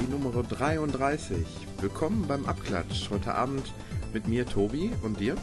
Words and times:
Die 0.00 0.10
Nummer 0.10 0.42
33. 0.42 1.46
Willkommen 1.80 2.26
beim 2.26 2.44
Abklatsch. 2.46 3.10
Heute 3.10 3.34
Abend 3.34 3.72
mit 4.12 4.26
mir, 4.28 4.46
Tobi, 4.46 4.90
und 5.02 5.20
dir. 5.20 5.36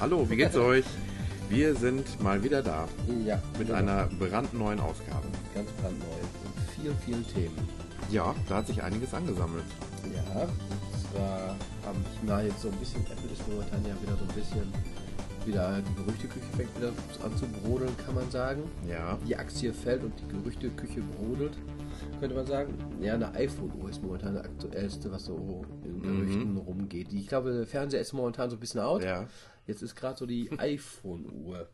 Hallo, 0.00 0.28
wie 0.28 0.36
geht's 0.36 0.56
euch? 0.56 0.84
Wir 1.48 1.74
sind 1.76 2.20
mal 2.22 2.42
wieder 2.42 2.62
da 2.62 2.88
Ja, 3.24 3.40
mit 3.58 3.68
genau. 3.68 3.78
einer 3.78 4.08
brandneuen 4.18 4.80
Ausgabe. 4.80 5.26
Ganz 5.56 5.72
brandneu 5.72 6.04
und 6.44 6.70
vielen, 6.74 6.96
vielen 6.98 7.26
Themen. 7.28 7.68
Ja, 8.10 8.34
da 8.46 8.56
hat 8.56 8.66
sich 8.66 8.82
einiges 8.82 9.14
angesammelt. 9.14 9.64
Ja, 10.14 10.42
und 10.42 10.50
zwar 11.10 11.56
habe 11.84 11.98
ich 12.12 12.28
mal 12.28 12.46
jetzt 12.46 12.60
so 12.60 12.68
ein 12.68 12.76
bisschen, 12.76 13.00
Apple 13.06 13.30
ist 13.32 13.48
momentan 13.48 13.82
ja 13.86 13.94
wieder 14.02 14.16
so 14.16 14.24
ein 14.24 14.34
bisschen, 14.34 14.72
wieder 15.46 15.80
die 15.80 15.94
Gerüchteküche 15.94 16.46
fängt 16.56 16.76
wieder 16.76 16.92
an 17.24 17.36
zu 17.36 17.46
brodeln, 17.46 17.96
kann 18.04 18.14
man 18.14 18.30
sagen. 18.30 18.64
Ja. 18.86 19.18
Die 19.26 19.34
Aktie 19.34 19.72
fällt 19.72 20.04
und 20.04 20.12
die 20.20 20.28
Gerüchteküche 20.28 21.00
brodelt, 21.00 21.56
könnte 22.20 22.36
man 22.36 22.46
sagen. 22.46 22.74
Ja, 23.00 23.14
eine 23.14 23.32
iPhone-Uhr 23.32 23.88
ist 23.88 24.02
momentan 24.02 24.34
das 24.34 24.44
aktuellste, 24.44 25.10
was 25.10 25.24
so 25.24 25.64
in 25.84 26.02
Gerüchten 26.02 26.56
rumgeht. 26.58 27.12
Die, 27.12 27.20
ich 27.20 27.28
glaube, 27.28 27.54
der 27.54 27.66
Fernseher 27.66 28.02
ist 28.02 28.12
momentan 28.12 28.50
so 28.50 28.56
ein 28.56 28.60
bisschen 28.60 28.80
out. 28.80 29.02
Ja. 29.02 29.26
Jetzt 29.66 29.80
ist 29.80 29.96
gerade 29.96 30.18
so 30.18 30.26
die 30.26 30.50
iPhone-Uhr, 30.58 31.66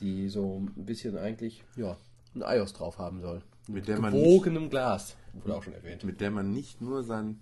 die 0.00 0.28
so 0.28 0.64
ein 0.76 0.84
bisschen 0.84 1.16
eigentlich, 1.16 1.62
ja, 1.76 1.96
ein 2.34 2.42
iOS 2.42 2.72
drauf 2.72 2.98
haben 2.98 3.20
soll. 3.20 3.42
Mit 3.68 3.88
man 3.98 4.12
Gewogenem 4.12 4.68
Glas, 4.68 5.16
wurde 5.32 5.56
auch 5.56 5.62
schon 5.62 5.72
erwähnt. 5.72 6.04
Mit 6.04 6.20
der 6.20 6.30
man 6.30 6.52
nicht 6.52 6.80
nur 6.80 7.02
sein 7.02 7.40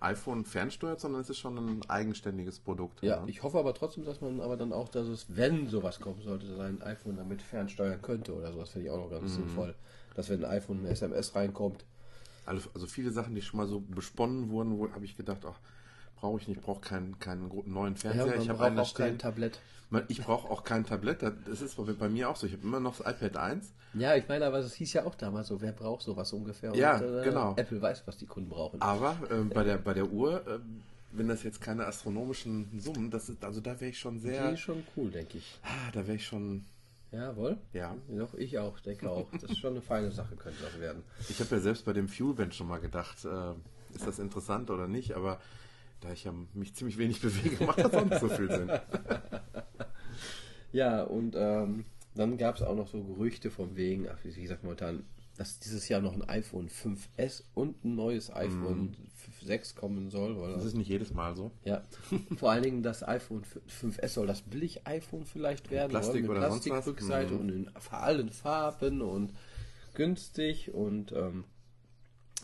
iPhone 0.00 0.44
fernsteuert, 0.44 1.00
sondern 1.00 1.20
es 1.20 1.30
ist 1.30 1.38
schon 1.38 1.56
ein 1.56 1.88
eigenständiges 1.88 2.58
Produkt. 2.58 3.02
Ja, 3.02 3.22
ich 3.26 3.42
hoffe 3.42 3.58
aber 3.58 3.72
trotzdem, 3.72 4.04
dass 4.04 4.20
man 4.20 4.40
aber 4.40 4.56
dann 4.56 4.72
auch, 4.72 4.88
dass 4.88 5.06
es, 5.06 5.26
wenn 5.28 5.68
sowas 5.68 6.00
kommen 6.00 6.20
sollte, 6.22 6.46
sein 6.56 6.82
iPhone 6.82 7.16
damit 7.16 7.40
fernsteuern 7.40 8.02
könnte 8.02 8.34
oder 8.34 8.52
sowas, 8.52 8.70
finde 8.70 8.88
ich 8.88 8.92
auch 8.92 8.98
noch 8.98 9.10
ganz 9.10 9.34
sinnvoll. 9.34 9.74
Dass 10.14 10.28
wenn 10.28 10.44
ein 10.44 10.50
iPhone 10.50 10.80
eine 10.80 10.88
SMS 10.88 11.34
reinkommt, 11.34 11.84
Also, 12.44 12.68
also 12.74 12.86
viele 12.86 13.10
Sachen, 13.12 13.34
die 13.34 13.42
schon 13.42 13.58
mal 13.58 13.68
so 13.68 13.80
besponnen 13.80 14.50
wurden, 14.50 14.76
wo 14.76 14.90
habe 14.90 15.04
ich 15.04 15.16
gedacht, 15.16 15.44
ach, 15.46 15.58
brauche 16.16 16.40
ich 16.40 16.48
nicht, 16.48 16.58
ich 16.58 16.64
brauche 16.64 16.80
keinen, 16.80 17.18
keinen 17.18 17.50
neuen 17.66 17.94
ja, 17.94 18.00
Fernseher. 18.00 18.26
man 18.26 18.40
ich 18.40 18.48
habe 18.48 18.80
auch 18.80 18.94
kein 18.94 19.18
stehen. 19.18 19.52
Ich 20.08 20.22
brauche 20.22 20.48
auch 20.50 20.64
kein 20.64 20.84
Tablett. 20.84 21.22
Das- 21.22 21.60
ist 21.60 21.76
bei 21.98 22.08
mir 22.08 22.28
auch 22.30 22.36
so. 22.36 22.46
Ich 22.46 22.52
habe 22.52 22.62
immer 22.62 22.80
noch 22.80 22.96
das 22.98 23.14
iPad 23.14 23.36
1. 23.36 23.72
Ja, 23.94 24.16
ich 24.16 24.26
meine, 24.28 24.46
aber 24.46 24.58
es 24.58 24.72
hieß 24.74 24.92
ja 24.94 25.04
auch 25.04 25.14
damals 25.14 25.48
so, 25.48 25.60
wer 25.60 25.72
braucht 25.72 26.02
sowas 26.02 26.32
ungefähr? 26.32 26.74
Ja, 26.74 26.98
äh, 27.00 27.24
genau. 27.24 27.54
Apple 27.56 27.80
weiß, 27.82 28.02
was 28.06 28.16
die 28.16 28.26
Kunden 28.26 28.48
brauchen. 28.48 28.80
Aber 28.80 29.16
ähm, 29.30 29.50
bei, 29.50 29.64
der, 29.64 29.76
bei 29.78 29.92
der 29.94 30.10
Uhr, 30.10 30.42
ähm, 30.48 30.82
wenn 31.12 31.28
das 31.28 31.42
jetzt 31.42 31.60
keine 31.60 31.84
astronomischen 31.86 32.80
Summen, 32.80 33.10
das 33.10 33.28
ist, 33.28 33.44
also 33.44 33.60
da 33.60 33.78
wäre 33.80 33.90
ich 33.90 33.98
schon 33.98 34.14
Die 34.14 34.20
sehr, 34.20 34.52
ist 34.52 34.60
schon 34.60 34.82
cool, 34.96 35.10
denke 35.10 35.38
ich. 35.38 35.58
ah, 35.62 35.90
da 35.92 36.06
wäre 36.06 36.16
ich 36.16 36.26
schon, 36.26 36.64
Jawohl. 37.10 37.58
ja. 37.74 37.94
Doch, 38.08 38.32
ich 38.34 38.58
auch, 38.58 38.80
denke 38.80 39.10
auch. 39.10 39.26
Das 39.32 39.50
ist 39.50 39.58
schon 39.58 39.72
eine 39.72 39.82
feine 39.82 40.10
Sache, 40.10 40.34
könnte 40.36 40.62
das 40.62 40.80
werden. 40.80 41.02
Ich 41.28 41.38
habe 41.38 41.54
ja 41.56 41.60
selbst 41.60 41.84
bei 41.84 41.92
dem 41.92 42.08
Fuelband 42.08 42.54
schon 42.54 42.68
mal 42.68 42.80
gedacht, 42.80 43.22
äh, 43.26 43.52
ist 43.94 44.06
das 44.06 44.18
interessant 44.18 44.70
oder 44.70 44.88
nicht, 44.88 45.12
aber 45.12 45.38
da 46.02 46.12
ich 46.12 46.24
ja 46.24 46.32
mich 46.54 46.74
ziemlich 46.74 46.98
wenig 46.98 47.20
bewege, 47.20 47.64
macht 47.64 47.78
das 47.78 47.94
auch 47.94 48.04
nicht 48.04 48.20
so 48.20 48.28
viel 48.28 48.50
Sinn. 48.50 48.70
Ja, 50.72 51.02
und 51.02 51.34
ähm, 51.36 51.84
dann 52.14 52.38
gab 52.38 52.56
es 52.56 52.62
auch 52.62 52.74
noch 52.74 52.88
so 52.88 53.02
Gerüchte 53.02 53.50
von 53.50 53.76
wegen, 53.76 54.08
ach, 54.08 54.16
wie 54.22 54.32
gesagt, 54.40 54.62
momentan, 54.62 55.04
dass 55.36 55.58
dieses 55.58 55.86
Jahr 55.88 56.00
noch 56.00 56.14
ein 56.14 56.26
iPhone 56.28 56.68
5S 56.70 57.42
und 57.54 57.84
ein 57.84 57.94
neues 57.94 58.32
iPhone 58.34 58.96
6 59.44 59.74
kommen 59.74 60.08
soll. 60.10 60.40
Weil 60.40 60.54
Das 60.54 60.64
ist 60.64 60.74
nicht 60.74 60.88
jedes 60.88 61.12
Mal 61.12 61.36
so. 61.36 61.50
ja, 61.64 61.82
vor 62.36 62.50
allen 62.52 62.62
Dingen 62.62 62.82
das 62.82 63.06
iPhone 63.06 63.42
5S 63.68 64.08
soll 64.08 64.26
das 64.26 64.40
Billig-iPhone 64.42 65.26
vielleicht 65.26 65.70
werden. 65.70 65.90
Plastik 65.90 66.24
oder? 66.24 66.30
oder 66.32 66.40
Mit 66.40 66.50
sonst 66.50 66.64
was? 66.64 66.72
Plastikrückseite 66.84 67.34
Mhm. 67.34 67.40
und 67.40 67.48
in 67.50 67.70
allen 67.90 68.28
Farben 68.30 69.02
und 69.02 69.34
günstig 69.94 70.72
und 70.72 71.12
ähm, 71.12 71.44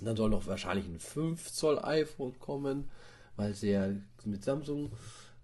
dann 0.03 0.17
soll 0.17 0.29
noch 0.29 0.47
wahrscheinlich 0.47 0.87
ein 0.87 0.99
5 1.01 1.51
Zoll 1.51 1.79
iPhone 1.83 2.39
kommen, 2.39 2.91
weil 3.39 3.55
sie 3.55 3.71
ja 3.71 3.89
mit 4.25 4.45
Samsung 4.45 4.91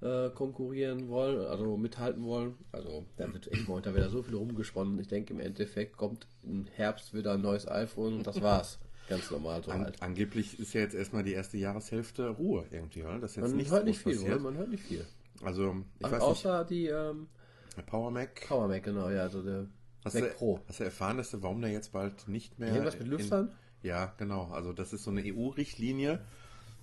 äh, 0.02 0.28
konkurrieren 0.30 1.08
wollen, 1.08 1.46
also 1.46 1.76
mithalten 1.78 2.24
wollen. 2.24 2.56
Also 2.72 3.06
da 3.16 3.32
wird 3.32 3.50
echt 3.50 3.66
momentan 3.66 3.94
wieder 3.94 4.10
so 4.10 4.22
viel 4.22 4.34
rumgesponnen. 4.34 4.98
Ich 4.98 5.08
denke 5.08 5.32
im 5.32 5.40
Endeffekt 5.40 5.96
kommt 5.96 6.26
im 6.42 6.66
Herbst 6.74 7.14
wieder 7.14 7.32
ein 7.32 7.40
neues 7.40 7.66
iPhone 7.66 8.18
und 8.18 8.26
das 8.26 8.42
war's. 8.42 8.78
Ganz 9.08 9.30
normal 9.30 9.62
so 9.62 9.70
An, 9.70 9.84
halt. 9.84 10.02
angeblich 10.02 10.58
ist 10.58 10.72
ja 10.72 10.80
jetzt 10.80 10.94
erstmal 10.94 11.22
die 11.22 11.34
erste 11.34 11.56
Jahreshälfte 11.56 12.28
Ruhe 12.28 12.64
irgendwie, 12.70 13.02
oder? 13.02 13.18
Das 13.18 13.36
jetzt 13.36 13.54
Man 13.54 13.70
hört 13.70 13.84
nicht 13.84 13.98
viel, 14.00 14.14
passiert. 14.14 14.34
oder? 14.34 14.42
Man 14.42 14.56
hört 14.56 14.70
nicht 14.70 14.82
viel. 14.82 15.04
Also, 15.42 15.76
ich 15.98 16.06
Ach, 16.06 16.12
weiß 16.12 16.22
außer 16.22 16.64
die 16.64 16.86
ähm, 16.86 17.28
nicht, 17.76 17.86
Power 17.86 18.10
Mac. 18.10 18.46
Power 18.48 18.66
Mac, 18.66 18.82
genau, 18.82 19.10
ja, 19.10 19.22
also 19.22 19.42
der 19.42 19.66
Hast 20.04 20.14
Mac 20.14 20.22
du, 20.30 20.36
Pro. 20.36 20.60
hast 20.68 20.80
du 20.80 20.84
erfahren, 20.84 21.18
dass 21.18 21.30
du, 21.30 21.42
warum 21.42 21.60
der 21.60 21.70
jetzt 21.70 21.92
bald 21.92 22.28
nicht 22.28 22.58
mehr. 22.58 22.70
Irgendwas 22.70 22.98
mit 22.98 23.08
Lüftern? 23.08 23.48
In, 23.82 23.88
ja, 23.88 24.14
genau. 24.16 24.44
Also, 24.52 24.72
das 24.72 24.94
ist 24.94 25.04
so 25.04 25.10
eine 25.10 25.22
EU-Richtlinie, 25.22 26.20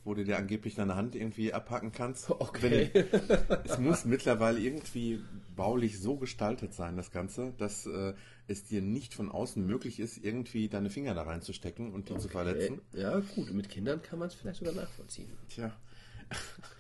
wo 0.04 0.14
du 0.14 0.24
dir 0.24 0.38
angeblich 0.38 0.76
deine 0.76 0.96
Hand 0.96 1.16
irgendwie 1.16 1.54
abhacken 1.54 1.92
kannst. 1.92 2.30
Okay. 2.42 2.90
Wenn, 2.94 3.62
es 3.66 3.78
muss 3.78 4.06
mittlerweile 4.06 4.60
irgendwie 4.60 5.22
baulich 5.56 6.00
so 6.00 6.18
gestaltet 6.18 6.74
sein, 6.74 6.98
das 6.98 7.12
Ganze, 7.12 7.54
dass 7.58 7.86
äh, 7.86 8.14
es 8.48 8.64
dir 8.64 8.82
nicht 8.82 9.14
von 9.14 9.30
außen 9.30 9.66
möglich 9.66 10.00
ist, 10.00 10.18
irgendwie 10.18 10.68
deine 10.70 10.90
Finger 10.90 11.14
da 11.14 11.24
reinzustecken 11.24 11.94
und 11.94 12.10
die 12.10 12.18
zu 12.18 12.30
verletzen. 12.30 12.82
Ja, 12.94 13.20
gut, 13.20 13.54
mit 13.54 13.70
Kindern 13.70 14.02
kann 14.02 14.20
man 14.20 14.28
es 14.28 14.34
vielleicht 14.34 14.60
sogar 14.60 14.74
nachvollziehen. 14.74 15.30
Tja. 15.50 15.72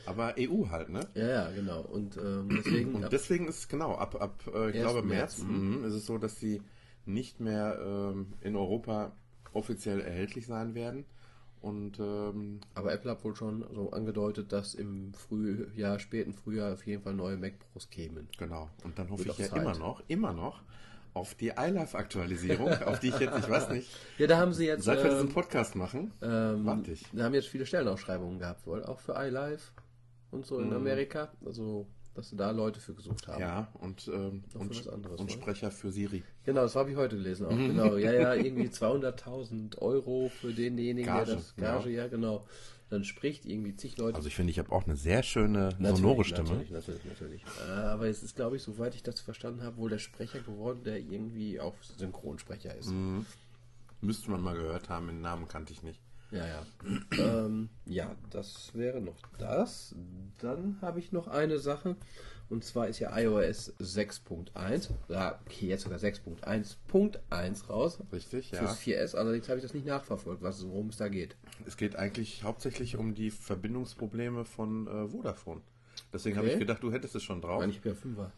Aber 0.05 0.35
EU 0.39 0.69
halt, 0.69 0.89
ne? 0.89 1.07
Ja, 1.13 1.27
ja, 1.27 1.51
genau. 1.51 1.81
Und 1.81 2.17
ähm, 2.17 2.49
deswegen. 2.49 2.95
Und 2.95 3.11
deswegen 3.11 3.47
ist 3.47 3.59
es 3.59 3.67
genau, 3.67 3.95
ab, 3.95 4.19
ab 4.19 4.43
äh, 4.53 4.69
ich 4.69 4.75
glaube 4.75 5.03
März, 5.03 5.39
März, 5.39 5.49
mhm, 5.49 5.83
ist 5.83 5.93
es 5.93 6.05
so, 6.05 6.17
dass 6.17 6.39
sie 6.39 6.61
nicht 7.05 7.39
mehr 7.39 7.79
ähm, 7.83 8.33
in 8.41 8.55
Europa 8.55 9.11
offiziell 9.53 9.99
erhältlich 10.01 10.47
sein 10.47 10.75
werden. 10.75 11.05
Und 11.61 11.99
ähm, 11.99 12.59
aber 12.73 12.91
Apple 12.91 13.11
hat 13.11 13.23
wohl 13.23 13.35
schon 13.35 13.63
so 13.73 13.91
angedeutet, 13.91 14.51
dass 14.51 14.73
im 14.73 15.13
Frühjahr, 15.13 15.99
späten 15.99 16.33
Frühjahr 16.33 16.73
auf 16.73 16.85
jeden 16.87 17.03
Fall 17.03 17.13
neue 17.13 17.37
Mac 17.37 17.53
Pros 17.71 17.89
kämen. 17.89 18.27
genau, 18.37 18.69
und 18.83 18.97
dann 18.97 19.09
hoffe 19.11 19.25
Wird 19.25 19.37
ich 19.39 19.45
ja 19.45 19.51
Zeit. 19.51 19.61
immer 19.61 19.77
noch, 19.77 20.01
immer 20.07 20.33
noch 20.33 20.63
auf 21.13 21.35
die 21.35 21.49
iLife-Aktualisierung, 21.49 22.69
auf 22.85 22.99
die 22.99 23.09
ich 23.09 23.19
jetzt, 23.19 23.37
ich 23.37 23.49
weiß 23.49 23.69
nicht, 23.69 23.89
Ja, 24.17 24.27
da 24.27 24.37
haben 24.37 24.53
sie 24.53 24.65
jetzt. 24.65 24.85
seit 24.85 24.99
wir 25.03 25.11
ähm, 25.11 25.17
diesen 25.17 25.29
Podcast 25.29 25.75
machen, 25.75 26.11
ähm, 26.21 26.65
warte 26.65 26.93
ich. 26.93 27.05
Da 27.13 27.25
haben 27.25 27.33
jetzt 27.35 27.47
viele 27.47 27.65
Stellenausschreibungen 27.65 28.39
gehabt, 28.39 28.65
wohl, 28.65 28.83
auch 28.83 28.99
für 28.99 29.13
iLife 29.15 29.71
und 30.31 30.45
so 30.45 30.59
in 30.59 30.73
Amerika. 30.73 31.31
Also, 31.45 31.85
dass 32.13 32.29
sie 32.29 32.35
da 32.35 32.51
Leute 32.51 32.79
für 32.79 32.93
gesucht 32.93 33.27
haben. 33.27 33.35
Mhm. 33.35 33.41
Ja, 33.41 33.67
und, 33.79 34.07
ähm, 34.13 34.43
und, 34.53 34.89
anderes, 34.89 35.19
und? 35.19 35.31
Sprecher 35.31 35.71
für 35.71 35.91
Siri. 35.91 36.23
Genau, 36.45 36.61
das 36.61 36.75
habe 36.75 36.91
ich 36.91 36.97
heute 36.97 37.15
gelesen 37.15 37.45
auch. 37.45 37.51
Genau, 37.51 37.97
ja, 37.97 38.13
ja, 38.13 38.33
irgendwie 38.35 38.67
200.000 38.67 39.77
Euro 39.79 40.29
für 40.29 40.53
denjenigen, 40.53 41.05
Gage, 41.05 41.25
der 41.25 41.35
das 41.35 41.55
Gage, 41.55 41.89
ja, 41.89 42.07
genau. 42.07 42.45
Dann 42.89 43.05
spricht 43.05 43.45
irgendwie 43.45 43.73
zig 43.77 43.97
Leute. 43.97 44.17
Also 44.17 44.27
ich 44.27 44.35
finde, 44.35 44.51
ich 44.51 44.59
habe 44.59 44.69
auch 44.73 44.85
eine 44.85 44.97
sehr 44.97 45.23
schöne 45.23 45.69
Natürlich, 45.79 45.97
sonore 45.97 46.23
Stimme. 46.25 46.49
Natürlich, 46.49 46.71
natürlich, 46.71 47.05
natürlich. 47.05 47.41
Äh, 47.65 47.71
Aber 47.71 48.07
es 48.07 48.21
ist, 48.21 48.35
glaube 48.35 48.57
ich, 48.57 48.63
soweit 48.63 48.95
ich 48.95 49.03
das 49.03 49.21
verstanden 49.21 49.63
habe, 49.63 49.77
wohl 49.77 49.89
der 49.89 49.99
Sprecher 49.99 50.39
geworden, 50.39 50.83
der 50.83 50.99
irgendwie 50.99 51.61
auch 51.61 51.75
Synchronsprecher 51.97 52.75
ist. 52.75 52.91
Mhm. 52.91 53.25
Müsste 54.01 54.29
man 54.29 54.41
mal 54.41 54.55
gehört 54.55 54.89
haben, 54.89 55.07
den 55.07 55.21
Namen 55.21 55.47
kannte 55.47 55.71
ich 55.71 55.83
nicht. 55.83 56.01
Ja, 56.31 56.45
ja. 56.47 56.65
ähm, 57.17 57.69
ja, 57.85 58.15
das 58.29 58.71
wäre 58.73 59.01
noch 59.01 59.17
das. 59.37 59.95
Dann 60.39 60.77
habe 60.81 60.99
ich 60.99 61.11
noch 61.11 61.27
eine 61.27 61.59
Sache. 61.59 61.95
Und 62.49 62.65
zwar 62.65 62.89
ist 62.89 62.99
ja 62.99 63.17
iOS 63.17 63.73
6.1. 63.79 64.89
Ja, 65.07 65.39
okay, 65.45 65.67
jetzt 65.67 65.83
sogar 65.83 65.99
6.1.1 65.99 67.67
raus. 67.67 67.99
Richtig, 68.11 68.51
ja. 68.51 68.59
Fürs 68.59 68.79
4S. 68.79 69.15
Allerdings 69.15 69.47
habe 69.47 69.57
ich 69.59 69.63
das 69.63 69.73
nicht 69.73 69.85
nachverfolgt, 69.85 70.41
was, 70.41 70.65
worum 70.67 70.89
es 70.89 70.97
da 70.97 71.07
geht. 71.07 71.37
Es 71.65 71.77
geht 71.77 71.95
eigentlich 71.95 72.43
hauptsächlich 72.43 72.97
um 72.97 73.13
die 73.15 73.31
Verbindungsprobleme 73.31 74.43
von 74.43 74.87
äh, 74.87 75.07
Vodafone. 75.07 75.61
Deswegen 76.13 76.35
habe 76.35 76.47
Okay. 76.47 76.55
ich 76.55 76.59
gedacht, 76.59 76.83
du 76.83 76.91
hättest 76.91 77.15
es 77.15 77.23
schon 77.23 77.39
drauf. 77.41 77.59
Meine 77.59 77.71
ich 77.71 77.79
bin 77.79 77.93
ja 77.93 77.97
5er. 77.97 78.31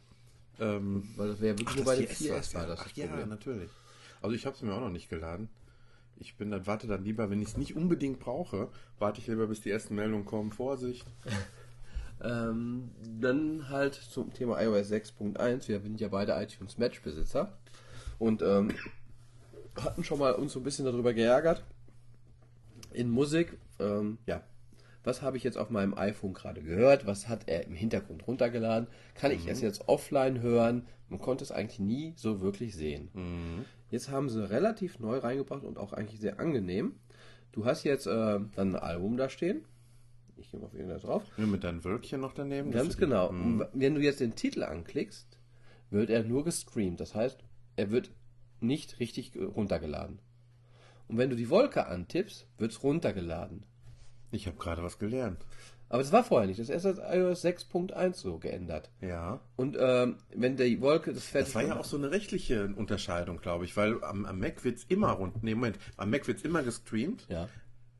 Ähm, 0.59 1.09
Weil 1.15 1.29
das 1.29 1.41
wäre 1.41 1.57
wirklich 1.57 1.69
ach, 1.69 1.75
nur 1.77 1.85
bei 1.85 1.95
dem 1.95 2.05
4S 2.05 2.27
4S 2.27 2.31
war's, 2.31 2.53
war 2.53 2.67
das. 2.67 2.79
Ach 2.81 2.87
das 2.89 2.95
ja, 2.95 3.25
natürlich. 3.25 3.71
Also 4.21 4.35
ich 4.35 4.45
habe 4.45 4.55
es 4.55 4.61
mir 4.61 4.73
auch 4.73 4.79
noch 4.79 4.91
nicht 4.91 5.09
geladen. 5.09 5.49
Ich 6.23 6.37
bin 6.37 6.51
dann, 6.51 6.65
warte 6.65 6.87
dann 6.87 7.03
lieber, 7.03 7.29
wenn 7.29 7.41
ich 7.41 7.49
es 7.49 7.57
nicht 7.57 7.75
unbedingt 7.75 8.19
brauche, 8.19 8.69
warte 8.97 9.19
ich 9.19 9.27
lieber, 9.27 9.47
bis 9.47 9.61
die 9.61 9.71
ersten 9.71 9.95
Meldungen 9.95 10.25
kommen. 10.25 10.51
Vorsicht. 10.51 11.05
Ähm, 12.23 12.91
dann 13.19 13.67
halt 13.67 13.95
zum 13.95 14.31
Thema 14.33 14.61
iOS 14.61 14.89
6.1. 14.89 15.67
Wir 15.67 15.81
sind 15.81 15.99
ja 15.99 16.07
beide 16.07 16.31
iTunes 16.41 16.77
Match 16.77 17.01
Besitzer 17.01 17.51
und 18.17 18.41
ähm, 18.41 18.71
hatten 19.75 20.05
schon 20.05 20.19
mal 20.19 20.31
uns 20.31 20.53
so 20.53 20.61
ein 20.61 20.63
bisschen 20.63 20.85
darüber 20.85 21.13
geärgert. 21.13 21.63
In 22.93 23.09
Musik, 23.09 23.57
ähm, 23.79 24.19
ja, 24.25 24.41
was 25.03 25.21
habe 25.21 25.35
ich 25.35 25.43
jetzt 25.43 25.57
auf 25.57 25.69
meinem 25.69 25.95
iPhone 25.95 26.33
gerade 26.33 26.61
gehört? 26.61 27.05
Was 27.05 27.27
hat 27.27 27.49
er 27.49 27.65
im 27.65 27.75
Hintergrund 27.75 28.25
runtergeladen? 28.25 28.87
Kann 29.15 29.31
ich 29.31 29.47
es 29.47 29.59
jetzt 29.59 29.89
offline 29.89 30.41
hören? 30.41 30.87
Man 31.09 31.19
konnte 31.19 31.43
es 31.43 31.51
eigentlich 31.51 31.79
nie 31.79 32.13
so 32.15 32.39
wirklich 32.39 32.73
sehen. 32.73 33.09
Jetzt 33.93 34.09
haben 34.09 34.27
sie 34.27 34.49
relativ 34.49 34.97
neu 34.97 35.19
reingebracht 35.19 35.63
und 35.63 35.77
auch 35.77 35.93
eigentlich 35.93 36.19
sehr 36.19 36.39
angenehm. 36.39 36.95
Du 37.51 37.65
hast 37.65 37.83
jetzt 37.83 38.07
äh, 38.07 38.39
dann 38.55 38.75
ein 38.75 38.75
Album 38.75 39.17
da 39.17 39.29
stehen. 39.29 39.65
Ich 40.35 40.49
gehe 40.49 40.59
mal 40.59 40.65
auf 40.65 40.73
irgendwas 40.73 41.03
drauf. 41.03 41.21
Ja, 41.37 41.45
mit 41.45 41.63
deinem 41.63 41.83
Wölkchen 41.83 42.19
noch 42.19 42.33
daneben. 42.33 42.71
Ganz 42.71 42.97
genau. 42.97 43.31
Die, 43.31 43.63
wenn 43.73 43.93
du 43.93 44.01
jetzt 44.01 44.19
den 44.19 44.33
Titel 44.33 44.63
anklickst, 44.63 45.37
wird 45.91 46.09
er 46.09 46.23
nur 46.23 46.43
gestreamt. 46.43 46.99
Das 47.01 47.13
heißt, 47.13 47.43
er 47.75 47.91
wird 47.91 48.09
nicht 48.61 48.99
richtig 48.99 49.37
runtergeladen. 49.37 50.17
Und 51.07 51.19
wenn 51.19 51.29
du 51.29 51.35
die 51.35 51.51
Wolke 51.51 51.85
antippst, 51.85 52.47
wird 52.57 52.71
es 52.71 52.81
runtergeladen. 52.81 53.63
Ich 54.31 54.47
habe 54.47 54.57
gerade 54.57 54.81
was 54.81 54.97
gelernt. 54.97 55.45
Aber 55.93 56.01
das 56.01 56.11
war 56.11 56.23
vorher 56.23 56.47
nicht. 56.47 56.59
Das 56.59 56.69
ist 56.69 56.85
erst 56.85 56.99
als 56.99 57.15
iOS 57.15 57.45
6.1 57.45 58.15
so 58.15 58.39
geändert. 58.39 58.89
Ja. 58.99 59.41
Und 59.55 59.77
ähm, 59.79 60.15
wenn 60.33 60.57
die 60.57 60.81
Wolke 60.81 61.13
das 61.13 61.27
fertig 61.27 61.53
Das 61.53 61.55
war 61.55 61.67
ja 61.67 61.79
auch 61.79 61.85
so 61.85 61.97
eine 61.97 62.09
rechtliche 62.09 62.73
Unterscheidung, 62.75 63.39
glaube 63.41 63.65
ich, 63.65 63.77
weil 63.77 64.03
am, 64.03 64.25
am 64.25 64.39
Mac 64.39 64.63
wird 64.63 64.79
es 64.79 64.85
immer 64.85 65.11
rund. 65.11 65.43
Nee, 65.43 65.53
Moment, 65.53 65.77
am 65.95 66.09
Mac 66.09 66.25
wird 66.25 66.39
es 66.39 66.45
immer 66.45 66.63
gestreamt. 66.63 67.27
Ja. 67.29 67.47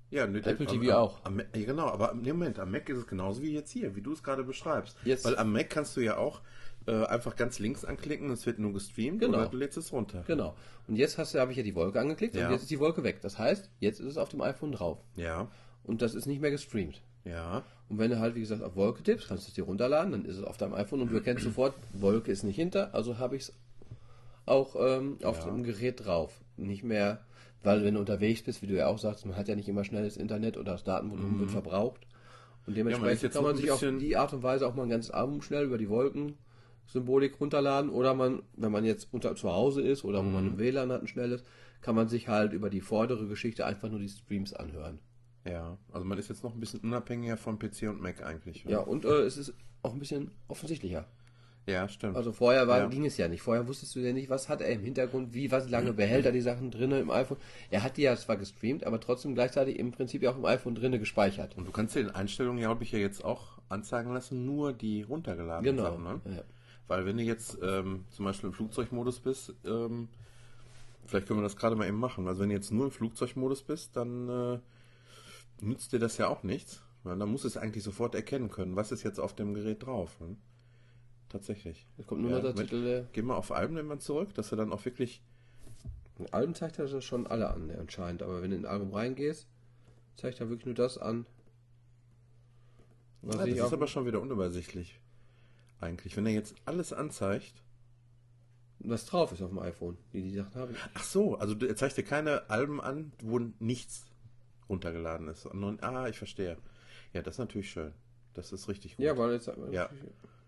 Ja, 0.09 0.25
ne, 0.25 0.39
Apple 0.39 0.65
TV 0.65 0.91
am, 0.91 1.03
auch. 1.03 1.23
Am, 1.23 1.37
ja, 1.37 1.45
genau, 1.53 1.85
aber 1.85 2.13
im 2.13 2.23
Moment, 2.23 2.57
am 2.57 2.71
Mac 2.71 2.89
ist 2.89 2.97
es 2.97 3.05
genauso 3.05 3.43
wie 3.43 3.53
jetzt 3.53 3.69
hier, 3.69 3.95
wie 3.95 4.01
du 4.01 4.13
es 4.13 4.23
gerade 4.23 4.43
beschreibst. 4.43 4.97
Jetzt. 5.05 5.23
Weil 5.25 5.37
am 5.37 5.51
Mac 5.51 5.69
kannst 5.69 5.95
du 5.95 6.01
ja 6.01 6.17
auch 6.17 6.41
äh, 6.87 7.05
einfach 7.05 7.35
ganz 7.35 7.59
links 7.59 7.85
anklicken, 7.85 8.31
es 8.31 8.47
wird 8.47 8.57
nur 8.57 8.73
gestreamt 8.73 9.19
genau. 9.19 9.37
oder 9.37 9.49
du 9.49 9.57
lädst 9.57 9.77
es 9.77 9.93
runter. 9.93 10.23
Genau. 10.25 10.55
Und 10.87 10.95
jetzt 10.95 11.19
hast 11.19 11.35
du, 11.35 11.39
habe 11.39 11.51
ich 11.51 11.57
ja 11.57 11.63
die 11.63 11.75
Wolke 11.75 11.99
angeklickt 11.99 12.33
ja. 12.33 12.47
und 12.47 12.53
jetzt 12.53 12.63
ist 12.63 12.71
die 12.71 12.79
Wolke 12.79 13.03
weg. 13.03 13.21
Das 13.21 13.37
heißt, 13.37 13.69
jetzt 13.79 13.99
ist 13.99 14.07
es 14.07 14.17
auf 14.17 14.29
dem 14.29 14.41
iPhone 14.41 14.71
drauf. 14.71 14.97
Ja. 15.15 15.47
Und 15.83 16.01
das 16.01 16.15
ist 16.15 16.25
nicht 16.25 16.41
mehr 16.41 16.49
gestreamt. 16.49 17.03
Ja. 17.25 17.63
Und 17.89 17.99
wenn 17.99 18.11
du 18.11 18.19
halt, 18.19 18.35
wie 18.35 18.39
gesagt, 18.39 18.63
auf 18.63 18.75
Wolke 18.75 19.03
tippst, 19.03 19.27
kannst 19.27 19.47
du 19.47 19.49
es 19.49 19.53
dir 19.53 19.65
runterladen, 19.65 20.11
dann 20.11 20.25
ist 20.25 20.37
es 20.37 20.43
auf 20.43 20.57
deinem 20.57 20.73
iPhone 20.73 21.01
und 21.01 21.11
du 21.11 21.15
erkennst 21.15 21.43
sofort, 21.43 21.73
Wolke 21.93 22.31
ist 22.31 22.43
nicht 22.43 22.55
hinter, 22.55 22.93
also 22.93 23.17
habe 23.17 23.35
ich 23.35 23.43
es 23.43 23.53
auch 24.45 24.75
ähm, 24.79 25.17
auf 25.23 25.39
ja. 25.39 25.45
dem 25.45 25.63
Gerät 25.63 26.05
drauf. 26.05 26.41
Nicht 26.57 26.83
mehr, 26.83 27.21
weil 27.63 27.83
wenn 27.83 27.95
du 27.95 27.99
unterwegs 27.99 28.41
bist, 28.41 28.61
wie 28.61 28.67
du 28.67 28.75
ja 28.75 28.87
auch 28.87 28.99
sagst, 28.99 29.25
man 29.25 29.37
hat 29.37 29.47
ja 29.47 29.55
nicht 29.55 29.69
immer 29.69 29.83
schnelles 29.83 30.17
Internet 30.17 30.57
oder 30.57 30.73
das 30.73 30.83
Datenvolumen 30.83 31.35
mhm. 31.35 31.39
wird 31.39 31.51
verbraucht. 31.51 32.01
Und 32.65 32.77
dementsprechend 32.77 33.23
ja, 33.23 33.29
kann 33.29 33.43
man 33.43 33.55
sich 33.55 33.71
auf 33.71 33.79
die 33.79 34.15
Art 34.15 34.33
und 34.33 34.43
Weise 34.43 34.67
auch 34.67 34.75
mal 34.75 34.83
ein 34.83 34.89
ganzes 34.89 35.11
Album 35.11 35.41
schnell 35.41 35.65
über 35.65 35.77
die 35.77 35.89
Wolken-Symbolik 35.89 37.39
runterladen. 37.39 37.89
Oder 37.89 38.13
man, 38.13 38.43
wenn 38.55 38.71
man 38.71 38.85
jetzt 38.85 39.09
unter 39.11 39.35
zu 39.35 39.51
Hause 39.51 39.81
ist 39.81 40.05
oder 40.05 40.21
mhm. 40.21 40.27
wo 40.27 40.31
man 40.31 40.45
ein 40.45 40.57
WLAN 40.57 40.91
hat, 40.91 41.01
ein 41.01 41.07
schnelles, 41.07 41.43
kann 41.81 41.95
man 41.95 42.07
sich 42.07 42.27
halt 42.29 42.53
über 42.53 42.69
die 42.69 42.81
vordere 42.81 43.27
Geschichte 43.27 43.65
einfach 43.65 43.89
nur 43.89 43.99
die 43.99 44.09
Streams 44.09 44.53
anhören. 44.53 44.99
Ja, 45.45 45.77
also 45.91 46.05
man 46.05 46.17
ist 46.17 46.29
jetzt 46.29 46.43
noch 46.43 46.53
ein 46.53 46.59
bisschen 46.59 46.79
unabhängiger 46.81 47.37
von 47.37 47.59
PC 47.59 47.83
und 47.89 48.01
Mac 48.01 48.23
eigentlich. 48.23 48.65
Oder? 48.65 48.73
Ja, 48.73 48.79
und 48.79 49.05
äh, 49.05 49.21
es 49.21 49.37
ist 49.37 49.53
auch 49.81 49.93
ein 49.93 49.99
bisschen 49.99 50.31
offensichtlicher. 50.47 51.05
Ja, 51.65 51.87
stimmt. 51.87 52.17
Also 52.17 52.33
vorher 52.33 52.67
war, 52.67 52.79
ja. 52.79 52.87
ging 52.87 53.05
es 53.05 53.15
ja 53.17 53.27
nicht. 53.27 53.41
Vorher 53.41 53.67
wusstest 53.67 53.95
du 53.95 53.99
ja 53.99 54.11
nicht, 54.11 54.29
was 54.29 54.49
hat 54.49 54.59
er 54.59 54.69
im 54.69 54.81
Hintergrund, 54.81 55.33
wie, 55.33 55.49
was 55.49 55.69
lange 55.69 55.93
behält 55.93 56.25
er 56.25 56.33
die 56.33 56.41
Sachen 56.41 56.71
drinnen 56.71 57.01
im 57.01 57.09
iPhone. 57.09 57.37
Er 57.69 57.83
hat 57.83 57.95
die 57.95 58.01
ja 58.01 58.15
zwar 58.17 58.35
gestreamt, 58.35 58.85
aber 58.85 58.99
trotzdem 58.99 59.33
gleichzeitig 59.33 59.79
im 59.79 59.91
Prinzip 59.91 60.23
ja 60.23 60.31
auch 60.31 60.37
im 60.37 60.45
iPhone 60.45 60.75
drinnen 60.75 60.99
gespeichert. 60.99 61.57
Und 61.57 61.65
du 61.65 61.71
kannst 61.71 61.95
dir 61.95 62.01
in 62.01 62.09
Einstellungen 62.09 62.59
ja, 62.59 62.67
glaube 62.67 62.83
ich, 62.83 62.91
ja 62.91 62.99
jetzt 62.99 63.23
auch 63.23 63.59
anzeigen 63.69 64.13
lassen, 64.13 64.45
nur 64.45 64.73
die 64.73 65.03
runtergeladenen 65.03 65.77
genau. 65.77 65.89
Sachen. 65.89 66.03
Ne? 66.03 66.35
Ja. 66.35 66.43
Weil 66.87 67.05
wenn 67.05 67.15
du 67.15 67.23
jetzt 67.23 67.57
ähm, 67.63 68.03
zum 68.09 68.25
Beispiel 68.25 68.49
im 68.49 68.53
Flugzeugmodus 68.53 69.21
bist, 69.21 69.53
ähm, 69.65 70.09
vielleicht 71.05 71.27
können 71.27 71.39
wir 71.39 71.43
das 71.43 71.55
gerade 71.55 71.77
mal 71.77 71.87
eben 71.87 71.97
machen. 71.97 72.27
Also 72.27 72.41
wenn 72.41 72.49
du 72.49 72.55
jetzt 72.55 72.71
nur 72.71 72.85
im 72.85 72.91
Flugzeugmodus 72.91 73.63
bist, 73.63 73.95
dann 73.95 74.27
äh, 74.29 74.59
nützt 75.63 75.93
dir 75.93 75.99
das 75.99 76.17
ja 76.17 76.27
auch 76.27 76.43
nichts. 76.43 76.81
Weil 77.03 77.17
dann 77.17 77.29
muss 77.29 77.43
es 77.43 77.57
eigentlich 77.57 77.83
sofort 77.83 78.15
erkennen 78.15 78.49
können, 78.49 78.75
was 78.75 78.91
ist 78.91 79.03
jetzt 79.03 79.19
auf 79.19 79.35
dem 79.35 79.53
Gerät 79.53 79.85
drauf. 79.85 80.19
Ne? 80.21 80.37
Tatsächlich. 81.27 81.85
Da 81.97 82.03
kommt 82.03 82.21
nur 82.21 82.31
ja, 82.31 82.37
noch 82.37 82.43
der 82.43 82.55
Titel. 82.55 82.87
Äh, 82.87 83.05
Geh 83.11 83.21
mal 83.21 83.35
auf 83.35 83.51
Alben 83.51 83.75
wenn 83.75 83.87
man 83.87 83.99
zurück, 83.99 84.33
dass 84.33 84.51
er 84.51 84.57
dann 84.57 84.71
auch 84.71 84.85
wirklich. 84.85 85.21
Alben 86.31 86.53
zeigt 86.53 86.79
er 86.79 87.01
schon 87.01 87.27
alle 87.27 87.49
an, 87.49 87.71
anscheinend. 87.71 88.21
Aber 88.21 88.41
wenn 88.41 88.51
du 88.51 88.55
in 88.55 88.65
ein 88.65 88.71
Album 88.71 88.93
reingehst, 88.93 89.47
zeigt 90.15 90.39
er 90.39 90.49
wirklich 90.49 90.67
nur 90.67 90.75
das 90.75 90.97
an. 90.97 91.25
Was 93.21 93.35
ja, 93.37 93.47
das 93.47 93.67
ist 93.67 93.73
aber 93.73 93.87
schon 93.87 94.05
wieder 94.05 94.21
unübersichtlich. 94.21 94.99
Eigentlich. 95.81 96.15
Wenn 96.15 96.25
er 96.25 96.33
jetzt 96.33 96.55
alles 96.65 96.93
anzeigt. 96.93 97.63
Was 98.85 99.05
drauf 99.05 99.31
ist 99.31 99.41
auf 99.41 99.49
dem 99.49 99.59
iPhone, 99.59 99.97
die 100.11 100.21
die 100.21 100.33
Sachen 100.33 100.55
haben. 100.55 100.75
Ach 100.93 101.03
so, 101.03 101.35
also 101.35 101.55
er 101.65 101.75
zeigt 101.75 101.95
dir 101.97 102.03
keine 102.03 102.49
Alben 102.49 102.81
an, 102.81 103.13
wo 103.21 103.39
nichts 103.59 104.05
runtergeladen 104.73 105.27
ist. 105.27 105.47
ah, 105.47 106.07
ich 106.07 106.17
verstehe. 106.17 106.57
Ja, 107.13 107.21
das 107.21 107.35
ist 107.35 107.39
natürlich 107.39 107.69
schön. 107.69 107.93
Das 108.33 108.51
ist 108.51 108.67
richtig 108.67 108.97
gut. 108.97 109.05
Ja, 109.05 109.17
weil 109.17 109.33
jetzt. 109.33 109.51
Ja. 109.71 109.89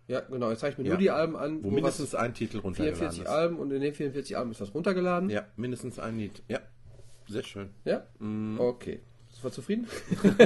Ja, 0.08 0.20
genau. 0.20 0.50
Jetzt 0.50 0.60
zeige 0.60 0.72
ich 0.72 0.78
mir 0.78 0.84
ja. 0.84 0.90
nur 0.90 0.98
die 0.98 1.10
Alben 1.10 1.36
an. 1.36 1.64
Wo, 1.64 1.68
wo 1.68 1.74
mindestens 1.74 2.14
ein 2.14 2.32
Titel 2.32 2.58
runtergeladen 2.58 2.96
44 2.96 3.22
ist. 3.22 3.28
Alben 3.28 3.58
und 3.58 3.72
in 3.72 3.80
den 3.80 3.92
44 3.92 4.36
Alben 4.36 4.52
ist 4.52 4.60
was 4.60 4.72
runtergeladen. 4.72 5.30
Ja, 5.30 5.46
mindestens 5.56 5.98
ein 5.98 6.16
Lied. 6.16 6.42
Ja, 6.48 6.60
sehr 7.28 7.42
schön. 7.42 7.70
Ja? 7.84 8.06
Mm. 8.18 8.58
Okay. 8.60 9.00
Ist 9.30 9.44
war 9.44 9.50
zufrieden? 9.50 9.86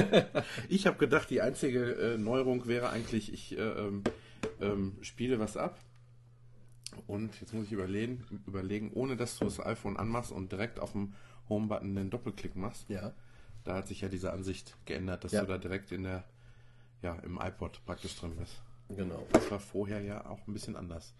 ich 0.69 0.87
habe 0.87 0.97
gedacht, 0.97 1.29
die 1.29 1.41
einzige 1.41 1.93
äh, 1.93 2.17
Neuerung 2.17 2.67
wäre 2.67 2.89
eigentlich, 2.89 3.31
ich 3.31 3.57
äh, 3.57 3.61
ähm, 3.61 4.03
ähm, 4.59 4.97
spiele 5.01 5.39
was 5.39 5.57
ab. 5.57 5.79
Und 7.07 7.39
jetzt 7.39 7.53
muss 7.53 7.67
ich 7.67 7.71
überlegen, 7.71 8.25
überlegen, 8.47 8.91
ohne 8.93 9.15
dass 9.15 9.37
du 9.37 9.45
das 9.45 9.59
iPhone 9.61 9.95
anmachst 9.95 10.31
und 10.31 10.51
direkt 10.51 10.79
auf 10.79 10.91
dem 10.91 11.13
Home-Button 11.47 11.95
den 11.95 12.09
Doppelklick 12.09 12.55
machst. 12.55 12.89
Ja. 12.89 13.13
Da 13.63 13.75
hat 13.75 13.87
sich 13.87 14.01
ja 14.01 14.09
diese 14.09 14.31
Ansicht 14.31 14.75
geändert, 14.85 15.23
dass 15.23 15.31
ja. 15.31 15.41
du 15.41 15.47
da 15.47 15.57
direkt 15.57 15.91
in 15.91 16.03
der, 16.03 16.23
ja, 17.01 17.15
im 17.19 17.39
iPod 17.41 17.83
praktisch 17.85 18.15
drin 18.17 18.35
bist. 18.35 18.61
Genau. 18.89 19.25
Das 19.31 19.49
war 19.51 19.59
vorher 19.59 20.01
ja 20.01 20.25
auch 20.25 20.47
ein 20.47 20.53
bisschen 20.53 20.75
anders. 20.75 21.13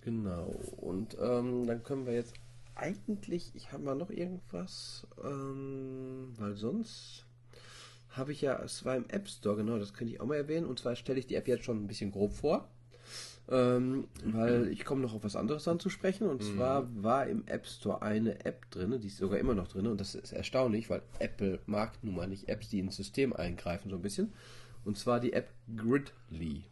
Genau. 0.00 0.54
Und 0.76 1.16
ähm, 1.20 1.66
dann 1.66 1.82
können 1.82 2.06
wir 2.06 2.14
jetzt 2.14 2.34
eigentlich, 2.74 3.52
ich 3.54 3.72
habe 3.72 3.82
mal 3.82 3.94
noch 3.94 4.10
irgendwas, 4.10 5.06
ähm, 5.22 6.34
weil 6.36 6.54
sonst 6.56 7.26
habe 8.10 8.32
ich 8.32 8.42
ja, 8.42 8.60
es 8.62 8.84
war 8.84 8.96
im 8.96 9.08
App 9.08 9.28
Store, 9.28 9.56
genau, 9.56 9.78
das 9.78 9.92
könnte 9.92 10.12
ich 10.12 10.20
auch 10.20 10.26
mal 10.26 10.36
erwähnen. 10.36 10.66
Und 10.66 10.78
zwar 10.78 10.94
stelle 10.94 11.18
ich 11.18 11.26
die 11.26 11.34
App 11.34 11.48
jetzt 11.48 11.64
schon 11.64 11.82
ein 11.82 11.86
bisschen 11.86 12.12
grob 12.12 12.32
vor. 12.32 12.68
Ähm, 13.50 14.08
weil 14.24 14.68
ich 14.68 14.84
komme 14.86 15.02
noch 15.02 15.14
auf 15.14 15.24
was 15.24 15.36
anderes 15.36 15.68
anzusprechen. 15.68 16.28
Und 16.28 16.42
mhm. 16.42 16.56
zwar 16.56 17.02
war 17.02 17.26
im 17.26 17.46
App 17.46 17.66
Store 17.66 18.02
eine 18.02 18.44
App 18.44 18.70
drin, 18.70 18.98
die 19.00 19.08
ist 19.08 19.18
sogar 19.18 19.38
immer 19.38 19.54
noch 19.54 19.68
drin. 19.68 19.86
Und 19.86 20.00
das 20.00 20.14
ist 20.14 20.32
erstaunlich, 20.32 20.88
weil 20.88 21.02
Apple 21.18 21.60
mag 21.66 21.92
nun 22.02 22.16
mal 22.16 22.26
nicht 22.26 22.48
Apps, 22.48 22.70
die 22.70 22.78
ins 22.78 22.96
System 22.96 23.32
eingreifen, 23.32 23.90
so 23.90 23.96
ein 23.96 24.02
bisschen. 24.02 24.32
Und 24.84 24.96
zwar 24.98 25.20
die 25.20 25.32
App 25.32 25.50
Gridly 25.76 26.64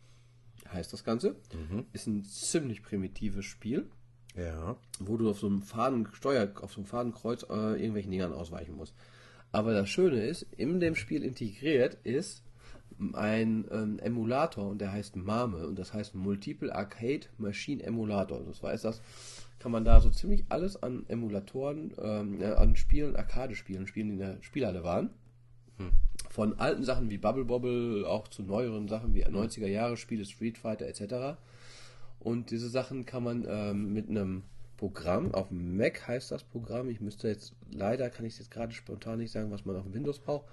heißt 0.73 0.93
das 0.93 1.05
Ganze. 1.05 1.37
Mhm. 1.53 1.87
Ist 1.93 2.07
ein 2.07 2.25
ziemlich 2.25 2.83
primitives 2.83 3.45
Spiel. 3.45 3.91
Ja. 4.35 4.77
Wo 4.99 5.19
du 5.19 5.29
auf 5.29 5.41
so 5.41 5.47
einem 5.47 5.63
Faden, 5.63 6.09
Steuer, 6.13 6.51
auf 6.63 6.73
so 6.73 6.81
einem 6.81 6.87
Fadenkreuz 6.87 7.45
äh, 7.51 7.75
irgendwelchen 7.75 8.11
Dingern 8.11 8.33
ausweichen 8.33 8.77
musst. 8.77 8.95
Aber 9.51 9.75
das 9.75 9.91
Schöne 9.91 10.25
ist, 10.25 10.47
in 10.57 10.81
dem 10.81 10.95
Spiel 10.95 11.23
integriert 11.23 11.99
ist 12.05 12.43
ein 13.13 13.67
ähm, 13.71 13.99
Emulator 13.99 14.69
und 14.69 14.81
der 14.81 14.93
heißt 14.93 15.17
MAME 15.17 15.67
und 15.67 15.79
das 15.79 15.93
heißt 15.93 16.15
Multiple 16.15 16.75
Arcade 16.75 17.27
Machine 17.39 17.83
Emulator. 17.83 18.41
Das 18.45 18.63
heißt, 18.63 18.85
das 18.85 19.01
kann 19.59 19.73
man 19.73 19.85
da 19.85 20.01
so 20.01 20.11
ziemlich 20.11 20.45
alles 20.49 20.83
an 20.83 21.05
Emulatoren, 21.09 21.95
ähm, 22.01 22.43
äh, 22.43 22.47
an 22.47 22.75
Spielen, 22.77 23.15
Arcade-Spielen, 23.15 23.87
Spielen, 23.87 24.09
die 24.09 24.15
in 24.15 24.19
der 24.19 24.43
Spielhalle 24.43 24.83
waren. 24.83 25.11
Hm. 25.77 25.91
Von 26.31 26.59
alten 26.59 26.85
Sachen 26.85 27.11
wie 27.11 27.19
Bubble 27.19 27.45
Bobble 27.45 28.05
auch 28.07 28.29
zu 28.29 28.43
neueren 28.43 28.89
Sachen 28.89 29.15
wie 29.15 29.25
90er 29.25 29.67
Jahre 29.67 29.97
Spiele, 29.97 30.25
Street 30.25 30.59
Fighter 30.59 30.87
etc. 30.87 31.39
Und 32.19 32.51
diese 32.51 32.69
Sachen 32.69 33.07
kann 33.07 33.23
man 33.23 33.47
ähm, 33.49 33.93
mit 33.93 34.09
einem 34.09 34.43
Programm, 34.83 35.33
auf 35.33 35.53
Mac 35.53 36.09
heißt 36.09 36.33
das 36.33 36.43
Programm, 36.43 36.89
ich 36.89 37.01
müsste 37.01 37.29
jetzt, 37.29 37.55
leider 37.71 38.11
kann 38.11 38.27
ich 38.27 38.33
es 38.33 38.41
jetzt 38.41 38.51
gerade 38.51 38.73
spontan 38.73 39.21
nicht 39.21 39.31
sagen, 39.31 39.53
was 39.53 39.65
man 39.65 39.77
auf 39.77 39.85
Windows 39.93 40.19
braucht. 40.19 40.47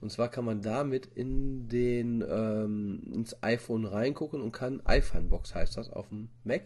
Und 0.00 0.10
zwar 0.10 0.30
kann 0.30 0.46
man 0.46 0.62
damit 0.62 1.04
in 1.14 1.68
den, 1.68 2.24
ähm, 2.26 3.02
ins 3.12 3.42
iPhone 3.42 3.84
reingucken 3.84 4.40
und 4.40 4.52
kann 4.52 4.80
iPhone-Box 4.86 5.54
heißt 5.54 5.76
das 5.76 5.90
auf 5.90 6.08
dem 6.08 6.30
Mac. 6.44 6.62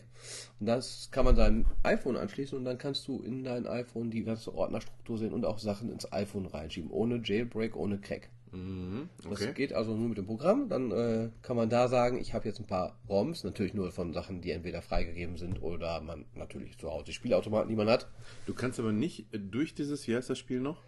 Und 0.61 0.67
das 0.67 1.09
kann 1.11 1.25
man 1.25 1.35
sein 1.35 1.67
iPhone 1.83 2.17
anschließen 2.17 2.57
und 2.57 2.65
dann 2.65 2.79
kannst 2.79 3.09
du 3.09 3.21
in 3.21 3.43
dein 3.43 3.67
iPhone 3.67 4.13
die 4.13 4.23
ganze 4.23 4.55
Ordnerstruktur 4.55 5.19
sehen 5.19 5.33
und 5.33 5.45
auch 5.45 5.59
Sachen 5.59 5.91
ins 5.91 6.13
iPhone 6.13 6.47
reinschieben, 6.47 6.93
ohne 6.93 7.21
Jailbreak, 7.25 7.75
ohne 7.75 7.99
Crack. 7.99 8.31
Mhm, 8.53 9.09
okay. 9.25 9.47
Das 9.47 9.55
geht 9.55 9.73
also 9.73 9.95
nur 9.95 10.09
mit 10.09 10.19
dem 10.19 10.27
Programm. 10.27 10.69
Dann 10.69 10.91
äh, 10.91 11.31
kann 11.43 11.57
man 11.57 11.69
da 11.69 11.89
sagen, 11.89 12.19
ich 12.19 12.35
habe 12.35 12.47
jetzt 12.49 12.61
ein 12.61 12.67
paar 12.67 12.99
ROMs, 13.09 13.45
natürlich 13.45 13.75
nur 13.75 13.91
von 13.93 14.13
Sachen, 14.13 14.41
die 14.41 14.51
entweder 14.51 14.83
freigegeben 14.83 15.37
sind 15.37 15.63
oder 15.63 16.01
man 16.01 16.25
natürlich 16.35 16.79
zu 16.79 16.91
Hause 16.91 17.13
Spielautomaten, 17.13 17.69
die 17.69 17.77
man 17.77 17.89
hat. 17.89 18.09
Du 18.47 18.55
kannst 18.55 18.79
aber 18.79 18.93
nicht 18.93 19.33
äh, 19.33 19.39
durch 19.39 19.75
dieses, 19.75 20.07
wie 20.07 20.17
heißt 20.17 20.31
das 20.31 20.39
Spiel 20.39 20.61
noch? 20.61 20.83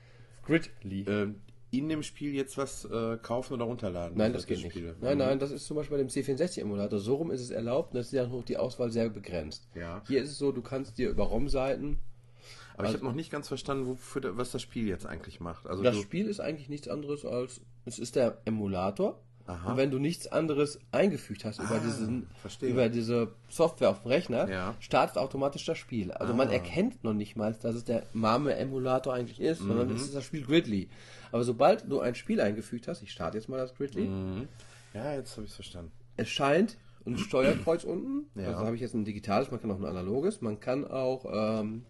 Gridly. 0.45 1.02
Äh, 1.02 1.35
in 1.73 1.88
dem 1.88 2.02
Spiel 2.02 2.35
jetzt 2.35 2.59
was 2.59 2.85
äh, 2.85 3.17
kaufen 3.19 3.55
oder 3.55 3.64
runterladen. 3.64 4.17
Nein, 4.17 4.33
das, 4.33 4.43
das 4.43 4.49
geht 4.49 4.64
nicht. 4.64 4.73
Spiele. 4.73 4.97
Nein, 5.00 5.14
mhm. 5.14 5.25
nein, 5.25 5.38
das 5.38 5.52
ist 5.52 5.67
zum 5.67 5.76
Beispiel 5.76 5.99
bei 5.99 6.02
dem 6.02 6.09
C64-Emulator. 6.09 6.99
So 6.99 7.17
rum 7.17 7.31
ist 7.31 7.40
es 7.40 7.50
erlaubt, 7.50 7.95
das 7.95 8.07
ist 8.07 8.12
ja 8.12 8.26
noch 8.26 8.45
die 8.45 8.57
Auswahl 8.57 8.90
sehr 8.90 9.09
begrenzt. 9.09 9.69
Ja. 9.75 10.02
Hier 10.09 10.23
ist 10.23 10.31
es 10.31 10.38
so, 10.38 10.52
du 10.52 10.62
kannst 10.62 10.99
dir 10.99 11.11
über 11.11 11.25
ROM-Seiten 11.25 11.99
aber 12.81 12.87
also, 12.89 12.97
ich 12.97 13.03
habe 13.03 13.09
noch 13.11 13.17
nicht 13.17 13.31
ganz 13.31 13.49
verstanden, 13.49 13.87
wofür, 13.87 14.37
was 14.37 14.51
das 14.51 14.63
Spiel 14.63 14.89
jetzt 14.89 15.07
eigentlich 15.07 15.41
macht. 15.41 15.67
Also 15.67 15.83
das 15.83 15.97
Spiel 15.97 16.27
ist 16.27 16.41
eigentlich 16.41 16.69
nichts 16.69 16.89
anderes 16.89 17.25
als, 17.25 17.61
es 17.85 17.99
ist 17.99 18.17
der 18.17 18.39
Emulator. 18.45 19.21
Und 19.67 19.77
wenn 19.77 19.91
du 19.91 19.99
nichts 19.99 20.29
anderes 20.29 20.79
eingefügt 20.93 21.45
hast 21.45 21.59
über, 21.59 21.75
Ah, 21.75 21.79
diesen, 21.81 22.29
verstehe. 22.41 22.71
über 22.71 22.89
diese 22.89 23.33
Software 23.49 23.91
auf 23.91 24.03
dem 24.03 24.09
Rechner, 24.09 24.49
Ja. 24.49 24.75
startet 24.79 25.19
automatisch 25.19 25.65
das 25.65 25.77
Spiel. 25.77 26.13
Also 26.13 26.35
man 26.35 26.51
erkennt 26.51 27.03
noch 27.03 27.15
nicht 27.15 27.35
mal, 27.35 27.53
dass 27.61 27.75
es 27.75 27.85
der 27.85 28.05
Mame-Emulator 28.13 29.13
eigentlich 29.13 29.41
ist, 29.41 29.59
sondern 29.59 29.89
Mhm. 29.89 29.97
es 29.97 30.03
ist 30.03 30.15
das 30.15 30.23
Spiel 30.25 30.45
Gridley. 30.45 30.89
Aber 31.33 31.43
sobald 31.43 31.91
du 31.91 31.99
ein 31.99 32.15
Spiel 32.15 32.41
eingefügt 32.41 32.87
hast, 32.87 33.03
ich 33.03 33.11
starte 33.11 33.39
jetzt 33.39 33.49
mal 33.49 33.57
das 33.57 33.75
Gridley, 33.75 34.07
Mhm. 34.07 34.47
Ja, 34.95 35.15
jetzt 35.15 35.33
habe 35.37 35.45
ich 35.45 35.51
es 35.51 35.57
verstanden. 35.57 35.91
erscheint 36.17 36.77
ein 37.05 37.19
Steuerkreuz 37.19 37.83
unten. 37.83 38.27
Ja. 38.41 38.49
Also 38.49 38.67
habe 38.67 38.77
ich 38.77 38.83
jetzt 38.83 38.95
ein 38.95 39.05
digitales, 39.05 39.51
man 39.51 39.61
kann 39.61 39.71
auch 39.73 39.79
ein 39.79 39.85
analoges. 39.87 40.43
Man 40.43 40.61
kann 40.61 40.85
auch 40.87 41.25
ähm, 41.61 41.87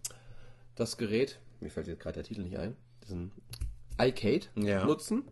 das 0.81 0.97
Gerät, 0.97 1.39
mir 1.59 1.69
fällt 1.69 1.87
jetzt 1.87 1.99
gerade 1.99 2.15
der 2.15 2.23
Titel 2.23 2.41
nicht 2.41 2.57
ein, 2.57 2.75
diesen 3.03 3.31
iCade 3.99 4.47
Ja. 4.55 4.85
nutzen. 4.85 5.23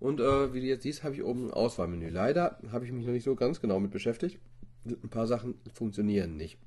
Und 0.00 0.20
äh, 0.20 0.52
wie 0.52 0.60
du 0.60 0.66
jetzt 0.66 0.82
siehst, 0.82 1.02
habe 1.04 1.14
ich 1.14 1.22
oben 1.22 1.46
ein 1.46 1.50
Auswahlmenü. 1.52 2.08
Leider 2.10 2.58
habe 2.70 2.84
ich 2.84 2.92
mich 2.92 3.06
noch 3.06 3.12
nicht 3.12 3.24
so 3.24 3.34
ganz 3.36 3.60
genau 3.60 3.78
mit 3.80 3.90
beschäftigt. 3.92 4.38
Ein 4.84 5.08
paar 5.08 5.26
Sachen 5.26 5.54
funktionieren 5.72 6.36
nicht. 6.36 6.58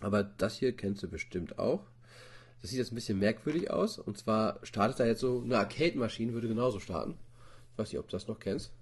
Aber 0.00 0.24
das 0.24 0.56
hier 0.58 0.74
kennst 0.74 1.02
du 1.02 1.08
bestimmt 1.08 1.58
auch. 1.58 1.84
Das 2.60 2.70
sieht 2.70 2.78
jetzt 2.78 2.90
ein 2.92 2.96
bisschen 2.96 3.18
merkwürdig 3.18 3.70
aus. 3.70 3.98
Und 3.98 4.18
zwar 4.18 4.58
startet 4.64 4.98
da 5.00 5.06
jetzt 5.06 5.20
so 5.20 5.42
eine 5.44 5.58
Arcade-Maschine, 5.58 6.32
würde 6.32 6.48
genauso 6.48 6.80
starten. 6.80 7.16
Ich 7.72 7.78
weiß 7.78 7.92
nicht, 7.92 7.98
ob 8.00 8.08
du 8.08 8.12
das 8.12 8.26
noch 8.26 8.40
kennst. 8.40 8.72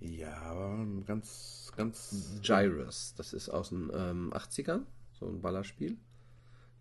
Ja, 0.00 0.84
ganz, 1.06 1.72
ganz. 1.76 2.40
Gyrus. 2.42 3.14
Das 3.16 3.32
ist 3.32 3.48
aus 3.48 3.70
den 3.70 3.90
ähm, 3.94 4.32
80ern, 4.32 4.82
so 5.18 5.26
ein 5.26 5.40
Ballerspiel. 5.40 5.96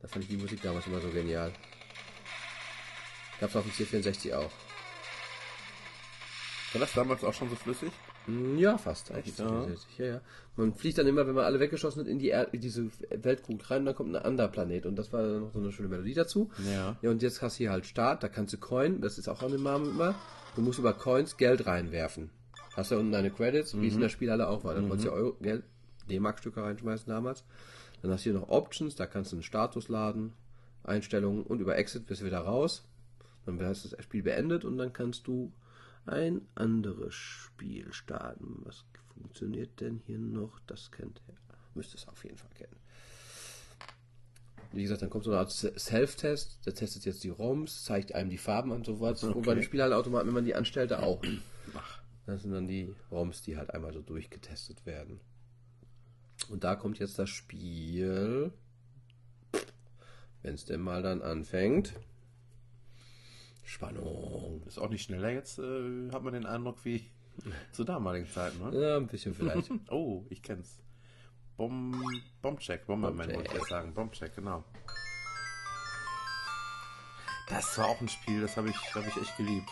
Da 0.01 0.07
fand 0.07 0.23
ich 0.25 0.29
die 0.29 0.37
Musik 0.37 0.61
damals 0.61 0.87
immer 0.87 0.99
so 0.99 1.09
genial. 1.09 1.51
Gab's 3.39 3.55
auf 3.55 3.63
dem 3.63 3.71
C64 3.71 4.33
auch. 4.35 4.51
War 6.73 6.81
das 6.81 6.93
damals 6.93 7.23
auch 7.23 7.33
schon 7.33 7.49
so 7.49 7.55
flüssig? 7.55 7.91
Hm, 8.25 8.57
Ja, 8.57 8.77
fast. 8.77 9.09
Echt, 9.11 9.39
Ja. 9.39 9.67
ja, 9.97 10.05
ja. 10.05 10.21
Man 10.55 10.73
fliegt 10.73 10.97
dann 10.97 11.07
immer, 11.07 11.25
wenn 11.25 11.35
man 11.35 11.45
alle 11.45 11.59
weggeschossen 11.59 12.01
hat, 12.01 12.07
in, 12.07 12.19
die 12.19 12.29
er 12.31 12.53
in 12.53 12.59
diese 12.61 12.89
Weltkugel 13.09 13.65
rein 13.67 13.79
und 13.79 13.85
dann 13.85 13.95
kommt 13.95 14.15
ein 14.15 14.21
anderer 14.21 14.49
Planet. 14.49 14.85
Und 14.85 14.95
das 14.97 15.13
war 15.13 15.21
dann 15.21 15.39
noch 15.41 15.53
so 15.53 15.59
eine 15.59 15.71
schöne 15.71 15.87
Melodie 15.87 16.13
dazu. 16.13 16.51
Ja. 16.71 16.97
Ja, 17.01 17.09
und 17.09 17.21
jetzt 17.21 17.41
hast 17.41 17.55
du 17.55 17.57
hier 17.59 17.71
halt 17.71 17.85
Start, 17.85 18.23
da 18.23 18.27
kannst 18.27 18.53
du 18.53 18.57
Coin, 18.57 19.01
das 19.01 19.17
ist 19.17 19.29
auch 19.29 19.41
an 19.41 19.51
dem 19.51 19.63
Namen 19.63 19.91
immer. 19.91 20.15
Du 20.55 20.61
musst 20.61 20.79
über 20.79 20.93
Coins 20.93 21.37
Geld 21.37 21.65
reinwerfen. 21.67 22.31
Hast 22.75 22.91
ja 22.91 22.97
unten 22.97 23.11
deine 23.11 23.31
Credits, 23.31 23.79
wie 23.79 23.87
es 23.87 23.95
in 23.95 24.01
der 24.01 24.09
Spielhalle 24.09 24.47
auch 24.49 24.63
war. 24.63 24.73
Da 24.75 24.81
konntest 24.81 25.05
du 25.05 25.11
Euro, 25.11 25.33
Geld, 25.41 25.63
D-Mark-Stücke 26.09 26.61
reinschmeißen 26.61 27.07
damals. 27.07 27.43
Dann 28.01 28.11
hast 28.11 28.25
du 28.25 28.31
hier 28.31 28.39
noch 28.39 28.49
Options, 28.49 28.95
da 28.95 29.05
kannst 29.05 29.31
du 29.31 29.37
einen 29.37 29.43
Status 29.43 29.89
laden, 29.89 30.33
Einstellungen 30.83 31.43
und 31.43 31.59
über 31.59 31.77
Exit 31.77 32.05
bist 32.05 32.21
du 32.21 32.25
wieder 32.25 32.39
raus. 32.39 32.83
Dann 33.45 33.61
hast 33.61 33.85
du 33.85 33.89
das 33.89 34.03
Spiel 34.03 34.23
beendet 34.23 34.65
und 34.65 34.77
dann 34.77 34.93
kannst 34.93 35.27
du 35.27 35.51
ein 36.05 36.41
anderes 36.55 37.13
Spiel 37.13 37.91
starten. 37.93 38.61
Was 38.63 38.85
funktioniert 39.13 39.79
denn 39.79 40.01
hier 40.05 40.19
noch? 40.19 40.59
Das 40.67 40.91
kennt 40.91 41.21
ihr. 41.27 41.35
Müsste 41.75 41.97
es 41.97 42.07
auf 42.07 42.23
jeden 42.23 42.37
Fall 42.37 42.49
kennen. 42.55 42.75
Wie 44.73 44.83
gesagt, 44.83 45.01
dann 45.01 45.09
kommt 45.09 45.23
so 45.23 45.31
eine 45.31 45.39
Art 45.39 45.51
Self-Test, 45.51 46.65
der 46.65 46.75
testet 46.75 47.05
jetzt 47.05 47.23
die 47.23 47.29
ROMs, 47.29 47.85
zeigt 47.85 48.13
einem 48.13 48.29
die 48.29 48.37
Farben 48.37 48.71
und 48.71 48.85
so 48.85 48.99
was. 48.99 49.23
Und 49.23 49.45
bei 49.45 49.53
den 49.53 49.63
Spielhallenautomaten, 49.63 50.27
wenn 50.27 50.33
man 50.33 50.45
die 50.45 50.55
anstellte, 50.55 51.01
auch. 51.01 51.21
Das 52.25 52.41
sind 52.41 52.51
dann 52.51 52.67
die 52.67 52.93
ROMs, 53.09 53.41
die 53.41 53.57
halt 53.57 53.73
einmal 53.73 53.93
so 53.93 54.01
durchgetestet 54.01 54.85
werden. 54.85 55.21
Und 56.49 56.63
da 56.63 56.75
kommt 56.75 56.99
jetzt 56.99 57.19
das 57.19 57.29
Spiel, 57.29 58.51
wenn 60.41 60.53
es 60.53 60.65
denn 60.65 60.81
mal 60.81 61.01
dann 61.01 61.21
anfängt. 61.21 61.93
Spannung. 63.63 64.63
Ist 64.65 64.79
auch 64.79 64.89
nicht 64.89 65.03
schneller 65.03 65.29
jetzt, 65.29 65.59
äh, 65.59 66.09
hat 66.11 66.23
man 66.23 66.33
den 66.33 66.45
Eindruck 66.45 66.85
wie 66.85 67.09
zu 67.71 67.83
damaligen 67.83 68.27
Zeiten, 68.29 68.59
ne? 68.59 68.79
Ja, 68.79 68.97
ein 68.97 69.07
bisschen 69.07 69.33
vielleicht. 69.33 69.69
Oh, 69.89 70.25
ich 70.29 70.41
kenn's. 70.41 70.81
Bom 71.57 72.01
Bombcheck, 72.41 72.85
Bomberman 72.85 73.33
wollte 73.33 73.49
ich 73.49 73.53
jetzt 73.53 73.69
sagen. 73.69 73.93
Bombcheck, 73.93 74.35
genau. 74.35 74.63
Das 77.49 77.77
war 77.77 77.87
auch 77.87 77.99
ein 77.99 78.09
Spiel, 78.09 78.41
das 78.41 78.55
habe 78.57 78.69
ich, 78.69 78.75
hab 78.93 79.07
ich 79.07 79.17
echt 79.17 79.37
geliebt. 79.37 79.69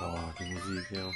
Oh, 0.00 0.18
die 0.38 0.52
Musik, 0.52 0.90
ja. 0.90 1.10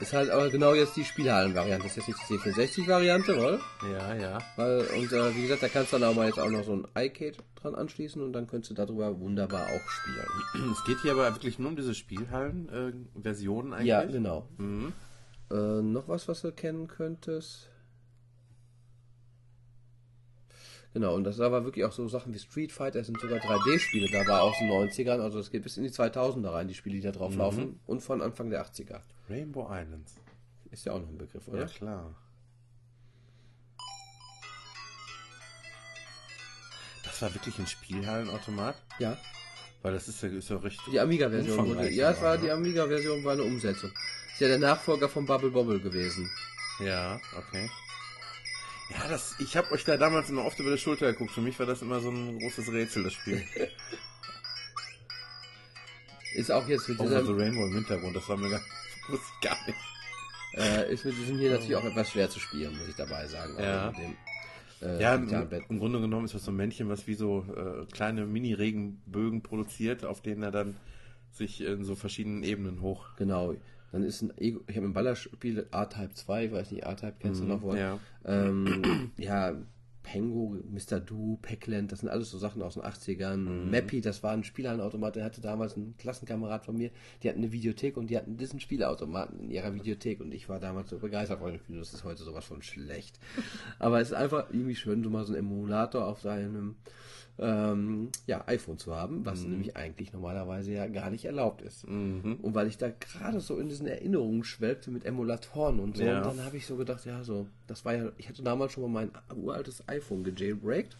Ist 0.00 0.14
halt 0.14 0.30
aber 0.30 0.48
genau 0.48 0.72
jetzt 0.72 0.96
die 0.96 1.04
Spielhallen-Variante. 1.04 1.86
Das 1.86 1.96
ist 1.96 2.08
jetzt 2.08 2.30
nicht 2.30 2.44
die 2.44 2.50
C64-Variante, 2.50 3.36
oder? 3.36 3.60
Ja, 3.92 4.14
ja. 4.14 4.38
Weil, 4.56 4.80
und 4.96 5.12
äh, 5.12 5.36
wie 5.36 5.42
gesagt, 5.42 5.62
da 5.62 5.68
kannst 5.68 5.92
du 5.92 5.98
dann 5.98 6.08
auch 6.08 6.14
mal 6.14 6.26
jetzt 6.26 6.40
auch 6.40 6.48
noch 6.48 6.64
so 6.64 6.72
ein 6.72 6.86
iCade 6.96 7.36
dran 7.56 7.74
anschließen 7.74 8.22
und 8.22 8.32
dann 8.32 8.46
könntest 8.46 8.70
du 8.70 8.74
darüber 8.74 9.20
wunderbar 9.20 9.66
auch 9.66 9.88
spielen. 9.90 10.72
Es 10.72 10.84
geht 10.84 11.02
hier 11.02 11.12
aber 11.12 11.30
wirklich 11.34 11.58
nur 11.58 11.68
um 11.68 11.76
diese 11.76 11.94
Spielhallen-Versionen 11.94 13.74
eigentlich. 13.74 13.88
Ja, 13.88 14.04
genau. 14.04 14.48
Mhm. 14.56 14.94
Äh, 15.50 15.82
noch 15.82 16.08
was, 16.08 16.28
was 16.28 16.40
du 16.40 16.52
kennen 16.52 16.88
könntest? 16.88 17.68
Genau, 20.94 21.14
und 21.14 21.24
das 21.24 21.36
ist 21.36 21.40
aber 21.42 21.64
wirklich 21.64 21.84
auch 21.84 21.92
so 21.92 22.08
Sachen 22.08 22.32
wie 22.34 22.38
Street 22.38 22.72
Fighter, 22.72 23.00
es 23.00 23.06
sind 23.06 23.20
sogar 23.20 23.38
3D-Spiele 23.38 24.08
dabei 24.10 24.40
aus 24.40 24.56
den 24.58 24.68
90ern, 24.70 25.20
also 25.20 25.38
es 25.38 25.50
geht 25.50 25.62
bis 25.62 25.76
in 25.76 25.84
die 25.84 25.90
2000er 25.90 26.52
rein, 26.52 26.68
die 26.68 26.74
Spiele, 26.74 26.96
die 26.96 27.02
da 27.02 27.12
drauf 27.12 27.36
laufen, 27.36 27.78
und 27.86 28.00
von 28.00 28.20
Anfang 28.20 28.50
der 28.50 28.64
80er. 28.64 29.00
Rainbow 29.30 29.68
Islands. 29.72 30.14
Ist 30.70 30.84
ja 30.86 30.92
auch 30.92 31.00
noch 31.00 31.08
ein 31.08 31.18
Begriff, 31.18 31.46
Ja, 31.46 31.52
oder? 31.54 31.66
klar. 31.66 32.14
Das 37.04 37.22
war 37.22 37.32
wirklich 37.34 37.58
ein 37.58 37.66
Spielhallenautomat? 37.66 38.76
Ja. 38.98 39.16
Weil 39.82 39.94
das 39.94 40.08
ist 40.08 40.22
ja, 40.22 40.28
ist 40.28 40.50
ja 40.50 40.56
recht. 40.58 40.80
Die 40.92 41.00
Amiga-Version. 41.00 41.66
wurde- 41.68 41.88
Ja, 41.90 42.10
es 42.10 42.20
war 42.20 42.32
aber, 42.34 42.38
die 42.42 42.46
ne? 42.48 42.52
Amiga-Version, 42.54 43.24
war 43.24 43.32
eine 43.32 43.42
Umsetzung. 43.44 43.90
Ist 44.32 44.40
ja 44.40 44.48
der 44.48 44.58
Nachfolger 44.58 45.08
von 45.08 45.24
Bubble 45.26 45.50
Bobble 45.50 45.80
gewesen. 45.80 46.30
Ja, 46.80 47.18
okay. 47.36 47.70
Ja, 48.90 49.08
das, 49.08 49.36
ich 49.38 49.56
habe 49.56 49.70
euch 49.72 49.84
da 49.84 49.96
damals 49.96 50.28
immer 50.30 50.44
oft 50.44 50.58
über 50.58 50.70
die 50.72 50.78
Schulter 50.78 51.12
geguckt. 51.12 51.30
Für 51.32 51.40
mich 51.40 51.58
war 51.58 51.66
das 51.66 51.80
immer 51.82 52.00
so 52.00 52.10
ein 52.10 52.38
großes 52.38 52.70
Rätsel, 52.72 53.04
das 53.04 53.12
Spiel. 53.14 53.42
Ist 56.34 56.50
auch 56.52 56.66
jetzt 56.68 56.88
mit 56.88 56.98
Over 57.00 57.08
dieser, 57.08 57.24
the 57.26 57.32
Rainbow 57.32 57.66
im 57.66 57.74
Hintergrund, 57.74 58.14
das 58.16 58.28
war 58.28 58.36
mir 58.36 58.50
gar, 58.50 58.60
wusste 59.10 59.26
ich 59.34 59.48
gar 59.48 59.58
nicht. 59.66 59.78
äh, 60.54 60.92
ist 60.92 61.04
mit 61.04 61.16
diesem 61.16 61.38
hier 61.38 61.50
natürlich 61.52 61.76
auch 61.76 61.84
etwas 61.84 62.10
schwer 62.10 62.28
zu 62.28 62.40
spielen, 62.40 62.76
muss 62.76 62.88
ich 62.88 62.96
dabei 62.96 63.26
sagen. 63.26 63.52
Ja. 63.58 63.92
mit 63.92 63.98
dem, 63.98 64.16
äh, 64.88 65.00
Ja, 65.02 65.14
im, 65.14 65.28
im 65.68 65.78
Grunde 65.78 66.00
genommen 66.00 66.24
ist 66.24 66.34
das 66.34 66.44
so 66.44 66.50
ein 66.50 66.56
Männchen, 66.56 66.88
was 66.88 67.06
wie 67.06 67.14
so 67.14 67.44
äh, 67.54 67.86
kleine 67.92 68.26
Mini-Regenbögen 68.26 69.42
produziert, 69.42 70.04
auf 70.04 70.20
denen 70.22 70.42
er 70.42 70.50
dann 70.50 70.76
sich 71.32 71.60
in 71.60 71.84
so 71.84 71.94
verschiedenen 71.94 72.42
Ebenen 72.42 72.80
hoch. 72.80 73.06
Genau. 73.16 73.54
Dann 73.92 74.02
ist 74.04 74.22
ein 74.22 74.36
Ego, 74.38 74.60
ich 74.68 74.76
habe 74.76 74.86
ein 74.86 74.92
Ballerspiel 74.92 75.66
A-Type 75.72 76.14
2, 76.14 76.44
ich 76.46 76.52
weiß 76.52 76.70
nicht, 76.70 76.86
A-Type 76.86 77.14
kennst 77.18 77.40
du 77.40 77.44
noch 77.44 77.62
wohl? 77.62 77.74
Mhm, 77.74 77.78
ja. 77.80 77.98
Ähm, 78.24 79.10
ja, 79.16 79.52
Pengo, 80.02 80.56
Mr. 80.70 80.98
Do, 81.00 81.38
Packland, 81.42 81.92
das 81.92 82.00
sind 82.00 82.08
alles 82.08 82.30
so 82.30 82.38
Sachen 82.38 82.62
aus 82.62 82.74
den 82.74 82.82
80ern. 82.82 83.36
Mhm. 83.36 83.70
Mappy, 83.70 84.00
das 84.00 84.22
war 84.22 84.32
ein 84.32 84.44
Spielhallenautomat, 84.44 85.16
der 85.16 85.24
hatte 85.24 85.40
damals 85.40 85.76
einen 85.76 85.96
Klassenkamerad 85.98 86.64
von 86.64 86.76
mir, 86.76 86.90
die 87.22 87.28
hatten 87.28 87.38
eine 87.38 87.52
Videothek 87.52 87.96
und 87.96 88.08
die 88.08 88.16
hatten 88.16 88.36
diesen 88.36 88.60
Spielautomaten 88.60 89.40
in 89.40 89.50
ihrer 89.50 89.74
Videothek 89.74 90.20
und 90.20 90.32
ich 90.32 90.48
war 90.48 90.58
damals 90.58 90.90
so 90.90 90.98
begeistert 90.98 91.40
von 91.40 91.52
dem 91.52 91.60
Spiel, 91.60 91.78
das 91.78 91.94
ist 91.94 92.04
heute 92.04 92.22
sowas 92.22 92.44
von 92.44 92.62
schlecht. 92.62 93.18
Aber 93.78 94.00
es 94.00 94.08
ist 94.08 94.14
einfach 94.14 94.48
irgendwie 94.50 94.74
schön, 94.74 95.04
so 95.04 95.10
mal 95.10 95.24
so 95.24 95.34
einen 95.34 95.46
Emulator 95.46 96.06
auf 96.06 96.20
seinem 96.20 96.76
ähm, 97.40 98.10
ja, 98.26 98.44
iPhone 98.46 98.78
zu 98.78 98.94
haben, 98.94 99.24
was 99.24 99.42
Mhm. 99.44 99.50
nämlich 99.50 99.76
eigentlich 99.76 100.12
normalerweise 100.12 100.72
ja 100.72 100.86
gar 100.86 101.10
nicht 101.10 101.24
erlaubt 101.24 101.62
ist. 101.62 101.88
Mhm. 101.88 102.38
Und 102.42 102.54
weil 102.54 102.66
ich 102.68 102.76
da 102.78 102.90
gerade 102.90 103.40
so 103.40 103.56
in 103.58 103.68
diesen 103.68 103.86
Erinnerungen 103.86 104.44
schwelgte 104.44 104.90
mit 104.90 105.04
Emulatoren 105.06 105.80
und 105.80 105.96
so, 105.96 106.04
Ja. 106.04 106.18
und 106.18 106.26
dann 106.38 106.44
habe 106.44 106.56
ich 106.58 106.66
so 106.66 106.76
gedacht, 106.76 107.04
ja, 107.06 107.24
so, 107.24 107.46
das 107.66 107.84
war 107.84 107.94
ja, 107.94 108.12
ich 108.18 108.28
hatte 108.28 108.42
damals 108.42 108.72
schon 108.72 108.82
mal 108.92 109.06
mein 109.28 109.36
uraltes 109.36 109.82
iPhone 109.88 110.22
gejailbreakt. 110.22 110.96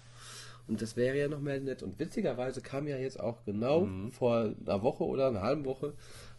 Und 0.68 0.80
das 0.82 0.96
wäre 0.96 1.18
ja 1.18 1.26
noch 1.26 1.40
mehr 1.40 1.58
nett. 1.58 1.82
Und 1.82 1.98
witzigerweise 1.98 2.60
kam 2.60 2.86
ja 2.86 2.96
jetzt 2.96 3.18
auch 3.18 3.44
genau 3.44 3.80
Mhm. 3.86 4.12
vor 4.12 4.54
einer 4.64 4.82
Woche 4.82 5.02
oder 5.04 5.26
einer 5.26 5.42
halben 5.42 5.64
Woche 5.64 5.94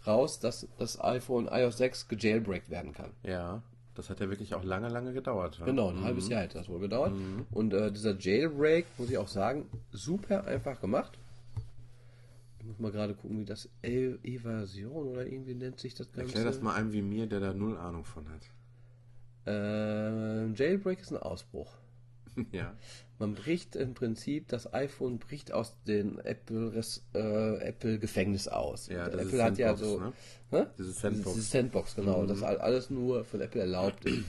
raus, 0.08 0.39
dass 0.39 0.67
das 0.79 1.00
iPhone 1.03 1.48
iOS 1.51 1.77
6 1.77 2.08
gejailbreakt 2.08 2.70
werden 2.70 2.93
kann. 2.93 3.12
Ja, 3.24 3.62
das 3.95 4.10
hat 4.10 4.19
ja 4.19 4.29
wirklich 4.29 4.53
auch 4.55 4.63
lange, 4.63 4.89
lange 4.89 5.13
gedauert. 5.13 5.60
Ja? 5.60 5.65
Genau, 5.65 5.89
ein 5.89 6.01
halbes 6.01 6.29
Jahr 6.29 6.41
hätte 6.43 6.57
das 6.57 6.69
wohl 6.69 6.79
gedauert. 6.79 7.13
Und 7.51 7.74
äh, 7.74 7.91
dieser 7.91 8.17
Jailbreak, 8.17 8.86
muss 8.98 9.10
ich 9.10 9.17
auch 9.17 9.27
sagen, 9.27 9.65
super 9.91 10.45
einfach 10.45 10.79
gemacht. 10.81 11.17
Ich 12.60 12.65
muss 12.65 12.79
mal 12.79 12.91
gerade 12.91 13.15
gucken, 13.15 13.39
wie 13.39 13.45
das 13.45 13.69
E- 13.83 14.15
Evasion 14.24 15.07
oder 15.07 15.25
irgendwie 15.25 15.55
nennt 15.55 15.79
sich 15.79 15.93
das 15.95 16.12
Ganze. 16.12 16.36
Erklär 16.36 16.45
das 16.45 16.62
mal 16.62 16.75
einem 16.75 16.93
wie 16.93 17.01
mir, 17.01 17.25
der 17.27 17.39
da 17.39 17.53
null 17.53 17.75
Ahnung 17.77 18.05
von 18.05 18.25
hat. 18.29 18.41
Äh, 19.48 20.51
Jailbreak 20.53 21.00
ist 21.01 21.12
ein 21.12 21.17
Ausbruch. 21.17 21.74
ja. 22.51 22.75
Man 23.19 23.35
bricht 23.35 23.75
im 23.75 23.93
Prinzip, 23.93 24.47
das 24.47 24.73
iPhone 24.73 25.19
bricht 25.19 25.51
aus 25.51 25.75
dem 25.83 26.17
Apple, 26.19 26.73
äh, 27.13 27.57
Apple 27.57 28.00
Gefängnis 28.00 28.47
aus. 28.47 28.88
Ja, 28.88 29.09
das 29.09 29.21
Apple 29.21 29.38
ist 29.38 29.43
hat 29.43 29.57
ja 29.59 29.75
Sandbox, 29.77 29.89
so, 29.91 30.00
ne? 30.00 30.13
Hä? 30.50 30.65
Diese 30.79 30.91
Sandbox. 30.91 31.35
Diese 31.35 31.47
Sandbox, 31.47 31.95
genau. 31.95 32.25
Das 32.25 32.41
all- 32.41 32.57
alles 32.57 32.89
nur 32.89 33.23
von 33.23 33.41
Apple 33.41 33.61
erlaubt 33.61 34.05
ist. 34.05 34.23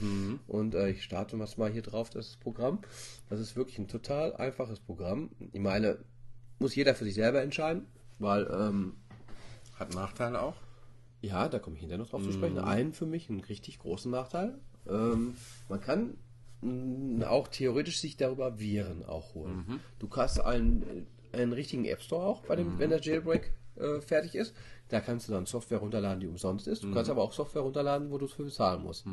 Und 0.47 0.75
äh, 0.75 0.89
ich 0.89 1.03
starte 1.03 1.35
mal 1.37 1.71
hier 1.71 1.81
drauf, 1.81 2.11
das 2.11 2.37
Programm. 2.37 2.79
Das 3.29 3.39
ist 3.39 3.55
wirklich 3.55 3.79
ein 3.79 3.87
total 3.87 4.35
einfaches 4.35 4.79
Programm. 4.79 5.31
Ich 5.51 5.59
meine, 5.61 5.97
muss 6.59 6.75
jeder 6.75 6.93
für 6.93 7.03
sich 7.05 7.15
selber 7.15 7.41
entscheiden, 7.41 7.87
weil 8.19 8.47
ähm, 8.53 8.93
Hat 9.75 9.95
Nachteile 9.95 10.39
auch? 10.39 10.55
Ja, 11.21 11.49
da 11.49 11.57
komme 11.57 11.77
ich 11.77 11.79
hinterher 11.79 12.03
noch 12.03 12.09
drauf 12.11 12.21
zu 12.21 12.31
sprechen. 12.31 12.59
Einen 12.59 12.93
für 12.93 13.05
mich, 13.07 13.29
einen 13.29 13.39
richtig 13.39 13.79
großen 13.79 14.11
Nachteil. 14.11 14.59
Ähm, 14.87 15.35
man 15.67 15.81
kann 15.81 16.17
auch 17.25 17.47
theoretisch 17.47 17.99
sich 17.99 18.17
darüber 18.17 18.59
Viren 18.59 19.03
auch 19.05 19.33
holen. 19.35 19.65
Du 19.99 20.09
hast 20.15 20.39
einen, 20.39 21.07
äh, 21.31 21.37
einen 21.37 21.53
richtigen 21.53 21.85
App 21.85 22.01
Store 22.01 22.25
auch, 22.25 22.41
bei 22.43 22.55
dem, 22.55 22.79
wenn 22.79 22.89
der 22.89 23.01
Jailbreak 23.01 23.53
äh, 23.75 24.01
fertig 24.01 24.35
ist. 24.35 24.55
Da 24.89 24.99
kannst 24.99 25.27
du 25.27 25.31
dann 25.33 25.45
Software 25.45 25.79
runterladen, 25.79 26.19
die 26.19 26.27
umsonst 26.27 26.67
ist. 26.67 26.83
Du 26.83 26.93
kannst 26.93 27.09
aber 27.09 27.23
auch 27.23 27.33
Software 27.33 27.63
runterladen, 27.63 28.11
wo 28.11 28.17
du 28.17 28.25
es 28.25 28.33
für 28.33 28.43
bezahlen 28.43 28.83
musst. 28.83 29.05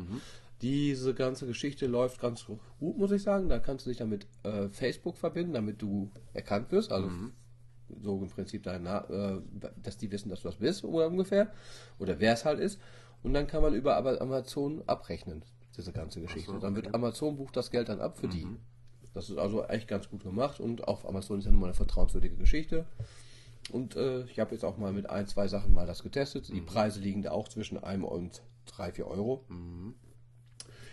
Diese 0.61 1.13
ganze 1.15 1.47
Geschichte 1.47 1.87
läuft 1.87 2.21
ganz 2.21 2.45
gut, 2.45 2.59
muss 2.79 3.11
ich 3.11 3.23
sagen. 3.23 3.49
Da 3.49 3.57
kannst 3.57 3.85
du 3.85 3.89
dich 3.89 3.97
damit 3.97 4.27
äh, 4.43 4.69
Facebook 4.69 5.17
verbinden, 5.17 5.53
damit 5.53 5.81
du 5.81 6.11
erkannt 6.33 6.71
wirst. 6.71 6.91
Also 6.91 7.09
so 8.03 8.21
im 8.21 8.29
Prinzip 8.29 8.63
dein 8.63 8.85
äh, 8.85 9.41
dass 9.81 9.97
die 9.97 10.11
wissen, 10.11 10.29
dass 10.29 10.41
du 10.41 10.49
das 10.49 10.57
bist, 10.57 10.83
oder 10.83 11.07
ungefähr. 11.07 11.51
Oder 11.99 12.19
wer 12.19 12.33
es 12.33 12.45
halt 12.45 12.59
ist. 12.59 12.79
Und 13.23 13.33
dann 13.33 13.47
kann 13.47 13.61
man 13.61 13.73
über 13.73 13.97
Amazon 13.97 14.83
abrechnen, 14.87 15.43
diese 15.77 15.91
ganze 15.91 16.21
Geschichte. 16.21 16.57
Dann 16.59 16.75
wird 16.75 16.93
Amazon 16.93 17.37
bucht 17.37 17.55
das 17.55 17.71
Geld 17.71 17.89
dann 17.89 18.01
ab 18.01 18.17
für 18.17 18.27
die. 18.27 18.45
Das 19.13 19.29
ist 19.29 19.37
also 19.37 19.63
echt 19.65 19.87
ganz 19.87 20.09
gut 20.09 20.23
gemacht 20.23 20.59
und 20.59 20.87
auch 20.87 21.05
Amazon 21.05 21.39
ist 21.39 21.45
ja 21.45 21.51
nun 21.51 21.59
mal 21.59 21.67
eine 21.67 21.73
vertrauenswürdige 21.73 22.35
Geschichte. 22.35 22.85
Und 23.71 23.95
äh, 23.95 24.23
ich 24.25 24.39
habe 24.39 24.53
jetzt 24.53 24.63
auch 24.63 24.77
mal 24.77 24.91
mit 24.91 25.09
ein, 25.09 25.27
zwei 25.27 25.47
Sachen 25.47 25.73
mal 25.73 25.85
das 25.85 26.03
getestet. 26.03 26.49
Die 26.49 26.61
Preise 26.61 26.99
liegen 26.99 27.21
da 27.21 27.31
auch 27.31 27.47
zwischen 27.47 27.77
einem 27.83 28.05
und 28.05 28.41
drei, 28.65 28.91
vier 28.91 29.07
Euro. 29.07 29.45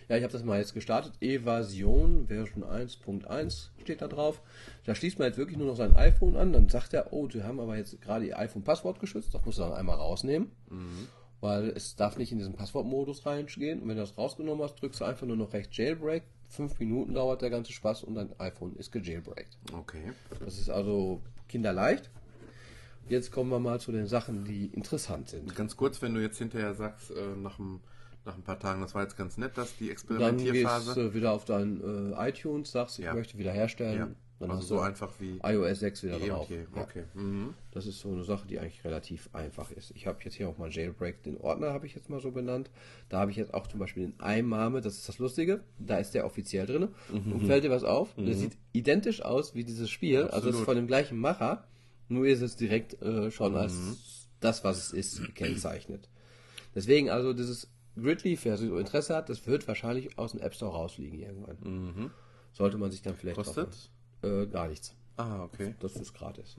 Ja, 0.08 0.16
ich 0.16 0.22
habe 0.22 0.32
das 0.32 0.42
mal 0.42 0.58
jetzt 0.58 0.74
gestartet. 0.74 1.12
Evasion 1.20 2.26
Version 2.28 2.64
1.1 2.64 3.68
steht 3.82 4.00
da 4.00 4.08
drauf. 4.08 4.40
Da 4.84 4.94
schließt 4.94 5.18
man 5.18 5.28
jetzt 5.28 5.36
wirklich 5.36 5.58
nur 5.58 5.66
noch 5.66 5.76
sein 5.76 5.94
iPhone 5.96 6.36
an. 6.36 6.52
Dann 6.52 6.68
sagt 6.68 6.94
er, 6.94 7.12
oh, 7.12 7.26
die 7.26 7.42
haben 7.42 7.60
aber 7.60 7.76
jetzt 7.76 8.00
gerade 8.00 8.26
ihr 8.26 8.38
iPhone-Passwort 8.38 9.00
geschützt. 9.00 9.34
Das 9.34 9.44
musst 9.44 9.58
du 9.58 9.62
dann 9.62 9.74
einmal 9.74 9.96
rausnehmen. 9.96 10.50
Weil 11.40 11.68
es 11.70 11.94
darf 11.94 12.16
nicht 12.18 12.32
in 12.32 12.38
diesen 12.38 12.54
Passwortmodus 12.54 13.24
reingehen. 13.24 13.80
Und 13.80 13.88
wenn 13.88 13.96
du 13.96 14.02
das 14.02 14.18
rausgenommen 14.18 14.62
hast, 14.64 14.74
drückst 14.82 15.00
du 15.00 15.04
einfach 15.04 15.26
nur 15.26 15.36
noch 15.36 15.52
rechts 15.52 15.76
Jailbreak. 15.76 16.24
Fünf 16.48 16.78
Minuten 16.80 17.14
dauert 17.14 17.42
der 17.42 17.50
ganze 17.50 17.72
Spaß 17.72 18.04
und 18.04 18.14
dein 18.16 18.30
iPhone 18.40 18.74
ist 18.76 18.90
gejailbreakt. 18.90 19.56
Okay. 19.72 20.12
Das 20.40 20.58
ist 20.58 20.70
also 20.70 21.20
kinderleicht. 21.46 22.10
Jetzt 23.08 23.30
kommen 23.32 23.50
wir 23.50 23.58
mal 23.58 23.80
zu 23.80 23.92
den 23.92 24.06
Sachen, 24.06 24.44
die 24.44 24.66
interessant 24.66 25.28
sind. 25.28 25.54
Ganz 25.54 25.76
kurz, 25.76 26.02
wenn 26.02 26.14
du 26.14 26.20
jetzt 26.20 26.38
hinterher 26.38 26.74
sagst, 26.74 27.10
äh, 27.10 27.36
nach, 27.36 27.58
ein, 27.58 27.80
nach 28.24 28.34
ein 28.34 28.42
paar 28.42 28.58
Tagen, 28.58 28.80
das 28.82 28.94
war 28.94 29.02
jetzt 29.02 29.16
ganz 29.16 29.36
nett, 29.38 29.56
dass 29.56 29.76
die 29.76 29.86
Dann 29.86 29.88
gehst 29.88 30.02
Experimentierphase. 30.02 30.94
du 30.94 31.14
wieder 31.14 31.32
auf 31.32 31.44
dein 31.44 31.80
äh, 32.12 32.28
iTunes, 32.30 32.72
sagst, 32.72 32.98
ich 32.98 33.04
Ja. 33.06 33.14
möchte 33.14 33.38
wiederherstellen. 33.38 33.98
ja. 33.98 34.08
Dann 34.40 34.52
also 34.52 34.62
so 34.62 34.76
du 34.76 34.80
einfach 34.82 35.12
wie 35.18 35.40
iOS 35.42 35.80
6 35.80 36.04
wieder 36.04 36.20
eh 36.20 36.28
drauf. 36.28 36.48
Ja. 36.48 36.82
Okay. 36.82 37.04
Mhm. 37.14 37.54
Das 37.72 37.86
ist 37.86 37.98
so 37.98 38.12
eine 38.12 38.22
Sache, 38.22 38.46
die 38.46 38.60
eigentlich 38.60 38.84
relativ 38.84 39.28
einfach 39.32 39.70
ist. 39.72 39.90
Ich 39.96 40.06
habe 40.06 40.18
jetzt 40.24 40.34
hier 40.34 40.48
auch 40.48 40.58
mal 40.58 40.70
Jailbreak, 40.70 41.24
den 41.24 41.38
Ordner 41.38 41.72
habe 41.72 41.86
ich 41.86 41.94
jetzt 41.94 42.08
mal 42.08 42.20
so 42.20 42.30
benannt. 42.30 42.70
Da 43.08 43.18
habe 43.18 43.32
ich 43.32 43.36
jetzt 43.36 43.52
auch 43.52 43.66
zum 43.66 43.80
Beispiel 43.80 44.12
den 44.12 44.14
iMame, 44.20 44.80
das 44.80 44.94
ist 44.98 45.08
das 45.08 45.18
Lustige, 45.18 45.64
da 45.78 45.96
ist 45.96 46.14
der 46.14 46.24
offiziell 46.24 46.66
drin. 46.66 46.88
Und 47.10 47.46
fällt 47.46 47.64
dir 47.64 47.70
was 47.70 47.84
auf? 47.84 48.14
Der 48.16 48.34
sieht 48.34 48.56
identisch 48.72 49.22
aus 49.22 49.54
wie 49.54 49.64
dieses 49.64 49.90
Spiel, 49.90 50.22
also 50.22 50.36
Absolut. 50.36 50.54
ist 50.54 50.64
von 50.64 50.76
dem 50.76 50.86
gleichen 50.86 51.18
Macher, 51.18 51.66
nur 52.08 52.26
ist 52.26 52.42
es 52.42 52.54
direkt 52.54 53.02
äh, 53.02 53.30
schon 53.30 53.56
als 53.56 54.28
das, 54.40 54.62
was 54.62 54.78
es 54.78 54.92
ist, 54.92 55.24
gekennzeichnet. 55.24 56.08
Deswegen 56.76 57.10
also 57.10 57.32
dieses 57.32 57.68
Gridleaf, 57.96 58.44
wer 58.44 58.56
so 58.56 58.78
Interesse 58.78 59.16
hat, 59.16 59.28
das 59.28 59.46
wird 59.48 59.66
wahrscheinlich 59.66 60.16
aus 60.16 60.30
dem 60.30 60.40
App 60.40 60.54
Store 60.54 60.72
rausfliegen 60.72 61.18
irgendwann. 61.18 62.12
Sollte 62.52 62.78
man 62.78 62.90
sich 62.90 63.02
dann 63.02 63.16
vielleicht 63.16 63.36
Kostet? 63.36 63.90
Äh, 64.22 64.46
gar 64.46 64.68
nichts. 64.68 64.94
Ah, 65.16 65.42
okay. 65.42 65.74
Das 65.80 65.96
ist 65.96 66.14
gratis. 66.14 66.56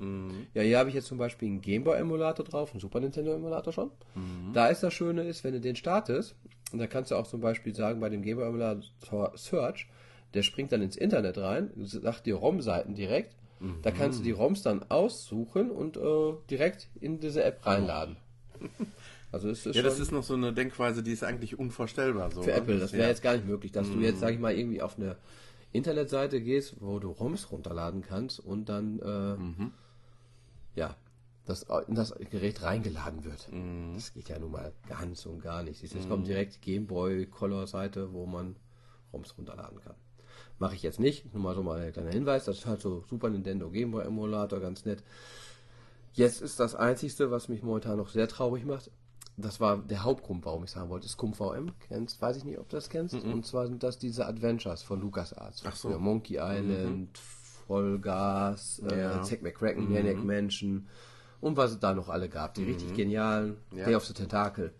Ja, 0.53 0.61
hier 0.61 0.79
habe 0.79 0.89
ich 0.89 0.95
jetzt 0.95 1.07
zum 1.07 1.17
Beispiel 1.17 1.47
einen 1.47 1.61
Gameboy-Emulator 1.61 2.45
drauf, 2.45 2.71
einen 2.71 2.81
Super 2.81 2.99
Nintendo-Emulator 2.99 3.71
schon. 3.71 3.91
Da 4.53 4.67
ist 4.67 4.83
das 4.83 4.93
Schöne 4.93 5.23
ist, 5.23 5.45
wenn 5.45 5.53
du 5.53 5.61
den 5.61 5.77
startest, 5.77 6.35
und 6.73 6.79
da 6.79 6.87
kannst 6.87 7.11
du 7.11 7.15
auch 7.15 7.25
zum 7.25 7.39
Beispiel 7.39 7.73
sagen, 7.73 8.01
bei 8.01 8.09
dem 8.09 8.21
Gameboy-Emulator 8.21 9.31
Search, 9.35 9.87
der 10.33 10.43
springt 10.43 10.73
dann 10.73 10.81
ins 10.81 10.97
Internet 10.97 11.37
rein, 11.37 11.71
sagt 11.77 12.25
dir 12.25 12.35
ROM-Seiten 12.35 12.95
direkt. 12.95 13.33
Da 13.81 13.91
kannst 13.91 14.19
du 14.19 14.23
die 14.23 14.31
ROMs 14.31 14.61
dann 14.61 14.83
aussuchen 14.89 15.69
und 15.69 15.97
äh, 15.97 16.33
direkt 16.49 16.87
in 17.01 17.19
diese 17.19 17.43
App 17.43 17.65
reinladen. 17.65 18.17
Also 19.31 19.47
es 19.47 19.63
ist 19.63 19.75
Ja, 19.75 19.83
das 19.83 19.99
ist 19.99 20.11
noch 20.11 20.23
so 20.23 20.33
eine 20.33 20.51
Denkweise, 20.51 21.03
die 21.03 21.11
ist 21.11 21.23
eigentlich 21.23 21.59
unvorstellbar. 21.59 22.31
So, 22.31 22.41
für 22.41 22.49
ne? 22.49 22.55
Apple, 22.55 22.79
das 22.79 22.93
wäre 22.93 23.03
ja. 23.03 23.09
jetzt 23.09 23.21
gar 23.21 23.33
nicht 23.33 23.45
möglich, 23.45 23.71
dass 23.71 23.87
du 23.87 23.99
jetzt, 23.99 24.21
sag 24.21 24.33
ich 24.33 24.39
mal, 24.39 24.57
irgendwie 24.57 24.81
auf 24.81 24.97
eine 24.97 25.17
Internetseite 25.71 26.41
gehst, 26.41 26.75
wo 26.79 26.99
du 26.99 27.11
ROMs 27.11 27.51
runterladen 27.51 28.01
kannst 28.01 28.39
und 28.39 28.69
dann 28.69 28.99
äh, 28.99 30.79
ja, 30.79 30.95
das 31.45 31.65
in 31.87 31.95
das 31.95 32.13
Gerät 32.29 32.61
reingeladen 32.61 33.23
wird. 33.23 33.49
Das 33.95 34.13
geht 34.13 34.29
ja 34.29 34.39
nun 34.39 34.51
mal 34.51 34.71
ganz 34.87 35.25
und 35.25 35.41
gar 35.41 35.63
nicht. 35.63 35.81
Jetzt 35.81 36.07
kommt 36.07 36.27
direkt 36.27 36.55
die 36.55 36.61
Gameboy 36.61 37.25
Color 37.25 37.67
Seite, 37.67 38.13
wo 38.13 38.25
man 38.25 38.55
ROMs 39.11 39.37
runterladen 39.37 39.79
kann. 39.81 39.95
Mache 40.59 40.75
ich 40.75 40.83
jetzt 40.83 40.99
nicht, 40.99 41.33
nur 41.33 41.41
mal 41.41 41.55
so 41.55 41.63
mal 41.63 41.79
ein 41.79 41.93
kleiner 41.93 42.11
Hinweis, 42.11 42.45
das 42.45 42.59
ist 42.59 42.65
halt 42.65 42.81
so 42.81 43.03
Super 43.09 43.29
Nintendo 43.29 43.69
Gameboy 43.69 44.05
Emulator, 44.05 44.59
ganz 44.59 44.85
nett. 44.85 45.03
Jetzt 46.13 46.41
ist 46.41 46.59
das 46.59 46.75
Einzigste, 46.75 47.31
was 47.31 47.49
mich 47.49 47.63
momentan 47.63 47.97
noch 47.97 48.09
sehr 48.09 48.27
traurig 48.27 48.65
macht. 48.65 48.91
Das 49.41 49.59
war 49.59 49.77
der 49.77 50.03
Hauptgrund, 50.03 50.45
warum 50.45 50.63
ich 50.65 50.71
sagen 50.71 50.89
wollte, 50.89 51.05
ist 51.05 51.17
CumVM. 51.17 51.71
Kennst, 51.87 52.21
weiß 52.21 52.37
ich 52.37 52.43
nicht, 52.43 52.57
ob 52.59 52.67
du 52.69 52.75
das 52.75 52.89
kennst. 52.89 53.13
Und 53.15 53.45
zwar 53.45 53.67
sind 53.67 53.81
das 53.83 53.97
diese 53.97 54.25
Adventures 54.25 54.83
von 54.83 54.99
LucasArts. 55.01 55.63
Ach 55.65 55.75
so. 55.75 55.89
Ja, 55.91 55.97
Monkey 55.97 56.37
Island, 56.41 57.17
Vollgas, 57.67 58.81
äh, 58.89 58.99
Ja. 58.99 59.21
Zack 59.23 59.41
McCracken, 59.41 59.91
Maniac 59.91 60.23
Mansion 60.23 60.87
und 61.39 61.55
was 61.55 61.71
es 61.71 61.79
da 61.79 61.93
noch 61.93 62.09
alle 62.09 62.27
gab. 62.29 62.53
Die 62.55 62.63
richtig 62.63 62.93
genialen 62.93 63.57
Ja. 63.71 63.85
Day 63.85 63.95
of 63.95 64.05
the 64.05 64.13
Tentacle. 64.13 64.73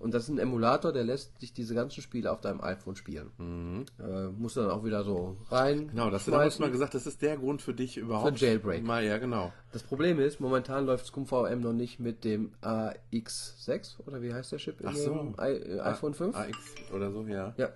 Und 0.00 0.14
das 0.14 0.24
ist 0.24 0.30
ein 0.30 0.38
Emulator, 0.38 0.92
der 0.92 1.04
lässt 1.04 1.38
sich 1.40 1.52
diese 1.52 1.74
ganzen 1.74 2.00
Spiele 2.00 2.32
auf 2.32 2.40
deinem 2.40 2.62
iPhone 2.62 2.96
spielen. 2.96 3.86
Äh, 3.98 4.28
musst 4.28 4.56
du 4.56 4.62
dann 4.62 4.70
auch 4.70 4.82
wieder 4.82 5.04
so 5.04 5.36
rein. 5.50 5.88
Genau, 5.88 6.10
das 6.10 6.26
hast 6.26 6.58
du 6.58 6.62
mal 6.62 6.70
gesagt, 6.70 6.94
das 6.94 7.06
ist 7.06 7.20
der 7.20 7.36
Grund 7.36 7.60
für 7.60 7.74
dich 7.74 7.98
überhaupt. 7.98 8.38
Für 8.38 8.46
Jailbreak. 8.46 8.82
Mal, 8.82 9.04
ja, 9.04 9.18
genau. 9.18 9.52
Das 9.72 9.82
Problem 9.82 10.18
ist, 10.18 10.40
momentan 10.40 10.86
läuft 10.86 11.06
ScumVM 11.06 11.60
noch 11.60 11.74
nicht 11.74 12.00
mit 12.00 12.24
dem 12.24 12.52
AX6 12.62 14.00
oder 14.06 14.22
wie 14.22 14.32
heißt 14.32 14.52
der 14.52 14.58
Chip 14.58 14.76
Ach 14.82 14.94
so. 14.94 15.34
I 15.38 15.52
äh, 15.52 15.80
iPhone 15.80 16.14
5? 16.14 16.34
AX 16.34 16.56
oder 16.94 17.12
so, 17.12 17.26
ja. 17.26 17.52
Ja. 17.58 17.68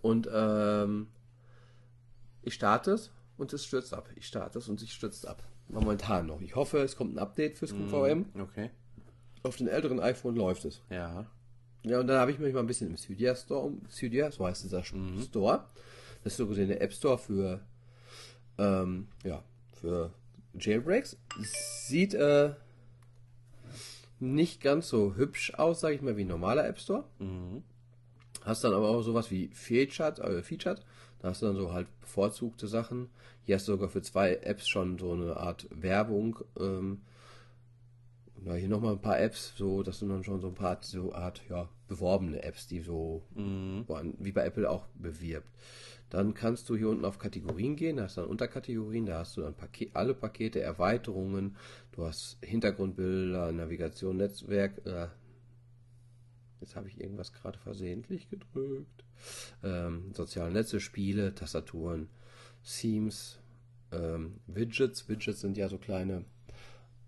Und 0.00 0.26
ähm, 0.32 1.08
ich 2.40 2.54
starte 2.54 2.92
es 2.92 3.10
und 3.36 3.52
es 3.52 3.66
stürzt 3.66 3.92
ab. 3.92 4.08
Ich 4.16 4.26
starte 4.26 4.58
es 4.58 4.70
und 4.70 4.80
es 4.80 4.90
stürzt 4.90 5.28
ab. 5.28 5.42
Momentan 5.68 6.26
noch. 6.26 6.40
Ich 6.40 6.56
hoffe, 6.56 6.78
es 6.78 6.96
kommt 6.96 7.14
ein 7.14 7.18
Update 7.18 7.58
für 7.58 7.66
ScumVM. 7.66 8.26
Okay. 8.40 8.70
Auf 9.42 9.56
den 9.56 9.68
älteren 9.68 10.00
iPhone 10.00 10.36
läuft 10.36 10.64
es. 10.64 10.82
Ja. 10.90 11.26
Ja, 11.82 12.00
und 12.00 12.06
dann 12.06 12.18
habe 12.18 12.30
ich 12.30 12.38
mich 12.38 12.52
mal 12.52 12.60
ein 12.60 12.66
bisschen 12.66 12.88
im 12.88 12.96
Cydia 12.96 13.34
Store, 13.34 13.62
um, 13.62 13.82
Cydia, 13.88 14.30
so 14.30 14.46
heißt 14.46 14.64
dieser 14.64 14.84
Store. 14.84 15.64
Das 16.22 16.34
ist 16.34 16.36
so 16.36 16.46
gesehen 16.46 16.68
der 16.68 16.82
App 16.82 16.92
Store 16.92 17.16
für, 17.16 17.60
ähm, 18.58 19.08
ja, 19.24 19.42
für 19.80 20.12
Jailbreaks. 20.58 21.16
Sieht 21.86 22.12
äh, 22.12 22.52
nicht 24.18 24.60
ganz 24.60 24.88
so 24.88 25.14
hübsch 25.14 25.54
aus, 25.54 25.80
sage 25.80 25.94
ich 25.94 26.02
mal, 26.02 26.18
wie 26.18 26.24
ein 26.24 26.28
normaler 26.28 26.66
App 26.68 26.78
Store. 26.78 27.04
Hast 28.44 28.64
dann 28.64 28.74
aber 28.74 28.90
auch 28.90 29.02
sowas 29.02 29.30
wie 29.30 29.48
Featured, 29.48 30.18
äh, 30.18 30.42
Featured. 30.42 30.84
Da 31.20 31.28
hast 31.28 31.40
du 31.40 31.46
dann 31.46 31.56
so 31.56 31.72
halt 31.72 31.88
bevorzugte 32.00 32.66
Sachen. 32.66 33.08
Hier 33.42 33.56
hast 33.56 33.68
du 33.68 33.72
sogar 33.72 33.88
für 33.88 34.02
zwei 34.02 34.36
Apps 34.36 34.68
schon 34.68 34.98
so 34.98 35.12
eine 35.12 35.36
Art 35.36 35.66
Werbung. 35.70 36.38
Ähm, 36.58 37.00
ja, 38.44 38.54
hier 38.54 38.68
nochmal 38.68 38.92
ein 38.94 39.00
paar 39.02 39.20
Apps, 39.20 39.54
so, 39.56 39.82
das 39.82 39.98
sind 39.98 40.08
dann 40.08 40.24
schon 40.24 40.40
so 40.40 40.48
ein 40.48 40.54
paar 40.54 40.78
so 40.82 41.12
Art, 41.12 41.42
ja, 41.48 41.68
beworbene 41.88 42.42
Apps, 42.42 42.66
die 42.66 42.80
so, 42.80 43.22
an- 43.36 44.14
wie 44.18 44.32
bei 44.32 44.44
Apple 44.44 44.68
auch 44.68 44.86
bewirbt. 44.94 45.48
Dann 46.08 46.34
kannst 46.34 46.68
du 46.68 46.76
hier 46.76 46.88
unten 46.88 47.04
auf 47.04 47.18
Kategorien 47.18 47.76
gehen, 47.76 47.96
da 47.96 48.04
hast 48.04 48.16
du 48.16 48.22
dann 48.22 48.30
Unterkategorien, 48.30 49.06
da 49.06 49.18
hast 49.18 49.36
du 49.36 49.42
dann 49.42 49.54
Paket, 49.54 49.94
alle 49.94 50.14
Pakete, 50.14 50.60
Erweiterungen, 50.60 51.56
du 51.92 52.04
hast 52.04 52.38
Hintergrundbilder, 52.42 53.52
Navigation, 53.52 54.16
Netzwerk, 54.16 54.84
äh, 54.86 55.08
jetzt 56.60 56.76
habe 56.76 56.88
ich 56.88 57.00
irgendwas 57.00 57.32
gerade 57.32 57.58
versehentlich 57.58 58.28
gedrückt, 58.28 59.04
ähm, 59.62 60.12
soziale 60.14 60.52
Netze, 60.52 60.80
Spiele, 60.80 61.34
Tastaturen, 61.34 62.08
Themes, 62.64 63.38
ähm, 63.92 64.40
Widgets, 64.46 65.08
Widgets 65.08 65.40
sind 65.40 65.56
ja 65.56 65.68
so 65.68 65.78
kleine 65.78 66.24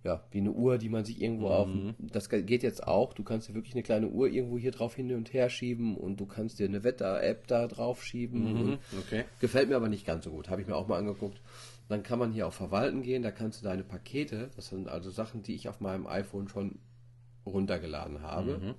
ja, 0.05 0.23
wie 0.33 0.39
eine 0.39 0.51
Uhr, 0.51 0.79
die 0.79 0.89
man 0.89 1.05
sich 1.05 1.21
irgendwo 1.23 1.49
auf. 1.49 1.69
Das 1.99 2.29
geht 2.29 2.63
jetzt 2.63 2.87
auch. 2.87 3.13
Du 3.15 3.23
kannst 3.23 3.49
dir 3.49 3.55
wirklich 3.55 3.75
eine 3.75 3.83
kleine 3.83 4.09
Uhr 4.09 4.29
irgendwo 4.29 4.59
hier 4.59 4.73
drauf 4.73 4.95
hin 4.97 5.13
und 5.15 5.33
her 5.33 5.49
schieben 5.49 5.97
und 5.97 6.19
du 6.21 6.27
kannst 6.27 6.59
dir 6.59 6.67
eine 6.67 6.83
Wetter-App 6.85 7.47
da 7.47 7.69
drauf 7.69 8.03
schieben. 8.05 8.47
Und 8.57 8.79
Okay. 9.07 9.25
gefällt 9.41 9.69
mir 9.69 9.77
aber 9.77 9.89
nicht 9.89 10.05
ganz 10.07 10.25
so 10.25 10.31
gut. 10.31 10.49
Habe 10.51 10.61
ich 10.61 10.67
mir 10.67 10.75
auch 10.77 10.89
mal 10.89 10.99
angeguckt. 10.99 11.41
Dann 11.89 12.03
kann 12.03 12.19
man 12.19 12.33
hier 12.33 12.47
auf 12.47 12.55
Verwalten 12.55 13.03
gehen. 13.03 13.23
Da 13.23 13.31
kannst 13.31 13.61
du 13.61 13.65
deine 13.65 13.85
Pakete, 13.85 14.51
das 14.57 14.69
sind 14.69 14.89
also 14.89 15.11
Sachen, 15.11 15.43
die 15.43 15.55
ich 15.55 15.69
auf 15.69 15.81
meinem 15.81 16.07
iPhone 16.07 16.49
schon 16.49 16.79
runtergeladen 17.47 18.23
habe. 18.23 18.75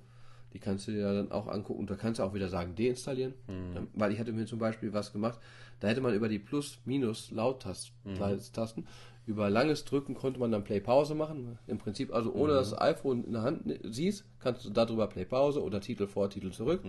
Die 0.52 0.58
kannst 0.60 0.86
du 0.86 0.92
dir 0.92 1.12
dann 1.12 1.32
auch 1.32 1.48
angucken. 1.48 1.86
Da 1.86 1.96
kannst 1.96 2.20
du 2.20 2.22
auch 2.24 2.32
wieder 2.34 2.48
sagen, 2.48 2.74
deinstallieren. 2.76 3.34
Dann- 3.74 3.88
Weil 3.94 4.12
ich 4.12 4.18
hatte 4.20 4.32
mir 4.32 4.46
zum 4.46 4.58
Beispiel 4.58 4.92
was 4.92 5.12
gemacht, 5.12 5.38
da 5.80 5.88
hätte 5.88 6.00
man 6.00 6.14
über 6.14 6.28
die 6.28 6.38
Plus-, 6.38 6.78
Minus-, 6.84 7.30
Laut-Tasten, 7.32 8.86
über 9.26 9.48
langes 9.48 9.84
Drücken 9.84 10.14
konnte 10.14 10.38
man 10.38 10.52
dann 10.52 10.64
Play-Pause 10.64 11.14
machen. 11.14 11.58
Im 11.66 11.78
Prinzip, 11.78 12.12
also 12.12 12.32
ohne 12.32 12.52
dass 12.52 12.70
das 12.70 12.80
iPhone 12.80 13.24
in 13.24 13.32
der 13.32 13.42
Hand 13.42 13.62
siehst, 13.82 14.24
kannst 14.38 14.64
du 14.64 14.70
darüber 14.70 15.06
Play-Pause 15.06 15.62
oder 15.62 15.80
Titel 15.80 16.06
vor, 16.06 16.28
Titel 16.28 16.50
zurück. 16.50 16.82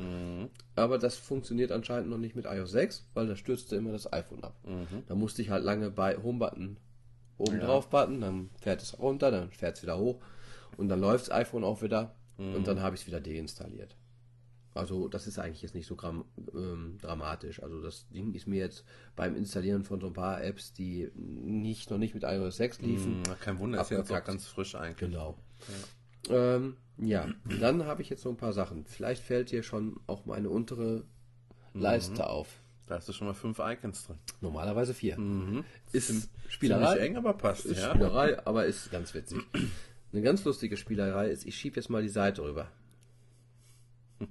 Aber 0.76 0.98
das 0.98 1.16
funktioniert 1.16 1.72
anscheinend 1.72 2.10
noch 2.10 2.18
nicht 2.18 2.36
mit 2.36 2.46
iOS 2.46 2.72
6, 2.72 3.08
weil 3.14 3.28
da 3.28 3.36
stürzte 3.36 3.76
immer 3.78 3.92
das 3.94 4.12
iPhone 4.12 4.44
ab. 4.44 4.56
Da 5.08 5.16
musste 5.16 5.42
ich 5.42 5.50
halt 5.50 5.64
lange 5.64 5.90
bei 5.92 6.18
Home-Button 6.22 6.78
oben 7.38 7.60
drauf 7.60 7.90
button, 7.90 8.22
dann 8.22 8.50
fährt 8.62 8.82
es 8.82 8.98
runter, 8.98 9.30
dann 9.32 9.52
fährt 9.52 9.78
es 9.78 9.84
wieder 9.84 9.98
hoch 9.98 10.20
und 10.78 10.88
dann 10.88 11.02
läuft 11.02 11.28
das 11.28 11.36
iPhone 11.36 11.64
auch 11.64 11.82
wieder 11.82 12.16
und 12.38 12.68
dann 12.68 12.82
habe 12.82 12.96
ich 12.96 13.02
es 13.02 13.08
wieder 13.08 13.22
deinstalliert. 13.22 13.96
Also 14.76 15.08
das 15.08 15.26
ist 15.26 15.40
eigentlich 15.40 15.62
jetzt 15.62 15.74
nicht 15.74 15.88
so 15.88 15.96
gram, 15.96 16.26
ähm, 16.54 16.98
dramatisch. 17.02 17.64
Also 17.64 17.82
das 17.82 18.08
Ding 18.10 18.34
ist 18.34 18.46
mir 18.46 18.60
jetzt 18.60 18.84
beim 19.16 19.36
Installieren 19.36 19.84
von 19.86 20.02
so 20.02 20.08
ein 20.08 20.14
paar 20.14 20.44
Apps, 20.44 20.74
die 20.74 21.10
nicht 21.16 21.90
noch 21.90 21.98
nicht 21.98 22.14
mit 22.14 22.24
iOS 22.24 22.58
6 22.58 22.82
liefen. 22.82 23.24
Hm, 23.26 23.40
kein 23.40 23.58
Wunder, 23.60 23.82
ist 23.82 23.90
ja 23.90 23.98
jetzt 23.98 24.12
auch 24.12 24.16
Abgekackt. 24.18 24.28
ganz 24.28 24.48
frisch 24.48 24.76
eigentlich. 24.76 24.98
Genau. 25.10 25.38
Ähm, 26.30 26.76
ja, 26.98 27.30
dann 27.62 27.86
habe 27.86 28.02
ich 28.02 28.10
jetzt 28.10 28.22
so 28.22 28.30
ein 28.30 28.38
paar 28.38 28.54
Sachen. 28.54 28.86
Vielleicht 28.86 29.24
fällt 29.24 29.52
dir 29.52 29.64
schon 29.64 30.00
auch 30.08 30.26
meine 30.26 30.50
untere 30.50 31.06
Leiste 31.74 32.28
auf. 32.30 32.60
Da 32.88 32.96
hast 32.96 33.08
du 33.10 33.14
schon 33.14 33.28
mal 33.28 33.34
fünf 33.34 33.60
Icons 33.60 34.06
drin. 34.06 34.20
Normalerweise 34.42 34.94
vier. 34.94 35.18
Ist 35.92 36.08
Ziemlich 36.08 36.30
Spielerei. 36.50 36.98
eng, 37.00 37.16
aber 37.18 37.34
passt. 37.34 37.66
Ist 37.66 37.80
ja. 37.82 37.90
Spielerei, 37.92 38.46
aber 38.46 38.66
ist 38.66 38.92
ganz 38.92 39.14
witzig. 39.14 39.40
Eine 40.12 40.22
ganz 40.22 40.44
lustige 40.46 40.78
Spielerei 40.78 41.30
ist, 41.30 41.46
ich 41.46 41.56
schiebe 41.56 41.78
jetzt 41.78 41.90
mal 41.90 42.02
die 42.04 42.10
Seite 42.10 42.44
rüber. 42.44 42.70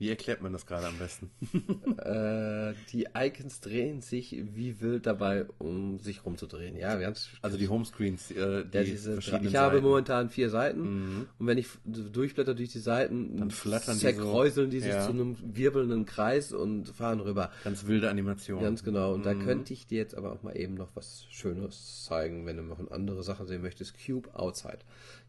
Wie 0.00 0.08
erklärt 0.08 0.40
man 0.40 0.50
das 0.54 0.64
gerade 0.64 0.86
am 0.86 0.96
besten? 0.98 1.30
Äh, 2.00 2.72
die 2.92 3.08
Icons 3.14 3.60
drehen 3.60 4.00
sich 4.00 4.34
wie 4.54 4.80
wild 4.80 5.04
dabei, 5.04 5.44
um 5.58 5.98
sich 5.98 6.24
rumzudrehen. 6.24 6.76
Ja, 6.76 6.98
wir 6.98 7.06
haben's 7.06 7.28
Also 7.42 7.58
die 7.58 7.68
Homescreens, 7.68 8.30
äh, 8.30 8.64
die 8.64 8.76
ja, 8.78 8.84
diese, 8.84 9.12
verschiedenen 9.14 9.48
ich 9.48 9.56
habe 9.56 9.74
Seiten. 9.74 9.84
Mhm. 9.84 9.90
momentan 9.90 10.30
vier 10.30 10.48
Seiten 10.48 11.26
und 11.38 11.46
wenn 11.46 11.58
ich 11.58 11.66
durchblätter 11.84 12.54
durch 12.54 12.70
die 12.70 12.78
Seiten, 12.78 13.36
Dann 13.36 13.50
flattern 13.50 13.94
die 13.96 14.00
zerkräuseln 14.00 14.70
die 14.70 14.80
sich 14.80 14.92
ja. 14.92 15.04
zu 15.04 15.10
einem 15.10 15.36
wirbelnden 15.42 16.06
Kreis 16.06 16.52
und 16.52 16.88
fahren 16.88 17.20
rüber. 17.20 17.50
Ganz 17.64 17.86
wilde 17.86 18.08
Animationen. 18.08 18.64
Ganz 18.64 18.82
genau. 18.82 19.12
Und 19.12 19.26
da 19.26 19.34
könnte 19.34 19.74
ich 19.74 19.86
dir 19.86 19.98
jetzt 19.98 20.14
aber 20.14 20.32
auch 20.32 20.42
mal 20.42 20.56
eben 20.56 20.74
noch 20.74 20.88
was 20.94 21.26
Schönes 21.30 22.04
zeigen, 22.04 22.46
wenn 22.46 22.56
du 22.56 22.62
noch 22.62 22.78
eine 22.78 22.90
andere 22.90 23.22
Sache 23.22 23.44
sehen 23.44 23.60
möchtest. 23.60 23.94
Cube 24.06 24.34
Outside. 24.34 24.78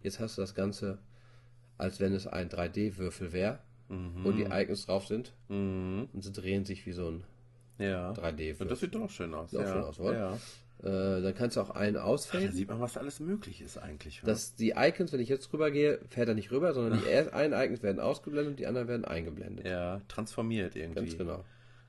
Jetzt 0.04 0.20
hast 0.22 0.38
du 0.38 0.42
das 0.42 0.56
Ganze, 0.56 1.00
als 1.82 2.00
wenn 2.00 2.14
es 2.14 2.28
ein 2.28 2.50
3D-Würfel 2.50 3.34
wäre 3.34 3.60
und 3.90 4.38
die 4.38 4.44
Icons 4.50 4.86
drauf 4.86 5.06
sind 5.08 5.34
Mhm. 5.50 6.08
und 6.14 6.24
sie 6.24 6.32
drehen 6.32 6.64
sich 6.64 6.86
wie 6.86 6.94
so 6.94 7.10
ein 7.10 7.24
Ja. 7.78 8.14
3D-Würfel. 8.14 8.62
Und 8.64 8.72
das 8.72 8.80
sieht 8.80 8.96
doch 8.96 9.10
schön 9.10 9.34
aus. 9.34 9.52
Sieht 9.52 9.60
auch 9.60 9.64
ja. 9.66 9.74
schön 9.74 9.84
aus, 9.84 10.00
oder? 10.00 10.18
Ja. 10.18 10.38
Äh, 10.84 11.22
dann 11.22 11.36
kannst 11.36 11.58
du 11.58 11.62
auch 11.62 11.70
einen 11.72 11.96
Da 11.96 12.04
ausfällen. 12.04 12.52
sieht 12.54 12.70
man, 12.70 12.80
was 12.80 12.98
alles 12.98 13.20
möglich 13.20 13.62
ist 13.62 13.78
eigentlich. 13.78 14.24
wa? 14.24 14.28
Dass 14.28 14.56
die 14.56 14.74
Icons, 14.78 15.12
wenn 15.14 15.20
ich 15.20 15.30
jetzt 15.30 15.52
rüber 15.54 15.70
gehe, 15.72 16.00
fährt 16.10 16.28
er 16.30 16.34
nicht 16.36 16.52
rüber, 16.52 16.74
sondern 16.74 17.00
die 17.02 17.08
einen 17.34 17.54
Icons 17.54 17.84
werden 17.84 18.00
ausgeblendet 18.00 18.52
und 18.52 18.60
die 18.60 18.66
anderen 18.68 18.88
werden 18.88 19.06
eingeblendet. 19.06 19.68
ja, 19.68 20.02
transformiert 20.08 20.76
irgendwie. 20.76 21.00
Ganz 21.02 21.18
genau. 21.18 21.44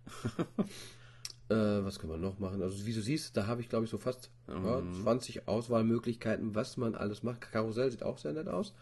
äh, 1.49 1.55
was 1.85 1.99
können 1.99 2.13
wir 2.13 2.19
noch 2.19 2.39
machen? 2.39 2.63
Also 2.63 2.85
wie 2.87 2.93
du 2.93 3.01
siehst, 3.01 3.37
da 3.37 3.47
habe 3.47 3.61
ich 3.61 3.69
glaube 3.69 3.85
ich 3.85 3.91
so 3.91 3.99
fast 3.99 4.31
ja, 4.49 4.83
20 5.05 5.47
Auswahlmöglichkeiten, 5.49 6.55
was 6.55 6.77
man 6.77 6.95
alles 6.95 7.23
macht. 7.23 7.41
Karussell 7.53 7.91
sieht 7.91 8.03
auch 8.03 8.19
sehr 8.19 8.33
nett 8.33 8.49
aus. 8.49 8.75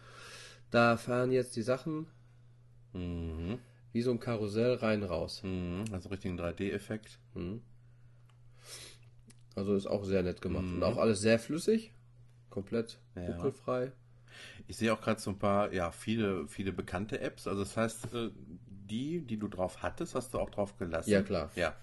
Da 0.71 0.97
fahren 0.97 1.31
jetzt 1.31 1.55
die 1.55 1.61
Sachen 1.61 2.07
Mhm. 2.93 3.59
wie 3.93 4.01
so 4.01 4.11
ein 4.11 4.19
Karussell 4.19 4.75
rein 4.75 5.03
raus. 5.03 5.41
Mhm. 5.43 5.85
Also 5.91 6.09
richtigen 6.09 6.37
3D-Effekt. 6.39 7.19
Also 9.55 9.75
ist 9.75 9.87
auch 9.87 10.03
sehr 10.05 10.23
nett 10.23 10.41
gemacht. 10.41 10.63
Und 10.65 10.83
auch 10.83 10.97
alles 10.97 11.21
sehr 11.21 11.39
flüssig. 11.39 11.91
Komplett 12.49 12.99
Ja. 13.15 13.51
Ich 14.67 14.77
sehe 14.77 14.93
auch 14.93 15.01
gerade 15.01 15.19
so 15.19 15.29
ein 15.31 15.39
paar, 15.39 15.73
ja, 15.73 15.91
viele, 15.91 16.47
viele 16.47 16.71
bekannte 16.71 17.19
Apps. 17.19 17.47
Also 17.47 17.61
das 17.63 17.75
heißt, 17.75 18.13
äh, 18.13 18.29
die, 18.89 19.21
die 19.21 19.37
du 19.37 19.47
drauf 19.47 19.83
hattest, 19.83 20.15
hast 20.15 20.33
du 20.33 20.39
auch 20.39 20.49
drauf 20.49 20.77
gelassen. 20.77 21.09
Ja, 21.09 21.21
klar. 21.21 21.51
Ja. 21.55 21.75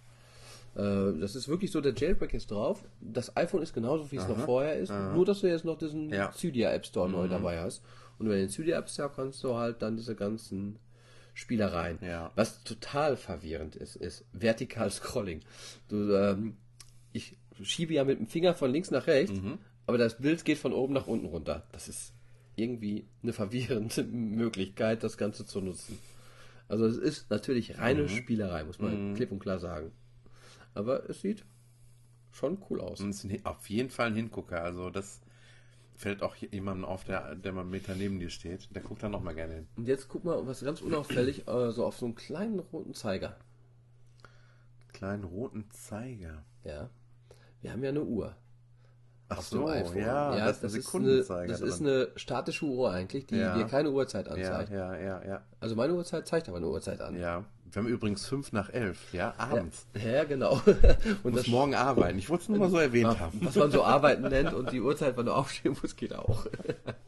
Äh, 0.77 1.19
das 1.21 1.37
ist 1.37 1.49
wirklich 1.49 1.71
so, 1.71 1.81
der 1.81 1.95
Jailbreak 1.95 2.33
ist 2.35 2.51
drauf. 2.51 2.85
Das 3.01 3.37
iPhone 3.37 3.63
ist 3.63 3.73
genauso, 3.75 4.11
wie 4.13 4.17
es 4.17 4.29
noch 4.29 4.39
vorher 4.39 4.77
ist. 4.79 4.91
Nur, 4.91 5.25
dass 5.27 5.41
du 5.41 5.47
jetzt 5.49 5.65
noch 5.65 5.77
diesen 5.79 6.09
Ja. 6.11 6.33
Cydia 6.33 6.71
App 6.73 6.87
Store 6.87 7.09
neu 7.09 7.29
dabei 7.29 7.61
hast. 7.61 7.83
Und 8.19 8.27
über 8.27 8.37
den 8.37 8.49
Cydia 8.49 8.79
App 8.79 8.89
Store 8.89 9.11
kannst 9.15 9.43
du 9.45 9.55
halt 9.55 9.83
dann 9.83 9.97
diese 9.97 10.15
ganzen 10.15 10.79
Spielereien. 11.35 11.99
Ja. 12.03 12.33
Was 12.35 12.65
total 12.65 13.17
verwirrend 13.17 13.77
ist, 13.77 13.97
ist 13.97 14.25
vertikal 14.33 14.91
Scrolling. 14.91 15.41
Du, 15.89 16.13
ähm, 16.15 16.57
ich 17.13 17.39
schiebe 17.63 17.95
ja 17.95 18.05
mit 18.05 18.19
dem 18.19 18.27
Finger 18.27 18.55
von 18.55 18.73
links 18.73 18.91
nach 18.91 19.07
rechts, 19.07 19.41
aber 19.87 19.99
das 19.99 20.19
Bild 20.19 20.45
geht 20.45 20.59
von 20.59 20.73
oben 20.73 20.95
nach 20.95 21.07
unten 21.07 21.27
runter. 21.27 21.67
Das 21.73 21.89
ist 21.89 22.13
irgendwie 22.57 23.07
eine 23.23 23.33
verwirrende 23.33 24.03
Möglichkeit, 24.13 25.03
das 25.03 25.17
Ganze 25.17 25.47
zu 25.47 25.61
nutzen. 25.61 25.99
Also 26.67 26.87
es 26.87 26.99
ist 26.99 27.31
natürlich 27.31 27.79
reine 27.79 28.09
Spielerei, 28.09 28.65
muss 28.65 28.79
man 28.79 29.15
klipp 29.15 29.33
und 29.33 29.39
klar 29.39 29.59
sagen. 29.59 29.93
Aber 30.75 31.09
es 31.09 31.23
sieht 31.23 31.45
schon 32.31 32.59
cool 32.69 32.81
aus. 32.81 33.01
Und 33.01 33.11
es 33.11 33.25
ist 33.25 33.47
auf 33.47 33.71
jeden 33.71 33.91
Fall 33.91 34.09
ein 34.09 34.15
Hingucker. 34.15 34.63
Also 34.63 34.91
das 34.91 35.21
fällt 35.99 36.23
auch 36.23 36.37
jemandem 36.37 36.85
auf, 36.85 37.05
der, 37.05 37.35
der 37.35 37.53
mal 37.53 37.63
einen 37.63 37.71
Meter 37.71 37.95
neben 37.95 38.19
dir 38.21 38.31
steht. 38.31 38.75
Der 38.75 38.83
guckt 38.83 39.03
da 39.03 39.09
nochmal 39.09 39.35
gerne 39.35 39.55
hin. 39.55 39.69
Und 39.77 39.89
jetzt 39.89 40.09
guck 40.09 40.25
mal, 40.25 40.47
was 40.47 40.61
ganz 40.65 40.81
unauffällig, 40.81 41.47
äh, 41.49 41.71
so 41.73 41.85
auf 41.85 41.97
so 41.97 42.07
einen 42.07 42.15
kleinen 42.15 42.61
roten 42.61 42.95
Zeiger. 42.95 43.37
Kleinen 44.93 45.25
roten 45.25 45.69
Zeiger. 45.71 46.45
Ja. 46.65 46.89
Wir 47.61 47.73
haben 47.73 47.83
ja 47.83 47.91
eine 47.91 48.03
Uhr. 48.05 48.35
Ach 49.31 49.43
so, 49.43 49.69
ja, 49.69 49.83
da 50.35 50.49
ist 50.49 50.59
ein 50.59 50.63
das, 50.63 50.75
ist 50.75 50.95
eine, 50.95 51.47
das 51.49 51.61
ist 51.61 51.81
drin. 51.81 51.87
eine 51.87 52.09
statische 52.17 52.65
Uhr 52.65 52.91
eigentlich, 52.91 53.27
die 53.27 53.37
Ja. 53.37 53.55
dir 53.59 53.67
keine 53.67 53.91
Uhrzeit 53.91 54.27
Ja, 54.27 54.33
anzeigt. 54.33 54.71
ja, 54.71 54.97
ja, 54.97 55.23
ja. 55.23 55.43
Also 55.61 55.77
meine 55.77 55.93
Uhrzeit 55.95 56.27
zeigt 56.27 56.49
aber 56.49 56.57
eine 56.57 56.69
Uhrzeit 56.69 57.01
an. 57.03 57.15
Ja. 57.19 57.45
Wir 57.71 57.83
haben 57.83 57.89
übrigens 57.89 58.27
fünf 58.27 58.53
nach 58.53 58.71
elf, 58.71 59.13
ja, 59.13 59.35
abends. 59.37 59.87
Ja, 59.95 60.11
ja 60.11 60.25
genau. 60.25 60.61
Und 61.23 61.33
Muss 61.33 61.43
das, 61.43 61.47
morgen 61.49 61.75
arbeiten. 61.75 62.19
Ich 62.19 62.31
wollte 62.31 62.43
es 62.45 62.49
nur 62.49 62.59
mal 62.59 62.71
so 62.71 62.79
erwähnt 62.79 63.19
haben. 63.21 63.39
was 63.43 63.57
man 63.57 63.71
so 63.71 63.85
arbeiten 63.85 64.23
nennt 64.23 64.55
und 64.55 64.73
die 64.73 64.81
Uhrzeit, 64.81 65.17
wann 65.17 65.27
du 65.27 65.33
aufstehen 65.33 65.77
musst, 65.81 65.97
geht 65.97 66.15
auch. 66.15 66.47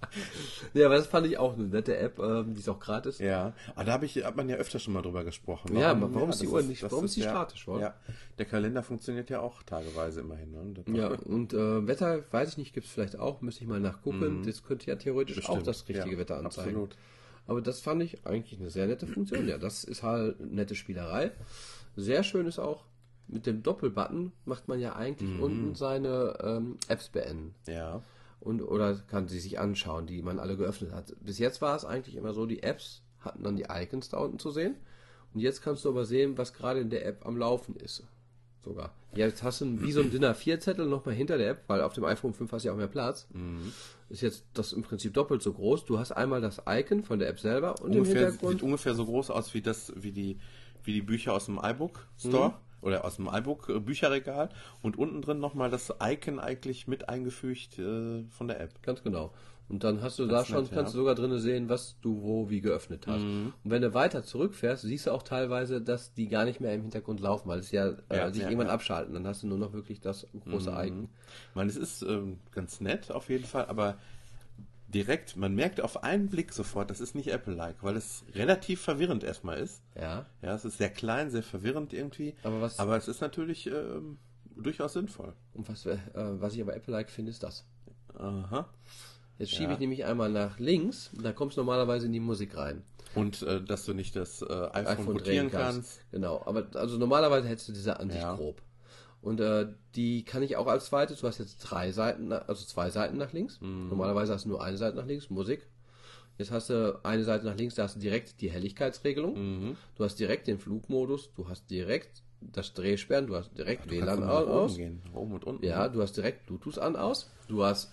ja, 0.74 0.86
aber 0.86 0.96
das 0.96 1.06
fand 1.06 1.26
ich 1.26 1.38
auch 1.38 1.54
eine 1.54 1.64
nette 1.64 1.96
App, 1.96 2.18
ähm, 2.18 2.54
die 2.54 2.60
ist 2.60 2.68
auch 2.68 2.78
gratis. 2.78 3.18
Ja, 3.18 3.52
aber 3.74 3.84
da 3.84 3.92
hab 3.92 4.02
ich, 4.02 4.22
hat 4.24 4.36
man 4.36 4.48
ja 4.48 4.56
öfter 4.56 4.78
schon 4.78 4.92
mal 4.94 5.02
drüber 5.02 5.24
gesprochen. 5.24 5.76
Ja, 5.76 5.98
warum 6.00 6.30
ist 6.30 6.42
die 6.42 6.48
Uhr 6.48 6.62
nicht- 6.62 6.82
warum 6.82 7.04
ist 7.06 7.16
die 7.16 7.20
ja, 7.20 7.30
statisch, 7.30 7.66
wa? 7.66 7.80
Ja, 7.80 7.94
der 8.38 8.46
Kalender 8.46 8.82
funktioniert 8.82 9.30
ja 9.30 9.40
auch 9.40 9.62
tageweise 9.62 10.20
immerhin. 10.20 10.50
Ne? 10.52 10.98
Ja, 10.98 11.08
und 11.08 11.52
äh, 11.54 11.86
Wetter, 11.86 12.24
weiß 12.30 12.50
ich 12.50 12.58
nicht, 12.58 12.74
gibt 12.74 12.86
es 12.86 12.92
vielleicht 12.92 13.18
auch, 13.18 13.40
müsste 13.40 13.62
ich 13.64 13.68
mal 13.68 13.80
nachgucken. 13.80 14.42
Das 14.44 14.62
könnte 14.62 14.86
ja 14.86 14.96
theoretisch 14.96 15.38
auch 15.44 15.56
Bestimmt. 15.56 15.66
das 15.66 15.88
richtige 15.88 16.12
Ja, 16.12 16.18
Wetter 16.18 16.38
anzeigen. 16.38 16.70
Absolut. 16.70 16.96
Aber 17.50 17.60
das 17.60 17.80
fand 17.80 18.00
ich 18.02 18.24
eigentlich 18.26 18.60
eine 18.60 18.70
sehr 18.70 18.86
nette 18.86 19.08
Funktion. 19.08 19.48
Ja, 19.48 19.58
das 19.58 19.82
ist 19.82 20.04
halt 20.04 20.38
eine 20.40 20.48
nette 20.52 20.76
Spielerei. 20.76 21.32
Sehr 21.96 22.22
schön 22.22 22.46
ist 22.46 22.60
auch, 22.60 22.84
mit 23.26 23.44
dem 23.44 23.64
Doppelbutton 23.64 24.30
macht 24.44 24.68
man 24.68 24.78
ja 24.78 24.94
eigentlich 24.94 25.28
Mhm. 25.30 25.42
unten 25.42 25.74
seine 25.74 26.38
ähm, 26.44 26.76
Apps 26.86 27.08
beenden. 27.08 27.54
Ja. 27.66 28.02
Und, 28.38 28.62
oder 28.62 28.94
kann 29.08 29.26
sie 29.26 29.40
sich 29.40 29.58
anschauen, 29.58 30.06
die 30.06 30.22
man 30.22 30.38
alle 30.38 30.56
geöffnet 30.56 30.92
hat. 30.92 31.12
Bis 31.20 31.38
jetzt 31.40 31.60
war 31.60 31.74
es 31.74 31.84
eigentlich 31.84 32.14
immer 32.14 32.32
so, 32.34 32.46
die 32.46 32.62
Apps 32.62 33.02
hatten 33.18 33.42
dann 33.42 33.56
die 33.56 33.66
Icons 33.68 34.08
da 34.10 34.18
unten 34.18 34.38
zu 34.38 34.52
sehen. 34.52 34.76
Und 35.34 35.40
jetzt 35.40 35.60
kannst 35.60 35.84
du 35.84 35.88
aber 35.90 36.04
sehen, 36.04 36.38
was 36.38 36.54
gerade 36.54 36.78
in 36.80 36.90
der 36.90 37.04
App 37.04 37.26
am 37.26 37.36
Laufen 37.36 37.74
ist. 37.76 38.04
Sogar. 38.62 38.94
Jetzt 39.14 39.42
hast 39.42 39.62
du 39.62 39.80
wie 39.82 39.92
so 39.92 40.00
ein 40.00 40.10
DIN 40.12 40.24
A4-Zettel 40.24 40.86
nochmal 40.86 41.14
hinter 41.14 41.38
der 41.38 41.50
App, 41.50 41.64
weil 41.66 41.80
auf 41.80 41.94
dem 41.94 42.04
iPhone 42.04 42.34
5 42.34 42.52
hast 42.52 42.62
du 42.62 42.68
ja 42.68 42.72
auch 42.74 42.78
mehr 42.78 42.86
Platz. 42.88 43.26
Mhm. 43.32 43.72
Ist 44.08 44.20
jetzt 44.22 44.44
das 44.54 44.72
im 44.72 44.82
Prinzip 44.82 45.14
doppelt 45.14 45.42
so 45.42 45.52
groß. 45.52 45.84
Du 45.86 45.98
hast 45.98 46.12
einmal 46.12 46.40
das 46.40 46.62
Icon 46.68 47.02
von 47.04 47.18
der 47.18 47.28
App 47.28 47.40
selber 47.40 47.80
und 47.80 47.92
im 47.92 48.00
Ungefähr, 48.02 48.26
Hintergrund. 48.26 48.52
sieht 48.52 48.62
ungefähr 48.62 48.94
so 48.94 49.04
groß 49.06 49.30
aus 49.30 49.54
wie 49.54 49.62
das, 49.62 49.92
wie 49.96 50.12
die, 50.12 50.38
wie 50.84 50.92
die 50.92 51.02
Bücher 51.02 51.32
aus 51.32 51.46
dem 51.46 51.58
iBook 51.62 52.06
Store 52.18 52.50
Mhm. 52.50 52.54
oder 52.82 53.04
aus 53.04 53.16
dem 53.16 53.28
iBook 53.32 53.68
äh, 53.70 53.80
Bücherregal 53.80 54.50
und 54.82 54.98
unten 54.98 55.22
drin 55.22 55.38
nochmal 55.40 55.70
das 55.70 55.92
Icon 56.02 56.38
eigentlich 56.38 56.86
mit 56.86 57.08
eingefügt 57.08 57.78
äh, 57.78 58.24
von 58.30 58.48
der 58.48 58.60
App. 58.60 58.82
Ganz 58.82 59.02
genau. 59.02 59.32
Und 59.70 59.84
dann 59.84 60.02
hast 60.02 60.18
du 60.18 60.26
da 60.26 60.44
schon, 60.44 60.64
nett, 60.64 60.72
kannst 60.72 60.92
ja. 60.94 60.98
Mhm. 60.98 61.04
du 61.04 61.10
sogar 61.10 61.14
drinnen 61.14 61.38
sehen, 61.38 61.68
was 61.68 61.96
du 62.00 62.20
wo 62.22 62.50
wie 62.50 62.60
geöffnet 62.60 63.06
hast. 63.06 63.22
Und 63.22 63.52
wenn 63.62 63.82
du 63.82 63.94
weiter 63.94 64.24
zurückfährst, 64.24 64.82
siehst 64.82 65.06
du 65.06 65.12
auch 65.12 65.22
teilweise, 65.22 65.80
dass 65.80 66.12
die 66.12 66.26
gar 66.28 66.44
nicht 66.44 66.60
mehr 66.60 66.74
im 66.74 66.82
Hintergrund 66.82 67.20
laufen, 67.20 67.48
weil 67.48 67.60
es 67.60 67.70
ja, 67.70 67.86
äh, 67.90 67.94
Ja, 68.16 68.30
sich 68.32 68.42
ja, 68.42 68.48
irgendwann. 68.48 68.66
Mhm. 68.66 68.72
abschalten. 68.72 69.14
Dann 69.14 69.26
hast 69.28 69.44
du 69.44 69.46
nur 69.46 69.58
noch 69.58 69.72
wirklich 69.72 70.00
das 70.00 70.26
große 70.44 70.70
Icon. 70.70 71.08
Ich 71.50 71.54
meine, 71.54 71.70
es 71.70 71.76
ist 71.76 72.02
ähm, 72.02 72.40
ganz 72.50 72.80
nett 72.80 73.12
auf 73.12 73.28
jeden 73.28 73.44
Fall, 73.44 73.66
aber 73.66 73.96
direkt, 74.88 75.36
man 75.36 75.54
merkt 75.54 75.80
auf 75.80 76.02
einen 76.02 76.28
Blick 76.28 76.52
sofort, 76.52 76.90
das 76.90 77.00
ist 77.00 77.14
nicht 77.14 77.28
Apple-like, 77.28 77.76
weil 77.82 77.96
es 77.96 78.24
relativ 78.34 78.80
verwirrend 78.80 79.22
erstmal 79.22 79.58
ist. 79.58 79.82
Ja. 79.94 80.26
Ja, 80.42 80.54
es 80.56 80.64
ist 80.64 80.78
sehr 80.78 80.90
klein, 80.90 81.30
sehr 81.30 81.44
verwirrend 81.44 81.92
irgendwie. 81.92 82.34
Aber 82.42 82.60
was- 82.60 82.80
aber 82.80 82.96
es 82.96 83.06
ist 83.06 83.20
natürlich 83.20 83.68
ähm, 83.68 84.18
durchaus 84.56 84.94
sinnvoll. 84.94 85.32
Und 85.54 85.68
was, 85.68 85.86
äh, 85.86 85.96
was 86.14 86.54
ich 86.54 86.60
aber 86.60 86.74
Apple-like 86.74 87.08
finde, 87.08 87.30
ist 87.30 87.44
das. 87.44 87.64
Aha. 88.18 88.68
Jetzt 89.40 89.50
schiebe 89.52 89.64
Ja. 89.70 89.72
ich 89.72 89.78
nämlich 89.80 90.04
einmal 90.04 90.30
nach 90.30 90.58
links, 90.60 91.10
da 91.20 91.32
kommst 91.32 91.56
du 91.56 91.62
normalerweise 91.62 92.06
in 92.06 92.12
die 92.12 92.20
Musik 92.20 92.56
rein. 92.56 92.82
Und 93.16 93.42
äh, 93.42 93.60
dass 93.60 93.84
du 93.86 93.92
nicht 93.94 94.14
das 94.14 94.42
äh, 94.42 94.44
iPhone, 94.44 94.86
iPhone 94.86 95.06
rotieren 95.16 95.50
kannst. 95.50 95.74
kannst. 95.78 96.00
Genau, 96.12 96.42
aber 96.46 96.66
also 96.74 96.96
normalerweise 96.98 97.48
hättest 97.48 97.66
du 97.68 97.72
diese 97.72 97.98
Ansicht 97.98 98.22
Ja. 98.22 98.36
grob. 98.36 98.62
Und 99.22 99.40
äh, 99.40 99.66
die 99.96 100.24
kann 100.24 100.42
ich 100.42 100.56
auch 100.56 100.66
als 100.68 100.86
zweites. 100.86 101.20
Du 101.20 101.26
hast 101.26 101.38
jetzt 101.38 101.58
drei 101.58 101.90
Seiten, 101.92 102.32
also 102.32 102.64
zwei 102.64 102.88
Seiten 102.90 103.16
nach 103.18 103.32
links. 103.32 103.60
Mhm. 103.60 103.88
Normalerweise 103.88 104.32
hast 104.32 104.44
du 104.44 104.50
nur 104.50 104.62
eine 104.62 104.76
Seite 104.78 104.96
nach 104.96 105.06
links, 105.06 105.28
Musik. 105.28 105.66
Jetzt 106.38 106.50
hast 106.52 106.70
du 106.70 106.98
eine 107.02 107.24
Seite 107.24 107.44
nach 107.44 107.56
links, 107.56 107.74
da 107.74 107.82
hast 107.82 107.96
du 107.96 108.00
direkt 108.00 108.40
die 108.40 108.50
Helligkeitsregelung. 108.50 109.34
Mhm. 109.68 109.76
Du 109.96 110.04
hast 110.04 110.16
direkt 110.20 110.46
den 110.46 110.58
Flugmodus, 110.58 111.30
du 111.34 111.48
hast 111.48 111.68
direkt 111.70 112.22
das 112.40 112.72
Drehsperren, 112.72 113.26
du 113.26 113.36
hast 113.36 113.56
direkt 113.58 113.90
Du 113.90 113.98
kannst 113.98 114.16
WLAN 114.16 114.22
oben 114.22 114.50
aus. 114.52 114.76
gehen. 114.76 115.02
Oben 115.12 115.32
und 115.32 115.44
unten. 115.44 115.64
Ja, 115.66 115.88
du 115.88 116.00
hast 116.00 116.16
direkt 116.16 116.46
Bluetooth 116.46 116.78
an 116.78 116.96
aus. 116.96 117.30
Du 117.48 117.62
hast 117.62 117.92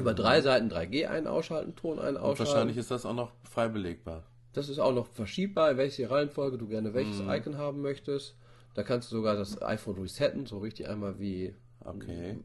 über 0.00 0.14
drei 0.14 0.40
Seiten 0.40 0.68
3G 0.70 1.06
ein 1.08 1.26
ausschalten, 1.26 1.76
Ton 1.76 1.98
ein 1.98 2.16
Und 2.16 2.22
ausschalten. 2.22 2.52
wahrscheinlich 2.52 2.76
ist 2.76 2.90
das 2.90 3.04
auch 3.06 3.14
noch 3.14 3.32
frei 3.44 3.68
belegbar. 3.68 4.24
Das 4.52 4.68
ist 4.68 4.78
auch 4.80 4.94
noch 4.94 5.06
verschiebbar, 5.06 5.70
in 5.72 5.76
welche 5.76 6.10
Reihenfolge 6.10 6.58
du 6.58 6.66
gerne 6.66 6.92
welches 6.94 7.22
Mhm. 7.22 7.30
Icon 7.30 7.56
haben 7.58 7.80
möchtest. 7.82 8.36
Da 8.74 8.82
kannst 8.82 9.10
du 9.12 9.16
sogar 9.16 9.36
das 9.36 9.60
iPhone 9.62 9.98
resetten, 10.00 10.46
so 10.46 10.58
richtig 10.58 10.88
einmal 10.88 11.18
wie 11.20 11.54
Okay. 11.84 12.38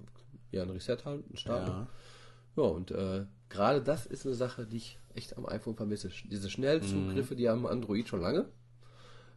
ja, 0.52 0.64
ein 0.64 0.70
Reset 0.70 0.98
halt, 1.06 1.30
ein 1.32 1.38
Start. 1.38 1.68
Ja. 1.68 1.88
Ja, 2.58 2.64
und 2.64 2.92
äh, 2.92 3.26
gerade 3.50 3.82
das 3.82 4.06
ist 4.06 4.26
eine 4.26 4.36
Sache, 4.36 4.66
die 4.66 4.78
ich 4.78 5.00
echt 5.14 5.38
am 5.38 5.46
iPhone 5.46 5.76
vermisse. 5.76 6.10
Diese 6.32 6.50
Schnellzugriffe, 6.50 7.34
Mhm. 7.34 7.38
die 7.38 7.50
haben 7.50 7.68
Android 7.68 8.08
schon 8.08 8.22
lange. 8.22 8.46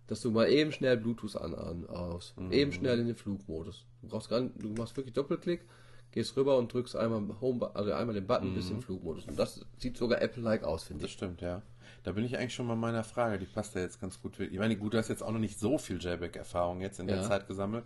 Dass 0.06 0.20
du 0.22 0.30
mal 0.30 0.48
eben 0.48 0.72
schnell 0.72 0.96
Bluetooth 0.96 1.36
an, 1.36 1.54
an 1.54 1.86
aus, 1.88 2.32
Mhm. 2.36 2.52
eben 2.52 2.72
schnell 2.72 2.98
in 3.00 3.06
den 3.08 3.16
Flugmodus. 3.16 3.84
Du 4.02 4.08
brauchst 4.08 4.30
gar 4.30 4.40
nicht, 4.40 4.54
du 4.62 4.68
machst 4.70 4.96
wirklich 4.96 5.12
Doppelklick, 5.14 5.62
gehst 6.18 6.36
rüber 6.36 6.58
und 6.58 6.72
drückst 6.72 6.96
einmal 6.96 7.22
Home, 7.40 7.70
also 7.74 7.92
einmal 7.92 8.14
den 8.14 8.26
Button 8.26 8.52
bis 8.52 8.70
im 8.70 8.82
Flugmodus. 8.82 9.24
Und 9.26 9.38
das 9.38 9.64
sieht 9.78 9.96
sogar 9.96 10.20
Apple-like 10.20 10.64
aus, 10.64 10.82
finde 10.82 10.98
Mhm. 11.00 11.02
Das 11.02 11.10
ich. 11.10 11.16
stimmt, 11.16 11.40
ja. 11.40 11.62
Da 12.02 12.12
bin 12.12 12.24
ich 12.24 12.36
eigentlich 12.36 12.54
schon 12.54 12.66
mal 12.66 12.76
meiner 12.76 13.04
Frage, 13.04 13.38
die 13.38 13.46
passt 13.46 13.74
ja 13.76 13.82
jetzt 13.82 14.00
ganz 14.00 14.20
gut. 14.20 14.38
Ich 14.40 14.58
meine, 14.58 14.76
gut, 14.76 14.94
du 14.94 14.98
hast 14.98 15.08
jetzt 15.08 15.22
auch 15.22 15.30
noch 15.30 15.38
nicht 15.38 15.58
so 15.60 15.78
viel 15.78 15.98
JBack-Erfahrung 16.02 16.80
jetzt 16.80 16.98
in 16.98 17.06
der 17.06 17.18
Ja. 17.18 17.22
Zeit 17.22 17.46
gesammelt, 17.46 17.84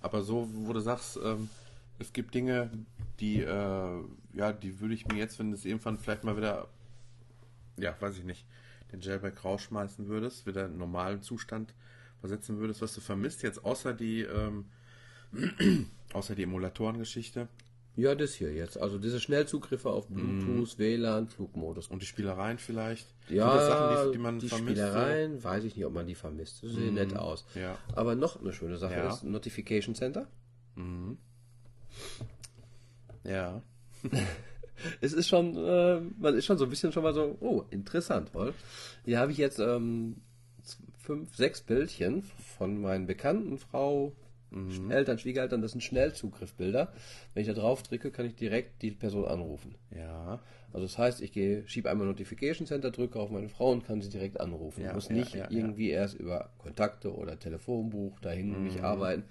aber 0.00 0.22
so, 0.22 0.48
wo 0.50 0.72
du 0.72 0.80
sagst, 0.80 1.18
ähm, 1.22 1.48
es 1.98 2.12
gibt 2.12 2.34
Dinge, 2.34 2.70
die, 3.20 3.40
äh, 3.42 4.00
ja, 4.32 4.52
die 4.52 4.80
würde 4.80 4.94
ich 4.94 5.06
mir 5.06 5.16
jetzt, 5.18 5.38
wenn 5.38 5.50
du 5.50 5.56
es 5.56 5.64
irgendwann 5.66 5.98
vielleicht 5.98 6.24
mal 6.24 6.36
wieder, 6.36 6.68
ja, 7.78 7.94
weiß 8.00 8.16
ich 8.18 8.24
nicht, 8.24 8.46
den 8.92 9.00
Jailbreak 9.00 9.44
rausschmeißen 9.44 10.08
würdest, 10.08 10.46
wieder 10.46 10.62
in 10.64 10.70
einen 10.72 10.78
normalen 10.78 11.20
Zustand 11.22 11.74
versetzen 12.20 12.58
würdest, 12.58 12.80
was 12.80 12.94
du 12.94 13.00
vermisst 13.00 13.42
jetzt, 13.42 13.64
außer 13.64 13.92
die, 13.92 14.22
ähm, 14.22 14.64
außer 16.12 16.34
die 16.34 16.44
Emulatorengeschichte 16.44 17.48
Ja, 17.96 18.14
das 18.16 18.34
hier 18.34 18.52
jetzt. 18.52 18.76
Also 18.76 18.98
diese 18.98 19.20
Schnellzugriffe 19.20 19.88
auf 19.88 20.08
Bluetooth, 20.08 20.78
WLAN, 20.78 21.28
Flugmodus. 21.28 21.86
und 21.88 22.02
die 22.02 22.06
Spielereien 22.06 22.58
vielleicht. 22.58 23.06
Ja, 23.28 23.56
Sachen, 23.58 24.06
die, 24.06 24.12
die 24.12 24.18
man 24.18 24.38
die 24.40 24.48
vermisst. 24.48 24.76
so? 24.76 24.82
Spielereien, 24.82 25.44
weiß 25.44 25.62
ich 25.64 25.76
nicht, 25.76 25.84
ob 25.86 25.92
man 25.92 26.06
die 26.06 26.16
vermisst. 26.16 26.62
Das 26.64 26.72
sieht 26.72 26.92
nett 26.92 27.16
aus. 27.16 27.44
Ja. 27.54 27.78
Aber 27.94 28.16
noch 28.16 28.40
eine 28.40 28.52
schöne 28.52 28.78
Sache 28.78 28.94
Ja. 28.94 29.08
ist 29.10 29.22
Notification 29.22 29.94
Center. 29.94 30.26
Ja. 33.24 33.62
Es 35.00 35.12
ist 35.12 35.28
schon, 35.28 35.56
äh, 35.56 36.00
man 36.18 36.34
ist 36.34 36.44
schon 36.46 36.58
so 36.58 36.64
ein 36.64 36.70
bisschen 36.70 36.92
schon 36.92 37.04
mal 37.04 37.14
so, 37.14 37.36
oh, 37.40 37.62
interessant, 37.70 38.34
wohl. 38.34 38.52
Hier 39.04 39.18
habe 39.20 39.30
ich 39.32 39.38
jetzt 39.38 39.58
ähm, 39.60 40.16
fünf, 40.98 41.34
sechs 41.34 41.62
Bildchen 41.62 42.24
von 42.58 42.80
meinen 42.82 43.06
Bekannten, 43.06 43.56
Frau, 43.56 44.12
Eltern, 44.90 45.18
Schwiegereltern, 45.18 45.62
das 45.62 45.72
sind 45.72 45.80
Schnellzugriffbilder. 45.82 46.92
Wenn 47.32 47.40
ich 47.42 47.48
da 47.48 47.54
drauf 47.54 47.82
drücke, 47.82 48.10
kann 48.10 48.26
ich 48.26 48.34
direkt 48.34 48.82
die 48.82 48.90
Person 48.92 49.24
anrufen. 49.26 49.74
Ja. 49.94 50.40
Also 50.72 50.86
das 50.86 50.98
heißt, 50.98 51.20
ich 51.22 51.32
gehe, 51.32 51.66
schiebe 51.68 51.90
einmal 51.90 52.06
Notification 52.06 52.66
Center, 52.66 52.90
drücke 52.90 53.18
auf 53.20 53.30
meine 53.30 53.48
Frau 53.48 53.70
und 53.70 53.86
kann 53.86 54.00
sie 54.00 54.10
direkt 54.10 54.40
anrufen. 54.40 54.82
Ja, 54.82 54.92
muss 54.92 55.08
ja, 55.08 55.14
nicht 55.14 55.34
ja, 55.34 55.50
irgendwie 55.50 55.90
erst 55.90 56.14
über 56.14 56.50
Kontakte 56.58 57.14
oder 57.14 57.38
Telefonbuch 57.38 58.18
dahin 58.20 58.64
mich 58.64 58.78
Mhm. 58.78 58.84
arbeiten. 58.84 59.24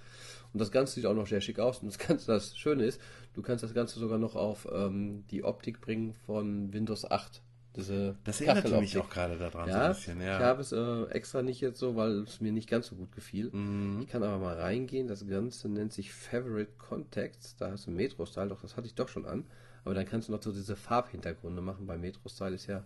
Und 0.54 0.60
das 0.60 0.72
Ganze 0.72 0.96
sieht 0.96 1.06
auch 1.06 1.16
noch 1.16 1.28
sehr 1.28 1.42
schick 1.42 1.60
aus. 1.60 1.80
Und 1.80 1.88
das 1.88 1.98
Ganze, 1.98 2.28
das 2.28 2.58
Schöne 2.58 2.86
ist, 2.86 3.02
du 3.34 3.42
kannst 3.42 3.64
das 3.64 3.74
Ganze 3.74 4.00
sogar 4.00 4.20
noch 4.20 4.36
auf 4.36 4.68
ähm, 4.72 5.24
die 5.32 5.44
Optik 5.44 5.82
bringen 5.82 6.14
von 6.26 6.72
Windows 6.74 7.10
8. 7.10 7.42
Diese 7.76 8.16
Das 8.24 8.40
erinnert 8.40 8.82
mich 8.82 8.98
auch 9.00 9.10
gerade 9.10 9.38
daran 9.38 9.66
so 9.66 9.72
Ja, 9.72 9.86
ein 9.88 9.94
bisschen, 9.94 10.22
ja. 10.22 10.38
ich 10.38 10.44
habe 10.44 10.62
es 10.62 10.72
äh, 10.72 11.04
extra 11.12 11.42
nicht 11.42 11.60
jetzt 11.60 11.80
so, 11.80 11.96
weil 11.96 12.20
es 12.20 12.40
mir 12.40 12.52
nicht 12.52 12.70
ganz 12.70 12.88
so 12.88 12.96
gut 12.96 13.12
gefiel. 13.12 13.50
Mhm. 13.52 14.02
Ich 14.02 14.08
kann 14.08 14.22
aber 14.22 14.38
mal 14.38 14.60
reingehen. 14.60 15.08
Das 15.08 15.28
Ganze 15.28 15.70
nennt 15.70 15.92
sich 15.92 16.14
Favorite 16.14 16.74
Contacts. 16.78 17.56
Da 17.56 17.72
hast 17.72 17.88
du 17.88 17.92
Metro-Style, 17.92 18.50
doch 18.50 18.62
das 18.62 18.78
hatte 18.78 18.88
ich 18.88 18.96
doch 18.96 19.08
schon 19.10 19.26
an. 19.26 19.46
Aber 19.86 19.96
dann 19.96 20.06
kannst 20.06 20.28
du 20.28 20.32
noch 20.32 20.42
so 20.42 20.52
diese 20.52 20.76
Farbhintergründe 20.76 21.62
machen. 21.62 21.88
Bei 21.88 21.98
Metro-Style 21.98 22.56
ist 22.56 22.68
ja 22.68 22.84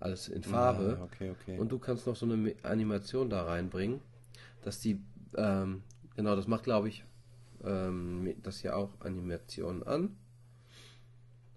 alles 0.00 0.28
in 0.28 0.42
Farbe. 0.42 0.98
Ah, 1.00 1.04
okay, 1.04 1.30
okay. 1.30 1.58
Und 1.58 1.72
du 1.72 1.78
kannst 1.78 2.06
noch 2.06 2.14
so 2.16 2.26
eine 2.26 2.54
Animation 2.62 3.30
da 3.30 3.44
reinbringen, 3.44 4.00
dass 4.62 4.80
die, 4.80 5.00
ähm, 5.34 5.82
genau, 6.14 6.36
das 6.36 6.46
macht, 6.46 6.64
glaube 6.64 6.88
ich, 6.88 7.04
ähm, 7.64 8.34
das 8.42 8.60
hier 8.60 8.76
auch 8.76 8.90
Animationen 9.00 9.82
an. 9.82 10.16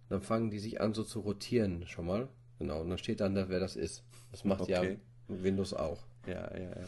Dann 0.09 0.21
fangen 0.21 0.49
die 0.49 0.59
sich 0.59 0.81
an 0.81 0.93
so 0.93 1.03
zu 1.03 1.19
rotieren 1.19 1.85
schon 1.87 2.07
mal. 2.07 2.27
Genau, 2.59 2.81
und 2.81 2.89
dann 2.89 2.97
steht 2.97 3.19
dann 3.21 3.35
da, 3.35 3.49
wer 3.49 3.59
das 3.59 3.75
ist. 3.75 4.03
Das 4.31 4.43
macht 4.43 4.67
ja 4.67 4.81
Okay. 4.81 4.99
Windows 5.27 5.73
auch. 5.73 6.03
ja, 6.27 6.51
ja, 6.55 6.69
ja. 6.69 6.87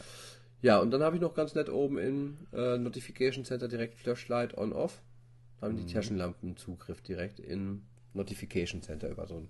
Ja, 0.60 0.78
und 0.78 0.92
dann 0.92 1.02
habe 1.02 1.16
ich 1.16 1.22
noch 1.22 1.34
ganz 1.34 1.54
nett 1.56 1.68
oben 1.68 1.98
im 1.98 2.36
äh, 2.52 2.78
Notification 2.78 3.44
Center 3.44 3.66
direkt 3.66 3.94
Flashlight 3.96 4.56
on-off. 4.56 5.02
Da 5.60 5.66
haben 5.66 5.76
die 5.76 5.92
Taschenlampen 5.92 6.56
Zugriff 6.56 7.00
direkt 7.02 7.40
in 7.40 7.82
Notification 8.14 8.80
Center 8.82 9.08
über 9.08 9.26
so 9.26 9.36
einen 9.38 9.48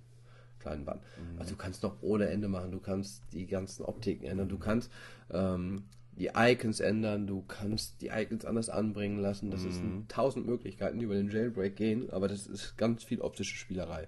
kleinen 0.58 0.85
Band. 0.87 1.02
Also 1.38 1.50
du 1.52 1.56
kannst 1.56 1.82
noch 1.82 1.96
ohne 2.02 2.28
Ende 2.28 2.48
machen, 2.48 2.70
du 2.70 2.78
kannst 2.80 3.22
die 3.32 3.46
ganzen 3.46 3.85
Optiken 3.85 4.24
ändern, 4.24 4.48
du 4.48 4.58
kannst 4.58 4.90
ähm, 5.30 5.85
die 6.12 6.30
Icons 6.35 6.80
ändern, 6.80 7.26
du 7.26 7.42
kannst 7.42 8.00
die 8.00 8.08
Icons 8.08 8.44
anders 8.44 8.68
anbringen 8.70 9.18
lassen. 9.18 9.50
Das 9.50 9.64
ist 9.64 9.82
ein 9.82 10.06
tausend 10.08 10.46
Möglichkeiten, 10.46 10.98
die 10.98 11.04
über 11.06 11.14
den 11.14 11.30
Jailbreak 11.30 11.76
gehen, 11.76 12.08
aber 12.11 12.28
das 12.28 12.46
ist 12.46 12.76
ganz 12.78 13.04
viel 13.04 13.20
optische 13.20 13.56
Spielerei. 13.56 14.06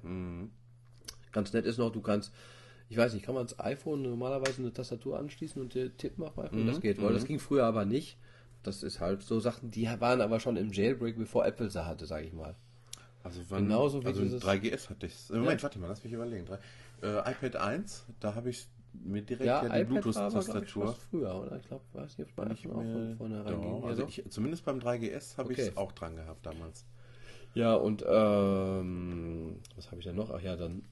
Ganz 1.35 1.53
nett 1.53 1.66
ist 1.66 1.77
noch, 1.77 1.90
du 1.90 2.01
kannst, 2.01 2.33
ich 2.88 2.97
weiß 2.97 3.12
nicht, 3.12 3.27
kann 3.27 3.35
man 3.35 3.44
das 3.44 3.59
iPhone 3.61 4.01
normalerweise 4.03 4.62
eine 4.62 4.73
Tastatur 4.73 5.18
anschließen 5.18 5.61
und 5.61 5.75
dir 5.75 5.94
tippen 5.94 6.25
auf 6.25 6.38
iPhone? 6.38 6.66
Das 6.66 6.81
geht 6.81 6.99
wohl. 7.03 7.12
Das 7.12 7.27
ging 7.27 7.38
früher 7.38 7.64
aber 7.64 7.85
nicht. 7.85 8.16
Das 8.62 8.83
ist 8.83 9.01
halt 9.01 9.23
so 9.23 9.40
Sachen, 9.40 9.70
die 9.70 9.87
waren 9.99 10.23
aber 10.23 10.40
schon 10.40 10.57
im 10.57 10.73
Jailbreak, 10.73 11.18
bevor 11.18 11.44
Apple 11.44 11.68
sie 11.68 11.85
hatte, 11.85 12.07
sag 12.07 12.25
ich 12.25 12.33
mal. 12.33 12.55
Also 13.23 13.42
wann, 13.49 13.64
Genauso 13.64 14.03
wie 14.03 14.07
also 14.07 14.23
dieses- 14.23 14.42
3GS 14.42 14.88
hatte 14.90 15.07
ich. 15.07 15.14
Moment, 15.31 15.62
warte 15.62 15.79
mal, 15.79 15.88
lass 15.88 16.03
mich 16.05 16.12
überlegen. 16.12 16.47
Äh, 17.03 17.18
iPad 17.31 17.57
1, 17.57 18.07
da 18.20 18.35
habe 18.35 18.51
ich 18.51 18.66
mir 18.92 19.23
direkt 19.23 19.44
ja, 19.47 19.61
die 19.62 19.66
glaub 19.66 19.81
ich, 19.81 19.88
Bluetooth-Tastatur. 19.88 20.94
früher, 21.11 21.35
oder? 21.35 21.57
Ich 21.59 21.66
glaube, 21.66 21.83
weiß 21.94 22.16
nicht, 22.18 22.31
ob 22.31 22.37
man 22.38 22.53
Ich 22.53 22.64
nicht 22.64 22.73
auch 22.75 22.83
von 22.83 23.14
vornherein 23.18 23.61
ging. 23.61 23.83
Ja, 23.83 23.88
also 23.88 24.03
doch. 24.03 24.09
ich, 24.09 24.25
zumindest 24.31 24.64
beim 24.64 24.79
3GS 24.79 25.37
habe 25.37 25.51
Okay. 25.51 25.62
ich 25.62 25.68
es 25.68 25.77
auch 25.77 25.92
dran 25.92 26.14
gehabt 26.16 26.47
damals. 26.47 26.85
Ja, 27.55 27.75
und 27.75 28.05
ähm, 28.07 29.57
was 29.77 29.87
habe 29.90 29.99
ich 29.99 30.05
denn 30.07 30.16
noch? 30.16 30.31
Ach 30.31 30.40
ja, 30.40 30.57
dann 30.57 30.83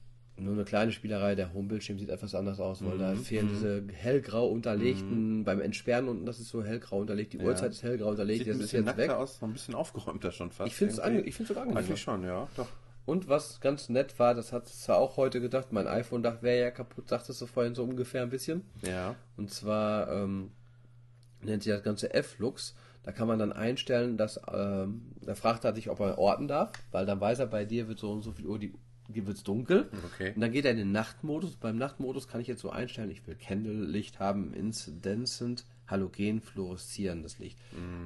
nur 0.43 0.53
eine 0.53 0.63
kleine 0.65 0.91
Spielerei. 0.91 1.35
Der 1.35 1.53
Homebildschirm 1.53 1.97
sieht 1.99 2.09
etwas 2.09 2.35
anders 2.35 2.59
aus, 2.59 2.83
weil 2.83 2.95
Mhm. 2.95 2.99
da 2.99 3.15
fehlen 3.15 3.49
diese 3.49 3.83
hellgrau 3.91 4.47
unterlegten, 4.47 5.43
beim 5.43 5.61
Entsperren 5.61 6.07
unten, 6.07 6.25
das 6.25 6.39
ist 6.39 6.49
so 6.49 6.63
hellgrau 6.63 6.99
unterlegt, 6.99 7.33
die 7.33 7.39
Uhrzeit 7.39 7.71
ist 7.71 7.83
hellgrau 7.83 8.09
unterlegt, 8.09 8.45
Sieht 8.45 8.53
das 8.53 8.59
ist 8.61 8.71
jetzt 8.71 8.97
weg. 8.97 9.09
aus, 9.09 9.41
noch 9.41 9.47
ein 9.49 9.53
bisschen 9.53 9.75
aufgeräumter 9.75 10.31
schon 10.31 10.51
fast. 10.51 10.67
Ich 10.67 10.75
finde 10.75 10.93
es 10.93 10.99
ange 10.99 11.21
ich 11.21 11.35
sogar 11.35 11.63
angenehm. 11.63 11.77
Eigentlich 11.83 12.01
schon, 12.01 12.23
ja, 12.23 12.47
doch. 12.55 12.67
Und 13.05 13.27
was 13.27 13.59
ganz 13.59 13.89
nett 13.89 14.17
war, 14.17 14.33
das 14.33 14.53
hat 14.53 14.67
zwar 14.69 14.97
auch 14.97 15.17
heute 15.17 15.41
gedacht, 15.41 15.73
mein 15.73 15.87
iPhone 15.87 16.23
dachte, 16.23 16.41
wäre 16.43 16.59
ja 16.61 16.71
kaputt, 16.71 17.09
sagtest 17.09 17.41
du 17.41 17.47
vorhin 17.47 17.75
so 17.75 17.83
ungefähr 17.83 18.21
ein 18.21 18.29
bisschen. 18.29 18.61
Ja. 18.81 19.15
Und 19.35 19.51
zwar 19.51 20.09
ähm, 20.09 20.51
nennt 21.41 21.63
sich 21.63 21.73
das 21.73 21.83
Ganze 21.83 22.13
F-Lux. 22.13 22.75
Da 23.03 23.11
kann 23.11 23.27
man 23.27 23.37
dann 23.37 23.51
einstellen, 23.51 24.15
dass 24.15 24.39
ähm, 24.49 25.11
da 25.21 25.35
fragt 25.35 25.65
er 25.65 25.73
dich, 25.73 25.89
ob 25.89 25.99
er 25.99 26.17
orten 26.17 26.47
darf, 26.47 26.71
weil 26.91 27.05
dann 27.05 27.19
weiß 27.19 27.39
er, 27.39 27.47
bei 27.47 27.65
dir 27.65 27.89
wird 27.89 27.99
so 27.99 28.09
und 28.13 28.21
so 28.21 28.31
viel 28.31 28.45
Uhr 28.45 28.57
die 28.57 28.73
dir 29.13 29.27
wird's 29.27 29.43
dunkel. 29.43 29.89
Okay. 30.13 30.33
Und 30.35 30.41
dann 30.41 30.51
geht 30.51 30.65
er 30.65 30.71
in 30.71 30.77
den 30.77 30.91
Nachtmodus. 30.91 31.55
Beim 31.55 31.77
Nachtmodus 31.77 32.27
kann 32.27 32.41
ich 32.41 32.47
jetzt 32.47 32.61
so 32.61 32.69
einstellen, 32.69 33.11
ich 33.11 33.25
will 33.27 33.35
Candle-Licht 33.35 34.19
haben, 34.19 34.53
Incandescent, 34.53 35.65
Halogen, 35.87 36.41
fluoreszierendes 36.41 37.39
Licht. 37.39 37.57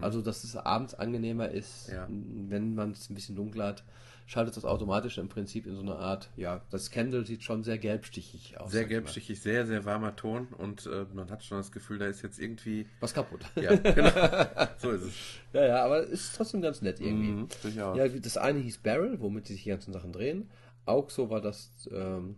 Also, 0.01 0.21
dass 0.21 0.43
es 0.43 0.55
abends 0.55 0.93
angenehmer 0.93 1.49
ist. 1.49 1.89
Ja. 1.89 2.07
wenn 2.09 2.75
man 2.75 2.91
es 2.91 3.09
ein 3.09 3.15
bisschen 3.15 3.35
dunkler 3.35 3.67
hat, 3.67 3.83
schaltet 4.27 4.57
das 4.57 4.65
automatisch 4.65 5.17
im 5.17 5.29
Prinzip 5.29 5.65
in 5.65 5.75
so 5.75 5.81
eine 5.81 5.95
Art, 5.95 6.29
ja, 6.35 6.61
das 6.69 6.91
Candle 6.91 7.25
sieht 7.25 7.43
schon 7.43 7.63
sehr 7.63 7.77
gelbstichig 7.77 8.59
aus. 8.59 8.71
Sehr 8.71 8.85
gelbstichig, 8.85 9.41
sehr, 9.41 9.65
sehr 9.65 9.85
warmer 9.85 10.15
Ton 10.15 10.47
und 10.57 10.85
äh, 10.85 11.05
man 11.13 11.31
hat 11.31 11.43
schon 11.43 11.57
das 11.57 11.71
Gefühl, 11.71 11.97
da 11.97 12.07
ist 12.07 12.21
jetzt 12.21 12.37
irgendwie. 12.37 12.85
Was 12.99 13.13
kaputt. 13.13 13.45
Ja, 13.55 13.73
genau. 13.75 14.67
so 14.77 14.91
ist 14.91 15.03
es. 15.03 15.13
Ja, 15.53 15.65
ja, 15.65 15.85
aber 15.85 16.03
es 16.03 16.09
ist 16.09 16.35
trotzdem 16.35 16.61
ganz 16.61 16.81
nett 16.81 16.99
irgendwie. 16.99 17.47
Durchaus. 17.61 17.97
Ja, 17.97 18.07
das 18.07 18.37
eine 18.37 18.59
hieß 18.59 18.79
Barrel, 18.79 19.19
womit 19.21 19.47
sich 19.47 19.63
die 19.63 19.69
ganzen 19.69 19.93
Sachen 19.93 20.11
drehen. 20.11 20.49
Auxo 20.87 21.29
war 21.29 21.41
das, 21.41 21.89
ähm, 21.93 22.35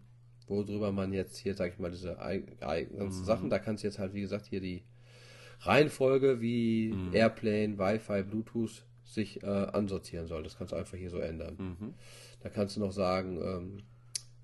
worüber 0.47 0.91
man 0.91 1.13
jetzt 1.13 1.37
hier, 1.37 1.53
sag 1.55 1.73
ich 1.73 1.79
mal, 1.79 1.91
diese 1.91 2.15
ganzen 2.15 3.23
Sachen, 3.25 3.49
da 3.49 3.59
kannst 3.59 3.83
du 3.83 3.87
jetzt 3.87 3.99
halt, 3.99 4.13
wie 4.13 4.21
gesagt, 4.21 4.47
hier 4.47 4.61
die 4.61 4.83
Reihenfolge 5.61 6.41
wie 6.41 6.93
Airplane, 7.13 7.77
Wi-Fi, 7.77 8.23
Bluetooth 8.23 8.83
sich 9.03 9.43
äh, 9.43 9.47
ansortieren 9.47 10.27
soll. 10.27 10.43
Das 10.43 10.57
kannst 10.57 10.71
du 10.73 10.77
einfach 10.77 10.97
hier 10.97 11.09
so 11.09 11.19
ändern. 11.19 11.55
Da 12.41 12.49
kannst 12.49 12.75
du 12.75 12.79
noch 12.79 12.91
sagen, 12.91 13.39
ähm, 13.41 13.83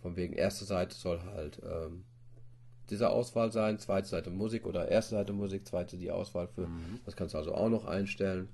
von 0.02 0.16
wegen 0.16 0.34
erste 0.34 0.66
Seite 0.66 0.96
soll 0.96 1.22
halt 1.22 1.62
ähm, 1.64 2.04
diese 2.90 3.10
Auswahl 3.10 3.52
sein, 3.52 3.80
zweite 3.80 4.08
Seite 4.08 4.30
Musik 4.30 4.66
oder 4.66 4.90
erste 4.90 5.16
Seite 5.16 5.34
Musik, 5.34 5.66
zweite 5.66 5.98
die 5.98 6.12
Auswahl 6.12 6.48
für. 6.48 6.68
Das 7.06 7.16
kannst 7.16 7.34
du 7.34 7.40
also 7.40 7.56
auch 7.56 7.70
noch 7.70 7.86
einstellen. 7.86 8.50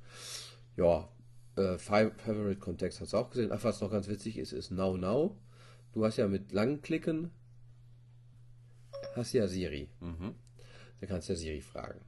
Ja, 0.77 1.09
äh, 1.55 1.77
Favorite 1.77 2.59
Kontext 2.59 3.01
hast 3.01 3.13
du 3.13 3.17
auch 3.17 3.29
gesehen. 3.29 3.51
Ach, 3.51 3.63
was 3.63 3.81
noch 3.81 3.91
ganz 3.91 4.07
witzig 4.07 4.37
ist, 4.37 4.51
ist 4.53 4.71
Now 4.71 4.97
Now. 4.97 5.35
Du 5.93 6.05
hast 6.05 6.17
ja 6.17 6.27
mit 6.27 6.51
langen 6.51 6.81
Klicken 6.81 7.31
hast 9.15 9.33
ja 9.33 9.47
Siri. 9.47 9.89
Mhm. 9.99 10.35
Da 10.99 11.07
kannst 11.07 11.27
du 11.27 11.33
ja 11.33 11.37
Siri 11.39 11.61
fragen. 11.61 11.99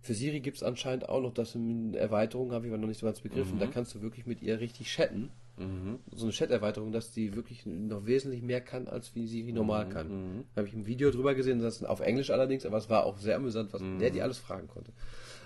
Für 0.00 0.14
Siri 0.14 0.40
gibt 0.40 0.56
es 0.56 0.62
anscheinend 0.62 1.08
auch 1.08 1.20
noch 1.20 1.34
das 1.34 1.54
in 1.54 1.92
Erweiterung, 1.94 2.52
habe 2.52 2.66
ich 2.66 2.72
aber 2.72 2.80
noch 2.80 2.88
nicht 2.88 3.00
so 3.00 3.06
ganz 3.06 3.20
begriffen. 3.20 3.58
Da 3.58 3.66
kannst 3.66 3.94
du 3.94 4.00
wirklich 4.00 4.26
mit 4.26 4.40
ihr 4.42 4.60
richtig 4.60 4.86
chatten. 4.88 5.30
Mhm. 5.58 5.98
So 6.12 6.24
eine 6.26 6.32
Chat-Erweiterung, 6.32 6.92
dass 6.92 7.10
die 7.10 7.34
wirklich 7.34 7.66
noch 7.66 8.06
wesentlich 8.06 8.42
mehr 8.42 8.60
kann, 8.60 8.86
als 8.86 9.14
wie 9.16 9.26
Siri 9.26 9.52
normal 9.52 9.86
Mhm. 9.86 9.90
kann. 9.90 10.44
Da 10.54 10.60
habe 10.60 10.68
ich 10.68 10.74
ein 10.74 10.86
Video 10.86 11.10
drüber 11.10 11.34
gesehen, 11.34 11.58
das 11.58 11.76
ist 11.76 11.84
auf 11.84 12.00
Englisch 12.00 12.30
allerdings, 12.30 12.64
aber 12.64 12.78
es 12.78 12.88
war 12.88 13.04
auch 13.04 13.18
sehr 13.18 13.36
amüsant, 13.36 13.72
was 13.72 13.82
der 14.00 14.10
die 14.10 14.22
alles 14.22 14.38
fragen 14.38 14.68
konnte. 14.68 14.92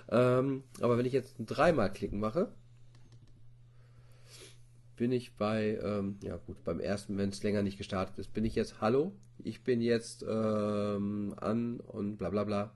Ähm, 0.09 0.63
aber 0.81 0.97
wenn 0.97 1.05
ich 1.05 1.13
jetzt 1.13 1.35
dreimal 1.39 1.91
klicken 1.91 2.19
mache, 2.19 2.51
bin 4.95 5.11
ich 5.11 5.35
bei, 5.35 5.79
ähm, 5.83 6.17
ja 6.23 6.37
gut, 6.37 6.63
beim 6.63 6.79
ersten, 6.79 7.17
wenn 7.17 7.29
es 7.29 7.43
länger 7.43 7.63
nicht 7.63 7.77
gestartet 7.77 8.17
ist, 8.17 8.33
bin 8.33 8.45
ich 8.45 8.55
jetzt 8.55 8.81
Hallo, 8.81 9.11
ich 9.43 9.63
bin 9.63 9.81
jetzt 9.81 10.23
ähm, 10.27 11.33
an 11.39 11.79
und 11.79 12.17
bla 12.17 12.29
bla 12.29 12.43
bla. 12.43 12.71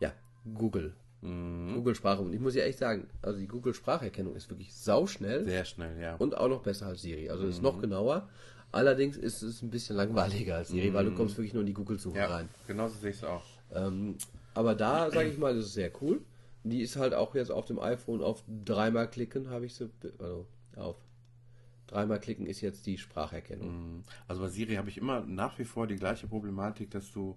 Ja, 0.00 0.12
Google. 0.54 0.94
Mhm. 1.22 1.74
Google 1.74 1.94
Sprache. 1.94 2.22
Und 2.22 2.32
ich 2.32 2.40
muss 2.40 2.54
ja 2.54 2.64
echt 2.64 2.78
sagen, 2.78 3.08
also 3.22 3.38
die 3.38 3.46
Google 3.46 3.74
Spracherkennung 3.74 4.34
ist 4.34 4.50
wirklich 4.50 4.74
sauschnell 4.74 5.44
Sehr 5.44 5.64
schnell, 5.64 6.00
ja. 6.00 6.16
und 6.16 6.36
auch 6.36 6.48
noch 6.48 6.62
besser 6.62 6.86
als 6.86 7.02
Siri. 7.02 7.30
Also 7.30 7.46
ist 7.46 7.62
noch 7.62 7.80
genauer. 7.80 8.28
Allerdings 8.72 9.16
ist 9.18 9.42
es 9.42 9.62
ein 9.62 9.70
bisschen 9.70 9.96
langweiliger 9.96 10.56
als 10.56 10.70
Siri, 10.70 10.94
weil 10.94 11.04
du 11.04 11.14
kommst 11.14 11.36
wirklich 11.36 11.52
nur 11.52 11.60
in 11.60 11.66
die 11.66 11.74
Google-Suche 11.74 12.16
ja, 12.16 12.26
rein. 12.26 12.48
genauso 12.66 12.98
sehe 12.98 13.10
ich 13.10 13.16
es 13.16 13.24
auch. 13.24 13.42
Ähm, 13.74 14.16
aber 14.54 14.74
da, 14.74 15.10
sage 15.10 15.28
ich 15.28 15.38
mal, 15.38 15.56
ist 15.56 15.66
es 15.66 15.74
sehr 15.74 15.90
cool. 16.00 16.22
Die 16.64 16.80
ist 16.80 16.96
halt 16.96 17.12
auch 17.12 17.34
jetzt 17.34 17.50
auf 17.50 17.66
dem 17.66 17.78
iPhone 17.78 18.22
auf 18.22 18.42
dreimal 18.64 19.10
klicken, 19.10 19.50
habe 19.50 19.66
ich 19.66 19.74
sie, 19.74 19.90
also 20.18 20.46
auf 20.76 20.96
dreimal 21.92 22.20
klicken 22.20 22.46
ist 22.46 22.60
jetzt 22.60 22.86
die 22.86 22.98
Spracherkennung. 22.98 23.96
Mhm. 23.96 24.02
Also 24.26 24.42
bei 24.42 24.48
Siri 24.48 24.74
habe 24.74 24.88
ich 24.88 24.98
immer 24.98 25.20
nach 25.20 25.58
wie 25.58 25.64
vor 25.64 25.86
die 25.86 25.96
gleiche 25.96 26.26
Problematik, 26.26 26.90
dass 26.90 27.12
du, 27.12 27.36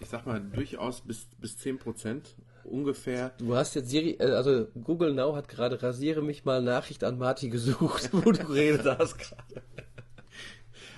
ich 0.00 0.08
sag 0.08 0.26
mal, 0.26 0.40
durchaus 0.40 1.00
bis, 1.00 1.26
bis 1.38 1.56
10% 1.56 2.22
ungefähr 2.64 3.30
Du 3.38 3.56
hast 3.56 3.74
jetzt 3.74 3.88
Siri, 3.88 4.16
äh, 4.18 4.32
also 4.32 4.66
Google 4.84 5.14
Now 5.14 5.34
hat 5.34 5.48
gerade 5.48 5.82
rasiere 5.82 6.22
mich 6.22 6.44
mal 6.44 6.62
Nachricht 6.62 7.04
an 7.04 7.18
Marty 7.18 7.48
gesucht, 7.48 8.10
wo 8.12 8.30
du 8.30 8.44
geredet 8.44 8.84
hast 8.84 9.18
gerade. 9.18 9.62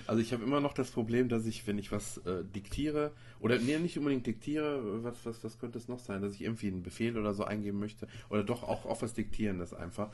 Also 0.07 0.21
ich 0.21 0.33
habe 0.33 0.43
immer 0.43 0.59
noch 0.59 0.73
das 0.73 0.91
Problem, 0.91 1.29
dass 1.29 1.45
ich, 1.45 1.65
wenn 1.67 1.77
ich 1.77 1.93
was 1.93 2.17
äh, 2.25 2.43
diktiere, 2.43 3.11
oder 3.39 3.57
nee, 3.57 3.77
nicht 3.79 3.97
unbedingt 3.97 4.27
diktiere, 4.27 5.03
was, 5.05 5.25
was, 5.25 5.41
was 5.41 5.57
könnte 5.57 5.77
es 5.77 5.87
noch 5.87 5.99
sein, 5.99 6.21
dass 6.21 6.33
ich 6.33 6.41
irgendwie 6.41 6.67
einen 6.67 6.83
Befehl 6.83 7.17
oder 7.17 7.33
so 7.33 7.45
eingeben 7.45 7.79
möchte, 7.79 8.09
oder 8.29 8.43
doch 8.43 8.63
auch, 8.63 8.85
auch 8.85 9.01
was 9.01 9.13
diktieren, 9.13 9.59
das 9.59 9.73
einfach, 9.73 10.11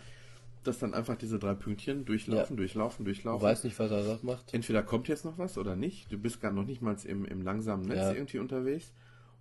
dass 0.64 0.80
dann 0.80 0.94
einfach 0.94 1.16
diese 1.18 1.40
drei 1.40 1.54
Pünktchen 1.54 2.04
durchlaufen, 2.06 2.56
Ja. 2.56 2.58
durchlaufen, 2.58 3.06
Du 3.06 3.12
durchlaufen. 3.12 3.42
weißt 3.48 3.64
nicht, 3.64 3.78
was 3.80 3.92
er 3.92 4.04
sagt, 4.04 4.24
macht. 4.24 4.54
Entweder 4.54 4.84
kommt 4.84 5.08
jetzt 5.08 5.24
noch 5.26 5.38
was 5.38 5.58
oder 5.58 5.76
nicht, 5.76 6.12
du 6.12 6.18
bist 6.18 6.42
gar 6.42 6.52
noch 6.52 6.66
nicht 6.66 6.82
mal 6.82 6.96
im, 7.06 7.26
im 7.26 7.42
langsamen 7.42 7.86
Netz 7.88 7.98
Ja. 7.98 8.12
irgendwie 8.14 8.40
unterwegs 8.40 8.92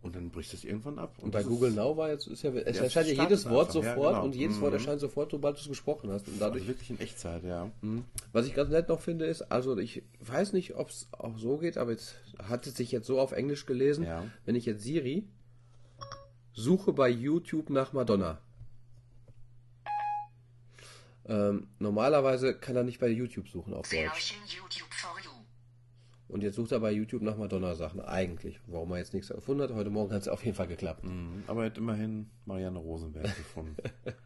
und 0.02 0.14
dann 0.14 0.30
bricht 0.30 0.54
es 0.54 0.62
irgendwann 0.64 1.00
ab. 1.00 1.16
Und 1.20 1.32
bei 1.32 1.40
das 1.40 1.48
Google 1.48 1.72
Now 1.72 1.96
war 1.96 2.10
jetzt, 2.10 2.28
ist 2.28 2.42
ja, 2.44 2.50
es 2.52 2.76
Ja, 2.76 2.84
erscheint 2.84 3.08
ja 3.08 3.22
jedes 3.24 3.48
Wort 3.50 3.68
einfach, 3.70 3.82
ja, 3.82 3.94
sofort 3.94 4.12
genau. 4.14 4.24
und 4.24 4.36
jedes 4.36 4.60
Wort 4.60 4.70
Mhm. 4.72 4.78
erscheint 4.78 5.00
sofort, 5.00 5.30
sobald 5.32 5.56
du 5.56 5.60
es 5.62 5.68
gesprochen 5.68 6.10
hast. 6.10 6.28
Und 6.28 6.40
dadurch 6.40 6.62
Also 6.62 6.68
wirklich 6.68 6.90
in 6.90 7.00
Echtzeit, 7.00 7.42
ja. 7.42 7.70
Mhm. 7.80 8.04
Was 8.32 8.46
ich 8.46 8.54
ganz 8.54 8.70
nett 8.70 8.88
noch 8.88 9.00
finde, 9.00 9.24
ist, 9.26 9.42
also 9.50 9.76
ich 9.78 10.04
weiß 10.20 10.52
nicht, 10.52 10.76
ob 10.76 10.90
es 10.90 11.08
auch 11.12 11.36
so 11.38 11.56
geht, 11.56 11.76
aber 11.76 11.90
jetzt 11.90 12.14
hat 12.40 12.66
es 12.68 12.76
sich 12.76 12.92
jetzt 12.92 13.06
so 13.08 13.18
auf 13.18 13.32
Englisch 13.32 13.66
gelesen. 13.66 14.04
Ja. 14.04 14.24
Wenn 14.44 14.54
ich 14.54 14.64
jetzt 14.66 14.84
Siri 14.84 15.24
suche 16.52 16.92
bei 16.92 17.08
YouTube 17.08 17.70
nach 17.70 17.92
Madonna. 17.92 18.38
Ähm, 21.28 21.68
normalerweise 21.78 22.54
kann 22.54 22.76
er 22.76 22.84
nicht 22.84 23.00
bei 23.00 23.08
YouTube 23.08 23.48
suchen 23.48 23.74
auf 23.74 23.88
Deutsch. 23.88 24.34
Und 26.28 26.42
jetzt 26.42 26.56
sucht 26.56 26.72
er 26.72 26.80
bei 26.80 26.90
YouTube 26.90 27.22
nach 27.22 27.36
Madonna-Sachen. 27.36 28.00
Eigentlich. 28.00 28.58
Warum 28.66 28.90
er 28.92 28.98
jetzt 28.98 29.14
nichts 29.14 29.28
gefunden 29.28 29.62
hat. 29.62 29.70
Heute 29.72 29.90
Morgen 29.90 30.12
hat 30.12 30.22
es 30.22 30.28
auf 30.28 30.44
jeden 30.44 30.56
Fall 30.56 30.66
geklappt. 30.66 31.04
Mhm. 31.04 31.44
Aber 31.46 31.62
er 31.62 31.70
hat 31.70 31.78
immerhin 31.78 32.30
Marianne 32.44 32.78
Rosenberg 32.78 33.24
gefunden. 33.36 33.76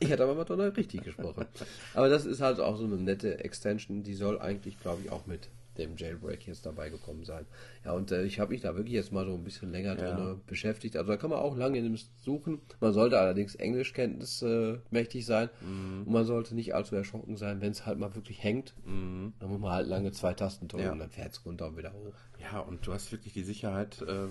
Ich 0.00 0.10
hatte 0.10 0.24
aber 0.24 0.34
Madonna 0.34 0.64
richtig 0.64 1.04
gesprochen. 1.04 1.46
Aber 1.94 2.08
das 2.08 2.24
ist 2.24 2.40
halt 2.40 2.58
auch 2.58 2.76
so 2.76 2.84
eine 2.84 2.96
nette 2.96 3.44
Extension, 3.44 4.02
die 4.02 4.14
soll 4.14 4.40
eigentlich, 4.40 4.80
glaube 4.80 5.02
ich, 5.04 5.12
auch 5.12 5.26
mit 5.26 5.48
dem 5.80 5.96
Jailbreak 5.96 6.46
jetzt 6.46 6.66
dabei 6.66 6.90
gekommen 6.90 7.24
sein. 7.24 7.46
Ja, 7.84 7.92
und 7.92 8.12
äh, 8.12 8.24
ich 8.24 8.38
habe 8.38 8.52
mich 8.52 8.60
da 8.60 8.76
wirklich 8.76 8.94
jetzt 8.94 9.12
mal 9.12 9.24
so 9.26 9.34
ein 9.34 9.42
bisschen 9.44 9.70
länger 9.72 9.98
Ja. 9.98 10.14
drin 10.14 10.40
beschäftigt. 10.46 10.96
Also 10.96 11.10
da 11.10 11.16
kann 11.16 11.30
man 11.30 11.38
auch 11.38 11.56
lange 11.56 11.78
in 11.78 11.84
dem 11.84 11.96
suchen. 12.24 12.60
Man 12.80 12.92
sollte 12.92 13.18
allerdings 13.18 13.54
Englischkenntnis 13.54 14.42
äh, 14.42 14.78
mächtig 14.90 15.26
sein. 15.26 15.50
Mhm. 15.60 16.02
Und 16.06 16.12
man 16.12 16.24
sollte 16.24 16.54
nicht 16.54 16.74
allzu 16.74 16.94
erschrocken 16.96 17.36
sein, 17.36 17.60
wenn 17.60 17.72
es 17.72 17.86
halt 17.86 17.98
mal 17.98 18.14
wirklich 18.14 18.42
hängt. 18.42 18.74
Mhm. 18.84 19.32
Dann 19.40 19.48
muss 19.50 19.60
man 19.60 19.72
halt 19.72 19.88
lange 19.88 20.12
zwei 20.12 20.34
Tasten 20.34 20.68
drücken 20.68 20.84
Ja. 20.84 20.92
und 20.92 20.98
dann 20.98 21.10
fährt 21.10 21.32
es 21.32 21.44
runter 21.44 21.66
und 21.68 21.76
wieder 21.76 21.92
hoch. 21.92 22.14
Ja, 22.40 22.60
und 22.60 22.86
du 22.86 22.92
hast 22.92 23.10
wirklich 23.12 23.32
die 23.32 23.42
Sicherheit, 23.42 24.02
äh, 24.02 24.26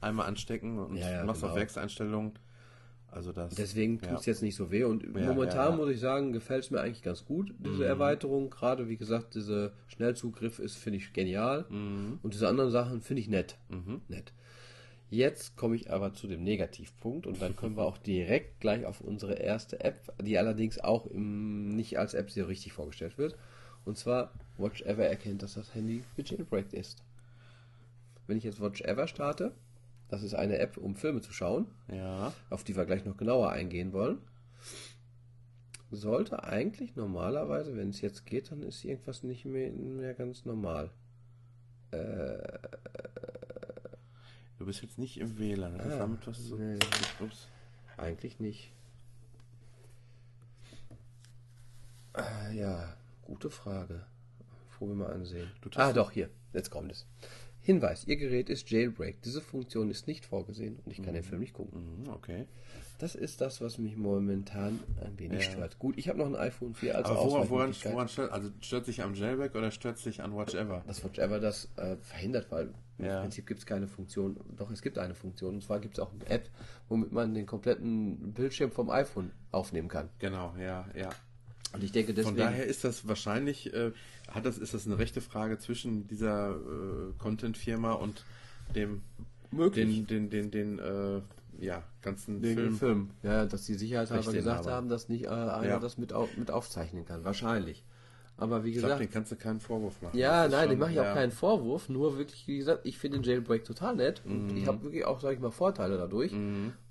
einmal 0.00 0.26
anstecken 0.26 0.78
und 0.78 0.96
ja, 0.96 1.24
machst 1.24 1.40
genau. 1.42 1.52
auf 1.52 1.58
Werkseinstellungen. 1.58 2.32
Also 3.12 3.32
das. 3.32 3.54
Deswegen 3.54 3.98
ja. 4.02 4.08
tut 4.08 4.20
es 4.20 4.26
jetzt 4.26 4.42
nicht 4.42 4.54
so 4.54 4.70
weh. 4.70 4.84
Und 4.84 5.02
Ja, 5.02 5.26
momentan 5.26 5.56
ja, 5.56 5.70
ja. 5.70 5.76
muss 5.76 5.90
ich 5.90 6.00
sagen, 6.00 6.32
gefällt 6.32 6.64
es 6.64 6.70
mir 6.70 6.80
eigentlich 6.80 7.02
ganz 7.02 7.24
gut, 7.24 7.52
diese 7.58 7.84
Erweiterung. 7.84 8.50
Gerade 8.50 8.88
wie 8.88 8.96
gesagt, 8.96 9.34
dieser 9.34 9.72
Schnellzugriff 9.88 10.58
ist, 10.58 10.76
finde 10.76 10.98
ich, 10.98 11.12
genial. 11.12 11.64
Und 12.22 12.34
diese 12.34 12.48
anderen 12.48 12.70
Sachen 12.70 13.00
finde 13.00 13.22
ich 13.22 13.28
nett. 13.28 13.58
Nett. 14.08 14.32
Jetzt 15.10 15.56
komme 15.56 15.74
ich 15.74 15.90
aber 15.90 16.14
zu 16.14 16.28
dem 16.28 16.44
Negativpunkt 16.44 17.26
und 17.26 17.42
dann 17.42 17.56
können 17.56 17.76
wir 17.76 17.84
auch 17.84 17.98
direkt 17.98 18.60
gleich 18.60 18.86
auf 18.86 19.00
unsere 19.00 19.34
erste 19.34 19.80
App, 19.80 20.12
die 20.22 20.38
allerdings 20.38 20.78
auch 20.78 21.06
im, 21.06 21.74
nicht 21.74 21.98
als 21.98 22.14
App 22.14 22.30
so 22.30 22.44
richtig 22.44 22.72
vorgestellt 22.72 23.18
wird. 23.18 23.36
Und 23.84 23.98
zwar 23.98 24.32
Watch 24.56 24.82
Ever 24.82 25.04
erkennt, 25.04 25.42
dass 25.42 25.54
das 25.54 25.74
Handy 25.74 26.04
gejailbreakt 26.16 26.72
ist. 26.74 27.02
Wenn 28.28 28.36
ich 28.36 28.44
jetzt 28.44 28.60
Watch 28.60 28.82
Ever 28.82 29.08
starte, 29.08 29.52
das 30.10 30.22
ist 30.22 30.34
eine 30.34 30.58
App, 30.58 30.76
um 30.76 30.94
Filme 30.96 31.20
zu 31.22 31.32
schauen 31.32 31.66
Ja. 31.90 32.32
auf 32.50 32.64
die 32.64 32.76
wir 32.76 32.84
gleich 32.84 33.04
noch 33.04 33.16
genauer 33.16 33.50
eingehen 33.50 33.92
wollen, 33.92 34.18
sollte 35.90 36.44
eigentlich 36.44 36.94
normalerweise, 36.96 37.76
wenn 37.76 37.90
es 37.90 38.00
jetzt 38.00 38.26
geht, 38.26 38.50
dann 38.52 38.62
ist 38.62 38.84
irgendwas 38.84 39.22
nicht 39.22 39.44
mehr, 39.44 39.70
mehr 39.72 40.14
ganz 40.14 40.44
normal. 40.44 40.90
Du 44.58 44.66
bist 44.66 44.82
jetzt 44.82 44.98
nicht 44.98 45.18
im 45.18 45.38
WLAN. 45.38 45.78
Das 45.78 45.86
Ah, 45.86 45.90
ist 45.90 45.98
damit 45.98 46.26
was 46.26 46.46
zu. 46.48 46.56
nee. 46.56 46.78
Ups. 47.20 47.48
Eigentlich 47.96 48.38
nicht. 48.38 48.70
Ah, 52.12 52.50
ja, 52.50 52.94
gute 53.22 53.50
Frage. 53.50 54.04
Wir 54.78 54.86
mal 54.94 55.12
ansehen. 55.12 55.50
Ah, 55.74 55.92
doch, 55.92 56.10
hier. 56.10 56.30
Jetzt 56.54 56.70
kommt 56.70 56.90
es. 56.92 57.06
Hinweis, 57.62 58.06
Ihr 58.06 58.16
Gerät 58.16 58.48
ist 58.48 58.70
Jailbreak. 58.70 59.20
Diese 59.22 59.40
Funktion 59.40 59.90
ist 59.90 60.06
nicht 60.06 60.24
vorgesehen 60.24 60.78
und 60.84 60.90
ich 60.92 61.02
kann 61.02 61.14
den 61.14 61.22
Film 61.22 61.40
nicht 61.40 61.52
gucken. 61.52 62.02
Mhm, 62.04 62.08
okay. 62.08 62.46
Das 62.98 63.14
ist 63.14 63.40
das, 63.40 63.60
was 63.60 63.78
mich 63.78 63.96
momentan 63.96 64.80
ein 65.04 65.18
wenig 65.18 65.44
Ja. 65.44 65.50
stört. 65.52 65.78
Gut, 65.78 65.96
ich 65.98 66.08
habe 66.08 66.18
noch 66.18 66.26
ein 66.26 66.36
iPhone 66.36 66.74
4 66.74 66.96
als 66.96 67.06
Aber 67.08 67.20
woran, 67.24 67.50
woran, 67.50 67.74
woran 67.84 68.08
stört, 68.08 68.32
also 68.32 68.50
stört 68.60 68.84
sich 68.86 69.02
am 69.02 69.14
Jailback 69.14 69.54
oder 69.54 69.70
stört 69.70 69.98
sich 69.98 70.22
an 70.22 70.34
Watch 70.36 70.54
Ever? 70.54 70.84
das 70.86 71.02
Watch 71.04 71.18
Ever 71.18 71.38
das 71.40 71.68
äh, 71.76 71.96
verhindert, 71.96 72.50
weil 72.50 72.74
Ja. 72.98 73.16
im 73.16 73.22
Prinzip 73.22 73.46
gibt 73.46 73.60
es 73.60 73.66
keine 73.66 73.86
Funktion. 73.88 74.38
Doch, 74.56 74.70
es 74.70 74.82
gibt 74.82 74.98
eine 74.98 75.14
Funktion. 75.14 75.54
Und 75.54 75.62
zwar 75.62 75.80
gibt 75.80 75.94
es 75.98 76.00
auch 76.00 76.12
eine 76.12 76.26
App, 76.28 76.48
womit 76.88 77.12
man 77.12 77.32
den 77.34 77.46
kompletten 77.46 78.32
Bildschirm 78.34 78.70
vom 78.70 78.90
iPhone 78.90 79.30
aufnehmen 79.50 79.88
kann. 79.88 80.08
Genau, 80.18 80.54
ja, 80.58 80.86
ja. 80.94 81.08
Und 81.72 81.84
ich 81.84 81.92
denke 81.92 82.12
deswegen. 82.14 82.36
Von 82.36 82.44
daher 82.44 82.66
ist 82.66 82.84
das 82.84 83.06
wahrscheinlich, 83.06 83.72
äh, 83.72 83.92
hat 84.28 84.44
das, 84.46 84.58
ist 84.58 84.74
das 84.74 84.86
eine 84.86 84.98
rechte 84.98 85.20
Frage 85.20 85.58
zwischen 85.58 86.06
dieser 86.08 86.50
äh, 86.56 87.12
Content-Firma 87.18 87.92
und 87.92 88.24
dem 88.74 89.02
Möglich. 89.50 90.06
den, 90.06 90.30
den, 90.30 90.50
den, 90.50 90.50
den 90.50 90.78
äh, 90.78 91.20
ja, 91.64 91.82
ganzen 92.02 92.42
wegen 92.42 92.54
Film. 92.54 92.76
Film. 92.76 93.10
Ja, 93.22 93.44
dass 93.46 93.66
die 93.66 93.74
sicherheitshalber 93.74 94.32
gesagt 94.32 94.66
haben, 94.66 94.88
dass 94.88 95.08
nicht 95.08 95.24
äh, 95.24 95.28
einer 95.28 95.66
Ja. 95.66 95.78
das 95.78 95.98
mit, 95.98 96.12
au 96.12 96.28
mit 96.36 96.50
aufzeichnen 96.50 97.04
kann. 97.04 97.24
Wahrscheinlich. 97.24 97.84
Aber 98.36 98.64
wie 98.64 98.70
Ich 98.70 98.76
gesagt. 98.76 99.00
den 99.00 99.10
kannst 99.10 99.30
du 99.32 99.36
keinen 99.36 99.60
Vorwurf 99.60 100.00
machen. 100.00 100.16
Ja, 100.16 100.48
nein, 100.48 100.70
dem 100.70 100.78
mache 100.78 100.92
ich 100.92 101.00
auch 101.00 101.04
ja. 101.04 101.12
keinen 101.12 101.30
Vorwurf. 101.30 101.90
Nur 101.90 102.16
wirklich, 102.16 102.46
wie 102.48 102.56
gesagt, 102.56 102.86
ich 102.86 102.96
finde 102.98 103.18
den 103.18 103.24
Jailbreak 103.24 103.64
total 103.64 103.96
nett. 103.96 104.22
Und 104.24 104.48
Mhm. 104.52 104.56
ich 104.56 104.66
habe 104.66 104.82
wirklich 104.82 105.04
auch, 105.04 105.20
sage 105.20 105.34
ich 105.34 105.40
mal, 105.40 105.50
Vorteile 105.50 105.98
dadurch. 105.98 106.32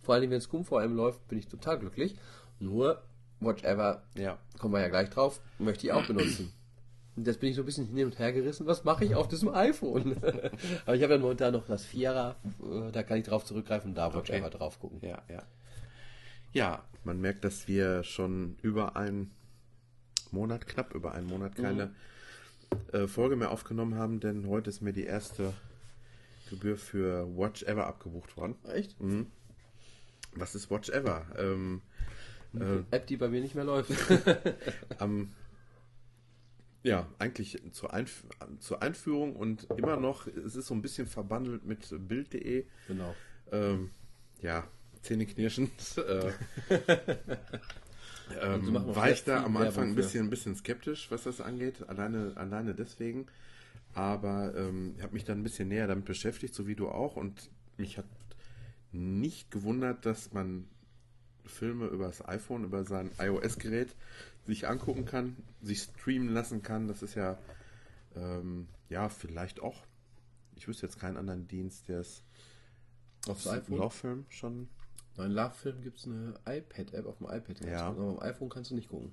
Vor 0.04 0.14
allem, 0.14 0.30
wenn 0.30 0.38
es 0.38 0.44
SCUM-VM 0.44 0.96
läuft, 0.96 1.28
bin 1.28 1.40
ich 1.40 1.48
total 1.48 1.80
glücklich. 1.80 2.16
Nur, 2.60 3.02
Watch 3.40 3.64
Ever, 3.64 4.04
Ja. 4.16 4.38
kommen 4.58 4.74
wir 4.74 4.82
ja 4.82 4.90
gleich 4.90 5.10
drauf, 5.10 5.40
möchte 5.60 5.88
ich 5.88 5.94
auch 5.94 6.06
benutzen. 6.06 6.52
Und 7.16 7.28
jetzt 7.28 7.40
bin 7.40 7.50
ich 7.50 7.56
so 7.56 7.64
ein 7.64 7.66
bisschen 7.66 7.88
hin 7.88 8.06
und 8.06 8.18
her 8.20 8.32
gerissen. 8.32 8.66
Was 8.66 8.84
mache 8.86 9.04
ich 9.04 9.16
auf 9.16 9.28
diesem 9.28 9.50
iPhone? 9.50 10.16
Aber 10.86 10.96
ich 10.96 11.04
habe 11.04 11.14
ja 11.14 11.18
momentan 11.20 11.54
noch 11.54 11.68
das 11.68 11.84
Vierer, 11.86 12.36
äh, 12.64 12.92
da 12.92 13.04
kann 13.04 13.18
ich 13.18 13.26
drauf 13.26 13.44
zurückgreifen 13.46 13.92
und 13.92 13.96
da 13.96 14.08
Watch 14.14 14.30
Okay. 14.30 14.40
Ever 14.40 14.50
drauf 14.50 14.80
gucken. 14.80 15.00
Ja, 15.02 15.22
ja. 15.30 15.44
Ja, 16.54 16.84
man 17.04 17.20
merkt, 17.22 17.44
dass 17.44 17.68
wir 17.68 18.04
schon 18.04 18.58
über 18.62 18.96
einen 18.96 19.32
Monat, 20.32 20.68
knapp 20.68 20.94
über 20.94 21.12
einen 21.14 21.28
Monat 21.28 21.56
keine 21.56 21.94
äh, 22.94 23.08
Folge 23.08 23.36
mehr 23.36 23.52
aufgenommen 23.52 23.96
haben, 23.96 24.20
denn 24.20 24.48
heute 24.48 24.70
ist 24.70 24.82
mir 24.82 24.94
die 24.94 25.06
erste 25.06 25.54
Gebühr 26.50 26.78
für 26.78 27.28
Watch 27.38 27.64
Ever 27.64 27.86
abgebucht 27.88 28.38
worden. 28.38 28.56
Echt? 28.74 29.00
Mhm. 29.02 29.28
Was 30.36 30.56
ist 30.56 30.72
Watch 30.72 30.90
Ever? 30.90 31.26
Ähm, 31.38 31.82
Eine 32.54 32.86
App, 32.92 33.08
die 33.08 33.18
bei 33.18 33.28
mir 33.28 33.42
nicht 33.42 33.56
mehr 33.56 33.64
läuft. 33.64 33.92
am, 34.98 35.34
ja, 36.84 37.08
eigentlich 37.20 37.62
zur, 37.72 37.94
Einf 37.94 38.24
zur 38.60 38.82
Einführung 38.82 39.36
und 39.36 39.68
immer 39.78 39.98
noch, 39.98 40.28
es 40.28 40.56
ist 40.56 40.68
so 40.68 40.74
ein 40.74 40.82
bisschen 40.82 41.08
verbandelt 41.08 41.66
mit 41.66 41.88
Bild.de. 42.08 42.66
genau. 42.88 43.16
Ähm, 43.52 43.92
ja, 44.42 44.68
zähneknirschend. 45.02 45.72
äh, 45.98 46.32
ähm, 48.42 48.74
war 48.96 49.12
ich 49.12 49.24
da 49.24 49.44
am 49.44 49.58
Anfang 49.58 49.90
ein 49.90 49.96
bisschen, 49.96 50.28
ein 50.28 50.30
bisschen 50.30 50.56
skeptisch, 50.56 51.12
was 51.12 51.24
das 51.24 51.42
angeht, 51.42 51.88
alleine, 51.88 52.34
alleine 52.36 52.74
deswegen. 52.74 53.28
Aber 53.94 54.54
ähm, 54.56 54.94
ich 54.98 55.04
habe 55.04 55.14
mich 55.14 55.24
dann 55.24 55.40
ein 55.40 55.44
bisschen 55.44 55.68
näher 55.68 55.88
damit 55.88 56.06
beschäftigt, 56.06 56.54
so 56.54 56.68
wie 56.68 56.76
du 56.76 56.90
auch. 56.90 57.16
Und 57.16 57.50
mich 57.78 57.98
hat 57.98 58.06
nicht 58.92 59.52
gewundert, 59.52 60.06
dass 60.06 60.32
man 60.34 60.68
Filme 61.50 61.88
über 61.88 62.08
das 62.08 62.28
iPhone, 62.28 62.64
über 62.64 62.84
sein 62.86 63.12
iOS-Gerät 63.20 63.96
sich 64.46 64.68
angucken 64.68 65.06
kann, 65.06 65.36
sich 65.62 65.84
streamen 65.84 66.30
lassen 66.30 66.64
kann. 66.64 66.88
Das 66.88 67.04
ist 67.04 67.16
ja, 67.16 67.38
ähm, 68.16 68.68
ja, 68.90 69.10
vielleicht 69.10 69.62
auch. 69.62 69.86
Ich 70.56 70.68
wüsste 70.68 70.86
jetzt 70.86 71.00
keinen 71.00 71.18
anderen 71.18 71.48
Dienst, 71.48 71.88
der 71.88 72.00
es 72.00 72.24
Aufs 73.28 73.48
auf 73.48 73.54
iPhone? 73.54 73.78
Lauffilm 73.78 74.26
schon. 74.30 74.70
Nein, 75.18 75.32
Love-Film 75.32 75.82
gibt 75.82 76.00
es 76.00 76.06
eine 76.06 76.34
iPad-App 76.46 77.06
auf 77.06 77.18
dem 77.18 77.28
iPad. 77.28 77.60
Ja. 77.66 77.88
Aber 77.88 78.04
am 78.04 78.20
iPhone 78.20 78.50
kannst 78.50 78.72
du 78.72 78.76
nicht 78.76 78.90
gucken. 78.90 79.12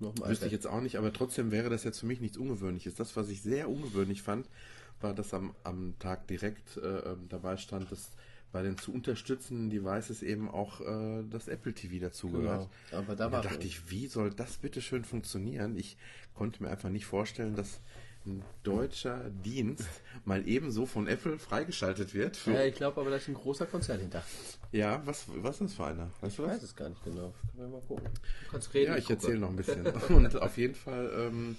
Nur 0.00 0.10
auf 0.10 0.16
dem 0.16 0.24
Wüsste 0.24 0.46
iPad. 0.46 0.46
ich 0.46 0.52
jetzt 0.52 0.66
auch 0.66 0.80
nicht, 0.80 0.96
aber 0.96 1.12
trotzdem 1.12 1.52
wäre 1.52 1.70
das 1.70 1.84
jetzt 1.84 2.00
für 2.00 2.06
mich 2.06 2.20
nichts 2.20 2.36
Ungewöhnliches. 2.36 2.94
Das, 2.94 3.16
was 3.16 3.28
ich 3.28 3.42
sehr 3.42 3.68
ungewöhnlich 3.68 4.22
fand, 4.22 4.48
war, 5.00 5.14
dass 5.14 5.32
am, 5.32 5.54
am 5.62 5.94
Tag 6.00 6.26
direkt 6.26 6.76
äh, 6.76 6.80
ähm, 6.80 7.28
dabei 7.28 7.56
stand, 7.56 7.90
dass 7.92 8.10
bei 8.54 8.62
den 8.62 8.78
zu 8.78 8.92
unterstützenden 8.92 9.68
Devices 9.68 10.22
eben 10.22 10.48
auch 10.48 10.80
äh, 10.80 11.24
das 11.28 11.48
Apple 11.48 11.74
TV 11.74 12.00
dazugehört. 12.00 12.70
Genau. 12.88 13.02
Aber 13.02 13.16
da 13.16 13.28
da 13.28 13.40
dachte 13.40 13.66
ich, 13.66 13.90
wie 13.90 14.06
soll 14.06 14.30
das 14.30 14.58
bitte 14.58 14.80
schön 14.80 15.04
funktionieren? 15.04 15.76
Ich 15.76 15.96
konnte 16.34 16.62
mir 16.62 16.70
einfach 16.70 16.88
nicht 16.88 17.04
vorstellen, 17.04 17.56
dass 17.56 17.80
ein 18.24 18.44
deutscher 18.62 19.28
Dienst 19.44 19.88
mal 20.24 20.46
ebenso 20.46 20.86
von 20.86 21.08
Apple 21.08 21.36
freigeschaltet 21.40 22.14
wird. 22.14 22.46
Ja, 22.46 22.62
ich 22.62 22.76
glaube 22.76 23.00
aber, 23.00 23.10
da 23.10 23.16
ist 23.16 23.26
ein 23.26 23.34
großer 23.34 23.66
Konzern 23.66 23.98
hinter. 23.98 24.22
ja, 24.70 25.04
was, 25.04 25.26
was 25.34 25.56
ist 25.56 25.62
das 25.62 25.74
für 25.74 25.86
einer? 25.86 26.10
Weißt 26.20 26.38
du 26.38 26.44
Ich 26.44 26.50
weiß 26.50 26.62
es 26.62 26.76
gar 26.76 26.88
nicht 26.88 27.02
genau. 27.02 27.34
Können 27.56 27.72
wir 27.72 27.80
mal 27.80 27.86
gucken. 27.88 28.08
Du 28.44 28.50
kannst 28.52 28.72
reden. 28.72 28.92
Ja, 28.92 28.98
ich 28.98 29.06
gucke. 29.06 29.14
erzähle 29.14 29.40
noch 29.40 29.50
ein 29.50 29.56
bisschen. 29.56 29.84
Und 30.10 30.40
auf 30.40 30.56
jeden 30.56 30.76
Fall, 30.76 31.10
ähm, 31.12 31.56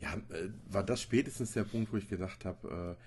ja, 0.00 0.14
äh, 0.14 0.48
war 0.70 0.82
das 0.82 1.02
spätestens 1.02 1.52
der 1.52 1.64
Punkt, 1.64 1.92
wo 1.92 1.98
ich 1.98 2.08
gedacht 2.08 2.46
habe, 2.46 2.96
äh, 2.96 3.02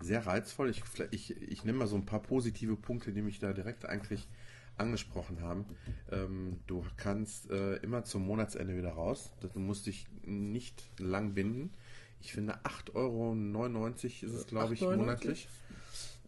sehr 0.00 0.26
reizvoll. 0.26 0.70
Ich, 0.70 0.82
ich, 1.10 1.30
ich 1.42 1.64
nenne 1.64 1.78
mal 1.78 1.86
so 1.86 1.96
ein 1.96 2.06
paar 2.06 2.22
positive 2.22 2.76
Punkte, 2.76 3.12
die 3.12 3.22
mich 3.22 3.38
da 3.38 3.52
direkt 3.52 3.84
eigentlich 3.84 4.28
angesprochen 4.76 5.42
haben. 5.42 5.66
Ähm, 6.10 6.60
du 6.66 6.84
kannst 6.96 7.50
äh, 7.50 7.76
immer 7.76 8.04
zum 8.04 8.26
Monatsende 8.26 8.76
wieder 8.76 8.92
raus. 8.92 9.32
Du 9.40 9.58
musst 9.58 9.86
dich 9.86 10.06
nicht 10.24 10.82
lang 10.98 11.34
binden. 11.34 11.72
Ich 12.20 12.32
finde 12.32 12.54
8,99 12.64 12.94
Euro 12.94 13.34
ist 13.36 14.22
es, 14.22 14.46
glaube 14.46 14.74
ich, 14.74 14.82
8,99? 14.82 14.96
monatlich. 14.96 15.48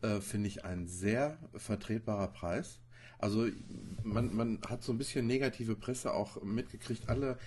Äh, 0.02 0.20
finde 0.20 0.48
ich 0.48 0.64
ein 0.64 0.86
sehr 0.86 1.38
vertretbarer 1.54 2.28
Preis. 2.28 2.78
Also 3.18 3.46
man, 4.02 4.34
man 4.34 4.60
hat 4.66 4.82
so 4.82 4.92
ein 4.92 4.98
bisschen 4.98 5.26
negative 5.26 5.76
Presse 5.76 6.12
auch 6.12 6.42
mitgekriegt. 6.42 7.08
Alle 7.08 7.38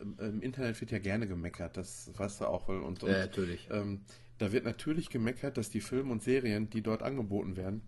ähm, 0.00 0.16
im 0.18 0.42
Internet 0.42 0.80
wird 0.80 0.90
ja 0.90 0.98
gerne 0.98 1.28
gemeckert, 1.28 1.76
das 1.76 2.10
weißt 2.16 2.40
du 2.40 2.46
auch. 2.46 2.68
Und, 2.68 2.82
und 2.82 3.02
Ja, 3.02 3.18
natürlich. 3.18 3.68
ähm, 3.70 4.00
da 4.38 4.52
wird 4.52 4.64
natürlich 4.64 5.08
gemeckert, 5.10 5.56
dass 5.56 5.70
die 5.70 5.80
Filme 5.80 6.12
und 6.12 6.22
Serien, 6.22 6.70
die 6.70 6.82
dort 6.82 7.02
angeboten 7.02 7.56
werden, 7.56 7.82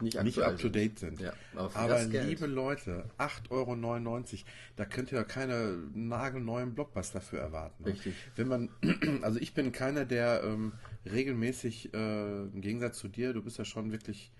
Nicht 0.00 0.22
nicht 0.22 0.38
up 0.40 0.58
to 0.58 0.68
date 0.68 0.98
sind. 0.98 1.20
Ja, 1.20 1.32
aber 1.54 1.74
aber 1.76 2.04
liebe 2.04 2.46
Leute, 2.46 3.10
8,99 3.18 3.50
Euro, 3.50 4.44
da 4.76 4.84
könnt 4.84 5.12
ihr 5.12 5.18
ja 5.18 5.24
keine 5.24 5.78
nagelneuen 5.94 6.74
Blockbuster 6.74 7.20
für 7.20 7.38
erwarten. 7.38 7.84
ne? 7.84 7.90
Richtig. 7.92 8.14
Wenn 8.36 8.48
man, 8.48 8.68
also 9.22 9.38
ich 9.40 9.54
bin 9.54 9.72
keiner, 9.72 10.04
der 10.04 10.42
ähm, 10.44 10.72
regelmäßig, 11.04 11.94
äh, 11.94 12.42
im 12.42 12.60
Gegensatz 12.60 12.98
zu 12.98 13.08
dir, 13.08 13.32
du 13.32 13.42
bist 13.42 13.58
ja 13.58 13.64
schon 13.64 13.90
wirklich 13.92 14.32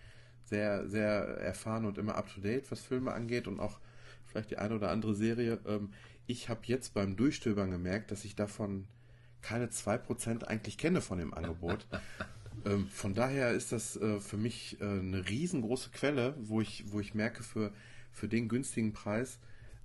sehr, 0.44 0.88
sehr 0.88 1.10
erfahren 1.38 1.84
und 1.84 1.98
immer 1.98 2.14
up 2.14 2.32
to 2.32 2.40
date, 2.40 2.70
was 2.70 2.80
Filme 2.80 3.12
angeht 3.12 3.46
und 3.48 3.60
auch 3.60 3.80
vielleicht 4.26 4.50
die 4.50 4.58
eine 4.58 4.74
oder 4.76 4.90
andere 4.90 5.14
Serie. 5.14 5.58
Ähm, 5.66 5.90
ich 6.26 6.48
habe 6.48 6.60
jetzt 6.64 6.94
beim 6.94 7.16
Durchstöbern 7.16 7.70
gemerkt, 7.70 8.10
dass 8.10 8.24
ich 8.24 8.34
davon 8.36 8.86
keine 9.42 9.66
2% 9.66 10.44
eigentlich 10.44 10.78
kenne 10.78 11.00
von 11.00 11.18
dem 11.18 11.34
Angebot. 11.34 11.86
ähm, 12.64 12.88
von 12.88 13.14
daher 13.14 13.52
ist 13.52 13.72
das 13.72 13.96
äh, 13.96 14.20
für 14.20 14.36
mich 14.36 14.80
äh, 14.80 14.84
eine 14.84 15.28
riesengroße 15.28 15.90
Quelle, 15.90 16.34
wo 16.38 16.60
ich, 16.60 16.84
wo 16.92 17.00
ich 17.00 17.14
merke, 17.14 17.42
für, 17.42 17.72
für 18.12 18.28
den 18.28 18.48
günstigen 18.48 18.92
Preis 18.92 19.38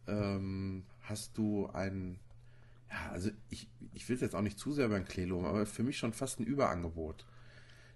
ähm, 0.07 0.83
hast 1.01 1.37
du 1.37 1.67
ein, 1.67 2.19
ja, 2.89 3.11
also 3.11 3.29
ich, 3.49 3.67
ich 3.93 4.07
will 4.07 4.15
es 4.15 4.21
jetzt 4.21 4.35
auch 4.35 4.41
nicht 4.41 4.59
zu 4.59 4.71
sehr 4.73 4.89
beim 4.89 5.05
Klee 5.05 5.25
loben, 5.25 5.45
aber 5.45 5.65
für 5.65 5.83
mich 5.83 5.97
schon 5.97 6.13
fast 6.13 6.39
ein 6.39 6.45
Überangebot. 6.45 7.25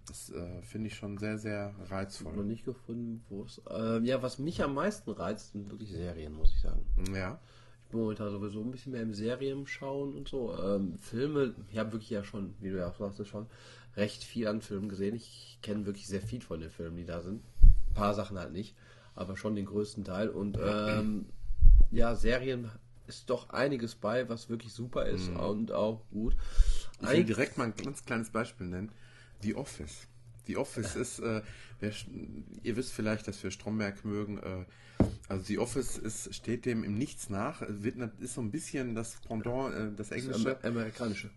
Das 0.07 0.29
äh, 0.29 0.61
finde 0.61 0.87
ich 0.87 0.95
schon 0.95 1.17
sehr, 1.17 1.37
sehr 1.37 1.73
noch 1.77 1.91
reizvoll. 1.91 2.45
nicht 2.45 2.63
gefunden, 2.63 3.25
wo 3.29 3.43
es. 3.43 3.61
Äh, 3.69 3.99
ja, 4.05 4.21
was 4.21 4.39
mich 4.39 4.63
am 4.63 4.73
meisten 4.73 5.11
reizt, 5.11 5.51
sind 5.51 5.69
wirklich 5.69 5.91
Serien, 5.91 6.33
muss 6.33 6.53
ich 6.53 6.61
sagen. 6.61 6.85
Ja, 7.13 7.39
Ich 7.87 7.91
bin 7.91 8.01
momentan 8.01 8.31
sowieso 8.31 8.59
ein 8.59 8.69
bisschen 8.69 8.91
mehr 8.91 9.01
im 9.01 9.13
Serien 9.13 9.65
schauen 9.65 10.13
und 10.13 10.27
so. 10.27 10.53
Ähm, 10.61 10.97
Filme, 10.99 11.55
ich 11.71 11.77
habe 11.77 11.93
wirklich 11.93 12.09
ja 12.09 12.21
schon, 12.21 12.53
wie 12.59 12.69
du 12.69 12.79
ja 12.79 12.89
auch 12.89 12.97
sagst, 12.97 13.25
schon 13.29 13.47
recht 13.95 14.25
viel 14.25 14.45
an 14.47 14.61
Filmen 14.61 14.89
gesehen. 14.89 15.15
Ich 15.15 15.57
kenne 15.61 15.85
wirklich 15.85 16.05
sehr 16.05 16.21
viel 16.21 16.41
von 16.41 16.59
den 16.59 16.69
Filmen, 16.69 16.97
die 16.97 17.05
da 17.05 17.21
sind. 17.21 17.41
Ein 17.63 17.93
paar 17.93 18.13
Sachen 18.13 18.37
halt 18.37 18.51
nicht, 18.51 18.75
aber 19.15 19.37
schon 19.37 19.55
den 19.55 19.65
größten 19.65 20.03
Teil. 20.03 20.27
Und 20.27 20.57
ähm, 20.61 21.27
ja, 21.89 22.13
Serien 22.13 22.69
ist 23.07 23.29
doch 23.29 23.51
einiges 23.51 23.95
bei, 23.95 24.27
was 24.27 24.49
wirklich 24.49 24.73
super 24.73 25.05
ist 25.05 25.29
und 25.29 25.71
auch 25.71 26.01
gut. 26.11 26.35
ich 27.01 27.09
will 27.09 27.23
direkt 27.23 27.57
mal 27.57 27.63
ein 27.63 27.75
ganz 27.81 28.03
kleines 28.03 28.31
Beispiel 28.31 28.67
nennen. 28.67 28.91
The 29.41 29.55
Office. 29.55 30.09
The 30.47 30.57
Office 30.57 30.95
ist, 30.95 31.19
äh, 31.19 31.41
wer, 31.79 31.91
ihr 32.63 32.75
wisst 32.75 32.93
vielleicht, 32.93 33.27
dass 33.27 33.41
wir 33.43 33.51
Stromberg 33.51 34.03
mögen. 34.05 34.39
Äh, 34.39 34.65
also 35.27 35.43
The 35.43 35.59
Office 35.59 35.97
ist, 35.97 36.33
steht 36.33 36.65
dem 36.65 36.83
im 36.83 36.97
Nichts 36.97 37.29
nach. 37.29 37.61
Wird, 37.67 37.97
nat- 37.97 38.19
ist 38.19 38.33
so 38.33 38.41
ein 38.41 38.51
bisschen 38.51 38.95
das 38.95 39.17
Pendant, 39.27 39.73
äh, 39.75 39.91
das 39.95 40.11
englische. 40.11 40.57
Amer 40.57 40.65
amerikanische. 40.65 41.29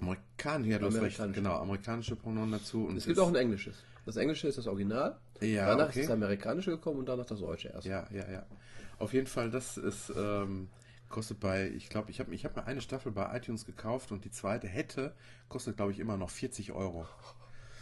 Amerikanische, 0.00 0.70
ja, 0.72 0.78
du 0.78 0.86
hast 0.86 1.00
recht, 1.00 1.20
genau, 1.32 1.56
amerikanische 1.56 2.16
Pendant 2.16 2.52
dazu. 2.52 2.92
Es 2.96 3.06
gibt 3.06 3.18
auch 3.18 3.28
ein 3.28 3.36
englisches. 3.36 3.76
Das 4.06 4.16
englische 4.16 4.48
ist 4.48 4.58
das 4.58 4.66
Original. 4.66 5.18
Ja, 5.40 5.68
danach 5.68 5.88
okay. 5.88 6.00
ist 6.00 6.08
das 6.08 6.14
amerikanische 6.14 6.72
gekommen 6.72 7.00
und 7.00 7.08
danach 7.08 7.26
das 7.26 7.40
deutsche 7.40 7.68
erst. 7.68 7.86
Ja, 7.86 8.06
ja, 8.12 8.30
ja. 8.30 8.46
Auf 8.98 9.12
jeden 9.12 9.26
Fall, 9.26 9.50
das 9.50 9.76
ist, 9.76 10.12
ähm, 10.16 10.68
kostet 11.08 11.40
bei, 11.40 11.70
ich 11.70 11.88
glaube, 11.88 12.10
ich 12.10 12.20
habe 12.20 12.34
ich 12.34 12.44
hab 12.44 12.56
mir 12.56 12.66
eine 12.66 12.80
Staffel 12.80 13.12
bei 13.12 13.36
iTunes 13.36 13.64
gekauft 13.64 14.12
und 14.12 14.24
die 14.24 14.30
zweite 14.30 14.66
hätte, 14.66 15.14
kostet, 15.48 15.76
glaube 15.76 15.92
ich, 15.92 15.98
immer 15.98 16.16
noch 16.16 16.30
40 16.30 16.72
Euro. 16.72 17.06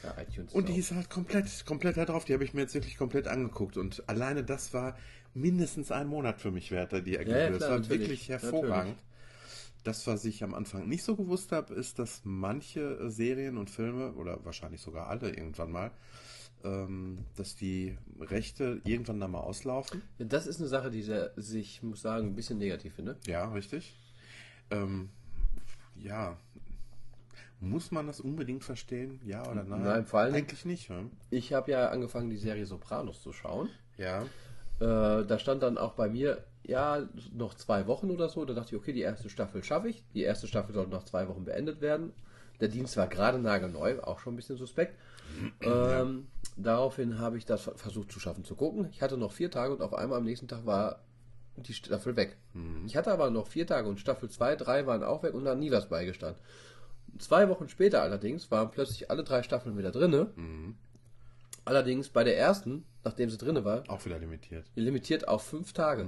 Ja, 0.03 0.17
iTunes 0.21 0.53
Und 0.53 0.69
die 0.69 0.77
ist 0.77 0.93
halt 0.93 1.11
komplett, 1.11 1.65
komplett 1.67 1.97
da 1.97 2.05
drauf. 2.05 2.25
Die 2.25 2.33
habe 2.35 2.45
ich 2.45 2.55
mir 2.55 2.63
jetzt 2.63 2.75
wirklich 2.75 2.97
komplett 2.97 3.29
angeguckt. 3.29 3.77
Und 3.77 4.09
alleine 4.09 4.43
das 4.45 4.75
war 4.75 4.97
mindestens 5.35 5.91
ein 5.93 6.09
Monat 6.09 6.41
für 6.41 6.51
mich 6.51 6.71
wert, 6.71 6.93
die 6.93 7.17
Ergebnisse. 7.17 7.39
ja, 7.39 7.49
das 7.49 7.59
klar, 7.59 7.71
war 7.71 7.79
natürlich. 7.79 8.01
wirklich 8.01 8.29
hervorragend. 8.29 8.99
Das, 9.85 10.07
was 10.07 10.25
ich 10.25 10.45
am 10.45 10.55
Anfang 10.55 10.89
nicht 10.89 11.03
so 11.03 11.17
gewusst 11.17 11.51
habe, 11.51 11.75
ist, 11.75 11.99
dass 11.99 12.21
manche 12.25 12.81
äh, 12.81 13.11
Serien 13.11 13.57
und 13.57 13.69
Filme, 13.69 14.13
oder 14.13 14.45
wahrscheinlich 14.45 14.81
sogar 14.81 15.09
alle 15.09 15.31
irgendwann 15.31 15.73
mal, 15.73 15.91
ähm, 16.63 17.25
dass 17.35 17.57
die 17.57 17.99
Rechte 18.21 18.81
irgendwann 18.85 19.19
dann 19.19 19.33
mal 19.33 19.41
auslaufen. 19.41 20.03
Ja, 20.19 20.27
Das 20.27 20.47
ist 20.47 20.61
eine 20.61 20.69
Sache, 20.69 20.91
die 20.91 21.03
sich, 21.03 21.77
ich 21.77 21.83
muss 21.83 22.03
sagen, 22.03 22.29
ein 22.29 22.37
bisschen 22.37 22.59
negativ 22.59 22.95
finde. 22.95 23.17
Ja, 23.27 23.51
richtig. 23.53 23.97
Ähm, 24.71 25.11
ja. 25.97 26.37
Muss 27.63 27.93
man 27.93 28.09
das 28.09 28.21
unbedingt 28.21 28.65
verstehen? 28.65 29.21
Ja 29.25 29.43
oder 29.49 29.63
nein? 29.63 29.83
Nein, 29.85 30.05
vor 30.07 30.21
allem- 30.21 30.35
Eigentlich 30.35 30.65
nicht. 30.65 30.89
Hm? 30.89 31.11
Ich 31.31 31.53
habe 31.53 31.71
ja 31.71 31.89
angefangen, 31.91 32.29
die 32.29 32.37
Serie 32.37 32.67
Sopranos 32.67 33.23
zu 33.23 33.33
schauen. 33.33 33.69
Ja. 33.97 34.23
Äh, 34.81 35.25
da 35.25 35.39
stand 35.39 35.63
dann 35.63 35.79
auch 35.79 35.93
bei 35.93 36.09
mir, 36.09 36.45
ja, 36.65 37.07
noch 37.33 37.55
zwei 37.55 37.87
Wochen 37.87 38.11
oder 38.11 38.29
so. 38.29 38.45
Da 38.45 38.55
dachte 38.55 38.75
ich, 38.75 38.81
okay, 38.81 38.93
die 38.93 39.03
erste 39.03 39.29
Staffel 39.31 39.63
schaffe 39.63 39.89
ich. 39.91 40.05
Die 40.13 40.23
erste 40.23 40.49
Staffel 40.49 40.75
soll 40.75 40.89
nach 40.89 41.05
zwei 41.05 41.29
Wochen 41.29 41.45
beendet 41.45 41.81
werden. 41.81 42.13
Der 42.61 42.67
Dienst 42.69 42.97
war 42.97 43.07
gerade 43.07 43.39
nagelneu, 43.39 44.01
auch 44.01 44.19
schon 44.19 44.35
ein 44.35 44.37
bisschen 44.37 44.57
suspekt. 44.57 44.97
Ähm, 45.63 46.27
daraufhin 46.57 47.19
habe 47.19 47.39
ich 47.39 47.47
das 47.47 47.63
versucht 47.77 48.13
zu 48.13 48.21
schaffen, 48.21 48.45
zu 48.45 48.55
gucken. 48.57 48.89
Ich 48.91 49.01
hatte 49.03 49.17
noch 49.17 49.33
vier 49.33 49.51
Tage 49.51 49.73
und 49.73 49.81
auf 49.83 49.95
einmal 49.95 50.19
am 50.19 50.25
nächsten 50.25 50.47
Tag 50.49 50.67
war 50.67 50.99
die 51.57 51.73
Staffel 51.75 52.17
weg. 52.17 52.37
Ich 52.87 52.97
hatte 52.97 53.13
aber 53.13 53.31
noch 53.31 53.47
vier 53.47 53.67
Tage 53.67 53.89
und 53.89 53.99
Staffel 54.01 54.29
2, 54.29 54.57
3 54.57 54.87
waren 54.87 55.03
auch 55.05 55.23
weg 55.23 55.33
und 55.35 55.45
da 55.45 55.53
hat 55.53 55.59
nie 55.59 55.71
was 55.71 55.89
beigestanden. 55.89 56.41
Zwei 57.19 57.49
Wochen 57.49 57.69
später 57.69 58.03
allerdings 58.03 58.51
waren 58.51 58.71
plötzlich 58.71 59.11
alle 59.11 59.23
drei 59.25 59.43
Staffeln 59.43 59.77
wieder 59.79 59.91
drinne. 59.91 60.29
Allerdings 61.65 62.09
bei 62.09 62.25
der 62.25 62.37
ersten, 62.37 62.85
nachdem 63.05 63.31
sie 63.31 63.39
drinne 63.39 63.65
war, 63.65 63.85
Auch 63.89 64.05
wieder 64.05 64.19
limitiert. 64.19 64.67
limitiert 64.75 65.29
auf 65.29 65.43
fünf 65.43 65.73
Tage. 65.73 66.07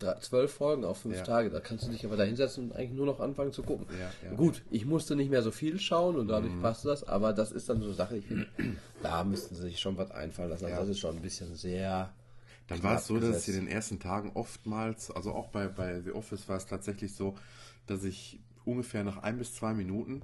drei- 0.00 0.18
zwölf 0.20 0.52
Folgen 0.52 0.84
auf 0.84 0.98
fünf 1.02 1.16
Ja. 1.16 1.22
Tage. 1.24 1.50
Da 1.50 1.58
kannst 1.60 1.84
du 1.86 1.90
dich 1.90 2.04
aber 2.06 2.16
da 2.16 2.22
hinsetzen 2.24 2.64
und 2.70 2.76
eigentlich 2.76 2.92
nur 2.92 3.06
noch 3.06 3.18
anfangen 3.20 3.52
zu 3.52 3.62
gucken. 3.64 3.86
Ja, 3.98 4.10
ja. 4.24 4.32
Mhm. 4.32 4.36
Gut, 4.36 4.62
ich 4.70 4.84
musste 4.86 5.16
nicht 5.16 5.28
mehr 5.30 5.42
so 5.42 5.50
viel 5.50 5.78
schauen 5.80 6.14
und 6.16 6.28
dadurch 6.28 6.52
passte 6.62 6.86
das, 6.88 7.02
aber 7.02 7.32
das 7.32 7.50
ist 7.52 7.68
dann 7.68 7.78
so 7.80 7.86
eine 7.86 7.94
Sache, 7.94 8.16
ich 8.16 8.24
finde, 8.26 8.46
da 9.02 9.24
müssten 9.24 9.54
sie 9.56 9.62
sich 9.62 9.80
schon 9.80 9.96
was 9.96 10.10
einfallen 10.12 10.50
lassen. 10.50 10.64
Also 10.66 10.74
Ja. 10.74 10.80
Das 10.80 10.88
ist 10.88 11.00
schon 11.00 11.16
ein 11.16 11.22
bisschen 11.22 11.54
sehr. 11.56 12.12
Dann 12.68 12.82
war 12.84 12.96
es 12.98 13.06
so, 13.08 13.14
dass 13.18 13.24
es 13.30 13.34
gesetzt. 13.46 13.48
in 13.58 13.64
den 13.66 13.68
ersten 13.74 13.98
Tagen 13.98 14.30
oftmals, 14.34 15.10
also 15.10 15.32
auch 15.32 15.48
bei, 15.48 15.66
bei 15.68 16.00
The 16.00 16.12
Office 16.12 16.48
war 16.48 16.56
es 16.58 16.66
tatsächlich 16.66 17.14
so, 17.14 17.34
dass 17.88 18.04
ich 18.04 18.38
ungefähr 18.64 19.02
nach 19.02 19.18
ein 19.22 19.38
bis 19.38 19.54
zwei 19.54 19.74
Minuten, 19.74 20.22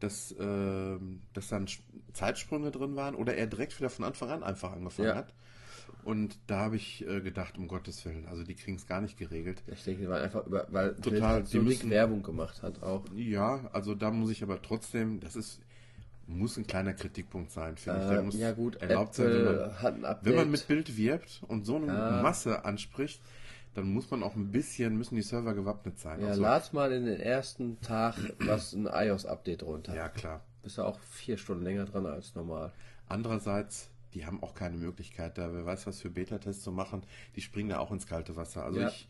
dass, 0.00 0.34
ähm, 0.38 1.20
dass 1.32 1.48
dann 1.48 1.66
Zeitsprünge 2.12 2.70
drin 2.70 2.96
waren 2.96 3.14
oder 3.14 3.34
er 3.36 3.46
direkt 3.46 3.78
wieder 3.78 3.90
von 3.90 4.04
Anfang 4.04 4.30
an 4.30 4.42
einfach 4.42 4.72
angefangen 4.72 5.08
Ja. 5.08 5.14
hat. 5.16 5.34
Und 6.02 6.38
da 6.46 6.58
habe 6.60 6.76
ich 6.76 7.06
äh, 7.06 7.20
gedacht, 7.20 7.56
um 7.56 7.66
Gottes 7.66 8.04
Willen, 8.04 8.26
also 8.26 8.42
die 8.44 8.54
kriegen 8.54 8.76
es 8.76 8.86
gar 8.86 9.00
nicht 9.00 9.16
geregelt. 9.16 9.62
Ich 9.66 9.84
denke, 9.84 10.02
die 10.02 10.08
waren 10.08 10.22
einfach 10.22 10.46
über, 10.46 10.66
weil 10.70 10.94
Total, 10.96 11.20
halt 11.22 11.48
so 11.48 11.58
die 11.60 11.64
müssen- 11.64 11.90
Werbung 11.90 12.22
gemacht 12.22 12.62
hat 12.62 12.82
auch. 12.82 13.04
Ja, 13.14 13.68
also 13.72 13.94
da 13.94 14.10
muss 14.10 14.30
ich 14.30 14.42
aber 14.42 14.60
trotzdem, 14.60 15.20
das 15.20 15.34
ist, 15.34 15.60
muss 16.26 16.56
ein 16.58 16.66
kleiner 16.66 16.92
Kritikpunkt 16.94 17.50
sein, 17.52 17.76
finde 17.76 18.00
ich. 18.02 18.08
Der 18.08 18.18
Äh, 18.18 18.22
muss 18.22 18.36
ja 18.38 18.52
gut, 18.52 18.76
erlaubt 18.76 19.14
sein, 19.14 19.26
wenn 19.26 19.46
Apple 19.46 19.96
man, 20.00 20.16
wenn 20.22 20.34
man 20.36 20.50
mit 20.50 20.66
Bild 20.68 20.96
wirbt 20.96 21.42
und 21.48 21.64
so 21.64 21.76
eine 21.76 21.86
Ja. 21.86 22.22
Masse 22.22 22.64
anspricht, 22.66 23.20
dann 23.74 23.92
muss 23.92 24.10
man 24.10 24.22
auch 24.22 24.34
ein 24.36 24.50
bisschen, 24.52 24.96
müssen 24.96 25.16
die 25.16 25.22
Server 25.22 25.54
gewappnet 25.54 25.98
sein. 25.98 26.20
ja, 26.20 26.28
Also- 26.28 26.42
lad 26.42 26.72
mal 26.72 26.92
in 26.92 27.06
den 27.06 27.20
ersten 27.20 27.80
Tag 27.80 28.14
was 28.40 28.72
ein 28.72 28.86
iOS-Update 28.86 29.62
runter. 29.64 29.94
ja, 29.94 30.08
klar. 30.08 30.42
Bist 30.62 30.78
du 30.78 30.82
auch 30.82 30.98
vier 31.00 31.36
Stunden 31.36 31.62
länger 31.64 31.84
dran 31.84 32.06
als 32.06 32.34
normal. 32.34 32.72
Andererseits, 33.08 33.90
die 34.14 34.24
haben 34.26 34.42
auch 34.42 34.54
keine 34.54 34.76
Möglichkeit, 34.76 35.36
da 35.38 35.52
wer 35.52 35.66
weiß 35.66 35.86
was 35.86 36.00
für 36.00 36.10
Beta-Tests 36.10 36.62
zu 36.62 36.72
machen. 36.72 37.02
Die 37.36 37.40
springen 37.42 37.68
da 37.68 37.78
auch 37.78 37.90
ins 37.92 38.06
kalte 38.06 38.34
Wasser. 38.36 38.64
Also 38.64 38.80
Ja. 38.80 38.88
ich, 38.88 39.08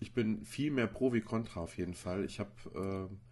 ich 0.00 0.12
bin 0.12 0.44
viel 0.44 0.70
mehr 0.72 0.86
Pro 0.88 1.12
wie 1.12 1.20
Contra 1.20 1.60
auf 1.60 1.76
jeden 1.78 1.94
Fall. 1.94 2.24
Ich 2.24 2.40
habe 2.40 2.50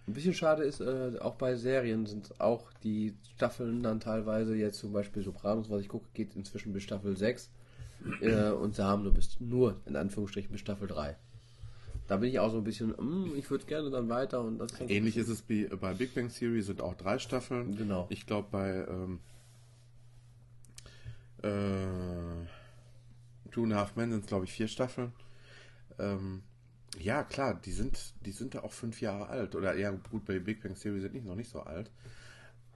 Ein 0.07 0.13
bisschen 0.15 0.35
schade 0.35 0.63
ist, 0.63 0.81
äh, 0.81 1.19
auch 1.21 1.35
bei 1.35 1.57
Serien 1.57 2.07
sind 2.07 2.41
auch 2.41 2.73
die 2.85 3.15
Staffeln 3.37 3.83
dann 3.83 4.01
teilweise, 4.01 4.55
jetzt 4.55 4.79
zum 4.79 4.93
Beispiel 4.93 5.23
Sopranos, 5.23 5.69
was 5.69 5.81
ich 5.83 5.89
gucke, 5.89 6.07
geht 6.15 6.35
inzwischen 6.37 6.73
bis 6.73 6.85
Staffel 6.85 7.17
6. 7.17 7.51
Äh, 8.21 8.51
und 8.51 8.75
sie 8.77 8.85
haben 8.85 9.03
nur 9.03 9.13
bis 9.13 9.39
nur, 9.41 9.81
in 9.87 9.97
Anführungsstrichen, 9.97 10.51
bis 10.53 10.61
Staffel 10.61 10.89
3. 10.89 11.17
Da 12.07 12.17
bin 12.17 12.31
ich 12.31 12.39
auch 12.39 12.51
so 12.51 12.59
ein 12.59 12.65
bisschen, 12.65 12.91
mm, 12.91 13.35
ich 13.37 13.51
würde 13.51 13.67
gerne 13.67 13.91
dann 13.91 14.09
weiter 14.09 14.41
und 14.41 14.59
das 14.59 14.73
ähnlich 14.81 15.17
ist 15.19 15.29
es 15.29 15.47
wie 15.49 15.67
bei 15.67 15.93
Big 15.93 16.15
Bang 16.15 16.31
Theory 16.31 16.63
sind 16.63 16.81
auch 16.81 16.95
drei 16.95 17.19
Staffeln. 17.19 17.77
Genau. 17.77 18.07
Ich 18.09 18.25
glaube 18.27 18.49
bei 18.51 18.87
ähm, 18.89 19.21
äh, 21.43 22.47
Two 23.51 23.65
and 23.65 23.73
a 23.75 23.77
Half 23.77 23.97
Men 23.97 24.11
sind 24.11 24.21
es 24.21 24.27
glaube 24.27 24.47
ich 24.47 24.53
vier 24.53 24.69
Staffeln. 24.69 25.13
Ähm, 25.99 26.43
ja 26.99 27.23
klar, 27.25 27.61
die 27.63 27.73
sind 27.73 28.15
die 28.25 28.33
sind 28.33 28.55
da 28.55 28.61
auch 28.61 28.73
fünf 28.73 29.01
Jahre 29.03 29.27
alt 29.29 29.55
oder 29.55 29.77
ja 29.77 29.91
gut 29.91 30.25
bei 30.25 30.39
Big 30.39 30.63
Bang 30.63 30.77
Theory 30.77 31.01
sind 31.01 31.13
die 31.15 31.21
noch 31.21 31.35
nicht 31.37 31.51
so 31.51 31.61
alt. 31.61 31.91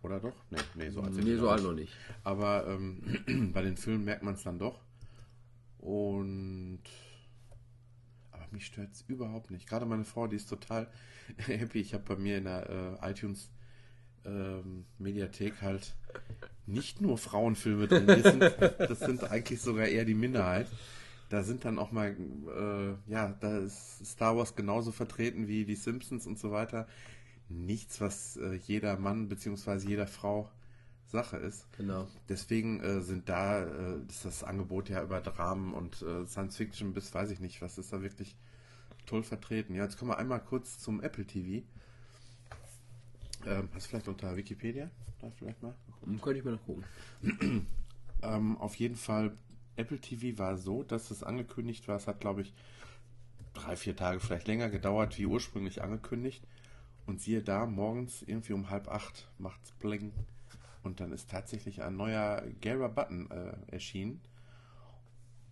Oder 0.03 0.21
doch? 0.21 0.35
Nee, 0.51 0.59
nee, 0.75 0.91
so 0.91 1.01
alt 1.01 1.15
sind 1.15 1.25
Nee, 1.25 1.37
so 1.37 1.49
alt 1.49 1.61
nicht. 1.61 1.69
noch 1.71 1.75
nicht. 1.75 1.93
Aber 2.25 2.67
ähm, 2.67 3.51
bei 3.55 3.63
den 3.63 3.77
Filmen 3.77 4.05
merkt 4.05 4.25
man 4.25 4.35
es 4.35 4.43
dann 4.43 4.59
doch. 4.59 4.81
Und 5.83 6.83
aber 8.31 8.47
mich 8.53 8.67
stört 8.67 8.93
es 8.93 9.03
überhaupt 9.09 9.51
nicht. 9.51 9.69
Gerade 9.69 9.85
meine 9.85 10.05
Frau, 10.05 10.29
die 10.29 10.37
ist 10.37 10.49
total 10.49 10.89
happy. 11.39 11.81
Ich 11.81 11.93
habe 11.93 12.05
bei 12.05 12.17
mir 12.17 12.39
in 12.39 12.45
der 12.45 12.99
äh, 13.03 13.11
iTunes 13.11 13.51
ähm, 14.25 14.87
Mediathek 14.99 15.61
halt 15.61 15.95
nicht 16.67 17.01
nur 17.01 17.19
Frauenfilme 17.19 17.89
drin. 17.89 18.07
Das 18.07 18.23
sind, 18.23 18.41
das 18.79 19.01
sind 19.01 19.25
eigentlich 19.25 19.61
sogar 19.61 19.87
eher 19.87 20.05
die 20.05 20.15
Minderheit. 20.15 20.69
Da 21.29 21.43
sind 21.43 21.65
dann 21.65 21.81
auch 21.81 21.91
mal, 21.91 22.15
äh, 22.15 23.11
ja, 23.11 23.33
da 23.41 23.59
ist 23.59 24.07
Star 24.07 24.37
Wars 24.37 24.55
genauso 24.55 24.93
vertreten 24.93 25.49
wie 25.49 25.65
die 25.65 25.75
Simpsons 25.75 26.27
und 26.27 26.39
so 26.39 26.53
weiter. 26.53 26.87
Nichts, 27.49 28.01
was 28.01 28.37
äh, 28.37 28.55
jeder 28.55 28.99
Mann 28.99 29.29
bzw. 29.29 29.89
jeder 29.89 30.07
Frau 30.07 30.49
Sache 31.13 31.37
ist. 31.37 31.71
Genau. 31.77 32.09
Deswegen 32.29 32.81
äh, 32.81 33.01
sind 33.01 33.29
da, 33.29 33.63
äh, 33.63 34.01
ist 34.09 34.25
das 34.25 34.43
Angebot 34.43 34.89
ja 34.89 35.03
über 35.03 35.21
Dramen 35.21 35.73
und 35.75 36.03
äh, 36.03 36.27
Science 36.27 36.57
Fiction 36.57 36.93
bis 36.93 37.15
weiß 37.15 37.31
ich 37.31 37.41
nicht, 37.41 37.63
was 37.63 37.79
ist 37.79 37.93
da 37.93 38.03
wirklich 38.03 38.37
toll 39.07 39.23
vertreten. 39.23 39.75
Ja, 39.75 39.85
jetzt 39.85 39.99
kommen 39.99 40.11
wir 40.11 40.19
einmal 40.19 40.41
kurz 40.41 40.79
zum 40.79 41.01
Apple 41.03 41.27
TV. 41.27 41.65
Ähm, 43.47 43.69
hast 43.75 43.87
du 43.87 43.91
vielleicht 43.91 44.09
unter 44.09 44.37
Wikipedia? 44.37 44.91
Da 45.21 45.31
vielleicht 45.31 45.63
mal? 45.63 45.75
Hm, 46.05 46.21
Könnte 46.21 46.39
ich 46.39 46.45
mir 46.45 46.53
noch 46.53 46.67
gucken. 46.67 46.85
Ähm, 48.25 48.57
auf 48.59 48.77
jeden 48.77 48.95
Fall, 48.95 49.37
Apple 49.75 49.99
TV 49.99 50.39
war 50.39 50.57
so, 50.57 50.85
dass 50.85 51.11
es 51.11 51.25
angekündigt 51.25 51.89
war. 51.89 51.97
Es 51.97 52.07
hat, 52.07 52.21
glaube 52.21 52.43
ich, 52.43 52.55
drei, 53.53 53.75
vier 53.75 53.97
Tage 53.97 54.21
vielleicht 54.21 54.47
länger 54.47 54.71
gedauert, 54.71 55.19
wie 55.19 55.27
ursprünglich 55.27 55.83
angekündigt. 55.83 56.47
Und 57.05 57.21
siehe 57.21 57.43
da, 57.43 57.67
morgens 57.67 58.23
irgendwie 58.23 58.53
um 58.53 58.71
halb 58.71 58.87
acht 58.87 59.29
macht's 59.39 59.73
bling. 59.73 60.13
Und 60.83 61.01
dann 61.01 61.13
ist 61.13 61.31
tatsächlich 61.31 61.83
ein 61.83 61.97
neuer 61.97 62.43
gelber 62.61 62.89
Button 62.89 63.31
äh, 63.31 63.73
erschienen. 63.73 64.21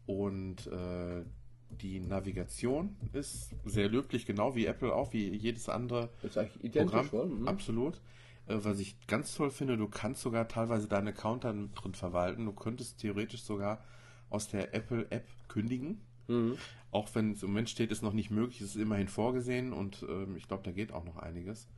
Und 0.06 0.66
äh, 0.66 1.24
die 1.70 2.00
Navigation 2.00 2.96
ist 3.12 3.54
sehr 3.64 3.88
löblich, 3.88 4.26
genau 4.26 4.56
wie 4.56 4.66
Apple 4.66 4.92
auch, 4.92 5.12
wie 5.12 5.28
jedes 5.36 5.68
andere 5.68 6.10
Ist 6.22 6.36
eigentlich 6.36 6.64
identisch, 6.64 7.08
Programm. 7.08 7.30
oder? 7.30 7.40
Mhm. 7.40 7.48
Absolut. 7.48 8.00
Äh, 8.46 8.56
was 8.62 8.80
ich 8.80 8.96
ganz 9.06 9.34
toll 9.34 9.50
finde, 9.50 9.76
du 9.76 9.88
kannst 9.88 10.22
sogar 10.22 10.48
teilweise 10.48 10.88
deine 10.88 11.10
Account 11.10 11.44
dann 11.44 11.72
drin 11.74 11.94
verwalten. 11.94 12.44
Du 12.44 12.52
könntest 12.52 12.98
theoretisch 12.98 13.42
sogar 13.42 13.84
aus 14.30 14.48
der 14.48 14.74
Apple 14.74 15.06
App 15.10 15.26
kündigen. 15.48 16.00
Mhm. 16.28 16.56
Auch 16.90 17.14
wenn 17.14 17.32
es 17.32 17.42
im 17.42 17.50
Moment 17.50 17.70
steht, 17.70 17.92
ist 17.92 18.02
noch 18.02 18.12
nicht 18.12 18.30
möglich, 18.30 18.60
es 18.60 18.74
ist 18.74 18.82
immerhin 18.82 19.08
vorgesehen 19.08 19.72
und 19.72 20.04
ähm, 20.08 20.36
ich 20.36 20.48
glaube, 20.48 20.64
da 20.64 20.72
geht 20.72 20.92
auch 20.92 21.04
noch 21.04 21.18
einiges. 21.18 21.68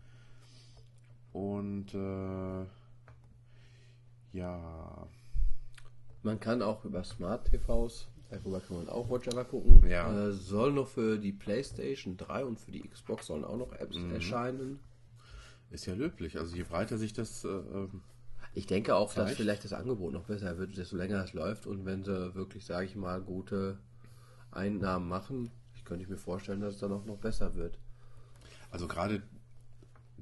Und 1.33 1.93
äh, 1.95 2.67
ja, 4.33 5.07
Man 6.23 6.39
kann 6.39 6.63
auch 6.63 6.85
über 6.85 7.03
Smart 7.05 7.47
TVs, 7.51 8.07
darüber 8.31 8.61
kann 8.61 8.77
man 8.77 8.89
auch 8.89 9.11
Watcher 9.11 9.45
gucken. 9.45 9.85
Ja. 9.89 10.29
Äh, 10.29 10.33
soll 10.33 10.73
noch 10.73 10.87
für 10.89 11.19
die 11.19 11.33
PlayStation 11.33 12.17
3 12.17 12.45
und 12.45 12.61
für 12.61 12.71
die 12.71 12.87
Xbox 12.89 13.27
sollen 13.27 13.45
auch 13.45 13.57
noch 13.57 13.73
Apps 13.73 13.97
Mhm. 13.97 14.13
erscheinen. 14.15 14.79
ist 15.71 15.87
ja 15.87 15.95
löblich. 15.95 16.39
Also 16.39 16.55
je 16.55 16.65
breiter 16.65 16.99
sich 16.99 17.13
das, 17.15 17.45
äh, 17.45 17.49
ähm, 17.49 18.03
Ich 18.55 18.67
denke 18.67 18.95
auch, 18.95 19.07
dass 19.15 19.15
Vielleicht. 19.25 19.37
vielleicht 19.39 19.65
das 19.65 19.73
Angebot 19.73 20.13
noch 20.13 20.25
besser 20.25 20.59
wird, 20.59 20.77
desto 20.77 20.97
länger 20.97 21.25
es 21.25 21.33
läuft 21.33 21.67
und 21.67 21.87
wenn 21.87 22.05
sie 22.05 22.35
wirklich, 22.35 22.67
sage 22.67 22.85
ich 22.85 22.95
mal, 22.95 23.23
gute 23.23 23.79
Einnahmen 24.51 25.09
machen, 25.09 25.51
ich 25.75 25.85
könnte 25.87 26.07
mir 26.11 26.19
vorstellen, 26.19 26.61
dass 26.61 26.75
es 26.75 26.81
dann 26.81 26.93
auch 26.93 27.07
noch 27.07 27.17
besser 27.17 27.55
wird. 27.55 27.79
also 28.71 28.87
gerade 28.87 29.23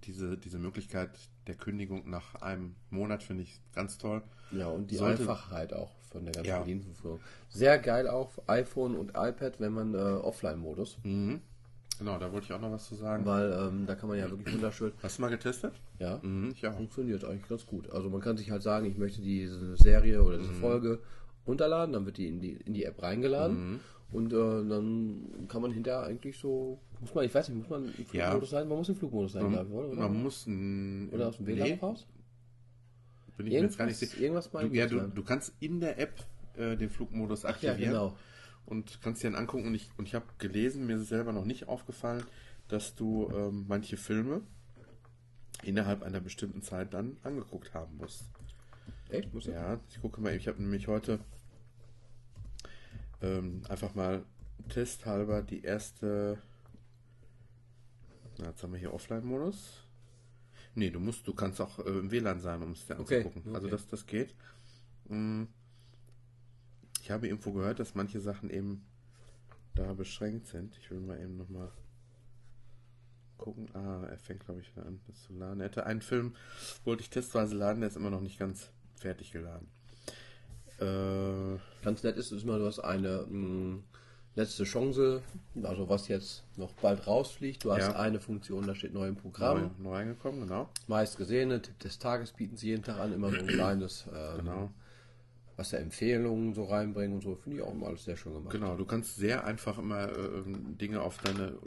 diese, 0.04 0.38
diese 0.38 0.58
Möglichkeit 0.60 1.10
der 1.50 1.56
Kündigung 1.58 2.08
nach 2.08 2.36
einem 2.36 2.74
Monat 2.90 3.22
finde 3.22 3.42
ich 3.42 3.60
ganz 3.74 3.98
toll. 3.98 4.22
Ja, 4.52 4.68
und 4.68 4.90
die 4.90 4.96
Sollte- 4.96 5.22
Einfachheit 5.22 5.72
auch 5.72 5.90
von 6.10 6.24
der 6.24 6.32
ganzen 6.34 6.48
Ja. 6.48 6.58
Bedienungsführung. 6.60 7.20
Sehr 7.48 7.78
geil 7.78 8.08
auch 8.08 8.30
iPhone 8.46 8.94
und 8.96 9.10
iPad, 9.10 9.58
wenn 9.60 9.72
man 9.72 9.94
äh, 9.94 9.98
Offline-Modus, 9.98 10.98
Mhm. 11.04 11.40
Genau, 11.98 12.18
da 12.18 12.32
wollte 12.32 12.46
ich 12.46 12.52
auch 12.54 12.60
noch 12.62 12.70
was 12.72 12.86
zu 12.88 12.94
sagen. 12.94 13.26
weil 13.26 13.52
ähm, 13.52 13.84
da 13.86 13.94
kann 13.94 14.08
man 14.08 14.16
ja 14.18 14.30
wirklich 14.30 14.54
wunderschön, 14.54 14.92
Hast 15.02 15.18
du 15.18 15.22
mal 15.22 15.28
getestet? 15.28 15.74
ja, 15.98 16.18
Mhm, 16.22 16.50
ich 16.54 16.66
auch. 16.66 16.72
funktioniert 16.74 17.24
eigentlich 17.24 17.46
ganz 17.48 17.66
gut. 17.66 17.90
Also 17.90 18.08
man 18.08 18.20
kann 18.22 18.36
sich 18.38 18.50
halt 18.50 18.62
sagen, 18.62 18.86
ich 18.86 18.96
möchte 18.96 19.20
diese 19.20 19.76
Serie 19.76 20.22
oder 20.22 20.38
diese 20.38 20.54
Folge 20.54 21.00
runterladen, 21.50 21.92
dann 21.92 22.06
wird 22.06 22.16
die 22.16 22.28
in 22.28 22.40
die, 22.40 22.52
in 22.52 22.72
die 22.74 22.84
App 22.84 23.02
reingeladen 23.02 23.80
und 24.12 24.32
äh, 24.32 24.36
dann 24.36 25.46
kann 25.48 25.62
man 25.62 25.70
hinterher 25.72 26.02
eigentlich 26.02 26.38
so, 26.38 26.80
muss 27.00 27.14
man, 27.14 27.24
ich 27.24 27.34
weiß 27.34 27.48
nicht, 27.48 27.58
muss 27.58 27.68
man 27.70 27.84
im 27.84 28.06
Flugmodus 28.06 28.50
Ja. 28.50 28.58
sein? 28.58 28.68
Man 28.68 28.78
muss 28.78 28.88
im 28.88 28.96
Flugmodus 28.96 29.32
sein, 29.32 29.50
glaube 29.50 29.66
ich, 29.68 29.72
oder? 29.74 29.88
Man, 29.88 29.98
Oder, 29.98 30.08
muss 30.08 30.46
n- 30.46 31.10
oder 31.12 31.28
aus 31.28 31.36
dem 31.36 31.46
WLAN 31.46 31.68
nee, 31.68 31.74
raus? 31.80 32.06
bin 33.36 33.46
ich 33.46 33.52
mir 33.54 33.60
jetzt 33.62 33.78
gar 33.78 33.86
nicht 33.86 34.00
Irgendwas, 34.00 34.10
sicher. 34.10 34.22
irgendwas 34.22 34.50
Du, 34.50 34.56
mal 34.56 34.74
ja, 34.76 34.86
du, 34.86 35.00
du 35.08 35.22
kannst 35.22 35.54
in 35.60 35.80
der 35.80 35.98
App 35.98 36.12
äh, 36.56 36.76
den 36.76 36.90
Flugmodus 36.90 37.42
ja, 37.44 37.48
aktivieren 37.50 37.78
genau. 37.92 38.16
und 38.66 39.00
kannst 39.02 39.22
dir 39.22 39.30
dann 39.30 39.38
angucken. 39.40 39.66
Und 39.68 39.74
ich, 39.74 39.90
und 39.96 40.06
ich 40.06 40.14
habe 40.14 40.26
gelesen, 40.38 40.86
mir 40.86 40.96
ist 40.96 41.02
es 41.02 41.08
selber 41.08 41.32
noch 41.32 41.44
nicht 41.46 41.68
aufgefallen, 41.68 42.22
dass 42.68 42.94
du 42.94 43.30
ähm, 43.34 43.64
manche 43.68 43.96
Filme 43.96 44.42
innerhalb 45.62 46.02
einer 46.02 46.20
bestimmten 46.20 46.62
Zeit 46.62 46.92
dann 46.94 47.16
angeguckt 47.22 47.72
haben 47.74 47.96
musst. 47.96 48.28
Echt? 49.08 49.32
Muss 49.34 49.46
Ja, 49.46 49.80
ich 49.90 50.00
gucke 50.00 50.20
mal, 50.20 50.34
ich 50.34 50.46
habe 50.48 50.60
nämlich 50.62 50.86
heute 50.88 51.18
ähm, 53.22 53.62
einfach 53.68 53.94
mal 53.94 54.24
testhalber 54.68 55.42
die 55.42 55.62
erste. 55.62 56.38
Na, 58.38 58.48
jetzt 58.48 58.62
haben 58.62 58.72
wir 58.72 58.78
hier 58.78 58.94
Offline-Modus. 58.94 59.86
Nee, 60.74 60.90
du 60.90 61.00
musst, 61.00 61.26
du 61.26 61.34
kannst 61.34 61.60
auch 61.60 61.78
äh, 61.80 61.90
im 61.90 62.10
WLAN 62.10 62.40
sein, 62.40 62.62
um 62.62 62.72
es 62.72 62.86
dir 62.86 62.98
Okay, 62.98 63.18
anzugucken. 63.18 63.54
Also 63.54 63.66
okay. 63.66 63.76
das, 63.76 63.86
das 63.88 64.06
geht. 64.06 64.34
Mm. 65.08 65.44
Ich 67.02 67.10
habe 67.10 67.26
irgendwo 67.26 67.52
gehört, 67.52 67.80
dass 67.80 67.94
manche 67.94 68.20
Sachen 68.20 68.50
eben 68.50 68.84
da 69.74 69.92
beschränkt 69.94 70.46
sind. 70.46 70.76
Ich 70.78 70.90
will 70.90 71.00
mal 71.00 71.20
eben 71.20 71.36
nochmal 71.36 71.72
gucken. 73.36 73.74
Ah, 73.74 74.06
er 74.08 74.18
fängt, 74.18 74.44
glaube 74.44 74.60
ich, 74.60 74.70
wieder 74.70 74.86
an, 74.86 75.00
das 75.06 75.22
zu 75.22 75.32
laden. 75.32 75.60
Er 75.60 75.66
hätte 75.66 75.86
einen 75.86 76.02
Film, 76.02 76.36
wollte 76.84 77.02
ich 77.02 77.10
testweise 77.10 77.56
laden, 77.56 77.80
der 77.80 77.88
ist 77.88 77.96
immer 77.96 78.10
noch 78.10 78.20
nicht 78.20 78.38
ganz 78.38 78.70
fertig 78.94 79.32
geladen. 79.32 79.68
Äh, 80.80 81.58
Ganz 81.82 82.02
nett 82.02 82.16
ist 82.16 82.32
es 82.32 82.42
immer, 82.42 82.58
du 82.58 82.66
hast 82.66 82.80
eine, 82.80 83.26
mh, 83.28 83.78
letzte 84.36 84.64
Chance, 84.64 85.22
also 85.62 85.88
was 85.88 86.08
jetzt 86.08 86.44
noch 86.56 86.72
bald 86.74 87.06
rausfliegt. 87.06 87.64
Du 87.64 87.72
hast 87.72 87.88
Ja. 87.88 87.96
eine 87.96 88.20
Funktion, 88.20 88.66
da 88.66 88.74
steht 88.74 88.92
neu 88.94 89.08
im 89.08 89.14
Neu, 89.14 89.20
Programm. 89.20 89.70
neu 89.78 89.94
reingekommen, 89.94 90.40
genau. 90.42 90.68
Meist 90.86 91.16
gesehene 91.16 91.60
Tipp 91.62 91.78
des 91.80 91.98
Tages 91.98 92.32
bieten 92.32 92.56
sie 92.56 92.68
jeden 92.68 92.82
Tag 92.82 92.98
an, 92.98 93.12
immer 93.12 93.30
so 93.30 93.36
ein 93.36 93.46
kleines, 93.46 94.06
ähm, 94.14 94.36
Genau. 94.38 94.70
was 95.56 95.70
der 95.70 95.80
Empfehlungen 95.80 96.54
so 96.54 96.64
reinbringen 96.64 97.14
und 97.16 97.22
so. 97.22 97.34
Finde 97.36 97.58
ich 97.58 97.62
auch 97.64 97.72
immer 97.72 97.88
alles 97.88 98.04
sehr 98.04 98.16
schön 98.16 98.32
gemacht. 98.34 98.52
Genau, 98.52 98.76
du 98.76 98.84
kannst 98.84 99.16
sehr 99.16 99.44
einfach 99.44 99.78
immer 99.78 100.08
äh, 100.08 100.42
Dinge 100.46 101.02
auf 101.02 101.18
deine 101.18 101.58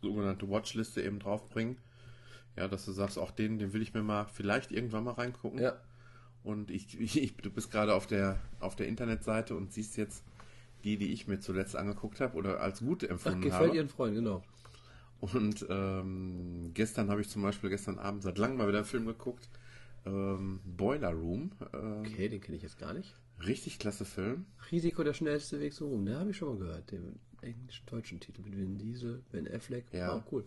sogenannte 0.00 0.48
Watchliste 0.48 1.02
eben 1.02 1.18
draufbringen. 1.18 1.76
Ja, 2.56 2.68
dass 2.68 2.86
du 2.86 2.92
sagst, 2.92 3.18
auch 3.18 3.30
den, 3.32 3.58
den 3.58 3.72
will 3.74 3.82
ich 3.82 3.92
mir 3.92 4.02
mal 4.02 4.24
vielleicht 4.32 4.72
irgendwann 4.72 5.04
mal 5.04 5.12
reingucken. 5.12 5.58
Ja, 5.60 5.74
Und 6.46 6.70
ich, 6.70 6.98
ich, 7.16 7.36
du 7.36 7.50
bist 7.50 7.70
gerade 7.70 7.94
auf 7.94 8.06
der, 8.06 8.38
auf 8.60 8.76
der 8.76 8.86
Internetseite 8.86 9.54
und 9.56 9.72
siehst 9.72 9.96
jetzt 9.96 10.22
die, 10.84 10.96
die 10.96 11.12
ich 11.12 11.26
mir 11.26 11.40
zuletzt 11.40 11.74
angeguckt 11.74 12.20
habe 12.20 12.36
oder 12.36 12.60
als 12.60 12.78
gut 12.80 13.02
Ach, 13.04 13.10
empfunden 13.10 13.40
gefällt 13.42 13.68
habe. 13.68 13.76
ihren 13.76 13.88
Freunden, 13.88 14.16
genau. 14.16 14.42
Und 15.20 15.66
ähm, 15.68 16.70
gestern 16.74 17.10
habe 17.10 17.20
ich 17.20 17.28
zum 17.28 17.42
Beispiel 17.42 17.70
gestern 17.70 17.98
Abend 17.98 18.22
seit 18.22 18.38
langem 18.38 18.58
mal 18.58 18.68
wieder 18.68 18.78
einen 18.78 18.86
Film 18.86 19.06
geguckt. 19.06 19.48
Ähm, 20.04 20.60
Boiler 20.64 21.10
Room. 21.12 21.50
Ähm, 21.74 22.00
Okay, 22.06 22.28
den 22.28 22.40
kenne 22.40 22.56
ich 22.56 22.62
jetzt 22.62 22.78
gar 22.78 22.92
nicht. 22.94 23.14
Richtig 23.44 23.78
klasse 23.78 24.04
Film. 24.04 24.46
Risiko 24.70 25.02
der 25.02 25.14
schnellste 25.14 25.58
Weg 25.58 25.72
so 25.72 25.88
rum, 25.88 26.04
ne, 26.04 26.18
habe 26.18 26.30
ich 26.30 26.36
schon 26.36 26.50
mal 26.50 26.58
gehört. 26.58 26.92
Den 26.92 27.18
englisch-deutschen 27.40 28.20
Titel 28.20 28.42
mit 28.42 28.56
Vin 28.56 28.78
Diesel, 28.78 29.22
Ben 29.32 29.52
Affleck. 29.52 29.86
Ja. 29.92 30.12
Ah, 30.12 30.24
cool. 30.30 30.44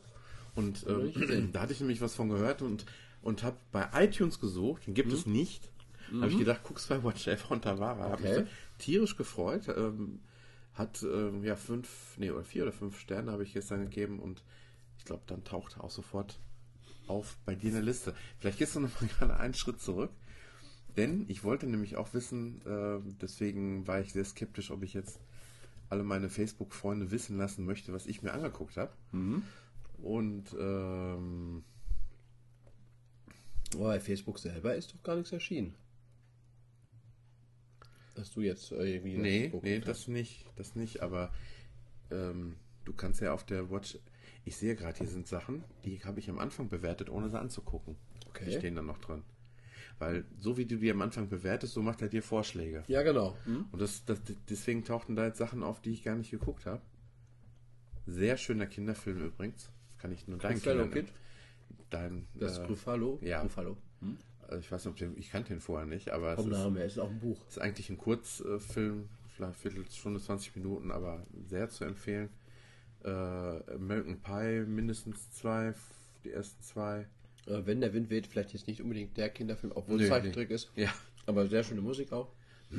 Und 0.56 0.86
ähm, 0.88 1.50
da 1.54 1.62
hatte 1.62 1.74
ich 1.74 1.80
nämlich 1.82 2.00
was 2.00 2.16
von 2.16 2.30
gehört 2.30 2.62
und, 2.62 2.86
und 3.22 3.44
habe 3.44 3.58
bei 3.72 3.90
iTunes 3.96 4.40
gesucht, 4.40 4.88
den 4.88 4.94
gibt 4.94 5.12
es 5.12 5.26
nicht. 5.26 5.70
Da 6.12 6.22
habe 6.22 6.32
ich 6.32 6.38
gedacht, 6.40 6.62
guck's 6.64 6.88
bei 6.88 7.04
Watch 7.04 7.28
Ever 7.28 7.52
und 7.52 7.66
da 7.66 7.78
war 7.80 7.98
er. 7.98 8.10
Hab 8.12 8.20
mich 8.22 8.30
Mhm. 8.32 8.36
Okay. 8.38 8.46
da 8.46 8.84
tierisch 8.84 9.16
gefreut. 9.18 9.68
Ähm, 9.76 10.20
hat 10.74 11.04
ähm, 11.04 11.44
ja 11.44 11.56
fünf, 11.56 12.16
nee, 12.18 12.32
oder 12.32 12.44
vier 12.44 12.64
oder 12.64 12.72
fünf 12.72 12.98
Sterne 13.00 13.32
habe 13.32 13.44
ich 13.44 13.54
gestern 13.54 13.82
gegeben 13.84 14.20
und 14.20 14.44
ich 14.98 15.06
glaube, 15.06 15.24
dann 15.28 15.44
taucht 15.44 15.76
er 15.78 15.84
auch 15.84 15.92
sofort 15.92 16.40
auf 17.08 17.38
bei 17.46 17.56
dir 17.56 17.68
in 17.70 17.74
der 17.74 17.84
Liste. 17.84 18.14
Vielleicht 18.40 18.60
gehst 18.60 18.76
du 18.76 18.80
noch 18.80 19.02
mal 19.02 19.08
gerade 19.18 19.38
einen 19.38 19.54
Schritt 19.54 19.82
zurück. 19.82 20.12
Denn 20.98 21.26
ich 21.28 21.44
wollte 21.44 21.68
nämlich 21.68 21.98
auch 21.98 22.14
wissen, 22.14 22.62
äh, 22.66 23.00
deswegen 23.22 23.88
war 23.88 24.00
ich 24.02 24.12
sehr 24.14 24.26
skeptisch, 24.26 24.72
ob 24.72 24.84
ich 24.84 24.94
jetzt 24.94 25.20
alle 25.90 26.04
meine 26.04 26.30
Facebook-Freunde 26.30 27.12
wissen 27.12 27.38
lassen 27.38 27.66
möchte, 27.66 27.94
was 27.94 28.06
ich 28.06 28.22
mir 28.22 28.32
angeguckt 28.34 28.76
habe. 28.78 28.92
Und 30.02 30.56
ähm, 30.60 31.64
Aber 33.76 33.86
bei 33.86 34.00
Facebook 34.00 34.40
selber 34.40 34.76
ist 34.76 34.94
doch 34.94 35.04
gar 35.04 35.16
nichts 35.16 35.32
erschienen. 35.32 35.76
Dass 38.20 38.32
du 38.32 38.42
jetzt 38.42 38.72
äh, 38.74 38.96
irgendwie. 38.96 39.18
nee, 39.18 39.44
geguckt 39.46 39.64
nee, 39.64 39.78
hast. 39.80 39.88
das 39.88 40.08
nicht, 40.10 40.46
das 40.58 40.76
nicht, 40.76 41.02
aber 41.02 41.32
ähm, 42.12 42.58
du 42.84 42.92
kannst 42.94 43.22
ja 43.22 43.34
auf 43.34 43.46
der 43.46 43.72
Watch, 43.72 43.98
ich 44.44 44.58
sehe 44.58 44.76
gerade, 44.76 44.98
hier 44.98 45.08
sind 45.08 45.26
Sachen, 45.26 45.64
die 45.86 46.04
habe 46.04 46.20
ich 46.20 46.30
am 46.30 46.38
Anfang 46.38 46.68
bewertet, 46.68 47.10
ohne 47.10 47.30
sie 47.30 47.40
anzugucken. 47.40 47.96
Okay. 48.28 48.46
Die 48.46 48.52
stehen 48.58 48.76
dann 48.76 48.88
noch 48.88 48.98
drin. 48.98 49.24
Weil 50.00 50.26
so 50.38 50.58
wie 50.58 50.66
du 50.66 50.78
die 50.78 50.92
am 50.92 51.02
Anfang 51.02 51.30
bewertest, 51.30 51.74
so 51.74 51.82
macht 51.82 52.02
er 52.02 52.10
dir 52.10 52.22
Vorschläge. 52.22 52.84
Ja, 52.88 53.04
genau. 53.04 53.38
Hm? 53.46 53.68
Und 53.72 53.82
das, 53.82 54.04
das, 54.06 54.20
deswegen 54.50 54.84
tauchten 54.84 55.16
da 55.16 55.26
jetzt 55.26 55.38
Sachen 55.38 55.64
auf, 55.64 55.82
die 55.82 55.92
ich 55.92 56.04
gar 56.04 56.16
nicht 56.16 56.32
geguckt 56.32 56.66
habe. 56.66 56.82
Sehr 58.06 58.36
schöner 58.38 58.66
Kinderfilm 58.66 59.20
übrigens. 59.28 59.72
Kann 59.98 60.12
ich 60.12 60.28
nur 60.28 60.40
deinen 60.40 60.62
Kindern- 60.62 60.92
Kid? 60.92 61.08
Dein, 61.90 62.28
Das 62.36 62.60
äh, 62.60 62.66
Gruffalo? 62.66 63.20
ja. 63.22 63.42
Gruffalo. 63.42 63.78
Also 64.50 64.62
ich 64.62 64.72
weiß 64.72 64.86
nicht, 64.86 64.92
ob 64.92 64.98
den, 64.98 65.18
ich 65.18 65.32
kannte 65.32 65.50
den 65.50 65.62
vorher 65.62 65.86
nicht, 65.86 66.10
aber 66.10 66.32
es 66.34 66.42
Vom 66.42 66.52
ist, 66.52 66.58
Namen 66.58 66.76
her, 66.78 66.86
ist 66.86 67.00
auch 67.00 67.10
ein 67.10 67.20
Buch. 67.20 67.38
ist 67.48 67.60
eigentlich 67.60 67.90
ein 67.90 67.98
Kurzfilm, 67.98 69.10
vielleicht 69.36 69.60
Viertelstunde, 69.60 70.20
20 70.20 70.56
Minuten, 70.56 70.92
aber 70.92 71.26
sehr 71.48 71.70
zu 71.70 71.86
empfehlen. 71.86 72.30
Äh, 73.04 73.10
American 73.10 74.20
Pie 74.22 74.66
mindestens 74.66 75.32
zwei, 75.32 75.74
die 76.24 76.32
ersten 76.32 76.62
zwei. 76.64 77.08
Äh, 77.46 77.62
wenn 77.66 77.80
der 77.80 77.94
Wind 77.94 78.10
weht, 78.10 78.28
vielleicht 78.28 78.54
jetzt 78.54 78.68
nicht 78.68 78.82
unbedingt 78.82 79.16
der 79.18 79.30
Kinderfilm, 79.30 79.72
obwohl 79.76 79.98
Nö, 79.98 80.04
es 80.04 80.10
Zeichentrick 80.10 80.50
ist. 80.50 80.72
Ja. 80.76 80.94
Aber 81.26 81.48
sehr 81.48 81.64
schöne 81.64 81.82
Musik 81.82 82.12
auch. 82.12 82.32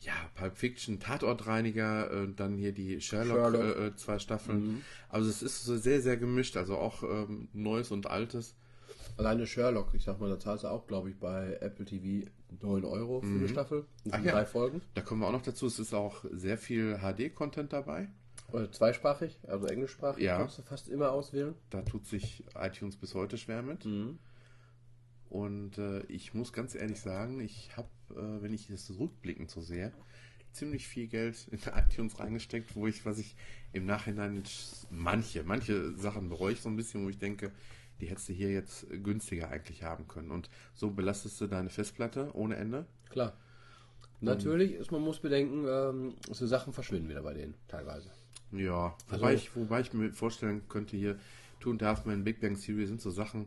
Ja, 0.00 0.12
Pulp 0.34 0.58
Fiction, 0.58 1.00
Tatortreiniger, 1.00 2.10
äh, 2.10 2.28
dann 2.36 2.58
hier 2.58 2.72
die 2.72 3.00
Sherlock, 3.00 3.38
Sherlock. 3.38 3.76
Mhm. 3.76 3.82
Äh, 3.82 3.86
äh, 3.86 3.96
zwei 3.96 4.18
Staffeln. 4.18 4.84
Also 5.08 5.30
es 5.30 5.42
ist 5.42 5.64
so 5.64 5.78
sehr, 5.78 6.02
sehr 6.02 6.18
gemischt, 6.18 6.58
also 6.58 6.76
auch 6.76 7.02
ähm, 7.02 7.48
Neues 7.54 7.90
und 7.90 8.06
Altes. 8.06 8.54
Alleine 9.16 9.46
Sherlock, 9.46 9.94
ich 9.94 10.02
sag 10.02 10.20
mal, 10.20 10.28
da 10.28 10.38
zahlst 10.38 10.64
du 10.64 10.68
auch, 10.68 10.86
glaube 10.86 11.10
ich, 11.10 11.18
bei 11.18 11.56
Apple 11.60 11.84
TV 11.84 12.28
9 12.60 12.84
Euro 12.84 13.20
für 13.20 13.26
eine 13.26 13.48
Staffel. 13.48 13.82
Mhm. 14.04 14.10
Ach 14.12 14.24
ja. 14.24 14.32
drei 14.32 14.44
Folgen. 14.46 14.82
Da 14.94 15.02
kommen 15.02 15.20
wir 15.20 15.28
auch 15.28 15.32
noch 15.32 15.42
dazu, 15.42 15.66
es 15.66 15.78
ist 15.78 15.94
auch 15.94 16.24
sehr 16.32 16.58
viel 16.58 16.98
HD-Content 16.98 17.72
dabei. 17.72 18.08
Oder 18.52 18.70
zweisprachig, 18.70 19.38
also 19.46 19.66
englischsprachig 19.66 20.22
Ja. 20.22 20.38
kannst 20.38 20.58
du 20.58 20.62
fast 20.62 20.88
immer 20.88 21.12
auswählen. 21.12 21.54
Da 21.70 21.82
tut 21.82 22.06
sich 22.06 22.44
iTunes 22.56 22.96
bis 22.96 23.14
heute 23.14 23.38
schwer 23.38 23.62
mit. 23.62 23.84
Mhm. 23.84 24.18
Und 25.28 25.78
äh, 25.78 26.00
ich 26.06 26.34
muss 26.34 26.52
ganz 26.52 26.74
ehrlich 26.74 27.00
sagen, 27.00 27.40
ich 27.40 27.76
habe, 27.76 27.88
äh, 28.10 28.42
wenn 28.42 28.52
ich 28.52 28.68
das 28.68 28.92
rückblickend 28.98 29.50
so 29.50 29.60
sehe, 29.60 29.92
ziemlich 30.52 30.86
viel 30.86 31.08
Geld 31.08 31.48
in 31.50 31.58
iTunes 31.74 32.18
reingesteckt, 32.20 32.76
wo 32.76 32.86
ich, 32.86 33.04
was 33.04 33.18
ich 33.18 33.36
im 33.72 33.86
Nachhinein 33.86 34.42
manche, 34.90 35.42
manche 35.42 35.96
Sachen 35.96 36.28
bereue 36.28 36.52
ich 36.52 36.60
so 36.60 36.68
ein 36.68 36.76
bisschen, 36.76 37.04
wo 37.04 37.08
ich 37.08 37.18
denke, 37.18 37.50
die 38.04 38.10
hättest 38.10 38.28
du 38.28 38.32
hier 38.34 38.50
jetzt 38.52 38.86
günstiger 39.02 39.48
eigentlich 39.48 39.82
haben 39.82 40.06
können. 40.06 40.30
Und 40.30 40.50
so 40.74 40.90
belastest 40.90 41.40
du 41.40 41.46
deine 41.46 41.70
Festplatte 41.70 42.30
ohne 42.34 42.56
Ende. 42.56 42.84
Klar. 43.08 43.32
Natürlich 44.20 44.72
ist, 44.74 44.92
man 44.92 45.00
muss 45.02 45.20
bedenken, 45.20 45.64
ähm, 45.68 46.14
so 46.30 46.46
Sachen 46.46 46.72
verschwinden 46.72 47.08
wieder 47.08 47.22
bei 47.22 47.34
denen 47.34 47.54
teilweise. 47.68 48.10
Ja, 48.52 48.94
Also- 49.08 49.22
wobei, 49.22 49.34
ich, 49.34 49.56
wobei 49.56 49.80
ich 49.80 49.92
mir 49.92 50.12
vorstellen 50.12 50.62
könnte, 50.68 50.96
hier 50.96 51.16
a 51.64 51.84
Half 51.86 52.04
Men, 52.04 52.24
Big 52.24 52.40
Bang 52.42 52.60
Theory 52.60 52.86
sind 52.86 53.00
so 53.00 53.10
Sachen, 53.10 53.46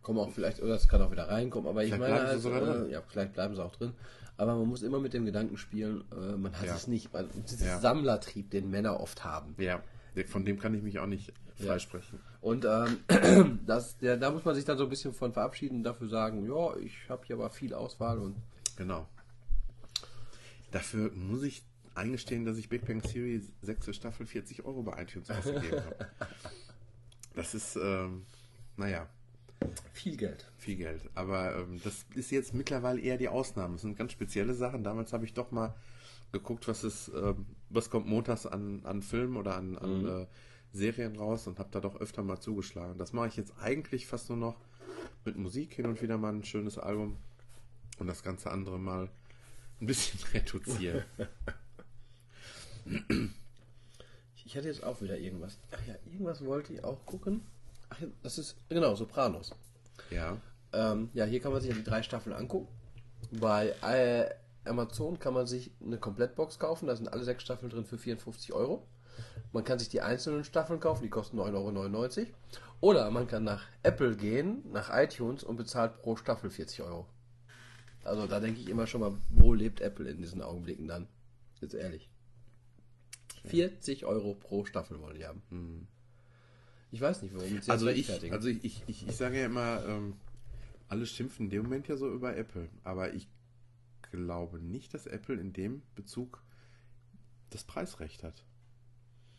Kommen 0.00 0.20
auch 0.20 0.30
vielleicht, 0.30 0.62
oder 0.62 0.74
es 0.74 0.88
kann 0.88 1.02
auch 1.02 1.10
wieder 1.10 1.28
reinkommen, 1.28 1.68
aber 1.68 1.84
ich 1.84 1.90
meine 1.90 2.06
bleiben 2.06 2.40
sie 2.40 2.50
halt, 2.50 2.66
drin. 2.66 2.86
äh, 2.88 2.92
ja, 2.92 3.02
vielleicht 3.06 3.34
bleiben 3.34 3.54
sie 3.54 3.62
auch 3.62 3.76
drin. 3.76 3.92
Aber 4.38 4.54
man 4.56 4.66
muss 4.66 4.82
immer 4.82 5.00
mit 5.00 5.12
dem 5.12 5.26
Gedanken 5.26 5.58
spielen, 5.58 6.02
äh, 6.12 6.34
man 6.36 6.56
hat 6.58 6.64
Ja. 6.66 6.74
es 6.76 6.86
nicht, 6.88 7.12
man, 7.12 7.28
dieses 7.46 7.66
Ja. 7.66 7.78
Sammlertrieb, 7.78 8.50
den 8.50 8.70
Männer 8.70 9.00
oft 9.00 9.24
haben. 9.24 9.54
ja, 9.58 9.82
von 10.26 10.46
dem 10.46 10.58
kann 10.58 10.72
ich 10.74 10.82
mich 10.82 10.98
auch 10.98 11.06
nicht 11.06 11.32
freisprechen. 11.56 12.20
Und 12.40 12.64
ähm, 12.64 13.60
das, 13.66 13.98
der, 13.98 14.16
da 14.16 14.30
muss 14.30 14.44
man 14.44 14.54
sich 14.54 14.64
dann 14.64 14.78
so 14.78 14.84
ein 14.84 14.90
bisschen 14.90 15.12
von 15.12 15.32
verabschieden 15.32 15.78
und 15.78 15.82
dafür 15.84 16.08
sagen, 16.08 16.46
ja, 16.46 16.76
ich 16.76 17.08
habe 17.08 17.26
hier 17.26 17.36
aber 17.36 17.50
viel 17.50 17.74
Auswahl 17.74 18.18
und 18.18 18.36
Genau. 18.78 19.08
Dafür 20.70 21.10
muss 21.12 21.42
ich 21.42 21.64
eingestehen, 21.96 22.44
dass 22.44 22.58
ich 22.58 22.68
Big 22.68 22.86
Bang 22.86 23.02
Theory 23.02 23.42
sechste 23.60 23.92
Staffel 23.92 24.24
40 24.24 24.64
Euro 24.64 24.82
bei 24.82 25.02
iTunes 25.02 25.30
ausgegeben 25.30 25.84
habe. 25.84 26.08
Das 27.34 27.54
ist, 27.54 27.76
ähm, 27.76 28.26
naja, 28.76 29.08
viel 29.92 30.16
Geld. 30.16 30.50
viel 30.56 30.74
Geld. 30.74 31.02
Aber 31.14 31.54
ähm, 31.54 31.80
das 31.84 32.04
ist 32.16 32.32
jetzt 32.32 32.52
mittlerweile 32.52 33.00
eher 33.00 33.16
die 33.16 33.28
Ausnahme. 33.28 33.74
Das 33.74 33.82
sind 33.82 33.96
ganz 33.96 34.10
spezielle 34.10 34.54
Sachen. 34.54 34.82
Damals 34.82 35.12
habe 35.12 35.24
ich 35.24 35.34
doch 35.34 35.52
mal 35.52 35.72
geguckt, 36.32 36.66
was 36.66 36.82
ist, 36.82 37.12
ähm, 37.14 37.46
was 37.70 37.90
kommt 37.90 38.08
montags 38.08 38.44
an, 38.44 38.80
an 38.82 39.02
Filmen 39.02 39.36
oder 39.36 39.54
an, 39.54 39.78
an 39.78 40.04
äh, 40.04 40.26
Serien 40.72 41.16
raus 41.16 41.46
und 41.46 41.58
habe 41.58 41.70
da 41.72 41.80
doch 41.80 41.96
öfter 42.00 42.22
mal 42.22 42.40
zugeschlagen. 42.40 42.98
Das 42.98 43.12
mache 43.12 43.28
ich 43.28 43.36
jetzt 43.36 43.54
eigentlich 43.60 44.06
fast 44.06 44.28
nur 44.28 44.38
noch 44.38 44.56
mit 45.24 45.36
Musik 45.36 45.74
hin 45.74 45.86
und 45.86 46.00
wieder 46.02 46.18
mal 46.18 46.32
ein 46.32 46.44
schönes 46.44 46.78
Album 46.78 47.16
und 47.98 48.06
das 48.06 48.22
ganze 48.22 48.50
andere 48.50 48.78
mal 48.78 49.08
ein 49.80 49.86
bisschen 49.86 50.20
reduzieren. 50.34 51.04
Ich 54.44 54.56
hatte 54.56 54.68
jetzt 54.68 54.82
auch 54.82 55.00
wieder 55.02 55.18
irgendwas. 55.18 55.58
Ach 55.72 55.86
ja, 55.86 55.94
irgendwas 56.06 56.44
wollte 56.44 56.72
ich 56.72 56.84
auch 56.84 57.04
gucken. 57.06 57.42
Ach 57.90 58.00
ja, 58.00 58.06
das 58.22 58.38
ist, 58.38 58.56
genau, 58.68 58.94
Sopranos. 58.94 59.54
ja. 60.10 60.36
Ähm, 60.72 61.08
ja, 61.14 61.24
hier 61.24 61.40
kann 61.40 61.52
man 61.52 61.62
sich 61.62 61.70
ja 61.70 61.76
die 61.76 61.84
drei 61.84 62.02
Staffeln 62.02 62.36
angucken. 62.36 62.68
Bei 63.30 63.74
äh, 63.82 64.30
Amazon 64.68 65.18
kann 65.18 65.32
man 65.32 65.46
sich 65.46 65.70
eine 65.82 65.98
Komplettbox 65.98 66.58
kaufen, 66.58 66.86
da 66.86 66.96
sind 66.96 67.10
alle 67.10 67.24
sechs 67.24 67.42
Staffeln 67.42 67.70
drin 67.70 67.86
für 67.86 67.96
54 67.96 68.52
Euro. 68.52 68.86
Man 69.52 69.64
kann 69.64 69.78
sich 69.78 69.88
die 69.88 70.00
einzelnen 70.00 70.44
Staffeln 70.44 70.80
kaufen, 70.80 71.02
die 71.02 71.10
kosten 71.10 71.38
9,99 71.38 72.18
Euro. 72.18 72.26
Oder 72.80 73.10
man 73.10 73.26
kann 73.26 73.44
nach 73.44 73.66
Apple 73.82 74.16
gehen, 74.16 74.62
nach 74.72 74.90
iTunes 74.94 75.42
und 75.42 75.56
bezahlt 75.56 75.96
pro 75.96 76.16
Staffel 76.16 76.50
40 76.50 76.82
Euro. 76.82 77.06
Also 78.04 78.26
da 78.26 78.40
denke 78.40 78.60
ich 78.60 78.68
immer 78.68 78.86
schon 78.86 79.00
mal, 79.00 79.16
wo 79.30 79.52
lebt 79.52 79.80
Apple 79.80 80.08
in 80.08 80.18
diesen 80.18 80.42
Augenblicken 80.42 80.86
dann? 80.86 81.08
Jetzt 81.60 81.74
ehrlich. 81.74 82.08
40 83.46 84.04
Euro 84.04 84.34
pro 84.34 84.64
Staffel 84.64 85.00
wollen 85.00 85.16
die 85.16 85.26
haben. 85.26 85.88
Ich 86.90 87.00
weiß 87.00 87.22
nicht, 87.22 87.34
warum 87.34 87.48
sie 87.48 87.56
das 87.56 87.68
Also 87.68 87.88
ich, 87.88 88.32
also 88.32 88.48
ich, 88.48 88.64
ich, 88.64 88.82
ich, 88.86 89.08
ich 89.08 89.16
sage 89.16 89.40
ja 89.40 89.46
immer, 89.46 89.84
ähm, 89.86 90.14
alle 90.88 91.06
schimpfen 91.06 91.46
in 91.46 91.50
dem 91.50 91.62
Moment 91.64 91.88
ja 91.88 91.96
so 91.96 92.10
über 92.10 92.36
Apple. 92.36 92.68
Aber 92.84 93.12
ich 93.12 93.28
glaube 94.10 94.60
nicht, 94.60 94.94
dass 94.94 95.06
Apple 95.06 95.36
in 95.36 95.52
dem 95.52 95.82
Bezug 95.94 96.42
das 97.50 97.64
Preisrecht 97.64 98.22
hat. 98.22 98.44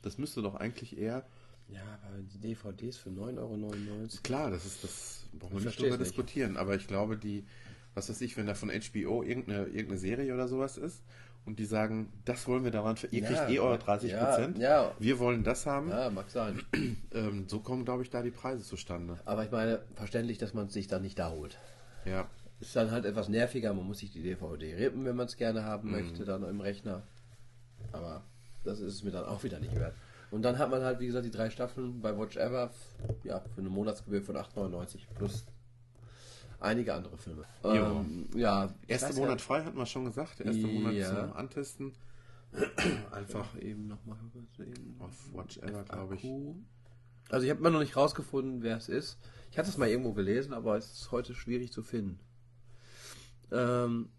Das 0.02 0.18
müsste 0.18 0.42
doch 0.42 0.56
eigentlich 0.56 0.98
eher, 0.98 1.26
ja, 1.68 2.00
aber 2.08 2.18
die 2.22 2.40
DVDs 2.40 2.98
für 2.98 3.10
9,99 3.10 3.38
Euro. 3.40 4.08
klar, 4.24 4.50
das 4.50 4.66
ist 4.66 4.84
das, 4.84 5.26
brauchen 5.34 5.54
wir 5.54 5.60
Ich 5.60 5.66
nicht 5.66 5.80
drüber 5.80 5.98
diskutieren, 5.98 6.58
aber 6.58 6.76
ich 6.76 6.88
glaube, 6.88 7.18
die, 7.18 7.46
was 7.94 8.10
weiß 8.10 8.22
ich, 8.22 8.38
wenn 8.38 8.48
da 8.48 8.54
von 8.56 8.70
HBO 8.70 9.24
irgendeine, 9.24 9.66
irgendeine 9.66 9.98
Serie 10.00 10.34
oder 10.34 10.48
sowas 10.48 10.78
ist 10.78 11.04
und 11.46 11.60
die 11.60 11.66
sagen, 11.66 12.12
das 12.26 12.48
wollen 12.48 12.64
wir 12.64 12.72
daran, 12.72 12.96
ihr 13.12 13.22
Ja, 13.22 13.28
kriegt 13.28 13.50
eh 13.52 13.60
eure 13.60 13.78
30 13.78 14.14
Prozent, 14.18 14.58
ja, 14.58 14.84
ja. 14.86 14.96
wir 15.00 15.20
wollen 15.20 15.44
das 15.44 15.66
haben. 15.66 15.90
Ja, 15.90 16.10
mag 16.10 16.30
sein. 16.30 16.62
Ähm, 17.12 17.46
so 17.50 17.60
kommen, 17.60 17.86
glaube 17.86 18.04
ich, 18.04 18.12
da 18.12 18.22
die 18.22 18.30
Preise 18.30 18.64
zustande. 18.64 19.20
Aber 19.26 19.44
ich 19.44 19.50
meine, 19.52 19.82
verständlich, 19.96 20.38
dass 20.38 20.54
man 20.54 20.68
es 20.68 20.74
sich 20.74 20.86
dann 20.88 21.02
nicht 21.02 21.18
da 21.18 21.32
holt. 21.32 21.58
Ja, 22.06 22.30
Ist 22.60 22.76
dann 22.76 22.92
halt 22.92 23.06
etwas 23.06 23.30
nerviger, 23.30 23.74
man 23.74 23.86
muss 23.88 23.98
sich 24.00 24.12
die 24.12 24.22
DVD 24.22 24.76
rippen, 24.76 25.06
wenn 25.06 25.16
man 25.16 25.26
es 25.26 25.38
gerne 25.38 25.64
haben 25.64 25.88
Mhm. 25.90 25.96
möchte, 25.96 26.26
dann 26.26 26.44
im 26.44 26.62
Rechner. 26.62 27.02
Aber 27.92 28.24
das 28.64 28.80
ist 28.80 28.94
es 28.96 29.04
mir 29.04 29.12
dann 29.12 29.26
auch 29.26 29.44
wieder 29.44 29.60
nicht 29.60 29.76
wert. 29.76 29.96
Und 30.32 30.44
dann 30.44 30.58
hat 30.60 30.70
man 30.70 30.84
halt, 30.84 31.00
wie 31.00 31.08
gesagt, 31.08 31.26
die 31.26 31.32
drei 31.32 31.50
Staffeln 31.50 32.02
bei 32.02 32.16
Watch 32.18 32.38
Ever, 32.38 32.72
ja, 33.24 33.40
für 33.56 33.62
eine 33.62 33.70
Monatsgebühr 33.70 34.22
von 34.22 34.36
8,99 34.36 35.00
plus 35.16 35.46
einige 36.60 36.94
andere 36.94 37.18
Filme. 37.18 37.46
Ja. 37.64 37.92
Ähm, 37.92 38.28
ja 38.36 38.74
ich 38.84 38.90
erster 38.92 39.14
Monat 39.14 39.42
frei, 39.42 39.64
hatten 39.64 39.78
wir 39.78 39.86
schon 39.86 40.06
gesagt. 40.06 40.40
Erster 40.42 40.68
Monat 40.68 40.94
Ja. 40.94 41.10
zum 41.10 41.34
Antesten. 41.34 41.94
Einfach 43.12 43.48
Ach, 43.56 43.62
eben 43.62 43.88
nochmal 43.88 44.18
übersehen. 44.34 44.96
auf 45.00 45.34
Watch 45.34 45.58
Ever, 45.60 45.84
glaube 45.84 46.16
ich. 46.16 46.26
Also 47.30 47.46
ich 47.46 47.52
habe 47.52 47.60
immer 47.60 47.70
noch 47.70 47.80
nicht 47.80 47.96
rausgefunden, 47.96 48.64
wer 48.64 48.78
es 48.78 48.90
ist. 48.90 49.20
Ich 49.52 49.58
hatte 49.60 49.70
es 49.70 49.78
mal 49.78 49.88
irgendwo 49.88 50.14
gelesen, 50.14 50.54
aber 50.54 50.78
es 50.78 50.92
ist 50.92 51.12
heute 51.12 51.36
schwierig 51.36 51.72
zu 51.72 51.84
finden. 51.84 52.20
Ähm, 53.52 54.10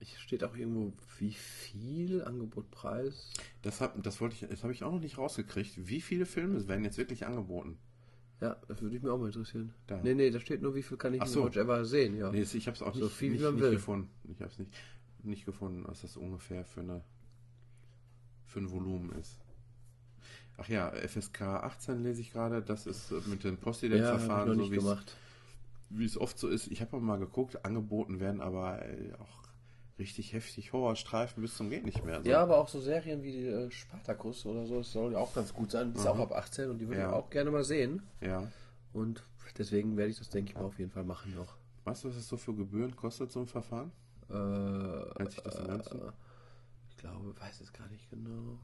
es 0.00 0.10
steht 0.20 0.44
auch 0.44 0.54
irgendwo, 0.54 0.92
wie 1.18 1.32
viel 1.32 2.22
Angebot, 2.24 2.70
Preis. 2.70 3.30
Das, 3.62 3.80
hab, 3.80 4.02
das 4.02 4.20
wollte 4.20 4.34
ich, 4.34 4.48
das 4.48 4.62
habe 4.62 4.72
ich 4.72 4.84
auch 4.84 4.92
noch 4.92 5.00
nicht 5.00 5.18
rausgekriegt. 5.18 5.88
Wie 5.88 6.00
viele 6.00 6.26
Filme 6.26 6.66
werden 6.68 6.84
jetzt 6.84 6.98
wirklich 6.98 7.26
angeboten? 7.26 7.78
Ja, 8.40 8.56
das 8.68 8.82
würde 8.82 8.96
ich 8.96 9.02
mir 9.02 9.12
auch 9.12 9.18
mal 9.18 9.26
interessieren. 9.26 9.72
Da. 9.86 10.00
Nee, 10.02 10.14
nee, 10.14 10.30
da 10.30 10.40
steht 10.40 10.60
nur, 10.60 10.74
wie 10.74 10.82
viel 10.82 10.96
kann 10.96 11.14
ich 11.14 11.22
Ach 11.22 11.26
in 11.26 11.32
so. 11.32 11.44
Watch 11.44 11.56
Ever 11.56 11.84
sehen, 11.84 12.16
ja. 12.16 12.30
Nee, 12.30 12.42
ich 12.42 12.66
habe 12.66 12.74
es 12.76 12.82
auch 12.82 12.94
So 12.94 13.04
nicht, 13.04 13.14
viel, 13.14 13.30
nicht, 13.32 13.42
nicht 13.52 13.70
gefunden. 13.70 14.10
Ich 14.24 14.40
habe 14.40 14.50
es 14.50 14.58
nicht, 14.58 14.72
nicht 15.22 15.46
gefunden, 15.46 15.84
was 15.86 16.02
das 16.02 16.16
ungefähr 16.16 16.64
für 16.64 16.80
eine 16.80 17.02
für 18.46 18.60
ein 18.60 18.70
Volumen 18.70 19.10
ist. 19.18 19.38
Ach 20.56 20.68
ja, 20.68 20.90
FSK 20.90 21.42
18 21.42 22.02
lese 22.02 22.20
ich 22.20 22.32
gerade. 22.32 22.62
Das 22.62 22.86
ist 22.86 23.10
äh, 23.10 23.20
mit 23.26 23.42
dem 23.44 23.54
ja, 23.54 23.60
Postident-Verfahren, 23.60 24.56
noch 24.56 24.66
so 24.72 24.92
es- 24.92 25.06
wie 25.90 26.04
es 26.04 26.16
oft 26.18 26.38
so 26.38 26.48
ist. 26.48 26.68
Ich 26.68 26.80
habe 26.80 27.00
mal 27.00 27.18
geguckt, 27.18 27.64
angeboten 27.64 28.20
werden 28.20 28.40
aber 28.40 28.84
äh, 28.84 29.12
auch 29.14 29.43
richtig 29.98 30.32
heftig 30.32 30.72
Horrorstreifen 30.72 31.40
bis 31.42 31.56
zum 31.56 31.70
geht 31.70 31.84
nicht 31.84 32.04
mehr. 32.04 32.16
Also, 32.16 32.28
Ja, 32.30 32.42
aber 32.42 32.58
auch 32.58 32.68
so 32.68 32.80
Serien 32.80 33.22
wie 33.22 33.46
äh, 33.46 33.70
Spartacus 33.70 34.44
oder 34.46 34.66
so, 34.66 34.78
das 34.78 34.90
soll 34.92 35.12
ja 35.12 35.18
auch 35.18 35.34
ganz 35.34 35.52
gut 35.54 35.70
sein. 35.70 35.92
Ist 35.92 36.02
Mhm. 36.02 36.06
auch 36.08 36.18
ab 36.18 36.32
18 36.32 36.70
und 36.70 36.78
die 36.78 36.88
würde 36.88 37.00
Ja. 37.02 37.08
ich 37.10 37.14
auch 37.14 37.30
gerne 37.30 37.50
mal 37.50 37.64
sehen. 37.64 38.02
ja. 38.20 38.50
Und 38.92 39.22
deswegen 39.58 39.96
werde 39.96 40.10
ich 40.12 40.18
das, 40.18 40.30
denke 40.30 40.50
ich 40.50 40.54
mal, 40.56 40.64
auf 40.64 40.78
jeden 40.78 40.90
Fall 40.92 41.02
machen 41.04 41.34
noch. 41.34 41.56
Weißt 41.84 42.04
du, 42.04 42.08
was 42.08 42.16
es 42.16 42.28
so 42.28 42.36
für 42.36 42.54
Gebühren 42.54 42.94
kostet, 42.96 43.30
so 43.32 43.40
ein 43.40 43.46
Verfahren? 43.48 43.90
Äh, 44.30 44.34
Hält 45.18 45.32
sich 45.32 45.40
das 45.42 45.56
in 45.58 45.64
Grenzen? 45.66 46.00
äh, 46.00 46.12
ich 46.90 46.96
glaube, 46.96 47.34
weiß 47.40 47.60
es 47.60 47.72
gar 47.72 47.88
nicht 47.88 48.08
genau. 48.08 48.58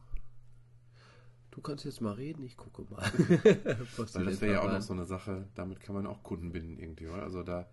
Du 1.50 1.60
kannst 1.60 1.84
jetzt 1.84 2.00
mal 2.00 2.12
reden, 2.12 2.44
ich 2.44 2.56
gucke 2.56 2.82
mal. 2.92 3.02
Weil 4.14 4.24
das 4.24 4.40
wäre 4.40 4.52
ja 4.52 4.60
auch 4.62 4.70
noch 4.72 4.80
so 4.82 4.92
eine 4.92 5.04
Sache, 5.04 5.48
damit 5.56 5.80
kann 5.80 5.96
man 5.96 6.06
auch 6.06 6.22
Kunden 6.22 6.52
binden 6.52 6.78
irgendwie, 6.78 7.08
oder? 7.08 7.24
Also 7.24 7.42
da, 7.42 7.68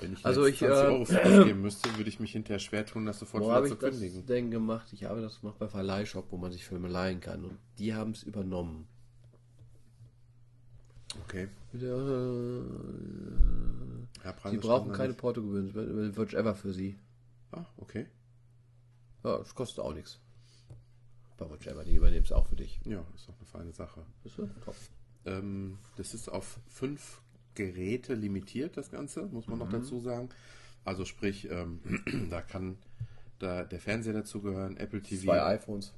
wenn 0.00 0.12
ich 0.14 0.24
Also 0.24 0.46
ich, 0.46 0.58
20 0.58 0.68
äh, 0.76 0.86
Euro 0.86 1.04
für 1.04 1.24
ausgeben 1.24 1.62
müsste, 1.62 1.96
würde 1.96 2.08
ich 2.08 2.20
mich 2.20 2.32
hinterher 2.32 2.58
schwer 2.58 2.86
tun, 2.86 3.06
das 3.06 3.18
sofort 3.18 3.42
Wo 3.42 3.46
wieder 3.48 3.56
habe 3.56 3.68
zu 3.68 3.74
ich 3.74 3.80
das 3.80 3.90
kündigen. 3.90 4.26
denn 4.26 4.50
gemacht? 4.50 4.92
Ich 4.92 5.04
habe 5.04 5.20
das 5.20 5.40
gemacht 5.40 5.58
bei 5.58 5.68
Verleihshop, 5.68 6.30
wo 6.30 6.36
man 6.36 6.52
sich 6.52 6.64
Filme 6.64 6.88
leihen 6.88 7.20
kann. 7.20 7.44
Und 7.44 7.58
die 7.78 7.94
haben 7.94 8.12
es 8.12 8.22
übernommen. 8.22 8.86
Okay. 11.24 11.48
Mit 11.72 11.82
der, 11.82 11.94
äh, 11.96 12.62
Ja, 14.24 14.32
Preise 14.32 14.56
die 14.56 14.60
brauchen 14.66 14.92
keine 14.92 15.08
nicht. 15.08 15.18
Portogebühren. 15.20 15.72
Das 15.72 16.16
wird 16.16 16.34
ever 16.34 16.54
für 16.54 16.72
sie. 16.72 16.98
Ah, 17.52 17.64
okay. 17.78 18.06
Ja, 19.24 19.38
das 19.38 19.54
kostet 19.54 19.80
auch 19.80 19.94
nichts. 19.94 20.20
Bei 21.36 21.48
Watch 21.50 21.66
Ever, 21.66 21.84
die 21.84 21.94
übernehmen 21.94 22.24
es 22.24 22.32
auch 22.32 22.46
für 22.46 22.56
dich. 22.56 22.80
Ja, 22.84 23.04
ist 23.14 23.28
doch 23.28 23.36
eine 23.38 23.46
feine 23.46 23.72
Sache. 23.72 24.04
Bist 24.22 24.38
du? 24.38 24.48
Top. 24.64 24.74
Ähm, 25.24 25.78
das 25.96 26.14
ist 26.14 26.28
auf 26.28 26.58
fünf 26.68 27.22
Geräte 27.58 28.14
limitiert, 28.14 28.76
das 28.76 28.90
Ganze, 28.90 29.26
muss 29.26 29.46
man 29.48 29.58
Mhm. 29.58 29.64
noch 29.64 29.70
dazu 29.70 29.98
sagen. 30.00 30.28
Also 30.84 31.04
sprich, 31.04 31.48
ähm, 31.50 31.80
da 32.30 32.40
kann 32.40 32.78
da 33.40 33.64
der 33.64 33.80
Fernseher 33.80 34.14
dazugehören, 34.14 34.76
Apple 34.78 35.02
TV, 35.02 35.24
Zwei 35.24 35.42
iPhones. 35.54 35.92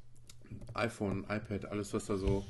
iPhone, 0.75 1.25
iPad, 1.29 1.67
alles 1.67 1.93
was 1.95 2.07
da 2.07 2.17
so 2.17 2.45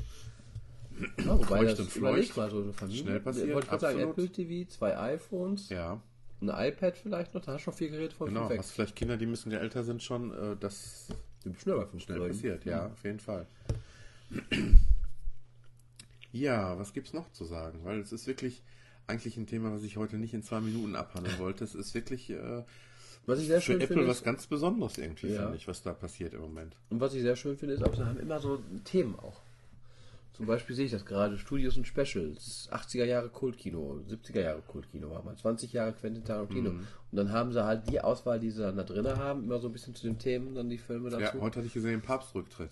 Ja, 1.18 1.38
wobei 1.38 1.64
das 1.64 1.80
und 1.80 1.90
fleucht. 1.90 2.36
mal 2.36 2.50
so 2.50 2.62
eine 2.62 2.72
Familie. 2.72 3.02
Schnell 3.02 3.20
passiert, 3.20 3.52
Wollte 3.54 3.64
ich 3.66 3.70
gerade 3.70 3.80
sagen, 3.80 3.96
absolut. 4.08 4.18
Apple 4.18 4.46
TV, 4.46 4.70
zwei 4.70 4.96
iPhones, 4.98 5.68
Ja, 5.68 6.00
ein 6.40 6.48
iPad 6.48 6.96
vielleicht 6.96 7.34
noch, 7.34 7.42
da 7.42 7.52
hast 7.52 7.60
du 7.60 7.64
schon 7.64 7.74
vier 7.74 7.90
Geräte 7.90 8.14
von 8.14 8.28
genau. 8.28 8.48
Hast 8.48 8.70
vielleicht 8.72 8.96
Kinder, 8.96 9.16
die 9.16 9.26
ein 9.26 9.30
bisschen 9.30 9.52
älter 9.52 9.82
sind 9.84 10.02
schon, 10.02 10.32
äh, 10.32 10.56
das 10.58 11.08
schnell 11.58 11.86
schnell 11.98 12.28
passiert, 12.28 12.64
ja, 12.64 12.86
auf 12.86 13.02
jeden 13.04 13.20
Fall. 13.20 13.46
Ja, 16.32 16.78
was 16.78 16.92
gibt's 16.92 17.12
noch 17.12 17.30
zu 17.32 17.44
sagen? 17.44 17.80
Weil 17.84 17.98
es 18.00 18.12
ist 18.12 18.26
wirklich 18.28 18.62
eigentlich 19.10 19.36
ein 19.36 19.46
Thema, 19.46 19.72
was 19.72 19.82
ich 19.82 19.96
heute 19.96 20.16
nicht 20.16 20.32
in 20.34 20.42
zwei 20.42 20.60
Minuten 20.60 20.96
abhandeln 20.96 21.38
wollte. 21.38 21.64
Es 21.64 21.74
ist 21.74 21.94
wirklich 21.94 22.30
äh, 22.30 22.62
Was 23.26 23.40
ich 23.40 23.46
sehr 23.48 23.60
für 23.60 23.72
schön 23.72 23.80
Apple 23.80 23.96
finde, 23.96 24.08
was 24.08 24.22
ganz 24.22 24.46
Besonderes 24.46 24.96
irgendwie, 24.98 25.28
Ja. 25.28 25.42
finde 25.42 25.56
ich, 25.56 25.68
was 25.68 25.82
da 25.82 25.92
passiert 25.92 26.32
im 26.34 26.40
Moment. 26.40 26.76
und 26.90 27.00
was 27.00 27.14
ich 27.14 27.22
sehr 27.22 27.36
schön 27.36 27.56
finde, 27.56 27.74
ist, 27.74 27.82
auch, 27.84 27.94
sie 27.94 28.04
haben 28.04 28.18
immer 28.18 28.40
so 28.40 28.62
Themen 28.84 29.16
auch. 29.18 29.42
Zum 30.32 30.46
Beispiel 30.46 30.74
sehe 30.74 30.86
ich 30.86 30.92
das 30.92 31.04
gerade, 31.04 31.36
Studios 31.36 31.76
und 31.76 31.86
Specials, 31.86 32.70
80er 32.72 33.04
Jahre 33.04 33.28
Kultkino, 33.28 34.00
70er 34.08 34.40
Jahre 34.40 34.62
Kultkino 34.62 35.10
war 35.10 35.22
mal, 35.22 35.36
20 35.36 35.70
Jahre 35.74 35.92
Quentin 35.92 36.24
Tarantino. 36.24 36.70
Mhm. 36.70 36.78
Und 36.78 37.16
dann 37.16 37.30
haben 37.30 37.52
sie 37.52 37.62
halt 37.62 37.90
die 37.90 38.00
Auswahl, 38.00 38.40
die 38.40 38.50
sie 38.50 38.62
dann 38.62 38.76
da 38.76 38.84
drin 38.84 39.06
haben, 39.06 39.44
immer 39.44 39.58
so 39.58 39.68
ein 39.68 39.72
bisschen 39.74 39.94
zu 39.94 40.06
den 40.06 40.18
Themen, 40.18 40.54
dann 40.54 40.70
die 40.70 40.78
Filme 40.78 41.10
dazu. 41.10 41.22
Ja, 41.22 41.42
heute 41.42 41.58
hatte 41.58 41.66
ich 41.66 41.74
gesehen, 41.74 42.00
Papstrücktritt. 42.00 42.70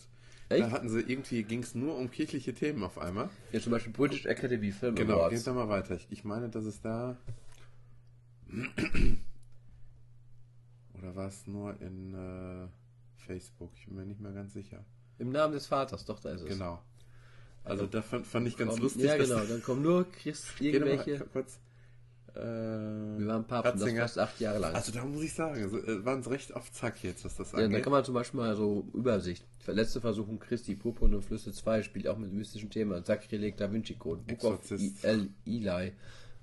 Echt? 0.51 0.62
Da 0.64 0.70
hatten 0.70 0.88
sie 0.88 1.01
irgendwie, 1.01 1.42
ging 1.42 1.62
es 1.62 1.74
nur 1.74 1.96
um 1.96 2.11
kirchliche 2.11 2.55
Themen 2.55 2.82
auf 2.82 2.99
einmal. 2.99 3.28
Ja, 3.53 3.61
zum 3.61 3.72
Beispiel 3.72 3.92
British 3.92 4.24
Academy 4.26 4.72
Film 4.72 4.94
Genau, 4.94 5.16
Awards. 5.16 5.34
geht 5.36 5.46
da 5.46 5.53
mal 5.53 5.68
weiter. 5.68 5.94
Ich, 5.96 6.07
ich 6.11 6.24
meine, 6.24 6.49
dass 6.49 6.64
es 6.64 6.80
da. 6.80 7.16
Oder 10.99 11.14
war 11.14 11.28
es 11.28 11.46
nur 11.46 11.80
in 11.80 12.14
äh, 12.14 12.68
Facebook? 13.26 13.70
Ich 13.76 13.86
bin 13.86 13.96
mir 13.96 14.07
nicht 14.07 14.20
mehr 14.20 14.32
ganz 14.32 14.55
sicher. 14.55 14.84
Im 15.18 15.30
Namen 15.30 15.53
des 15.53 15.66
Vaters, 15.66 16.05
doch, 16.05 16.20
da 16.20 16.30
ist 16.30 16.42
es. 16.42 16.49
Genau. 16.49 16.82
Also 17.64 17.86
da 17.86 18.01
fand, 18.01 18.26
fand 18.26 18.49
ich 18.49 18.57
ganz 18.57 18.72
Komm, 18.74 18.82
lustig. 18.82 19.03
Ja, 19.05 19.16
genau, 19.16 19.40
dann 19.44 19.62
kommen 19.62 19.82
nur 19.82 20.11
Christ, 20.11 20.46
doch 20.55 20.61
mal 20.61 20.66
irgendwelche. 20.66 21.18
kurz. 21.26 21.61
Äh, 22.35 22.41
Wir 23.18 23.26
waren 23.26 23.47
Papst 23.47 23.83
das 23.83 23.93
fast 23.93 24.18
acht 24.18 24.41
Jahre 24.41 24.59
lang. 24.59 24.74
Also 24.74 24.93
da 24.93 25.05
muss 25.05 25.22
ich 25.22 25.33
sagen, 25.35 25.62
äh, 25.62 26.05
waren 26.05 26.20
es 26.20 26.31
recht 26.31 26.55
auf 26.55 26.70
Zack 26.72 27.03
jetzt, 27.03 27.24
was 27.24 27.37
das 27.37 27.53
ja, 27.53 27.59
da 27.59 27.64
angeht. 27.64 27.83
kann 27.83 27.93
man 27.93 28.05
zum 28.05 28.14
Beispiel 28.14 28.41
mal 28.41 28.55
so 28.57 28.87
Übersicht. 28.95 29.45
Letzte 29.66 30.01
Versuchung 30.01 30.39
Christi, 30.39 30.74
Purpurne 30.74 31.16
und 31.16 31.22
Flüsse 31.22 31.53
2 31.53 31.83
spielt 31.83 32.09
auch 32.09 32.16
mit 32.18 32.33
mystischen 32.33 32.70
Themen. 32.70 33.05
Sakrileg, 33.05 33.57
Da 33.57 33.70
Vinci 33.72 33.95
Code, 33.95 34.22
Book 34.26 34.45
of 34.45 34.55
Exorzist. 34.61 35.05
El 35.05 35.29
Eli 35.47 35.93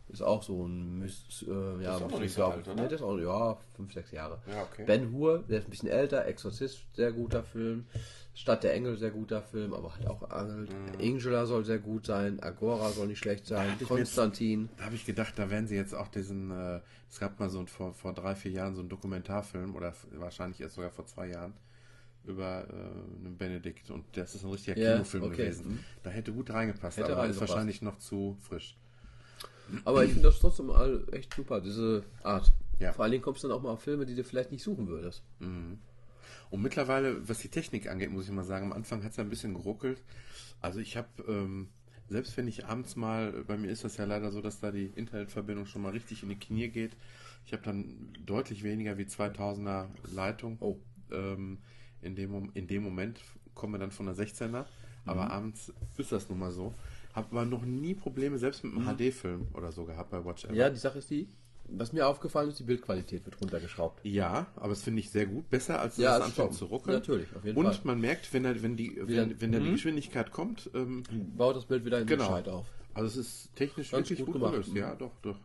ist 0.10 0.22
auch 0.22 0.44
so 0.44 0.66
ein 0.68 1.00
Myst, 1.00 1.44
äh, 1.48 1.82
ja, 1.84 1.96
ist 1.98 2.04
auch 2.04 2.12
nicht 2.12 2.22
ich 2.26 2.34
so 2.34 2.42
glaub- 2.42 2.54
alt, 2.54 2.68
oder? 2.68 2.76
Nee, 2.76 2.84
das 2.84 2.94
ist 2.94 3.02
auch, 3.02 3.18
ja, 3.18 3.58
fünf, 3.76 3.94
sechs 3.94 4.12
Jahre. 4.12 4.40
Ja, 4.50 4.64
okay. 4.64 4.84
Ben 4.86 5.12
Hur, 5.12 5.40
der 5.50 5.60
ist 5.60 5.68
ein 5.68 5.72
bisschen 5.72 5.90
älter, 5.90 6.26
Exorzist, 6.26 6.86
sehr 6.94 7.12
guter 7.12 7.44
Film. 7.44 7.86
Stadt 8.36 8.64
der 8.64 8.74
Engel, 8.74 8.98
sehr 8.98 9.12
guter 9.12 9.42
Film, 9.42 9.74
aber 9.74 9.96
halt 9.96 10.08
auch 10.08 10.30
angelt. 10.30 10.70
Angela 11.02 11.46
soll 11.46 11.64
sehr 11.64 11.80
gut 11.80 12.06
sein, 12.06 12.40
Agora 12.42 12.90
soll 12.90 13.08
nicht 13.08 13.20
schlecht 13.20 13.46
sein, 13.48 13.68
Mhm. 13.70 13.74
ich 13.76 13.80
mir 13.90 13.98
jetzt- 14.00 14.16
Konstantin. 14.16 14.70
Da 14.78 14.86
habe 14.86 14.96
ich 14.96 15.06
gedacht, 15.06 15.34
da 15.38 15.50
werden 15.50 15.68
sie 15.68 15.76
jetzt 15.76 15.96
auch 15.96 16.10
diesen, 16.10 16.52
äh, 16.52 16.82
es 17.10 17.20
gab 17.20 17.40
mal 17.40 17.50
so 17.50 17.60
ein, 17.60 17.68
vor, 17.68 17.94
vor 17.94 18.14
drei, 18.14 18.36
vier 18.36 18.52
Jahren 18.52 18.76
so 18.76 18.82
einen 18.82 18.90
Dokumentarfilm 18.90 19.74
oder 19.74 19.94
wahrscheinlich 20.12 20.60
erst 20.60 20.76
sogar 20.76 20.92
vor 20.92 21.06
zwei 21.06 21.28
Jahren 21.30 21.54
über 22.26 22.68
äh, 22.68 22.74
einen 23.26 23.38
Benedikt 23.38 23.90
und 23.90 24.04
das 24.18 24.36
ist 24.36 24.44
ein 24.44 24.52
richtiger 24.52 24.78
Ja, 24.78 24.94
Kinofilm 24.94 25.24
okay. 25.24 25.36
gewesen. 25.38 25.68
Mhm. 25.70 25.80
Da 26.04 26.10
hätte 26.10 26.34
gut 26.34 26.50
reingepasst, 26.52 26.98
Hätte 26.98 27.14
aber 27.16 27.28
ist 27.28 27.40
wahrscheinlich 27.40 27.82
noch 27.82 27.98
zu 28.00 28.36
frisch. 28.42 28.78
Aber 29.84 30.04
ich 30.04 30.12
finde 30.12 30.28
das 30.28 30.40
trotzdem 30.40 30.70
all 30.70 31.06
echt 31.12 31.34
super, 31.34 31.62
diese 31.62 32.04
Art. 32.24 32.54
Ja. 32.80 32.94
Vor 32.94 33.04
allen 33.04 33.12
Dingen 33.12 33.24
kommst 33.24 33.44
du 33.44 33.48
dann 33.48 33.58
auch 33.58 33.62
mal 33.62 33.72
auf 33.72 33.82
Filme, 33.82 34.06
die 34.06 34.16
du 34.16 34.24
vielleicht 34.24 34.52
nicht 34.52 34.64
suchen 34.64 34.88
würdest. 34.88 35.24
Und 36.50 36.62
mittlerweile, 36.62 37.28
was 37.28 37.40
die 37.40 37.50
Technik 37.50 37.90
angeht, 37.90 38.12
muss 38.12 38.26
ich 38.26 38.32
mal 38.32 38.44
sagen, 38.44 38.68
am 38.68 38.74
Anfang 38.74 39.04
hat 39.04 39.12
es 39.12 39.18
ja 39.18 39.24
ein 39.24 39.30
bisschen 39.30 39.54
geruckelt. 39.54 40.02
Also 40.62 40.80
ich 40.80 40.98
habe, 40.98 41.08
ähm, 41.28 41.70
selbst 42.10 42.38
wenn 42.38 42.48
ich 42.48 42.66
abends 42.66 42.96
mal, 42.96 43.44
bei 43.48 43.58
mir 43.58 43.72
ist 43.72 43.84
das 43.84 43.98
ja 43.98 44.06
leider 44.06 44.32
so, 44.32 44.42
dass 44.42 44.60
da 44.60 44.72
die 44.72 44.92
Internetverbindung 44.96 45.66
schon 45.66 45.82
mal 45.82 45.92
richtig 45.92 46.24
in 46.24 46.30
die 46.30 46.40
Knie 46.40 46.70
geht. 46.70 46.96
Ich 47.46 47.54
habe 47.54 47.64
dann 47.64 48.14
deutlich 48.26 48.64
weniger 48.64 48.98
wie 48.98 49.04
2000er 49.04 49.88
Leitung. 50.14 50.58
Oh. 50.60 50.78
Ähm, 51.12 51.60
in, 52.02 52.16
dem, 52.16 52.52
in 52.54 52.68
dem 52.68 52.84
Moment 52.84 53.20
kommen 53.54 53.74
wir 53.74 53.80
dann 53.80 53.92
von 53.92 54.06
der 54.06 54.16
16er. 54.16 54.66
Aber 55.06 55.30
abends 55.30 55.72
ist 55.98 56.12
das 56.12 56.30
nun 56.30 56.40
mal 56.40 56.52
so. 56.52 56.74
Habe 57.16 57.28
aber 57.32 57.46
noch 57.46 57.64
nie 57.66 57.94
Probleme, 57.96 58.38
selbst 58.38 58.64
mit 58.64 58.74
einem 58.76 58.86
HD-Film 58.98 59.48
oder 59.54 59.72
so 59.72 59.86
gehabt 59.86 60.10
bei 60.12 60.24
Watch 60.26 60.44
Ever. 60.46 60.54
Ja, 60.54 60.70
die 60.70 60.78
Sache 60.78 61.00
ist 61.00 61.10
die, 61.10 61.30
was 61.70 61.94
mir 61.94 62.06
aufgefallen 62.08 62.50
ist, 62.50 62.60
die 62.60 62.64
Bildqualität 62.64 63.26
wird 63.26 63.40
runtergeschraubt. 63.42 64.02
Ja, 64.06 64.48
aber 64.58 64.70
das 64.70 64.84
finde 64.84 65.00
ich 65.00 65.10
sehr 65.10 65.26
gut. 65.26 65.50
Besser 65.50 65.80
als 65.80 65.96
Ja, 65.98 66.20
das 66.20 66.28
das 66.28 66.40
anfängt 66.40 66.54
zu 66.56 66.66
ruckeln. 66.66 66.98
Natürlich, 66.98 67.34
auf 67.36 67.46
jeden 67.46 67.58
Und 67.58 67.66
Fall. 67.66 67.80
man 67.86 68.02
merkt, 68.02 68.32
wenn, 68.34 68.44
er, 68.46 68.62
wenn, 68.62 68.76
die, 68.76 68.92
Wieder- 68.98 69.08
wenn, 69.30 69.40
wenn 69.42 69.52
da 69.54 69.60
die 69.60 69.70
Mhm. 69.70 69.74
Geschwindigkeit 69.74 70.32
kommt, 70.32 70.70
ähm, 70.76 71.04
Baut 71.38 71.56
das 71.56 71.66
Bild 71.66 71.86
wieder 71.86 72.00
in 72.02 72.06
Genau. 72.08 72.26
den 72.26 72.30
Scheit 72.32 72.50
auf. 72.50 72.68
also 72.94 73.08
es 73.08 73.16
ist 73.28 73.56
technisch 73.56 73.92
Ganz 73.92 74.10
wirklich 74.10 74.20
gut 74.20 74.26
gut, 74.28 74.34
gemacht. 74.36 74.52
gelöst. 74.52 74.72
Mhm. 74.72 74.78
Ja, 74.78 74.96
doch, 74.96 75.12
doch. 75.22 75.40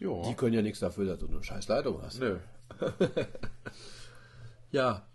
Ja, 0.00 0.22
Die 0.28 0.34
können 0.34 0.52
ja 0.54 0.60
nichts 0.62 0.80
dafür, 0.80 1.06
dass 1.06 1.20
du 1.20 1.28
eine 1.28 1.42
scheiß 1.42 1.68
Leitung 1.68 2.02
hast. 2.02 2.18
nö. 2.20 2.36
Ja. 4.72 5.06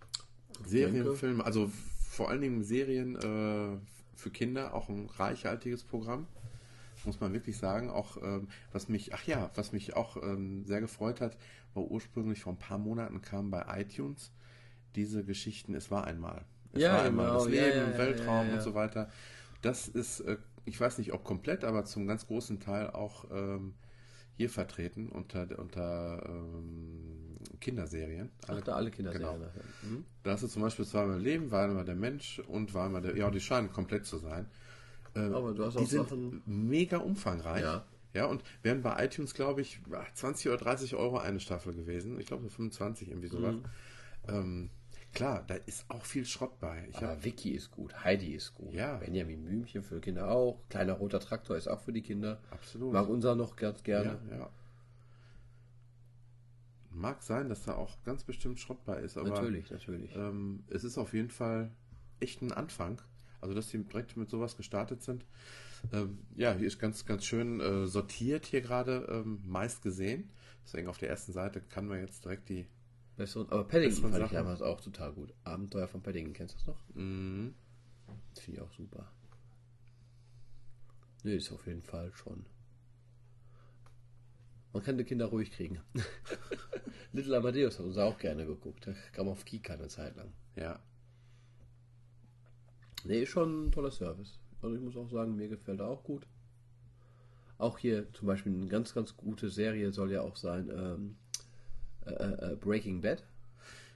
Serienfilme, 0.65 1.43
also 1.43 1.69
vor 2.09 2.29
allen 2.29 2.41
Dingen 2.41 2.63
Serien 2.63 3.15
äh, 3.15 3.77
für 4.21 4.31
Kinder, 4.31 4.73
auch 4.73 4.89
ein 4.89 5.09
reichhaltiges 5.17 5.83
Programm. 5.83 6.27
Muss 7.03 7.19
man 7.19 7.33
wirklich 7.33 7.57
sagen. 7.57 7.89
Auch 7.89 8.17
ähm, 8.21 8.47
was 8.71 8.87
mich, 8.89 9.13
ach 9.13 9.23
ja, 9.25 9.49
was 9.55 9.71
mich 9.71 9.95
auch 9.95 10.17
ähm, 10.17 10.65
sehr 10.65 10.81
gefreut 10.81 11.21
hat, 11.21 11.37
war 11.73 11.83
ursprünglich 11.83 12.41
vor 12.41 12.53
ein 12.53 12.59
paar 12.59 12.77
Monaten 12.77 13.21
kam 13.21 13.49
bei 13.51 13.65
iTunes 13.81 14.31
diese 14.95 15.23
Geschichten, 15.23 15.73
es 15.75 15.91
war 15.91 16.05
einmal. 16.05 16.45
Es 16.73 16.81
Ja, 16.81 16.93
war 16.93 17.03
einmal 17.03 17.27
genau. 17.27 17.39
das 17.39 17.47
Leben, 17.47 17.65
Ja, 17.67 17.91
ja, 17.91 17.97
Weltraum 17.97 18.49
und 18.49 18.61
so 18.61 18.73
weiter. 18.75 19.09
Das 19.61 19.87
ist, 19.87 20.21
äh, 20.21 20.37
ich 20.65 20.79
weiß 20.79 20.97
nicht, 20.99 21.13
ob 21.13 21.23
komplett, 21.23 21.63
aber 21.63 21.85
zum 21.85 22.07
ganz 22.07 22.27
großen 22.27 22.59
Teil 22.59 22.91
auch 22.91 23.25
ähm, 23.31 23.73
hier 24.37 24.49
vertreten 24.49 25.09
unter, 25.09 25.47
unter 25.59 26.23
ähm, 26.27 27.37
Kinderserien. 27.59 28.31
Ach, 28.47 28.59
da 28.61 28.73
alle 28.75 28.91
Kinder 28.91 29.11
Genau. 29.11 29.37
Mhm. 29.83 30.05
Da 30.23 30.31
hast 30.31 30.43
du 30.43 30.47
zum 30.47 30.61
Beispiel 30.61 30.85
zweimal 30.85 31.19
Leben, 31.19 31.51
war 31.51 31.65
einmal 31.65 31.85
der 31.85 31.95
Mensch 31.95 32.39
und 32.39 32.73
war 32.73 32.85
einmal 32.85 33.01
der. 33.01 33.15
Ja, 33.15 33.29
die 33.29 33.39
scheinen 33.39 33.71
komplett 33.71 34.05
zu 34.05 34.17
sein. 34.17 34.47
Äh, 35.15 35.19
Aber 35.19 35.53
du 35.53 35.65
hast 35.65 35.75
die 35.75 35.83
auch 35.83 35.87
sind 35.87 36.09
Sachen- 36.09 36.41
mega 36.45 36.97
umfangreich. 36.97 37.61
Ja. 37.63 37.85
Ja, 38.13 38.25
und 38.25 38.43
wären 38.61 38.81
bei 38.81 39.05
iTunes, 39.05 39.33
glaube 39.33 39.61
ich, 39.61 39.79
20 40.15 40.49
oder 40.49 40.57
30 40.57 40.95
Euro 40.95 41.17
eine 41.19 41.39
Staffel 41.39 41.73
gewesen. 41.73 42.19
Ich 42.19 42.25
glaube, 42.25 42.43
so 42.43 42.49
25, 42.49 43.09
irgendwie 43.09 43.29
sowas. 43.29 43.55
Mhm. 43.55 43.63
Ähm, 44.27 44.69
klar, 45.13 45.43
da 45.47 45.55
ist 45.55 45.85
auch 45.89 46.05
viel 46.05 46.25
Schrott 46.25 46.59
bei. 46.59 46.87
Ich 46.89 46.97
hab, 46.97 47.03
Aber 47.03 47.23
Vicky 47.23 47.51
ist 47.51 47.71
gut, 47.71 48.03
Heidi 48.03 48.33
ist 48.33 48.53
gut. 48.55 48.73
Ja. 48.73 48.97
Benjamin 48.97 49.43
Blümchen 49.43 49.83
für 49.83 49.99
Kinder 49.99 50.29
auch. 50.29 50.61
Kleiner 50.69 50.93
roter 50.93 51.19
Traktor 51.19 51.57
ist 51.57 51.67
auch 51.67 51.79
für 51.79 51.93
die 51.93 52.01
Kinder. 52.01 52.41
Absolut. 52.51 52.93
Mag 52.93 53.07
unser 53.09 53.35
noch 53.35 53.55
ganz 53.55 53.83
gerne. 53.83 54.19
ja, 54.29 54.37
ja. 54.37 54.49
Mag 56.93 57.23
sein, 57.23 57.47
dass 57.47 57.63
da 57.63 57.75
auch 57.75 58.03
ganz 58.03 58.23
bestimmt 58.23 58.59
Schrott 58.59 58.83
bei 58.83 58.99
ist, 58.99 59.17
aber 59.17 59.29
natürlich, 59.29 59.71
natürlich. 59.71 60.13
Ähm, 60.15 60.65
es 60.69 60.83
ist 60.83 60.97
auf 60.97 61.13
jeden 61.13 61.29
Fall 61.29 61.71
echt 62.19 62.41
ein 62.41 62.51
Anfang. 62.51 63.01
Also, 63.39 63.55
dass 63.55 63.69
sie 63.69 63.83
direkt 63.83 64.17
mit 64.17 64.29
sowas 64.29 64.55
gestartet 64.55 65.01
sind. 65.01 65.25
Ähm, 65.91 66.19
ja, 66.35 66.53
hier 66.53 66.67
ist 66.67 66.79
ganz, 66.79 67.05
ganz 67.05 67.25
schön 67.25 67.59
äh, 67.59 67.87
sortiert 67.87 68.45
hier 68.45 68.61
gerade 68.61 69.07
ähm, 69.09 69.41
meist 69.45 69.81
gesehen. 69.81 70.29
Deswegen 70.63 70.87
auf 70.87 70.97
der 70.97 71.09
ersten 71.09 71.33
Seite 71.33 71.61
kann 71.61 71.87
man 71.87 71.99
jetzt 71.99 72.23
direkt 72.23 72.49
die. 72.49 72.67
Besseren, 73.17 73.49
aber 73.49 73.63
Paddington 73.65 74.11
fand 74.11 74.25
ich 74.25 74.31
damals 74.31 74.61
auch 74.61 74.81
total 74.81 75.11
gut. 75.13 75.33
Abenteuer 75.43 75.87
von 75.87 76.01
Paddington, 76.01 76.33
kennst 76.33 76.55
du 76.55 76.57
das 76.59 76.67
noch? 76.67 76.95
Mhm. 76.95 77.53
Das 78.33 78.43
finde 78.43 78.59
ich 78.59 78.63
auch 78.65 78.71
super. 78.73 79.11
Nee, 81.23 81.35
ist 81.35 81.51
auf 81.51 81.67
jeden 81.67 81.83
Fall 81.83 82.11
schon. 82.13 82.45
Man 84.73 84.83
kann 84.83 84.97
die 84.97 85.03
Kinder 85.03 85.25
ruhig 85.25 85.51
kriegen. 85.51 85.79
Little 87.13 87.37
Amadeus 87.37 87.77
hat 87.77 87.85
uns 87.85 87.97
auch 87.97 88.17
gerne 88.17 88.45
geguckt. 88.45 88.87
Da 88.87 88.93
kam 89.11 89.27
auf 89.27 89.43
Kika 89.43 89.73
eine 89.73 89.89
Zeit 89.89 90.15
lang. 90.15 90.31
Ja. 90.55 90.79
Nee, 93.03 93.23
ist 93.23 93.29
schon 93.29 93.67
ein 93.67 93.71
toller 93.71 93.91
Service. 93.91 94.39
Also 94.61 94.75
ich 94.75 94.81
muss 94.81 94.95
auch 94.95 95.09
sagen, 95.09 95.35
mir 95.35 95.49
gefällt 95.49 95.79
er 95.79 95.87
auch 95.87 96.03
gut. 96.03 96.25
Auch 97.57 97.77
hier 97.77 98.11
zum 98.13 98.27
Beispiel 98.27 98.53
eine 98.53 98.67
ganz, 98.67 98.93
ganz 98.93 99.15
gute 99.17 99.49
Serie 99.49 99.91
soll 99.91 100.11
ja 100.11 100.21
auch 100.21 100.37
sein 100.37 100.69
ähm, 100.69 101.17
äh, 102.05 102.11
äh, 102.53 102.55
Breaking 102.55 103.01
Bad. 103.01 103.23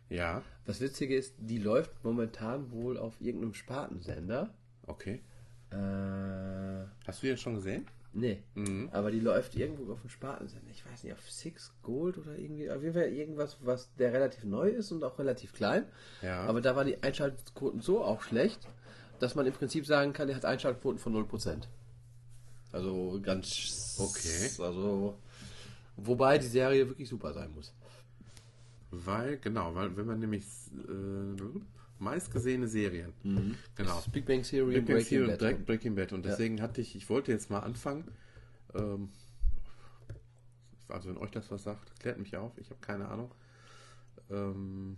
Ja. 0.10 0.42
Das 0.66 0.82
Witzige 0.82 1.16
ist, 1.16 1.34
die 1.40 1.58
läuft 1.58 1.92
momentan 2.04 2.72
wohl 2.72 2.98
auf 2.98 3.20
irgendeinem 3.20 3.54
Spartensender. 3.54 4.54
Okay. 4.88 5.22
Äh, 5.72 6.86
Hast 7.08 7.22
du 7.24 7.28
den 7.28 7.38
schon 7.38 7.56
gesehen? 7.56 7.88
nee, 8.14 8.42
Mhm. 8.54 8.90
aber 8.94 9.12
die 9.12 9.20
läuft 9.20 9.56
irgendwo 9.56 9.92
auf 9.92 10.00
dem 10.02 10.10
Spartensender. 10.10 10.70
Ich 10.72 10.86
weiß 10.90 11.04
nicht, 11.04 11.12
auf 11.14 11.30
Six 11.30 11.74
Gold 11.82 12.18
oder 12.18 12.38
irgendwie. 12.38 12.70
Auf 12.72 12.82
jeden 12.82 12.94
Fall 12.94 13.10
irgendwas, 13.10 13.58
was 13.62 13.94
der 13.96 14.14
relativ 14.14 14.44
neu 14.46 14.70
ist 14.70 14.92
und 14.92 15.04
auch 15.04 15.18
relativ 15.20 15.52
klein. 15.54 15.86
Ja. 16.22 16.44
Aber 16.46 16.62
da 16.62 16.76
waren 16.76 16.88
die 16.88 17.02
Einschaltquoten 17.04 17.82
so 17.82 18.04
auch 18.04 18.22
schlecht, 18.22 18.60
dass 19.20 19.36
man 19.36 19.46
im 19.46 19.54
Prinzip 19.54 19.86
sagen 19.86 20.14
kann, 20.14 20.28
der 20.28 20.36
hat 20.38 20.46
Einschaltquoten 20.46 21.00
von 21.00 21.14
0%. 21.14 21.68
Also 22.72 23.20
ganz. 23.22 23.98
Okay. 24.00 24.50
Also. 24.64 25.18
Wobei 25.98 26.38
die 26.38 26.48
Serie 26.48 26.88
wirklich 26.88 27.08
super 27.10 27.34
sein 27.34 27.52
muss. 27.54 27.74
Weil, 29.04 29.38
genau, 29.38 29.76
weil 29.76 29.96
wenn 29.98 30.06
man 30.06 30.20
nämlich 30.20 30.46
äh, 30.88 31.42
meistgesehene 32.00 32.68
Serien. 32.68 33.14
Genau. 33.24 33.96
Das 33.96 34.10
Big 34.10 34.26
Bang 34.26 34.44
Theory 34.44 34.76
Big 34.76 34.86
Bang 34.86 34.96
Breaking 34.98 35.20
Bad. 35.22 35.30
und 35.30 35.42
direkt 35.42 35.66
Breaking 35.66 35.96
Bad. 35.96 36.14
Und 36.14 36.26
deswegen 36.26 36.62
hatte 36.62 36.82
ich, 36.82 36.96
ich 36.96 37.10
wollte 37.10 37.32
jetzt 37.32 37.50
mal 37.50 37.60
anfangen. 37.60 38.06
Ähm, 38.74 39.10
also 40.90 41.10
wenn 41.10 41.18
euch 41.18 41.32
das 41.32 41.50
was 41.52 41.64
sagt, 41.64 42.00
klärt 42.00 42.20
mich 42.20 42.36
auf. 42.38 42.58
Ich 42.58 42.70
habe 42.70 42.80
keine 42.80 43.08
Ahnung. 43.08 43.34
Ähm, 44.30 44.98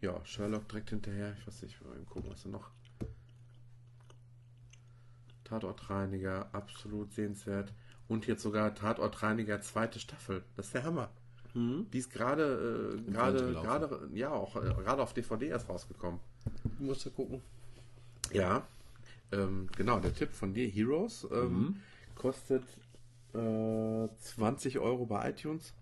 ja, 0.00 0.24
Sherlock 0.24 0.68
direkt 0.68 0.90
hinterher. 0.90 1.34
Ich 1.38 1.46
weiß 1.46 1.62
nicht, 1.62 1.82
mal 1.84 1.94
eben 1.94 2.06
gucken, 2.06 2.30
was 2.30 2.42
da 2.42 2.48
noch. 2.48 2.70
Tatortreiniger, 5.44 6.52
absolut 6.52 7.12
sehenswert. 7.12 7.72
Und 8.08 8.26
jetzt 8.26 8.42
sogar 8.42 8.74
Tatortreiniger 8.74 9.60
zweite 9.62 9.98
Staffel. 9.98 10.44
Das 10.54 10.66
ist 10.66 10.74
der 10.74 10.84
Hammer. 10.84 11.10
Die 11.90 11.98
ist 11.98 12.10
gerade, 12.10 12.96
äh, 12.98 13.10
gerade, 13.10 13.52
gerade, 13.52 14.08
ja, 14.12 14.30
auch 14.30 14.56
äh, 14.56 14.74
gerade 14.74 15.02
auf 15.02 15.14
DVD 15.14 15.48
erst 15.48 15.68
rausgekommen. 15.68 16.20
Musst 16.78 17.06
du 17.06 17.10
gucken. 17.10 17.40
Ja, 18.32 18.66
ähm, 19.32 19.68
genau, 19.76 19.98
der 19.98 20.14
Tipp 20.14 20.32
von 20.32 20.54
dir, 20.54 20.68
Heroes, 20.68 21.26
ähm, 21.32 21.76
kostet 22.14 22.64
äh, 23.34 24.08
20 24.18 24.78
Euro 24.78 25.06
bei 25.06 25.30
iTunes. 25.30 25.74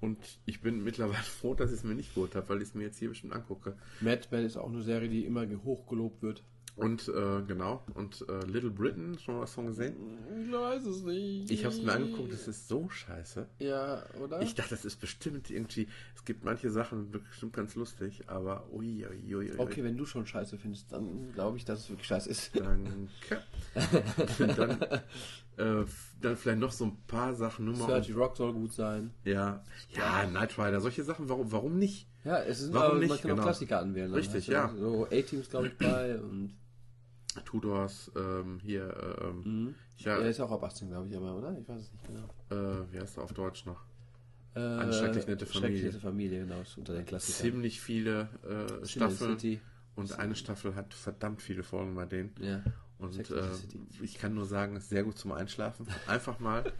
Und 0.00 0.18
ich 0.46 0.60
bin 0.60 0.84
mittlerweile 0.84 1.22
froh, 1.40 1.54
dass 1.54 1.70
ich 1.70 1.78
es 1.78 1.84
mir 1.84 1.94
nicht 1.94 2.14
geholt 2.14 2.34
habe, 2.34 2.48
weil 2.48 2.62
ich 2.62 2.68
es 2.68 2.74
mir 2.74 2.84
jetzt 2.84 2.98
hier 2.98 3.08
bestimmt 3.08 3.32
angucke. 3.32 3.76
Mad 4.00 4.28
Men 4.30 4.44
ist 4.44 4.56
auch 4.56 4.68
eine 4.68 4.82
Serie, 4.82 5.08
die 5.08 5.24
immer 5.24 5.46
hochgelobt 5.64 6.22
wird. 6.22 6.42
Und 6.78 7.08
äh, 7.08 7.42
genau, 7.46 7.82
und 7.94 8.24
äh, 8.28 8.46
Little 8.46 8.70
Britain, 8.70 9.18
schon 9.18 9.34
mal 9.34 9.40
was 9.42 9.52
von 9.52 9.66
gesehen? 9.66 9.96
Ich 10.44 10.52
weiß 10.52 10.84
es 10.86 11.02
nicht. 11.02 11.50
Ich 11.50 11.64
habe 11.64 11.74
es 11.74 11.82
mir 11.82 11.92
angeguckt, 11.92 12.32
das 12.32 12.46
ist 12.46 12.68
so 12.68 12.88
scheiße. 12.88 13.48
Ja, 13.58 14.04
oder? 14.22 14.40
Ich 14.42 14.54
dachte, 14.54 14.70
das 14.70 14.84
ist 14.84 15.00
bestimmt 15.00 15.50
irgendwie, 15.50 15.88
es 16.14 16.24
gibt 16.24 16.44
manche 16.44 16.70
Sachen 16.70 17.10
bestimmt 17.10 17.52
ganz 17.54 17.74
lustig, 17.74 18.22
aber 18.28 18.64
ui, 18.72 19.04
ui, 19.06 19.34
ui, 19.34 19.50
ui. 19.50 19.58
okay, 19.58 19.82
wenn 19.82 19.96
du 19.96 20.06
schon 20.06 20.24
scheiße 20.24 20.56
findest, 20.56 20.92
dann 20.92 21.32
glaube 21.32 21.56
ich, 21.56 21.64
dass 21.64 21.80
es 21.80 21.90
wirklich 21.90 22.06
scheiße 22.06 22.30
ist. 22.30 22.52
Danke. 22.54 23.42
dann, 24.56 24.82
äh, 25.56 25.84
dann 26.20 26.36
vielleicht 26.36 26.60
noch 26.60 26.72
so 26.72 26.84
ein 26.84 26.96
paar 27.08 27.34
Sachen 27.34 27.64
nur 27.64 27.76
mal. 27.76 27.86
30 27.88 28.14
Rock 28.14 28.36
soll 28.36 28.52
gut 28.52 28.72
sein. 28.72 29.12
Ja, 29.24 29.64
ja, 29.90 30.26
Knight 30.26 30.56
Rider, 30.58 30.80
solche 30.80 31.02
Sachen, 31.02 31.28
warum, 31.28 31.50
warum 31.50 31.76
nicht? 31.76 32.06
Ja, 32.24 32.40
es 32.42 32.60
ist 32.60 32.72
Warum 32.72 32.90
aber, 32.90 32.98
nicht? 32.98 33.08
man 33.08 33.18
kann 33.18 33.30
Genau. 33.30 33.42
auch 33.42 33.46
Klassiker 33.46 33.80
anwählen. 33.80 34.12
Richtig, 34.12 34.48
ja. 34.48 34.72
So 34.78 35.06
A-Teams, 35.06 35.48
glaube 35.50 35.68
ich, 35.68 35.78
bei 35.78 36.18
und 36.20 36.56
Tudors, 37.44 38.10
ähm, 38.16 38.58
hier, 38.62 38.88
äh, 38.88 39.24
ähm, 39.26 39.74
ja, 39.98 40.16
er 40.16 40.28
ist 40.28 40.40
auch 40.40 40.50
ab 40.50 40.62
18, 40.62 40.88
glaube 40.88 41.08
ich, 41.08 41.16
aber, 41.16 41.36
oder? 41.36 41.56
Ich 41.58 41.68
weiß 41.68 41.80
es 41.80 41.92
nicht 41.92 42.06
genau. 42.06 42.28
äh, 42.50 42.92
wie 42.92 43.00
heißt 43.00 43.16
er 43.16 43.24
auf 43.24 43.32
Deutsch 43.32 43.66
noch? 43.66 43.82
Äh, 44.54 44.60
Eine 44.60 44.92
schrecklich 44.92 45.26
nette 45.26 45.46
Familie. 45.46 45.68
Schrecklich 45.68 45.84
nette 45.84 46.00
Familie, 46.00 46.40
genau, 46.40 46.62
unter 46.76 46.94
den 46.94 47.06
Klassikern. 47.06 47.52
Ziemlich 47.52 47.80
viele 47.80 48.28
äh, 48.82 48.86
Staffeln. 48.86 49.38
City. 49.38 49.60
Und 49.96 50.18
eine 50.18 50.36
Staffel 50.36 50.76
hat 50.76 50.94
verdammt 50.94 51.42
viele 51.42 51.64
Folgen 51.64 51.94
bei 51.96 52.06
denen. 52.06 52.32
Ja. 52.40 52.62
Und 52.98 53.30
äh, 53.30 53.50
ich 54.00 54.18
kann 54.18 54.34
nur 54.34 54.46
sagen, 54.46 54.76
ist 54.76 54.88
sehr 54.88 55.04
gut 55.04 55.18
zum 55.18 55.32
Einschlafen. 55.32 55.86
Einfach 56.06 56.38
mal. 56.38 56.72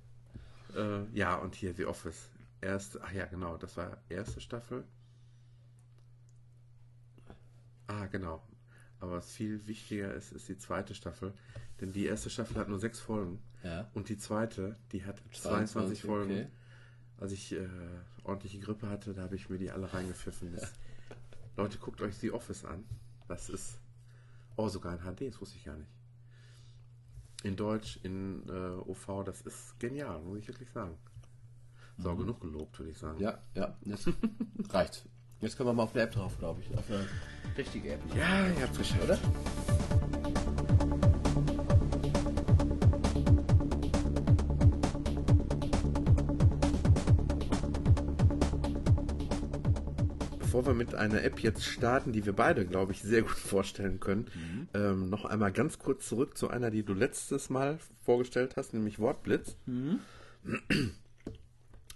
äh, 0.76 1.04
ja, 1.12 1.36
und 1.36 1.54
hier 1.54 1.74
The 1.74 1.86
Office. 1.86 2.30
Erste, 2.60 3.00
ach 3.02 3.12
ja, 3.12 3.26
genau, 3.26 3.56
das 3.56 3.76
war 3.76 3.98
erste 4.08 4.40
Staffel. 4.40 4.84
Ah, 7.86 8.06
genau. 8.06 8.42
Aber 9.04 9.18
was 9.18 9.30
viel 9.30 9.66
wichtiger 9.66 10.14
ist, 10.14 10.32
ist 10.32 10.48
die 10.48 10.56
zweite 10.56 10.94
Staffel. 10.94 11.34
Denn 11.80 11.92
die 11.92 12.06
erste 12.06 12.30
Staffel 12.30 12.56
hat 12.56 12.70
nur 12.70 12.78
sechs 12.78 13.00
Folgen. 13.00 13.38
Ja. 13.62 13.90
Und 13.92 14.08
die 14.08 14.16
zweite, 14.16 14.76
die 14.92 15.04
hat 15.04 15.18
22, 15.30 16.00
22, 16.00 16.02
Folgen. 16.02 16.30
okay. 16.30 16.46
Als 17.18 17.32
ich 17.32 17.52
äh, 17.52 17.68
ordentliche 18.24 18.60
Grippe 18.60 18.88
hatte, 18.88 19.12
da 19.12 19.22
habe 19.22 19.36
ich 19.36 19.50
mir 19.50 19.58
die 19.58 19.70
alle 19.70 19.92
reingepfiffen. 19.92 20.54
Das, 20.54 20.72
Leute, 21.56 21.76
guckt 21.78 22.00
euch 22.00 22.16
The 22.16 22.32
Office 22.32 22.64
an. 22.64 22.84
Das 23.28 23.50
ist. 23.50 23.78
Oh, 24.56 24.68
sogar 24.68 24.94
in 24.94 25.00
HD, 25.00 25.28
das 25.28 25.38
wusste 25.40 25.58
ich 25.58 25.64
gar 25.64 25.76
nicht. 25.76 25.90
In 27.42 27.56
Deutsch, 27.56 27.98
in 28.02 28.48
äh, 28.48 28.88
OV, 28.88 29.22
das 29.24 29.42
ist 29.42 29.78
genial, 29.78 30.22
muss 30.22 30.38
ich 30.38 30.48
wirklich 30.48 30.70
sagen. 30.70 30.96
So, 31.98 32.16
genug 32.16 32.40
gelobt, 32.40 32.78
würde 32.78 32.90
ich 32.90 32.98
sagen. 32.98 33.18
Mhm. 33.18 33.22
Ja, 33.24 33.38
ja, 33.54 33.76
das 33.82 34.08
reicht. 34.70 35.06
Jetzt 35.44 35.58
können 35.58 35.68
wir 35.68 35.74
mal 35.74 35.82
auf 35.82 35.94
eine 35.94 36.04
App 36.04 36.12
drauf, 36.12 36.38
glaube 36.38 36.62
ich. 36.62 36.78
Auf 36.78 36.84
eine 36.88 37.06
richtige 37.58 37.92
App. 37.92 38.00
Ja, 38.16 38.46
ihr 38.48 38.62
habt's 38.62 38.78
geschafft. 38.78 39.04
Oder? 39.04 39.18
Bevor 50.38 50.64
wir 50.66 50.72
mit 50.72 50.94
einer 50.94 51.22
App 51.22 51.38
jetzt 51.40 51.66
starten, 51.66 52.12
die 52.12 52.24
wir 52.24 52.32
beide, 52.32 52.64
glaube 52.64 52.92
ich, 52.92 53.02
sehr 53.02 53.20
gut 53.20 53.32
vorstellen 53.32 54.00
können, 54.00 54.30
ähm, 54.72 55.10
noch 55.10 55.26
einmal 55.26 55.52
ganz 55.52 55.78
kurz 55.78 56.08
zurück 56.08 56.38
zu 56.38 56.48
einer, 56.48 56.70
die 56.70 56.84
du 56.84 56.94
letztes 56.94 57.50
Mal 57.50 57.78
vorgestellt 58.02 58.54
hast, 58.56 58.72
nämlich 58.72 58.98
Wortblitz. 58.98 59.58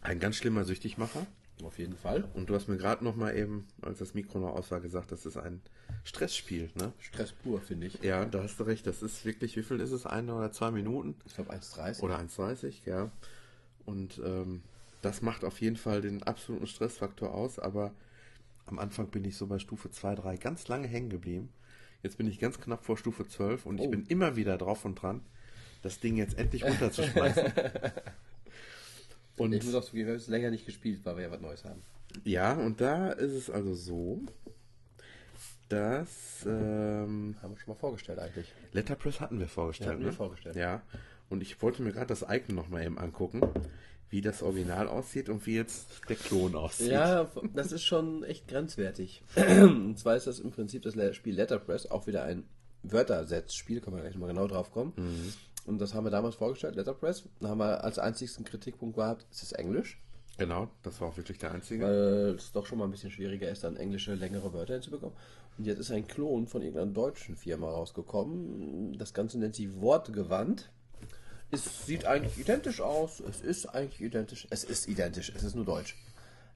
Ein 0.02 0.20
ganz 0.20 0.36
schlimmer 0.36 0.64
Süchtigmacher. 0.64 1.26
Auf 1.64 1.78
jeden 1.78 1.96
Fall. 1.96 2.28
Und 2.34 2.50
du 2.50 2.54
hast 2.54 2.68
mir 2.68 2.76
gerade 2.76 3.02
noch 3.04 3.16
mal 3.16 3.36
eben, 3.36 3.66
als 3.82 3.98
das 3.98 4.14
Mikro 4.14 4.38
noch 4.38 4.54
aus 4.54 4.70
war, 4.70 4.80
gesagt, 4.80 5.10
das 5.12 5.26
ist 5.26 5.36
ein 5.36 5.60
Stressspiel, 6.04 6.70
ne? 6.74 6.92
Stress 7.00 7.32
pur, 7.32 7.60
finde 7.60 7.88
ich. 7.88 8.02
Ja, 8.02 8.24
da 8.24 8.42
hast 8.44 8.60
du 8.60 8.64
recht. 8.64 8.86
Das 8.86 9.02
ist 9.02 9.24
wirklich, 9.24 9.56
wie 9.56 9.62
viel 9.62 9.80
ist 9.80 9.90
es? 9.90 10.06
Eine 10.06 10.34
oder 10.34 10.52
zwei 10.52 10.70
Minuten? 10.70 11.16
Ich 11.26 11.34
glaube 11.34 11.52
1,30. 11.52 12.00
Oder 12.02 12.18
1,30, 12.20 12.74
ja. 12.86 13.10
Und 13.84 14.20
ähm, 14.24 14.62
das 15.02 15.22
macht 15.22 15.44
auf 15.44 15.60
jeden 15.60 15.76
Fall 15.76 16.00
den 16.00 16.22
absoluten 16.22 16.66
Stressfaktor 16.66 17.34
aus, 17.34 17.58
aber 17.58 17.92
am 18.66 18.78
Anfang 18.78 19.08
bin 19.08 19.24
ich 19.24 19.36
so 19.36 19.46
bei 19.46 19.58
Stufe 19.58 19.90
2, 19.90 20.14
3 20.16 20.36
ganz 20.36 20.68
lange 20.68 20.86
hängen 20.86 21.08
geblieben. 21.10 21.48
Jetzt 22.02 22.18
bin 22.18 22.28
ich 22.28 22.38
ganz 22.38 22.60
knapp 22.60 22.84
vor 22.84 22.96
Stufe 22.96 23.26
12 23.26 23.66
und 23.66 23.78
ich 23.80 23.86
Oh. 23.86 23.90
bin 23.90 24.06
immer 24.06 24.36
wieder 24.36 24.56
drauf 24.58 24.84
und 24.84 24.94
dran, 25.00 25.22
das 25.82 25.98
Ding 26.00 26.16
jetzt 26.16 26.38
endlich 26.38 26.64
runterzuschmeißen. 26.64 27.52
und 29.38 29.52
ich 29.52 29.64
muss 29.64 29.74
auch 29.74 29.84
zugeben, 29.84 30.06
wir 30.06 30.14
haben 30.14 30.20
es 30.20 30.28
länger 30.28 30.50
nicht 30.50 30.66
gespielt, 30.66 31.00
weil 31.04 31.16
wir 31.16 31.24
ja 31.24 31.30
was 31.30 31.40
Neues 31.40 31.64
haben. 31.64 31.82
ja, 32.24 32.52
und 32.54 32.80
da 32.80 33.10
ist 33.10 33.32
es 33.32 33.50
also 33.50 33.74
so, 33.74 34.20
dass 35.68 36.28
ähm, 36.46 37.36
Haben 37.42 37.54
wir 37.54 37.58
schon 37.58 37.74
mal 37.74 37.78
vorgestellt 37.78 38.18
eigentlich. 38.18 38.52
Letterpress 38.72 39.20
hatten 39.20 39.38
wir 39.38 39.48
vorgestellt. 39.48 39.88
Ja, 39.88 39.92
hatten 39.94 40.02
ne? 40.02 40.10
wir 40.10 40.16
vorgestellt. 40.16 40.56
Ja. 40.56 40.82
Und 41.28 41.42
ich 41.42 41.60
wollte 41.62 41.82
mir 41.82 41.92
gerade 41.92 42.06
das 42.06 42.22
Icon 42.22 42.54
noch 42.54 42.68
mal 42.68 42.84
eben 42.84 42.98
angucken, 42.98 43.42
wie 44.10 44.20
das 44.20 44.42
Original 44.42 44.88
aussieht 44.88 45.28
und 45.28 45.46
wie 45.46 45.56
jetzt 45.56 46.08
der 46.08 46.16
Klon 46.16 46.54
aussieht. 46.54 46.92
Ja, 46.92 47.30
das 47.54 47.72
ist 47.72 47.82
schon 47.82 48.24
echt 48.24 48.48
grenzwertig. 48.48 49.22
Und 49.36 49.98
zwar 49.98 50.16
ist 50.16 50.26
das 50.26 50.40
im 50.40 50.50
Prinzip 50.50 50.82
das 50.82 50.94
Spiel 51.14 51.34
Letterpress, 51.34 51.86
auch 51.86 52.06
wieder 52.06 52.22
ein 52.22 52.44
Wörtersetzspiel, 52.82 53.82
kann 53.82 53.92
man 53.92 54.00
gleich 54.00 54.14
nochmal 54.14 54.30
genau 54.30 54.46
drauf 54.46 54.70
kommen. 54.70 54.94
Und 55.68 55.78
das 55.78 55.92
haben 55.94 56.04
wir 56.04 56.10
damals 56.10 56.34
vorgestellt, 56.36 56.76
Letterpress. 56.76 57.28
Da 57.40 57.48
haben 57.48 57.58
wir 57.58 57.84
als 57.84 57.98
einzigsten 57.98 58.44
Kritikpunkt 58.44 58.96
gehabt, 58.96 59.26
es 59.30 59.42
ist 59.42 59.52
Englisch, 59.52 60.00
Genau, 60.38 60.68
das 60.84 61.00
war 61.00 61.08
auch 61.08 61.16
wirklich 61.16 61.38
der 61.38 61.50
einzige. 61.50 61.84
weil 61.84 62.34
es 62.36 62.52
doch 62.52 62.64
schon 62.64 62.78
mal 62.78 62.84
ein 62.84 62.92
bisschen 62.92 63.10
schwieriger 63.10 63.50
ist, 63.50 63.64
dann 63.64 63.76
englische 63.76 64.14
längere 64.14 64.52
Wörter 64.52 64.74
hinzubekommen. 64.74 65.16
Und 65.58 65.64
jetzt 65.66 65.80
ist 65.80 65.90
ein 65.90 66.06
Klon 66.06 66.46
von 66.46 66.62
irgendeiner 66.62 66.92
deutschen 66.92 67.34
Firma 67.34 67.68
rausgekommen. 67.68 68.96
Das 68.98 69.12
Ganze 69.12 69.36
nennt 69.40 69.56
sich 69.56 69.80
Wortgewandt. 69.80 70.70
Es 71.50 71.86
sieht 71.86 72.04
eigentlich 72.06 72.38
identisch 72.38 72.80
aus. 72.80 73.18
Es 73.18 73.40
ist 73.40 73.66
eigentlich 73.66 74.00
identisch. 74.00 74.46
Es 74.50 74.62
ist 74.62 74.86
identisch. 74.86 75.32
Es 75.34 75.42
ist 75.42 75.56
nur 75.56 75.64
deutsch. 75.64 75.96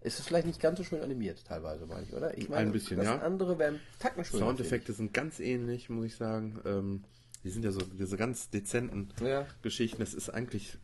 Es 0.01 0.21
ist 0.21 0.29
vielleicht 0.29 0.47
nicht 0.47 0.61
ganz 0.61 0.79
so 0.79 0.85
schön 0.85 1.01
animiert, 1.01 1.45
teilweise, 1.45 1.87
meine 1.87 2.05
ich, 2.07 2.13
oder? 2.15 2.39
Ich 2.39 2.49
meine, 2.49 2.69
Ein 2.69 2.73
bisschen, 2.73 2.99
das 2.99 3.07
ja. 3.07 3.19
andere 3.19 3.59
wären 3.59 3.81
Tacken 3.99 4.25
schöner. 4.25 4.47
Soundeffekte 4.47 4.93
sind 4.93 5.13
ganz 5.13 5.41
ähnlich, 5.41 5.89
muss 5.91 6.05
ich 6.07 6.15
sagen. 6.15 6.61
Ähm, 6.65 7.05
die 7.45 7.51
sind 7.51 7.65
ja 7.65 7.73
so 7.73 7.81
diese 7.81 8.17
ganz 8.17 8.51
dezenten 8.51 9.09
Ja. 9.25 9.47
Geschichten. 9.63 9.99
Das 10.01 10.15
ist 10.15 10.31
eigentlich. 10.31 10.79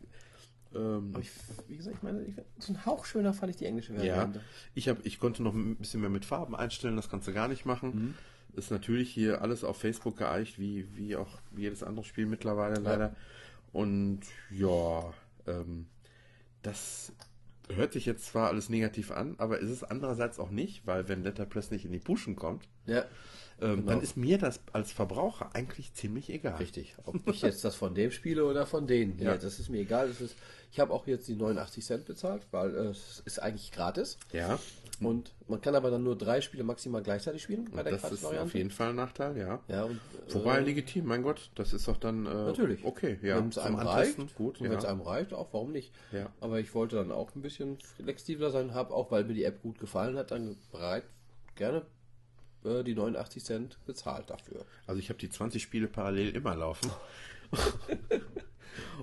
Ähm, 0.75 1.15
ich, 1.19 1.31
wie 1.67 1.77
gesagt, 1.77 1.95
ich 1.97 2.03
meine, 2.03 2.21
ich, 2.23 2.35
so 2.59 2.73
ein 2.73 2.85
Hauch 2.85 3.05
schöner 3.05 3.33
fand 3.33 3.49
ich 3.51 3.55
die 3.57 3.65
englische 3.65 3.93
ja, 3.93 3.99
Variante. 3.99 4.41
ich, 4.75 4.87
hab, 4.87 5.03
ich 5.05 5.19
konnte 5.19 5.41
noch 5.41 5.53
ein 5.53 5.77
bisschen 5.77 6.01
mehr 6.01 6.11
mit 6.11 6.25
Farben 6.25 6.55
einstellen, 6.55 6.95
das 6.95 7.09
kannst 7.09 7.27
du 7.27 7.33
gar 7.33 7.47
nicht 7.47 7.65
machen. 7.65 7.89
Mhm. 7.95 8.13
Ist 8.55 8.69
natürlich 8.71 9.09
hier 9.09 9.41
alles 9.41 9.63
auf 9.63 9.77
Facebook 9.77 10.17
geeicht, 10.17 10.59
wie, 10.59 10.95
wie 10.95 11.15
auch 11.15 11.39
jedes 11.55 11.81
andere 11.83 12.05
Spiel 12.05 12.25
mittlerweile 12.25 12.79
leider. 12.79 13.15
Und 13.71 14.21
ja, 14.51 15.13
ähm, 15.47 15.87
das 16.61 17.13
hört 17.75 17.93
sich 17.93 18.05
jetzt 18.05 18.25
zwar 18.25 18.47
alles 18.49 18.69
negativ 18.69 19.11
an, 19.11 19.35
aber 19.37 19.59
ist 19.59 19.69
es 19.69 19.83
andererseits 19.83 20.39
auch 20.39 20.49
nicht, 20.49 20.85
weil 20.87 21.07
wenn 21.07 21.23
Letterpress 21.23 21.71
nicht 21.71 21.85
in 21.85 21.91
die 21.91 21.99
Puschen 21.99 22.35
kommt, 22.35 22.67
Ja, 22.85 23.05
ähm, 23.61 23.77
Genau. 23.81 23.91
dann 23.91 24.01
ist 24.01 24.15
mir 24.17 24.37
das 24.37 24.59
als 24.73 24.91
Verbraucher 24.91 25.49
eigentlich 25.53 25.93
ziemlich 25.93 26.29
egal. 26.29 26.55
richtig. 26.55 26.95
Ob 27.05 27.27
ich 27.27 27.41
jetzt 27.41 27.63
das 27.65 27.75
von 27.75 27.93
dem 27.93 28.09
spiele 28.11 28.45
oder 28.45 28.65
von 28.65 28.87
denen. 28.87 29.19
Ja. 29.19 29.31
Ja, 29.31 29.37
das 29.37 29.59
ist 29.59 29.69
mir 29.69 29.79
egal. 29.81 30.07
Das 30.07 30.21
ist, 30.21 30.35
ich 30.71 30.79
habe 30.79 30.93
auch 30.93 31.05
jetzt 31.07 31.27
die 31.27 31.35
89 31.35 31.85
Cent 31.85 32.05
bezahlt, 32.05 32.47
weil 32.51 32.73
äh, 32.75 32.79
es 32.89 33.21
ist 33.25 33.39
eigentlich 33.41 33.71
gratis. 33.71 34.17
Ja, 34.31 34.57
Und 35.01 35.33
man 35.47 35.61
kann 35.61 35.75
aber 35.75 35.91
dann 35.91 36.03
nur 36.03 36.17
drei 36.17 36.41
Spiele 36.41 36.63
maximal 36.63 37.01
gleichzeitig 37.01 37.43
spielen 37.43 37.69
bei 37.71 37.83
der 37.83 37.93
das 37.93 38.11
ist 38.11 38.25
auf 38.25 38.53
jeden 38.53 38.69
Fall 38.69 38.89
ein 38.89 38.95
Nachteil, 38.95 39.37
ja. 39.37 39.61
Ja, 39.67 39.85
und, 39.85 39.99
Wobei 40.29 40.57
äh, 40.57 40.63
legitim, 40.63 41.05
mein 41.05 41.23
Gott, 41.23 41.51
das 41.55 41.73
ist 41.73 41.87
doch 41.87 41.97
dann 41.97 42.25
äh, 42.25 42.29
Natürlich. 42.29 42.83
okay, 42.83 43.17
ja. 43.21 43.37
Wenn 43.37 43.49
es 43.49 43.57
einem 43.57 43.77
Antesten, 43.77 44.23
reicht, 44.23 44.35
gut, 44.35 44.59
ja. 44.59 44.69
wenn 44.69 44.77
es 44.77 44.85
einem 44.85 45.01
reicht, 45.01 45.33
auch 45.33 45.47
warum 45.53 45.71
nicht. 45.71 45.93
Ja. 46.11 46.29
Aber 46.41 46.59
ich 46.59 46.73
wollte 46.75 46.97
dann 46.97 47.11
auch 47.11 47.33
ein 47.35 47.41
bisschen 47.41 47.77
flexibler 47.95 48.51
sein, 48.51 48.73
habe 48.73 48.93
auch, 48.93 49.09
weil 49.11 49.23
mir 49.23 49.33
die 49.33 49.45
App 49.45 49.61
gut 49.61 49.79
gefallen 49.79 50.17
hat, 50.17 50.31
dann 50.31 50.57
bereit 50.71 51.03
gerne 51.55 51.85
äh, 52.63 52.83
die 52.83 52.95
89 52.95 53.43
Cent 53.43 53.77
bezahlt 53.85 54.29
dafür. 54.29 54.65
Also 54.85 54.99
ich 54.99 55.09
habe 55.09 55.19
die 55.19 55.29
20 55.29 55.61
Spiele 55.61 55.87
parallel 55.87 56.35
immer 56.35 56.55
laufen. 56.55 56.89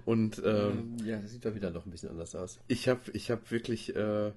Und 0.05 0.40
ähm, 0.44 0.97
ja, 1.05 1.18
das 1.18 1.30
sieht 1.30 1.44
doch 1.44 1.55
wieder 1.55 1.70
noch 1.70 1.86
ein 1.86 1.90
bisschen 1.90 2.11
anders 2.11 2.34
aus. 2.34 2.61
ich 2.68 2.88
habe 2.88 3.01
ich 3.12 3.30
hab 3.30 3.51
wirklich, 3.51 3.94
äh, 3.97 4.32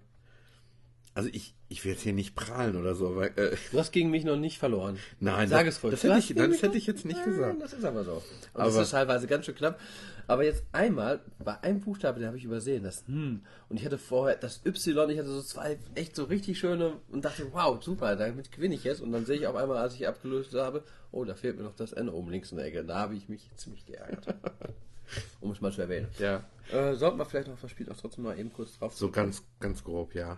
also 1.20 1.30
ich, 1.34 1.54
ich 1.68 1.84
will 1.84 1.92
jetzt 1.92 2.02
hier 2.04 2.14
nicht 2.14 2.34
prahlen 2.36 2.76
oder 2.78 2.96
so, 2.96 3.16
weil, 3.16 3.32
äh, 3.36 3.56
Du 3.72 3.78
hast 3.80 3.92
gegen 3.92 4.10
mich 4.10 4.24
noch 4.24 4.38
nicht 4.38 4.58
verloren. 4.58 4.98
Nein, 5.20 5.50
Sag 5.50 5.66
das- 5.66 5.76
es 5.78 5.84
ruhig. 5.84 5.92
das 5.92 6.04
hätte 6.04 6.18
ich- 6.18 6.34
das 6.34 6.62
hätte 6.62 6.78
ich 6.78 6.88
jetzt 6.88 7.04
nicht 7.06 7.18
Nein, 7.20 7.30
gesagt. 7.30 7.62
Das 7.62 7.74
ist 7.74 7.84
aber 7.84 8.04
so. 8.06 8.14
Und 8.14 8.22
Aber- 8.54 8.66
das 8.72 8.78
ist 8.78 8.92
teilweise 8.92 9.28
ganz 9.28 9.46
schön 9.46 9.56
knapp. 9.56 9.80
Aber 10.28 10.44
jetzt 10.44 10.64
einmal, 10.72 11.20
bei 11.44 11.60
einem 11.62 11.82
Buchstabe, 11.82 12.20
den 12.20 12.28
habe 12.28 12.38
ich 12.38 12.44
übersehen, 12.46 12.84
das 12.84 13.04
hm. 13.08 13.42
Und 13.68 13.78
ich 13.78 13.86
hatte 13.86 13.98
vorher 13.98 14.38
das 14.38 14.62
Y, 14.66 15.10
ich 15.10 15.18
hatte 15.20 15.28
so 15.30 15.42
zwei 15.42 15.78
echt 15.96 16.16
so 16.16 16.24
richtig 16.26 16.58
schöne 16.60 16.94
und 17.12 17.26
dachte, 17.26 17.48
wow, 17.52 17.84
super, 17.84 18.16
damit 18.16 18.52
gewinne 18.52 18.76
ich 18.76 18.84
jetzt. 18.84 19.02
Und 19.02 19.12
dann 19.12 19.26
sehe 19.26 19.38
ich 19.38 19.48
auf 19.48 19.56
einmal, 19.56 19.78
als 19.78 19.96
ich 19.96 20.08
abgelöst 20.08 20.54
habe, 20.54 20.84
oh, 21.12 21.26
da 21.26 21.34
fehlt 21.36 21.58
mir 21.58 21.64
noch 21.64 21.76
das 21.76 21.92
N 21.94 22.10
oben 22.10 22.30
links 22.30 22.52
in 22.52 22.58
der 22.58 22.68
Ecke. 22.68 22.84
Da 22.86 22.96
habe 23.00 23.16
ich 23.16 23.28
mich 23.28 23.50
ziemlich 23.58 23.86
geärgert. 23.86 24.26
um 25.42 25.52
es 25.52 25.60
mal 25.62 25.72
zu 25.72 25.82
erwähnen. 25.82 26.08
ja, 26.20 26.44
Äh, 26.72 26.94
sollten 26.94 27.18
wir 27.18 27.26
vielleicht 27.26 27.48
noch 27.48 27.60
das 27.60 27.72
Spiel 27.72 27.90
auch 27.92 27.98
trotzdem 27.98 28.24
mal 28.26 28.38
eben 28.38 28.54
kurz 28.54 28.78
drauf 28.78 28.96
so 28.96 29.10
ganz, 29.10 29.42
ganz 29.60 29.84
grob, 29.84 30.14
ja. 30.14 30.38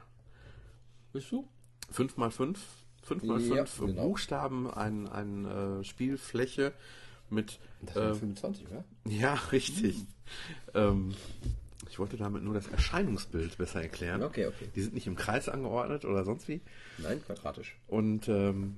Bist 1.14 1.32
du? 1.32 1.48
5 1.92 2.18
mal 2.18 2.32
5 2.32 2.60
5 3.04 3.24
mal 3.24 3.42
Ja, 3.42 3.66
5 3.66 3.88
genau. 3.88 4.04
Buchstaben, 4.04 4.70
ein, 4.70 5.08
ein 5.08 5.46
äh, 5.46 5.84
Spielfläche 5.84 6.74
mit 7.30 7.60
Das 7.82 7.96
sind 7.96 8.04
äh, 8.04 8.16
25, 8.16 8.68
oder? 8.68 8.86
Ja, 9.08 9.34
richtig. 9.52 10.06
Ähm, 10.74 11.14
ich 11.90 12.00
wollte 12.00 12.18
damit 12.18 12.44
nur 12.44 12.54
das 12.54 12.68
Erscheinungsbild 12.68 13.58
besser 13.58 13.82
erklären. 13.82 14.22
Okay, 14.24 14.48
okay. 14.48 14.70
Die 14.76 14.82
sind 14.82 14.94
nicht 14.94 15.08
im 15.08 15.16
Kreis 15.16 15.50
angeordnet 15.50 16.06
oder 16.06 16.24
sonst 16.24 16.48
wie. 16.48 16.62
Nein, 17.00 17.22
quadratisch. 17.26 17.78
Und 17.88 18.28
ähm, 18.30 18.78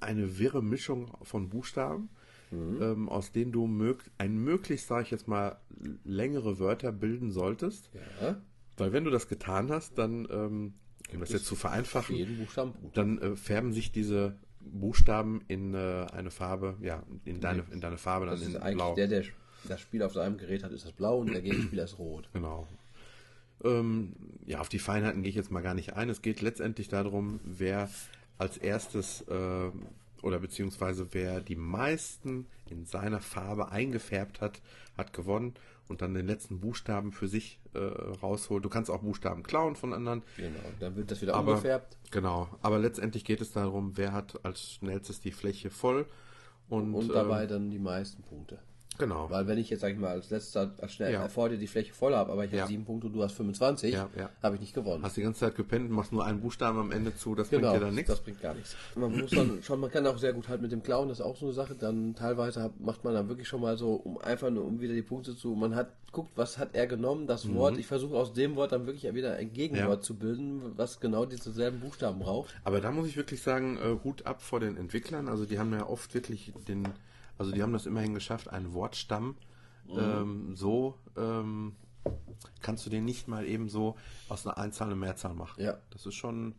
eine 0.00 0.38
wirre 0.38 0.62
Mischung 0.62 1.16
von 1.22 1.48
Buchstaben, 1.48 2.10
ähm, 2.50 3.08
aus 3.08 3.32
denen 3.32 3.52
du 3.52 3.66
mög 3.66 4.10
ein 4.18 4.36
möglichst, 4.36 4.88
sage 4.88 5.04
ich 5.04 5.10
jetzt 5.10 5.26
mal, 5.26 5.56
längere 6.04 6.58
Wörter 6.58 6.92
bilden 6.92 7.30
solltest. 7.30 7.90
Ja. 8.20 8.36
Weil 8.76 8.92
wenn 8.92 9.04
du 9.04 9.10
das 9.10 9.28
getan 9.28 9.70
hast, 9.70 9.96
dann, 9.96 10.28
ähm, 10.30 10.74
um 11.14 11.20
das 11.20 11.30
jetzt 11.30 11.46
zu 11.46 11.56
vereinfachen, 11.56 12.16
dann 12.94 13.18
äh, 13.18 13.36
färben 13.36 13.72
sich 13.72 13.92
diese 13.92 14.36
Buchstaben 14.60 15.42
in 15.48 15.74
äh, 15.74 16.06
eine 16.12 16.30
Farbe, 16.30 16.76
ja, 16.80 17.02
in 17.24 17.40
deine, 17.40 17.64
in 17.70 17.80
deine 17.80 17.98
Farbe, 17.98 18.26
dann 18.26 18.36
Das 18.36 18.46
in 18.46 18.54
ist 18.54 18.60
eigentlich 18.62 18.74
Blau. 18.76 18.94
der, 18.94 19.08
der 19.08 19.24
das 19.68 19.80
Spiel 19.80 20.02
auf 20.02 20.12
seinem 20.12 20.38
Gerät 20.38 20.64
hat, 20.64 20.72
ist 20.72 20.84
das 20.84 20.92
blau 20.92 21.18
und 21.18 21.32
der 21.32 21.42
Gegenspieler 21.42 21.84
ist 21.84 21.98
rot. 21.98 22.28
Genau. 22.32 22.66
Ähm, 23.64 24.12
ja, 24.46 24.60
auf 24.60 24.68
die 24.68 24.78
Feinheiten 24.80 25.22
gehe 25.22 25.30
ich 25.30 25.36
jetzt 25.36 25.50
mal 25.52 25.62
gar 25.62 25.74
nicht 25.74 25.94
ein. 25.94 26.08
Es 26.08 26.22
geht 26.22 26.40
letztendlich 26.40 26.88
darum, 26.88 27.40
wer 27.44 27.88
als 28.38 28.56
erstes 28.56 29.22
äh, 29.28 29.70
oder 30.22 30.38
beziehungsweise 30.38 31.08
wer 31.12 31.40
die 31.40 31.56
meisten 31.56 32.46
in 32.68 32.86
seiner 32.86 33.20
Farbe 33.20 33.70
eingefärbt 33.70 34.40
hat, 34.40 34.60
hat 34.96 35.12
gewonnen 35.12 35.54
und 35.88 36.02
dann 36.02 36.14
den 36.14 36.26
letzten 36.26 36.60
Buchstaben 36.60 37.12
für 37.12 37.28
sich 37.28 37.60
äh, 37.74 37.78
rausholt. 37.78 38.64
Du 38.64 38.68
kannst 38.68 38.90
auch 38.90 39.00
Buchstaben 39.00 39.42
klauen 39.42 39.76
von 39.76 39.92
anderen. 39.92 40.22
Genau. 40.36 40.58
Dann 40.80 40.96
wird 40.96 41.10
das 41.10 41.22
wieder 41.22 41.34
Aber, 41.34 41.52
umgefärbt. 41.52 41.96
genau. 42.10 42.48
Aber 42.62 42.78
letztendlich 42.78 43.24
geht 43.24 43.40
es 43.40 43.52
darum, 43.52 43.96
wer 43.96 44.12
hat 44.12 44.44
als 44.44 44.72
schnellstes 44.72 45.20
die 45.20 45.32
Fläche 45.32 45.70
voll 45.70 46.06
und, 46.68 46.94
Und 46.94 47.06
ähm, 47.06 47.12
dabei 47.12 47.46
dann 47.46 47.70
die 47.70 47.78
meisten 47.78 48.22
Punkte. 48.22 48.58
Genau. 49.02 49.28
Weil 49.30 49.46
wenn 49.46 49.58
ich 49.58 49.70
jetzt, 49.70 49.80
sag 49.80 49.92
ich 49.92 49.98
mal, 49.98 50.10
als 50.10 50.30
letzter, 50.30 50.72
als 50.80 50.92
schnell 50.92 51.12
Ja. 51.12 51.28
vor 51.28 51.48
dir 51.48 51.58
die 51.58 51.66
Fläche 51.66 51.92
voll 51.92 52.14
habe, 52.14 52.32
aber 52.32 52.44
ich 52.44 52.52
Ja. 52.52 52.60
habe 52.60 52.68
sieben 52.68 52.84
Punkte 52.84 53.08
und 53.08 53.12
du 53.14 53.22
hast 53.22 53.32
25, 53.32 53.94
Ja, 53.94 54.08
ja. 54.16 54.30
habe 54.42 54.54
ich 54.56 54.60
nicht 54.60 54.74
gewonnen. 54.74 55.02
Hast 55.02 55.16
die 55.16 55.22
ganze 55.22 55.40
Zeit 55.40 55.54
gepennt, 55.56 55.90
machst 55.90 56.12
nur 56.12 56.24
einen 56.24 56.40
Buchstaben 56.40 56.78
am 56.78 56.92
Ende 56.92 57.14
zu, 57.14 57.34
das 57.34 57.50
Genau, 57.50 57.70
bringt 57.70 57.82
dir 57.82 57.86
dann 57.86 57.94
nichts. 57.94 58.10
das 58.10 58.20
bringt 58.20 58.40
gar 58.40 58.54
nichts. 58.54 58.76
Man 58.94 59.18
muss 59.18 59.30
dann 59.30 59.62
schon, 59.62 59.80
man 59.80 59.90
kann 59.90 60.06
auch 60.06 60.18
sehr 60.18 60.32
gut 60.32 60.48
halt 60.48 60.62
mit 60.62 60.72
dem 60.72 60.82
Klauen, 60.82 61.08
das 61.08 61.20
ist 61.20 61.24
auch 61.24 61.36
so 61.36 61.46
eine 61.46 61.54
Sache. 61.54 61.74
Dann 61.74 62.14
teilweise 62.14 62.70
macht 62.78 63.04
man 63.04 63.14
dann 63.14 63.28
wirklich 63.28 63.48
schon 63.48 63.60
mal 63.60 63.76
so, 63.76 63.94
um 63.94 64.18
einfach 64.18 64.50
nur 64.50 64.64
um 64.64 64.80
wieder 64.80 64.94
die 64.94 65.02
Punkte 65.02 65.36
zu, 65.36 65.54
man 65.54 65.74
hat 65.74 65.88
guckt, 66.12 66.32
was 66.36 66.58
hat 66.58 66.74
er 66.74 66.86
genommen, 66.86 67.26
das 67.26 67.46
Mhm. 67.46 67.54
Wort. 67.54 67.78
Ich 67.78 67.86
versuche 67.86 68.14
aus 68.16 68.34
dem 68.34 68.54
Wort 68.54 68.72
dann 68.72 68.84
wirklich 68.86 69.12
wieder 69.14 69.34
ein 69.36 69.50
Gegenwort 69.52 70.04
zu 70.04 70.14
bilden, 70.14 70.60
was 70.76 71.00
genau 71.00 71.24
diese 71.24 71.50
selben 71.52 71.80
Buchstaben 71.80 72.18
braucht. 72.20 72.54
Aber 72.64 72.82
da 72.82 72.90
muss 72.90 73.06
ich 73.08 73.16
wirklich 73.16 73.40
sagen, 73.42 73.78
äh, 73.78 73.96
Hut 74.04 74.26
ab 74.26 74.42
vor 74.42 74.60
den 74.60 74.76
Entwicklern. 74.76 75.26
Also 75.28 75.46
die 75.46 75.58
haben 75.58 75.72
ja 75.72 75.86
oft 75.88 76.12
wirklich 76.12 76.52
den, 76.68 76.86
also 77.38 77.52
die 77.52 77.62
haben 77.62 77.72
das 77.72 77.86
immerhin 77.86 78.14
geschafft, 78.14 78.48
einen 78.48 78.72
Wortstamm 78.72 79.36
ähm, 79.88 80.54
so 80.56 80.98
ähm, 81.16 81.76
kannst 82.60 82.86
du 82.86 82.90
den 82.90 83.04
nicht 83.04 83.28
mal 83.28 83.46
eben 83.46 83.68
so 83.68 83.96
aus 84.28 84.46
einer 84.46 84.58
Einzahl 84.58 84.88
eine 84.88 84.96
Mehrzahl 84.96 85.34
machen. 85.34 85.62
Ja. 85.62 85.78
Das 85.90 86.06
ist 86.06 86.14
schon, 86.14 86.54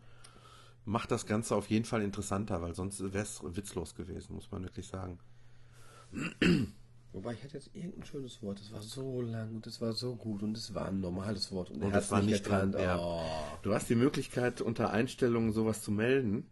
macht 0.86 1.12
das 1.12 1.26
Ganze 1.26 1.56
auf 1.56 1.70
jeden 1.70 1.86
Fall 1.86 2.02
interessanter, 2.02 2.62
weil 2.62 2.76
sonst 2.76 3.02
wäre 3.02 3.24
es 3.24 3.42
witzlos 3.44 3.96
gewesen, 3.96 4.36
muss 4.36 4.52
man 4.52 4.64
wirklich 4.64 4.88
sagen. 4.88 5.20
Wobei 7.12 7.34
ich 7.34 7.44
hatte 7.44 7.56
jetzt 7.56 7.76
irgendein 7.76 8.06
schönes 8.06 8.42
Wort, 8.42 8.60
das 8.60 8.72
war 8.72 8.82
so 8.82 9.22
lang 9.22 9.56
und 9.56 9.66
das 9.66 9.82
war 9.82 9.94
so 9.94 10.16
gut 10.16 10.44
und 10.44 10.58
es 10.58 10.74
war 10.74 10.88
ein 10.88 11.00
normales 11.00 11.52
Wort 11.52 11.70
und, 11.70 11.78
Und 11.78 11.84
er 11.84 11.92
das 11.92 12.12
war 12.12 12.22
nicht 12.22 12.46
erkannt. 12.46 12.76
dran, 12.76 12.84
ja. 12.84 13.00
Oh. 13.00 13.22
Du 13.62 13.74
hast 13.74 13.90
die 13.90 13.96
Möglichkeit, 13.96 14.62
unter 14.62 14.92
Einstellungen 14.92 15.52
sowas 15.52 15.82
zu 15.82 15.92
melden. 15.92 16.48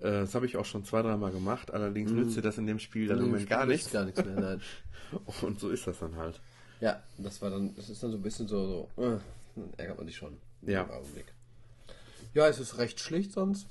Äh, 0.00 0.20
Das 0.20 0.34
habe 0.34 0.46
ich 0.46 0.56
auch 0.56 0.64
schon 0.64 0.84
zwei, 0.84 1.02
dreimal 1.02 1.30
gemacht. 1.32 1.72
Allerdings 1.72 2.10
nützt 2.10 2.36
dir 2.36 2.42
das 2.42 2.58
in 2.58 2.66
dem 2.66 2.78
Spiel 2.78 3.06
dann 3.08 3.18
im 3.18 3.26
Moment 3.26 3.48
gar 3.48 3.66
nichts. 3.66 3.90
Gar 3.90 4.04
nichts 4.04 4.24
mehr, 4.24 4.40
nein. 4.40 4.60
Und 5.42 5.58
so 5.60 5.70
ist 5.70 5.86
das 5.86 5.98
dann 5.98 6.16
halt. 6.16 6.40
Ja, 6.80 7.02
das 7.18 7.42
war 7.42 7.50
dann, 7.50 7.74
das 7.74 7.90
ist 7.90 8.02
dann 8.02 8.10
so 8.10 8.16
ein 8.16 8.22
bisschen 8.22 8.48
so, 8.48 8.88
so 8.96 9.02
äh, 9.02 9.18
dann 9.56 9.70
ärgert 9.76 9.98
man 9.98 10.06
sich 10.06 10.16
schon. 10.16 10.36
Ja. 10.62 10.82
Im 10.82 10.90
Augenblick. 10.90 11.26
Ja, 12.34 12.46
es 12.48 12.58
ist 12.60 12.78
recht 12.78 13.00
schlicht 13.00 13.32
sonst. 13.32 13.66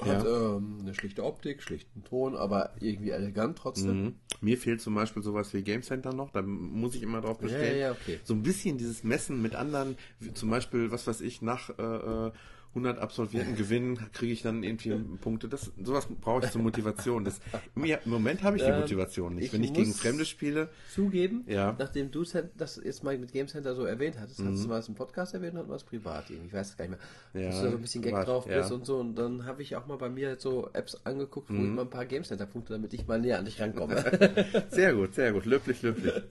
Hat 0.00 0.24
ähm, 0.26 0.78
eine 0.80 0.94
schlichte 0.94 1.22
Optik, 1.22 1.62
schlichten 1.62 2.02
Ton, 2.02 2.34
aber 2.34 2.70
irgendwie 2.80 3.10
elegant 3.10 3.58
trotzdem. 3.58 4.02
Mhm. 4.02 4.14
Mir 4.40 4.56
fehlt 4.56 4.80
zum 4.80 4.94
Beispiel 4.94 5.22
sowas 5.22 5.52
wie 5.52 5.62
Game 5.62 5.82
Center 5.82 6.12
noch, 6.12 6.30
da 6.30 6.42
muss 6.42 6.94
ich 6.94 7.02
immer 7.02 7.20
drauf 7.20 7.38
bestehen. 7.38 7.62
ja, 7.76 7.88
ja, 7.88 7.92
okay. 7.92 8.18
So 8.24 8.34
ein 8.34 8.42
bisschen 8.42 8.78
dieses 8.78 9.04
Messen 9.04 9.42
mit 9.42 9.54
anderen, 9.54 9.96
zum 10.34 10.50
Beispiel, 10.50 10.90
was 10.90 11.06
weiß 11.06 11.20
ich, 11.20 11.42
nach 11.42 11.70
äh, 11.78 11.82
äh, 11.82 12.32
100 12.74 12.98
absolvierten 12.98 13.54
Gewinnen 13.54 13.98
kriege 14.14 14.32
ich 14.32 14.40
dann 14.42 14.62
irgendwie 14.62 14.94
Punkte. 15.20 15.46
Das, 15.48 15.70
sowas 15.82 16.06
brauche 16.20 16.44
ich 16.46 16.50
zur 16.52 16.62
Motivation. 16.62 17.22
Das, 17.24 17.38
Im 17.74 17.84
Moment 18.06 18.42
habe 18.42 18.56
ich 18.56 18.62
die 18.62 18.68
Ähm, 18.70 18.80
Motivation 18.80 19.34
nicht. 19.34 19.46
ich 19.46 19.52
Wenn 19.52 19.62
ich 19.62 19.74
gegen 19.74 19.92
Fremde 19.92 20.24
spiele, 20.24 20.70
Zugeben, 20.90 21.44
Ja. 21.46 21.76
nachdem 21.78 22.10
du 22.10 22.24
das 22.56 22.80
jetzt 22.82 23.04
mal 23.04 23.16
mit 23.18 23.30
Game 23.32 23.46
Center 23.46 23.74
so 23.74 23.84
erwähnt 23.84 24.16
hattest, 24.18 24.40
Mhm. 24.40 24.52
hast 24.52 24.64
du 24.64 24.68
mal 24.68 24.82
im 24.88 24.94
Podcast 24.94 25.34
erwähnt 25.34 25.54
und 25.58 25.68
was 25.68 25.84
privat 25.84 26.30
irgendwie. 26.30 26.48
Ich 26.48 26.52
weiß 26.54 26.70
es 26.70 26.76
gar 26.78 26.88
nicht 26.88 26.98
mehr. 27.32 27.42
Ja, 27.42 27.48
Dass 27.50 27.58
du 27.58 27.64
da 27.66 27.70
so 27.72 27.76
ein 27.76 27.82
bisschen 27.82 28.02
Gag 28.02 28.14
drauf 28.24 28.46
ja. 28.48 28.58
bist 28.58 28.72
und 28.72 28.86
so. 28.86 28.98
Und 29.00 29.16
dann 29.16 29.44
habe 29.44 29.60
ich 29.60 29.76
auch 29.76 29.86
mal 29.86 29.96
bei 29.98 30.08
mir 30.08 30.36
so 30.38 30.70
Apps 30.72 30.98
angeguckt, 31.04 31.50
wo 31.50 31.54
Mhm. 31.54 31.64
ich 31.66 31.70
mal 31.72 31.82
ein 31.82 31.90
paar 31.90 32.06
Game 32.06 32.24
Center 32.24 32.46
Punkte, 32.46 32.72
damit 32.72 32.94
ich 32.94 33.06
mal 33.06 33.20
näher 33.20 33.38
an 33.38 33.44
dich 33.44 33.60
rankomme. 33.60 34.02
Sehr 34.70 34.94
gut, 34.94 35.14
sehr 35.14 35.32
gut. 35.32 35.44
Löblich, 35.44 35.82
löblich. 35.82 36.12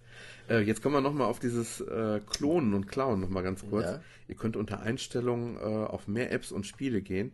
äh, 0.50 0.60
jetzt 0.60 0.82
kommen 0.82 0.96
wir 0.96 1.02
nochmal 1.02 1.28
auf 1.28 1.40
dieses 1.40 1.82
äh, 1.82 2.20
Klonen 2.30 2.74
und 2.74 2.88
Klauen 2.88 3.20
nochmal 3.20 3.44
ganz 3.44 3.66
kurz. 3.68 3.86
Ja. 3.86 4.02
Ihr 4.28 4.36
könnt 4.36 4.56
unter 4.56 4.82
Einstellungen 4.82 5.58
äh, 5.58 5.60
auf 5.60 6.08
mehr 6.08 6.32
Apps 6.32 6.52
und 6.52 6.66
Spiele 6.66 7.02
gehen. 7.02 7.32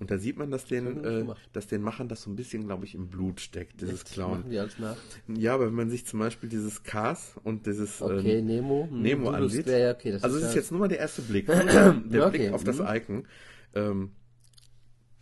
Und 0.00 0.12
da 0.12 0.18
sieht 0.18 0.36
man, 0.38 0.52
dass 0.52 0.64
den, 0.64 1.04
äh, 1.04 1.24
dass 1.52 1.66
den 1.66 1.82
Machern 1.82 2.06
das 2.08 2.22
so 2.22 2.30
ein 2.30 2.36
bisschen, 2.36 2.64
glaube 2.66 2.84
ich, 2.84 2.94
im 2.94 3.08
Blut 3.08 3.40
steckt, 3.40 3.80
dieses 3.80 4.04
Klauen. 4.04 4.40
Machen 4.40 4.50
die 4.50 4.58
alles 4.60 4.78
nach. 4.78 4.96
Ja, 5.26 5.54
aber 5.54 5.66
wenn 5.66 5.74
man 5.74 5.90
sich 5.90 6.06
zum 6.06 6.20
Beispiel 6.20 6.48
dieses 6.48 6.84
Cars 6.84 7.32
und 7.42 7.66
dieses 7.66 8.00
Okay, 8.00 8.38
ähm, 8.38 8.46
Nemo. 8.46 8.86
hm, 8.88 9.02
Nemo 9.02 9.30
ansieht. 9.30 9.66
ja, 9.66 9.90
okay, 9.90 10.12
das 10.12 10.22
also 10.22 10.36
ist 10.36 10.42
es 10.44 10.48
ist 10.50 10.54
ja- 10.54 10.60
jetzt 10.60 10.70
nur 10.70 10.80
mal 10.80 10.88
der 10.88 11.00
erste 11.00 11.22
Blick. 11.22 11.46
Der 11.48 12.26
Okay, 12.26 12.30
Blick 12.30 12.52
auf 12.52 12.62
das 12.62 12.78
mhm. 12.78 12.86
Icon. 12.88 13.26
Ähm, 13.74 14.10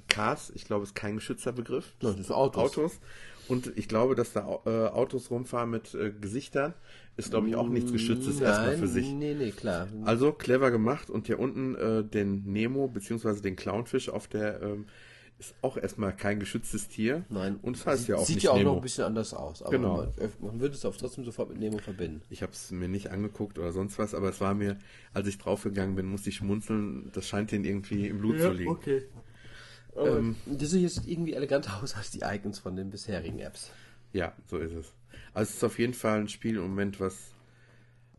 Cars, 0.09 0.53
ich 0.55 0.65
glaube, 0.67 0.85
ist 0.85 0.95
kein 0.95 1.17
geschützter 1.17 1.53
Begriff. 1.53 1.95
Ja, 2.03 2.11
das 2.11 2.21
ist 2.21 2.31
Autos. 2.31 2.63
Autos. 2.63 3.01
Und 3.49 3.73
ich 3.77 3.89
glaube, 3.89 4.15
dass 4.15 4.33
da 4.33 4.61
äh, 4.67 4.89
Autos 4.89 5.31
rumfahren 5.31 5.71
mit 5.71 5.95
äh, 5.95 6.11
Gesichtern, 6.13 6.75
ist, 7.17 7.31
glaube 7.31 7.49
ich, 7.49 7.57
auch 7.57 7.69
nichts 7.69 7.93
Geschütztes 7.93 8.41
erstmal 8.41 8.71
Nein, 8.73 8.79
für 8.79 8.89
sich. 8.89 9.09
Nee, 9.11 9.35
nee, 9.35 9.51
klar. 9.51 9.89
Also 10.05 10.33
clever 10.33 10.71
gemacht 10.71 11.09
und 11.11 11.27
hier 11.27 11.39
unten 11.39 11.75
äh, 11.75 12.05
den 12.05 12.45
Nemo 12.45 12.89
beziehungsweise 12.89 13.41
den 13.43 13.57
Clownfisch 13.57 14.09
auf 14.11 14.29
der 14.29 14.61
ähm, 14.63 14.87
ist 15.39 15.55
auch 15.61 15.77
erstmal 15.77 16.17
kein 16.17 16.41
geschütztes 16.41 16.89
Tier. 16.89 17.25
Nein. 17.29 17.59
Und 17.61 17.77
es 17.77 17.85
heißt 17.87 18.09
ja 18.09 18.17
auch 18.17 18.25
Sieht 18.25 18.37
nicht 18.37 18.45
ja 18.45 18.53
auch 18.53 18.57
Nemo. 18.57 18.71
noch 18.71 18.77
ein 18.77 18.83
bisschen 18.83 19.05
anders 19.05 19.35
aus. 19.35 19.63
Aber 19.63 19.71
Genau. 19.71 19.97
man, 19.99 20.31
man 20.41 20.61
würde 20.61 20.75
es 20.75 20.85
auch 20.87 20.97
trotzdem 20.97 21.25
sofort 21.25 21.51
mit 21.51 21.59
Nemo 21.59 21.77
verbinden. 21.79 22.23
Ich 22.31 22.43
habe 22.43 22.53
es 22.53 22.71
mir 22.71 22.89
nicht 22.89 23.11
angeguckt 23.11 23.59
oder 23.59 23.73
sonst 23.73 23.99
was, 23.99 24.15
aber 24.15 24.31
es 24.31 24.41
war 24.41 24.55
mir, 24.55 24.79
als 25.13 25.29
ich 25.29 25.37
draufgegangen 25.37 25.95
bin, 25.95 26.07
musste 26.07 26.31
ich 26.31 26.37
schmunzeln. 26.37 27.11
Das 27.13 27.27
scheint 27.29 27.53
denen 27.53 27.65
irgendwie 27.67 28.09
im 28.09 28.19
Blut 28.19 28.41
zu 28.41 28.51
liegen. 28.51 28.71
okay. 28.71 29.03
Ähm, 29.95 30.37
das 30.47 30.71
sieht 30.71 30.83
jetzt 30.83 31.07
irgendwie 31.07 31.35
eleganter 31.35 31.79
aus 31.83 31.95
als 31.97 32.11
die 32.11 32.21
Icons 32.23 32.59
von 32.59 32.77
den 32.77 32.91
bisherigen 32.91 33.39
Apps. 33.39 33.71
Ja, 34.13 34.33
so 34.47 34.57
ist 34.59 34.73
es. 34.73 34.93
Also 35.37 35.51
es 35.51 35.57
ist 35.57 35.65
auf 35.65 35.79
jeden 35.79 35.93
Fall 35.93 36.21
ein 36.21 36.29
Spiel 36.29 36.57
im 36.57 36.63
Moment, 36.63 36.99
was 36.99 37.35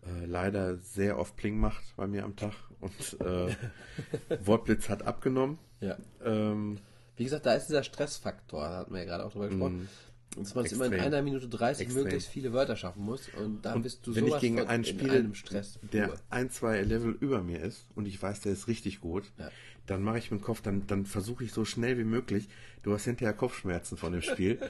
äh, 0.06 0.26
leider 0.26 0.78
sehr 0.78 1.18
oft 1.18 1.36
Pling 1.36 1.58
macht 1.60 1.96
bei 1.96 2.06
mir 2.06 2.24
am 2.24 2.36
Tag. 2.36 2.54
Und 2.80 3.20
äh, 3.22 3.56
Wortblitz 4.46 4.88
hat 4.88 5.02
abgenommen. 5.02 5.58
Ja. 5.82 5.98
Ähm, 6.24 6.78
Wie 7.16 7.24
gesagt, 7.24 7.48
da 7.48 7.56
ist 7.56 7.70
dieser 7.70 7.82
Stressfaktor, 7.82 8.62
da 8.62 8.78
hatten 8.78 8.94
wir 8.94 9.00
ja 9.00 9.06
gerade 9.06 9.26
auch 9.26 9.32
drüber 9.32 9.48
gesprochen. 9.48 9.90
Dass 10.38 10.54
man 10.54 10.66
es 10.66 10.74
immer 10.74 10.86
in 10.86 10.94
einer 10.94 11.24
Minute 11.24 11.48
30 11.48 11.88
Extrem. 11.88 12.04
möglichst 12.04 12.30
viele 12.30 12.54
Wörter 12.54 12.76
schaffen 12.76 13.02
muss. 13.04 13.30
Und 13.30 13.64
da 13.66 13.76
bist 13.78 14.06
du 14.06 14.14
wenn 14.14 14.28
ich 14.28 14.38
gegen 14.38 14.60
einen 14.60 15.34
Stress. 15.34 15.80
der 15.92 16.14
ein, 16.30 16.52
zwei 16.52 16.84
Level 16.84 17.18
über 17.20 17.42
mir 17.42 17.62
ist 17.62 17.88
und 17.96 18.06
ich 18.08 18.22
weiß, 18.22 18.42
der 18.42 18.52
ist 18.52 18.68
richtig 18.68 19.02
gut, 19.02 19.24
Ja. 19.40 19.50
dann 19.88 20.04
mache 20.04 20.20
ich 20.20 20.30
mir 20.30 20.38
den 20.38 20.44
Kopf, 20.44 20.62
dann, 20.62 20.86
dann 20.86 21.08
versuche 21.08 21.44
ich 21.44 21.52
so 21.52 21.66
schnell 21.66 21.98
wie 21.98 22.04
möglich. 22.04 22.48
Du 22.84 22.94
hast 22.94 23.06
hinterher 23.06 23.34
Kopfschmerzen 23.34 23.98
von 23.98 24.12
dem 24.12 24.22
Spiel. 24.22 24.60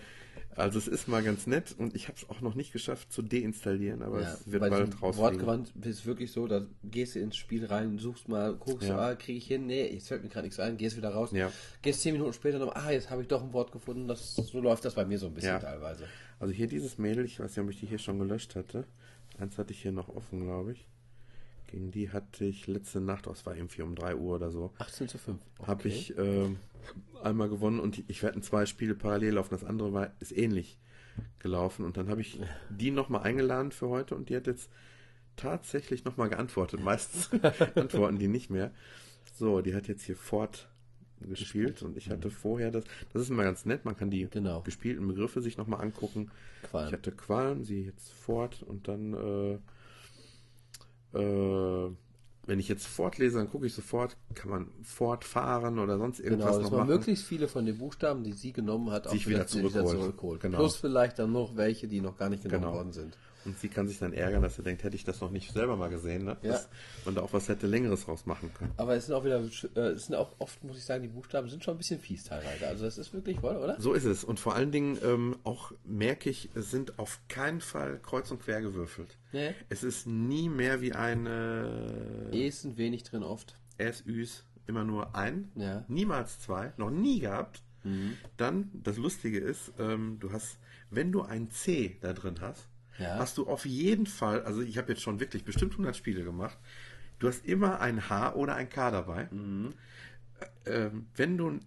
also 0.58 0.78
es 0.80 0.88
ist 0.88 1.08
mal 1.08 1.24
ganz 1.24 1.48
nett 1.48 1.76
und 1.78 1.96
ich 1.96 2.08
habe 2.08 2.18
es 2.18 2.30
auch 2.30 2.42
noch 2.42 2.56
nicht 2.56 2.74
geschafft 2.74 3.12
zu 3.14 3.22
deinstallieren, 3.22 4.02
aber 4.02 4.22
Ja, 4.22 4.34
es 4.34 4.52
wird 4.52 4.62
bald 4.62 4.74
rausfliegen. 5.02 5.18
Wortgewandt 5.18 5.72
ist 5.86 6.06
wirklich 6.06 6.32
so, 6.32 6.48
da 6.48 6.66
gehst 6.84 7.16
du 7.16 7.20
ins 7.20 7.36
Spiel 7.38 7.66
rein, 7.66 7.98
suchst 8.00 8.28
mal, 8.28 8.54
guckst, 8.56 8.90
Ja. 8.90 8.98
ah, 8.98 9.16
kriege 9.16 9.38
ich 9.38 9.48
hin, 9.48 9.68
nee, 9.68 9.88
jetzt 9.94 10.08
fällt 10.08 10.24
mir 10.24 10.30
gerade 10.30 10.46
nichts 10.48 10.60
ein, 10.60 10.78
gehst 10.78 10.98
wieder 10.98 11.10
raus, 11.10 11.32
Ja. 11.32 11.52
gehst 11.82 12.02
zehn 12.02 12.14
Minuten 12.14 12.34
später 12.34 12.60
noch, 12.60 12.76
ah, 12.76 12.92
jetzt 12.92 13.10
habe 13.10 13.22
ich 13.22 13.28
doch 13.28 13.44
ein 13.44 13.54
Wort 13.54 13.72
gefunden, 13.72 14.08
das, 14.08 14.36
so 14.36 14.60
läuft 14.60 14.84
das 14.86 14.96
bei 14.96 15.06
mir 15.06 15.20
so 15.20 15.28
ein 15.28 15.34
bisschen 15.34 15.52
Ja. 15.54 15.60
teilweise. 15.60 16.06
Also 16.40 16.54
hier 16.54 16.68
dieses 16.68 16.98
Mädel, 16.98 17.26
ich 17.26 17.40
weiß 17.40 17.56
nicht, 17.56 17.64
ob 17.64 17.70
ich 17.72 17.80
die 17.80 17.86
hier 17.88 18.00
schon 18.00 18.20
gelöscht 18.20 18.56
hatte. 18.56 18.86
Eins 19.38 19.58
hatte 19.58 19.72
ich 19.72 19.82
hier 19.82 19.92
noch 19.92 20.10
offen, 20.10 20.42
glaube 20.44 20.72
ich. 20.74 20.88
Gegen 21.68 21.92
die 21.92 22.12
hatte 22.12 22.46
ich 22.46 22.66
letzte 22.68 23.02
Nacht, 23.02 23.28
das 23.28 23.46
war 23.46 23.56
irgendwie 23.56 23.82
um 23.82 23.94
3 23.96 24.16
Uhr 24.16 24.36
oder 24.36 24.52
so, 24.52 24.74
18 24.80 25.08
zu 25.10 25.18
5. 25.18 25.40
habe 25.66 25.88
ich 25.88 26.18
ähm, 26.18 26.58
einmal 27.22 27.50
gewonnen 27.50 27.80
und 27.80 28.04
ich 28.10 28.24
werde 28.24 28.40
zwei 28.42 28.66
Spiele 28.66 28.96
parallel 28.96 29.34
laufen. 29.34 29.50
Das 29.52 29.64
andere 29.66 29.92
war, 29.94 30.12
ist 30.20 30.32
ähnlich 30.36 30.78
gelaufen 31.40 31.84
und 31.86 31.98
dann 31.98 32.10
habe 32.10 32.22
ich 32.22 32.40
die 32.70 32.92
nochmal 32.92 33.24
eingeladen 33.24 33.72
für 33.72 33.90
heute 33.90 34.16
und 34.16 34.30
die 34.30 34.36
hat 34.36 34.48
jetzt 34.48 34.70
tatsächlich 35.36 36.06
nochmal 36.06 36.30
geantwortet. 36.30 36.82
Meistens 36.82 37.30
antworten 37.76 38.18
die 38.18 38.28
nicht 38.28 38.50
mehr. 38.50 38.72
So, 39.34 39.62
die 39.62 39.76
hat 39.76 39.88
jetzt 39.88 40.04
hier 40.04 40.16
fort 40.16 40.70
gespielt 41.20 41.82
und 41.82 41.98
ich 41.98 42.10
hatte 42.10 42.30
vorher 42.30 42.70
das, 42.72 42.84
das 43.12 43.24
ist 43.24 43.30
immer 43.30 43.44
ganz 43.44 43.66
nett, 43.66 43.86
man 43.86 43.98
kann 43.98 44.10
die 44.12 44.28
Genau. 44.30 44.62
gespielten 44.62 45.08
Begriffe 45.08 45.42
sich 45.42 45.58
nochmal 45.58 45.82
angucken. 45.82 46.32
Qualm. 46.64 46.88
Ich 46.88 46.94
hatte 46.94 47.12
Qualm, 47.12 47.64
sie 47.64 47.86
jetzt 47.86 48.12
fort 48.12 48.64
und 48.64 48.88
dann, 48.88 49.14
äh, 49.14 49.58
äh, 51.20 51.92
wenn 52.46 52.60
ich 52.60 52.70
jetzt 52.70 52.88
fortlese, 52.88 53.38
dann 53.40 53.50
gucke 53.50 53.66
ich 53.68 53.74
sofort, 53.74 54.16
kann 54.34 54.50
man 54.50 54.68
fortfahren 54.82 55.80
oder 55.80 55.98
sonst 55.98 56.20
irgendwas 56.22 56.46
Genau, 56.48 56.58
dass 56.62 56.72
noch 56.72 56.78
man 56.78 56.88
machen. 56.88 56.98
möglichst 57.00 57.26
viele 57.26 57.48
von 57.50 57.66
den 57.66 57.78
Buchstaben, 57.78 58.24
die 58.24 58.32
sie 58.34 58.54
genommen 58.54 58.90
hat, 58.92 59.08
auch 59.08 59.12
Sich 59.12 59.28
wieder 59.28 59.48
zurückholt. 59.48 59.88
zurückholt. 59.90 60.42
Genau. 60.42 60.58
Plus 60.58 60.78
vielleicht 60.78 61.20
dann 61.20 61.34
noch 61.34 61.58
welche, 61.58 61.88
die 61.90 62.00
noch 62.00 62.16
gar 62.18 62.30
nicht 62.30 62.44
genommen 62.44 62.64
Genau. 62.64 62.74
worden 62.76 62.94
sind. 62.94 63.18
Und 63.48 63.58
sie 63.58 63.70
kann 63.70 63.88
sich 63.88 63.98
dann 63.98 64.14
ärgern, 64.14 64.42
dass 64.44 64.58
sie 64.58 64.62
denkt, 64.62 64.84
hätte 64.84 64.96
ich 64.96 65.04
das 65.06 65.22
noch 65.22 65.32
nicht 65.32 65.52
selber 65.54 65.76
mal 65.78 65.90
gesehen, 65.90 66.26
ne? 66.26 66.38
Ja. 66.44 66.52
dass 66.52 66.68
man 67.06 67.16
da 67.16 67.22
auch 67.22 67.32
was 67.34 67.48
hätte 67.48 67.66
Längeres 67.66 68.08
rausmachen 68.08 68.54
können. 68.54 68.72
Aber 68.78 68.96
es 68.96 69.06
sind 69.06 69.16
auch 69.16 69.24
wieder, 69.24 69.40
äh, 69.76 69.80
es 69.92 70.06
sind 70.08 70.16
auch 70.16 70.36
oft, 70.40 70.64
muss 70.64 70.78
ich 70.78 70.84
sagen, 70.86 71.02
die 71.02 71.08
Buchstaben 71.08 71.50
sind 71.50 71.64
schon 71.64 71.76
ein 71.76 71.78
bisschen 71.78 72.00
fies 72.00 72.26
teilweise. 72.26 72.68
Also 72.68 72.84
das 72.86 72.98
ist 72.98 73.14
wirklich 73.14 73.42
wohl, 73.42 73.56
oder? 73.56 73.80
So 73.80 73.94
ist 73.94 74.04
es. 74.04 74.24
Und 74.24 74.40
vor 74.40 74.54
allen 74.56 74.72
Dingen 74.72 74.98
ähm, 75.04 75.38
auch 75.44 75.72
merke 75.86 76.30
ich, 76.30 76.50
es 76.56 76.70
sind 76.72 77.00
auf 77.00 77.20
keinen 77.30 77.62
Fall 77.62 78.00
kreuz 78.04 78.30
und 78.32 78.42
quer 78.44 78.62
gewürfelt. 78.62 79.18
Nee. 79.32 79.56
Es 79.70 79.84
ist 79.84 80.06
nie 80.08 80.50
mehr 80.50 80.82
wie 80.82 80.92
eine 80.94 82.30
Es 82.34 82.62
sind 82.62 82.78
wenig 82.78 83.04
drin 83.04 83.24
oft. 83.24 83.56
S, 83.78 84.04
Üs, 84.06 84.44
immer 84.68 84.84
nur 84.84 85.16
ein, 85.16 85.52
Ja. 85.56 85.86
niemals 85.88 86.40
zwei, 86.40 86.74
noch 86.78 86.90
nie 86.90 87.20
gehabt. 87.22 87.62
Dann, 88.36 88.70
das 88.84 88.98
Lustige 88.98 89.40
ist, 89.40 89.72
ähm, 89.80 90.18
du 90.20 90.34
hast, 90.34 90.58
wenn 90.90 91.14
du 91.14 91.22
ein 91.22 91.50
C 91.52 91.96
da 92.02 92.12
drin 92.12 92.36
hast, 92.42 92.68
Ja. 93.00 93.18
hast 93.18 93.38
du 93.38 93.48
auf 93.48 93.66
jeden 93.66 94.06
Fall, 94.08 94.44
also 94.44 94.62
ich 94.62 94.78
habe 94.78 94.92
jetzt 94.92 95.02
schon 95.02 95.20
wirklich 95.20 95.44
bestimmt 95.46 95.74
100 95.74 95.96
Spiele 95.96 96.24
gemacht, 96.24 96.58
du 97.20 97.28
hast 97.28 97.46
immer 97.46 97.80
ein 97.80 98.10
H 98.10 98.34
oder 98.34 98.56
ein 98.56 98.70
K 98.70 98.92
dabei. 98.92 99.30
Äh, 100.66 100.86
ähm, 100.88 101.08
wenn 101.16 101.38
du 101.38 101.50
ein 101.52 101.66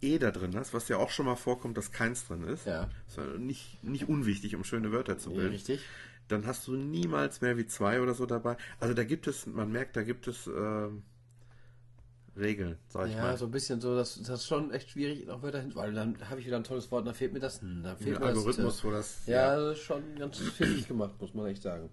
E 0.00 0.18
da 0.18 0.30
drin 0.30 0.54
hast, 0.56 0.74
was 0.74 0.88
ja 0.88 0.98
auch 0.98 1.10
schon 1.10 1.26
mal 1.26 1.36
vorkommt, 1.36 1.76
dass 1.76 1.92
keins 1.92 2.26
drin 2.26 2.42
ist, 2.44 2.66
Ja. 2.66 2.88
ist 3.08 3.16
ja 3.16 3.24
nicht, 3.38 3.82
nicht 3.82 4.08
unwichtig, 4.08 4.54
um 4.54 4.64
schöne 4.64 4.92
Wörter 4.92 5.18
zu 5.18 5.30
bilden 5.30 5.52
richtig. 5.52 5.80
dann 6.28 6.46
hast 6.46 6.66
du 6.66 6.76
niemals 6.76 7.40
mehr 7.40 7.56
wie 7.56 7.66
zwei 7.66 8.00
oder 8.00 8.14
so 8.14 8.26
dabei. 8.26 8.56
Also 8.80 8.94
da 8.94 9.04
gibt 9.04 9.26
es, 9.26 9.46
man 9.46 9.70
merkt, 9.72 9.96
da 9.96 10.02
gibt 10.02 10.28
es 10.28 10.46
ähm, 10.46 11.02
Regeln, 12.38 12.76
sag 12.88 13.08
ich 13.08 13.14
Ja, 13.14 13.22
mal. 13.22 13.36
so 13.38 13.46
ein 13.46 13.50
bisschen 13.50 13.80
so, 13.80 13.94
das, 13.96 14.16
das 14.20 14.40
ist 14.40 14.46
schon 14.46 14.70
echt 14.72 14.90
schwierig, 14.90 15.26
noch 15.26 15.42
Wörter 15.42 15.60
hin, 15.60 15.74
weil 15.74 15.92
dann 15.94 16.16
habe 16.28 16.40
ich 16.40 16.46
wieder 16.46 16.56
ein 16.56 16.64
tolles 16.64 16.90
Wort, 16.90 17.06
dann 17.06 17.14
fehlt 17.14 17.32
mir 17.32 17.40
das, 17.40 17.60
dann 17.60 17.96
fehlt 17.96 18.16
Ein 18.16 18.22
mir 18.22 18.26
Algorithmus, 18.28 18.74
das. 18.76 18.84
wo 18.84 18.90
das. 18.90 19.26
äh, 19.28 19.32
Ja, 19.32 19.56
das 19.56 19.78
ist 19.78 19.84
schon 19.84 20.02
ganz 20.18 20.38
pfiffig 20.38 20.86
gemacht, 20.88 21.14
muss 21.20 21.32
man 21.34 21.46
echt 21.46 21.62
sagen. 21.62 21.88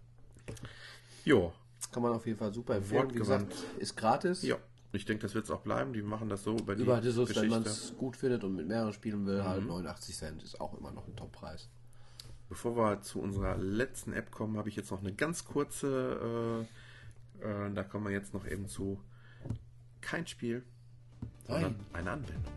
Jo. 1.26 1.54
Kann 1.92 2.04
man 2.04 2.14
auf 2.14 2.26
jeden 2.26 2.38
Fall 2.38 2.54
super 2.54 2.76
empfehlen. 2.76 3.10
Wie 3.14 3.18
gesagt, 3.18 3.54
ist 3.80 3.96
gratis. 3.96 4.42
Ja. 4.44 4.58
Ich 4.96 5.06
denke, 5.06 5.24
das 5.24 5.34
wird 5.34 5.46
es 5.46 5.52
auch 5.52 5.62
bleiben. 5.62 5.92
Die 5.94 6.02
machen 6.04 6.30
das 6.30 6.44
so 6.44 6.56
bei 6.56 6.74
Über 6.74 7.00
Jesus, 7.02 7.36
wenn 7.36 7.50
man 7.50 7.64
es 7.64 7.96
gut 7.98 8.16
findet 8.16 8.44
und 8.44 8.56
mit 8.56 8.68
mehreren 8.68 8.94
spielen 8.94 9.26
will, 9.26 9.44
halt 9.44 9.66
89 9.66 10.16
Cent 10.16 10.44
ist 10.44 10.62
auch 10.62 10.78
immer 10.78 10.92
noch 10.92 11.08
ein 11.08 11.16
Top-Preis. 11.16 11.68
Bevor 12.50 12.76
wir 12.78 13.02
zu 13.02 13.20
unserer 13.20 13.58
letzten 13.58 14.14
App 14.14 14.30
kommen, 14.30 14.58
habe 14.58 14.70
ich 14.70 14.76
jetzt 14.76 14.92
noch 14.92 15.00
eine 15.00 15.14
ganz 15.14 15.46
kurze. 15.46 16.68
Äh, 17.42 17.48
äh, 17.48 17.74
da 17.74 17.84
kommen 17.84 18.06
wir 18.06 18.12
jetzt 18.12 18.34
noch 18.36 18.46
eben 18.46 18.68
zu 18.68 19.00
kein 20.04 20.28
Spiel, 20.28 20.64
sondern 21.48 21.76
Nein. 21.78 21.86
eine 21.94 22.12
Anwendung. 22.12 22.54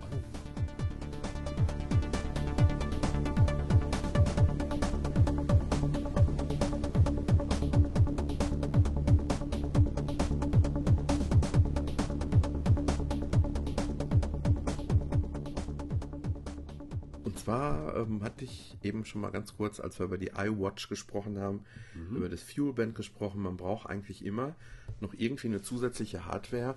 zwar 17.46 17.94
ähm, 17.94 18.24
hatte 18.24 18.44
ich 18.44 18.76
eben 18.82 19.04
schon 19.04 19.20
mal 19.20 19.30
ganz 19.30 19.56
kurz, 19.56 19.78
als 19.78 20.00
wir 20.00 20.06
über 20.06 20.18
die 20.18 20.32
iWatch 20.36 20.88
gesprochen 20.88 21.38
haben, 21.38 21.64
mhm. 21.94 22.16
über 22.16 22.28
das 22.28 22.42
Fuelband 22.42 22.96
gesprochen, 22.96 23.40
man 23.40 23.56
braucht 23.56 23.88
eigentlich 23.88 24.24
immer 24.24 24.56
noch 25.00 25.14
irgendwie 25.14 25.46
eine 25.46 25.62
zusätzliche 25.62 26.26
Hardware, 26.26 26.76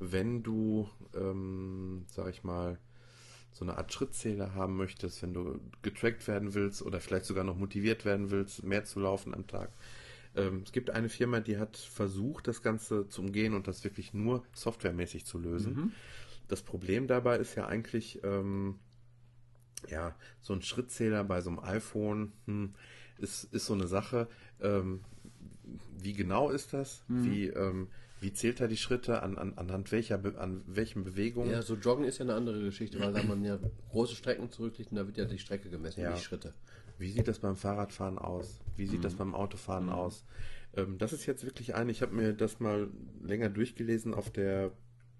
wenn 0.00 0.42
du, 0.42 0.88
ähm, 1.14 2.04
sag 2.08 2.30
ich 2.30 2.42
mal, 2.42 2.78
so 3.52 3.64
eine 3.64 3.76
Art 3.76 3.92
Schrittzähler 3.92 4.54
haben 4.54 4.76
möchtest, 4.76 5.22
wenn 5.22 5.34
du 5.34 5.60
getrackt 5.82 6.26
werden 6.28 6.54
willst 6.54 6.82
oder 6.82 7.00
vielleicht 7.00 7.26
sogar 7.26 7.44
noch 7.44 7.56
motiviert 7.56 8.04
werden 8.04 8.30
willst, 8.30 8.62
mehr 8.62 8.84
zu 8.84 9.00
laufen 9.00 9.34
am 9.34 9.46
Tag. 9.46 9.70
Ähm, 10.36 10.62
es 10.64 10.72
gibt 10.72 10.90
eine 10.90 11.08
Firma, 11.08 11.40
die 11.40 11.58
hat 11.58 11.76
versucht, 11.76 12.46
das 12.46 12.62
Ganze 12.62 13.08
zu 13.08 13.22
umgehen 13.22 13.54
und 13.54 13.68
das 13.68 13.84
wirklich 13.84 14.14
nur 14.14 14.44
softwaremäßig 14.52 15.26
zu 15.26 15.38
lösen. 15.38 15.74
Das 16.48 16.62
Problem 16.62 17.06
dabei 17.06 17.38
ist 17.38 17.54
ja 17.56 17.66
eigentlich, 17.66 18.20
ähm, 18.22 18.78
ja, 19.88 20.14
so 20.40 20.52
ein 20.52 20.62
Schrittzähler 20.62 21.24
bei 21.24 21.40
so 21.40 21.50
einem 21.50 21.58
iPhone 21.60 22.32
hm, 22.46 22.74
ist, 23.18 23.44
ist 23.52 23.66
so 23.66 23.74
eine 23.74 23.86
Sache. 23.86 24.28
Ähm, 24.60 25.00
wie 25.98 26.12
genau 26.12 26.50
ist 26.50 26.72
das? 26.72 27.04
Wie, 27.08 27.46
ähm, 27.48 27.88
wie 28.20 28.32
zählt 28.32 28.60
er 28.60 28.68
die 28.68 28.76
Schritte? 28.76 29.22
An, 29.22 29.38
an, 29.38 29.54
anhand 29.56 29.90
welcher 29.92 30.18
Be 30.18 30.38
an 30.38 30.62
welchen 30.66 31.04
Bewegungen? 31.04 31.50
Ja, 31.50 31.62
so 31.62 31.74
Joggen 31.74 32.04
ist 32.04 32.18
ja 32.18 32.24
eine 32.24 32.34
andere 32.34 32.60
Geschichte, 32.60 33.00
weil 33.00 33.12
da 33.12 33.22
man 33.22 33.42
ja 33.44 33.58
große 33.90 34.14
Strecken 34.14 34.50
zurücklegt 34.50 34.90
und 34.90 34.96
da 34.98 35.06
wird 35.06 35.16
ja 35.16 35.24
die 35.24 35.38
Strecke 35.38 35.70
gemessen, 35.70 36.00
Ja. 36.02 36.12
nicht 36.12 36.24
Schritte. 36.24 36.52
Wie 36.98 37.10
sieht 37.10 37.28
das 37.28 37.38
beim 37.38 37.56
Fahrradfahren 37.56 38.18
aus? 38.18 38.60
Wie 38.76 38.86
sieht 38.86 39.04
das 39.04 39.14
beim 39.14 39.34
Autofahren 39.34 39.88
aus? 39.88 40.24
Ähm, 40.76 40.98
das 40.98 41.12
ist 41.14 41.24
jetzt 41.24 41.44
wirklich 41.44 41.74
ein, 41.74 41.88
ich 41.88 42.02
habe 42.02 42.14
mir 42.14 42.34
das 42.34 42.60
mal 42.60 42.88
länger 43.22 43.48
durchgelesen 43.48 44.12
auf 44.12 44.30
der 44.30 44.70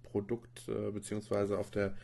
Produkt- 0.02 0.68
äh, 0.68 0.90
beziehungsweise 0.90 1.58
auf 1.58 1.70
der 1.70 1.94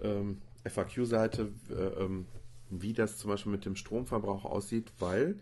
ähm, 0.00 0.40
FAQ-Seite, 0.64 1.48
äh, 1.70 2.04
ähm, 2.04 2.26
wie 2.70 2.92
das 2.92 3.18
zum 3.18 3.30
Beispiel 3.30 3.50
mit 3.50 3.64
dem 3.64 3.74
Stromverbrauch 3.74 4.44
aussieht, 4.44 4.92
weil 5.00 5.36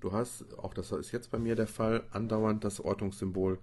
du 0.00 0.12
hast, 0.12 0.58
auch 0.58 0.74
das 0.74 0.92
ist 0.92 1.12
jetzt 1.12 1.30
bei 1.30 1.38
mir 1.38 1.56
der 1.56 1.66
Fall, 1.66 2.04
andauernd 2.10 2.62
das 2.62 2.78
Ortungssymbol 2.80 3.58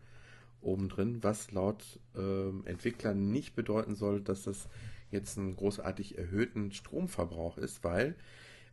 oben 0.62 0.90
drin, 0.90 1.20
was 1.22 1.52
laut 1.52 2.00
ähm, 2.16 2.64
Entwicklern 2.66 3.32
nicht 3.32 3.56
bedeuten 3.56 3.96
soll, 3.96 4.22
dass 4.22 4.44
das 4.44 4.68
jetzt 5.12 5.38
einen 5.38 5.56
großartig 5.56 6.18
erhöhten 6.18 6.72
Stromverbrauch 6.72 7.58
ist, 7.58 7.84
weil 7.84 8.16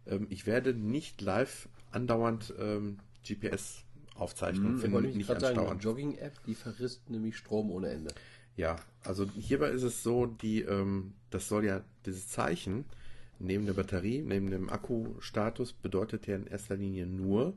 ähm, 0.06 0.26
ich 0.30 0.46
werde 0.46 0.74
nicht 0.74 1.20
live 1.20 1.68
andauernd 1.90 2.54
ähm, 2.58 2.98
GPS-Aufzeichnungen 3.26 4.76
Ich 4.76 4.82
finden, 4.82 4.96
wollte 4.96 5.16
nicht 5.16 5.30
andauernd. 5.30 5.82
Jogging-App, 5.82 6.44
die 6.44 6.54
verrisst 6.54 7.10
nämlich 7.10 7.36
Strom 7.36 7.70
ohne 7.70 7.88
Ende. 7.88 8.14
Ja, 8.56 8.76
also 9.04 9.24
hierbei 9.36 9.70
ist 9.70 9.84
es 9.84 10.02
so, 10.02 10.26
die, 10.26 10.62
ähm, 10.62 11.14
das 11.30 11.48
soll 11.48 11.64
ja, 11.64 11.82
dieses 12.06 12.28
Zeichen 12.28 12.84
neben 13.38 13.66
der 13.66 13.74
Batterie, 13.74 14.22
neben 14.22 14.50
dem 14.50 14.68
Akkustatus 14.68 15.72
bedeutet 15.72 16.26
ja 16.26 16.36
in 16.36 16.46
erster 16.46 16.76
Linie 16.76 17.06
nur, 17.06 17.54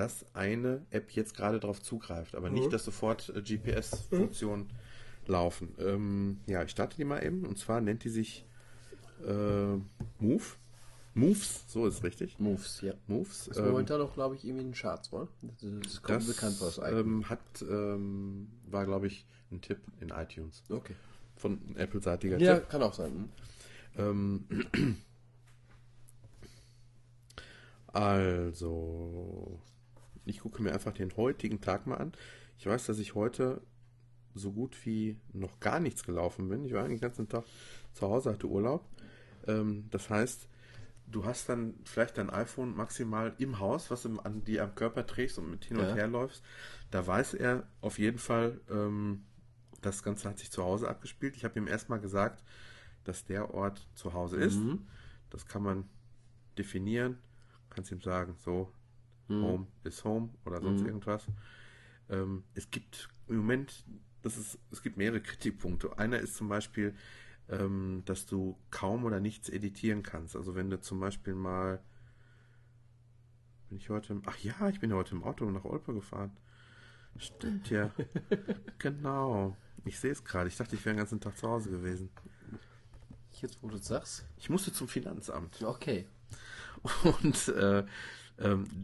dass 0.00 0.24
eine 0.32 0.86
App 0.88 1.10
jetzt 1.10 1.36
gerade 1.36 1.60
darauf 1.60 1.82
zugreift, 1.82 2.34
aber 2.34 2.48
nicht, 2.48 2.72
dass 2.72 2.86
sofort 2.86 3.28
äh, 3.36 3.42
GPS-Funktionen 3.42 4.70
laufen. 5.26 5.74
Ähm, 5.78 6.40
ja, 6.46 6.62
ich 6.62 6.70
starte 6.70 6.96
die 6.96 7.04
mal 7.04 7.22
eben 7.22 7.44
und 7.44 7.58
zwar 7.58 7.82
nennt 7.82 8.02
die 8.02 8.08
sich 8.08 8.46
äh, 9.22 9.76
Move. 10.18 10.42
Moves, 11.12 11.64
so 11.68 11.86
ist 11.86 12.02
richtig. 12.02 12.38
Moves, 12.38 12.80
ja. 12.80 12.94
Moves. 13.08 13.48
Ist 13.48 13.58
ähm, 13.58 13.66
momentan 13.66 13.98
noch, 13.98 14.14
glaube 14.14 14.36
ich, 14.36 14.44
irgendwie 14.46 14.64
ein 14.64 14.72
Charts, 14.72 15.12
wa? 15.12 15.28
Das 15.42 15.62
ist 15.92 16.02
kaum 16.02 16.16
das 16.16 16.28
bekannt 16.28 16.56
vor 16.56 16.68
das 16.68 16.92
ähm, 16.92 17.28
hat, 17.28 17.40
ähm, 17.60 18.48
war 18.70 18.86
glaube 18.86 19.06
ich 19.06 19.26
ein 19.52 19.60
Tipp 19.60 19.80
in 20.00 20.08
iTunes 20.08 20.62
okay. 20.70 20.94
von 21.36 21.60
Apple-seitiger 21.76 22.38
Ja, 22.38 22.54
Tipp. 22.54 22.70
kann 22.70 22.82
auch 22.82 22.94
sein. 22.94 23.28
hm. 23.96 24.46
Ähm, 24.72 24.96
also, 27.88 29.60
ich 30.30 30.40
gucke 30.40 30.62
mir 30.62 30.72
einfach 30.72 30.92
den 30.92 31.16
heutigen 31.16 31.60
Tag 31.60 31.86
mal 31.86 31.96
an. 31.96 32.12
Ich 32.58 32.66
weiß, 32.66 32.86
dass 32.86 32.98
ich 32.98 33.14
heute 33.14 33.60
so 34.34 34.52
gut 34.52 34.76
wie 34.86 35.16
noch 35.32 35.58
gar 35.60 35.80
nichts 35.80 36.04
gelaufen 36.04 36.48
bin. 36.48 36.64
Ich 36.64 36.72
war 36.72 36.86
den 36.86 37.00
ganzen 37.00 37.28
Tag 37.28 37.44
zu 37.92 38.08
Hause, 38.08 38.30
hatte 38.30 38.46
Urlaub. 38.46 38.86
Ähm, 39.46 39.86
das 39.90 40.08
heißt, 40.08 40.48
du 41.08 41.24
hast 41.24 41.48
dann 41.48 41.74
vielleicht 41.84 42.18
dein 42.18 42.30
iPhone 42.30 42.76
maximal 42.76 43.34
im 43.38 43.58
Haus, 43.58 43.90
was 43.90 44.02
du 44.02 44.18
an 44.20 44.44
die 44.44 44.60
am 44.60 44.74
Körper 44.74 45.06
trägst 45.06 45.38
und 45.38 45.50
mit 45.50 45.64
hin 45.64 45.78
und 45.78 45.88
Ja. 45.88 45.94
her 45.94 46.06
läufst. 46.06 46.44
Da 46.90 47.06
weiß 47.06 47.34
er 47.34 47.66
auf 47.80 47.98
jeden 47.98 48.18
Fall, 48.18 48.60
ähm, 48.70 49.24
das 49.80 50.02
Ganze 50.02 50.28
hat 50.28 50.38
sich 50.38 50.50
zu 50.50 50.62
Hause 50.62 50.88
abgespielt. 50.88 51.36
Ich 51.36 51.44
habe 51.44 51.58
ihm 51.58 51.66
erstmal 51.66 52.00
gesagt, 52.00 52.44
dass 53.04 53.24
der 53.24 53.52
Ort 53.54 53.88
zu 53.94 54.12
Hause 54.12 54.36
ist. 54.36 54.56
Mhm. 54.58 54.86
Das 55.30 55.46
kann 55.46 55.62
man 55.62 55.88
definieren. 56.58 57.18
Kannst 57.70 57.90
ihm 57.90 58.00
sagen, 58.00 58.34
so, 58.38 58.72
Home 59.30 59.66
ist 59.84 60.04
Home 60.04 60.30
oder 60.44 60.60
sonst 60.60 60.80
Mhm. 60.80 60.86
irgendwas. 60.86 61.26
Ähm, 62.08 62.44
es 62.54 62.70
gibt 62.70 63.08
im 63.28 63.36
Moment, 63.38 63.84
das 64.22 64.36
ist, 64.36 64.58
es 64.70 64.82
gibt 64.82 64.96
mehrere 64.96 65.20
Kritikpunkte. 65.20 65.98
Einer 65.98 66.18
ist 66.18 66.34
zum 66.36 66.48
Beispiel, 66.48 66.94
ähm, 67.48 68.02
dass 68.04 68.26
du 68.26 68.58
kaum 68.70 69.04
oder 69.04 69.20
nichts 69.20 69.48
editieren 69.48 70.02
kannst. 70.02 70.36
Also 70.36 70.54
wenn 70.54 70.70
du 70.70 70.80
zum 70.80 71.00
Beispiel 71.00 71.34
mal, 71.34 71.80
bin 73.68 73.78
ich 73.78 73.88
heute, 73.90 74.12
im, 74.14 74.22
ach 74.26 74.38
ja, 74.38 74.68
ich 74.68 74.80
bin 74.80 74.90
ja 74.90 74.96
heute 74.96 75.14
im 75.14 75.22
Auto 75.24 75.48
nach 75.50 75.64
Olpe 75.64 75.94
gefahren. 75.94 76.36
Stimmt 77.16 77.70
ja. 77.70 77.90
genau. 78.78 79.56
Ich 79.84 79.98
sehe 79.98 80.12
es 80.12 80.24
gerade. 80.24 80.48
Ich 80.48 80.56
dachte, 80.56 80.74
ich 80.76 80.84
wäre 80.84 80.94
den 80.94 80.98
ganzen 80.98 81.20
Tag 81.20 81.36
zu 81.36 81.48
Hause 81.48 81.70
gewesen. 81.70 82.10
Jetzt, 83.40 83.62
wo 83.62 83.68
du 83.68 83.78
sagst. 83.78 84.24
Ich 84.36 84.50
musste 84.50 84.72
zum 84.72 84.88
Finanzamt. 84.88 85.62
Okay. 85.62 86.06
Und 87.22 87.48
äh, 87.48 87.84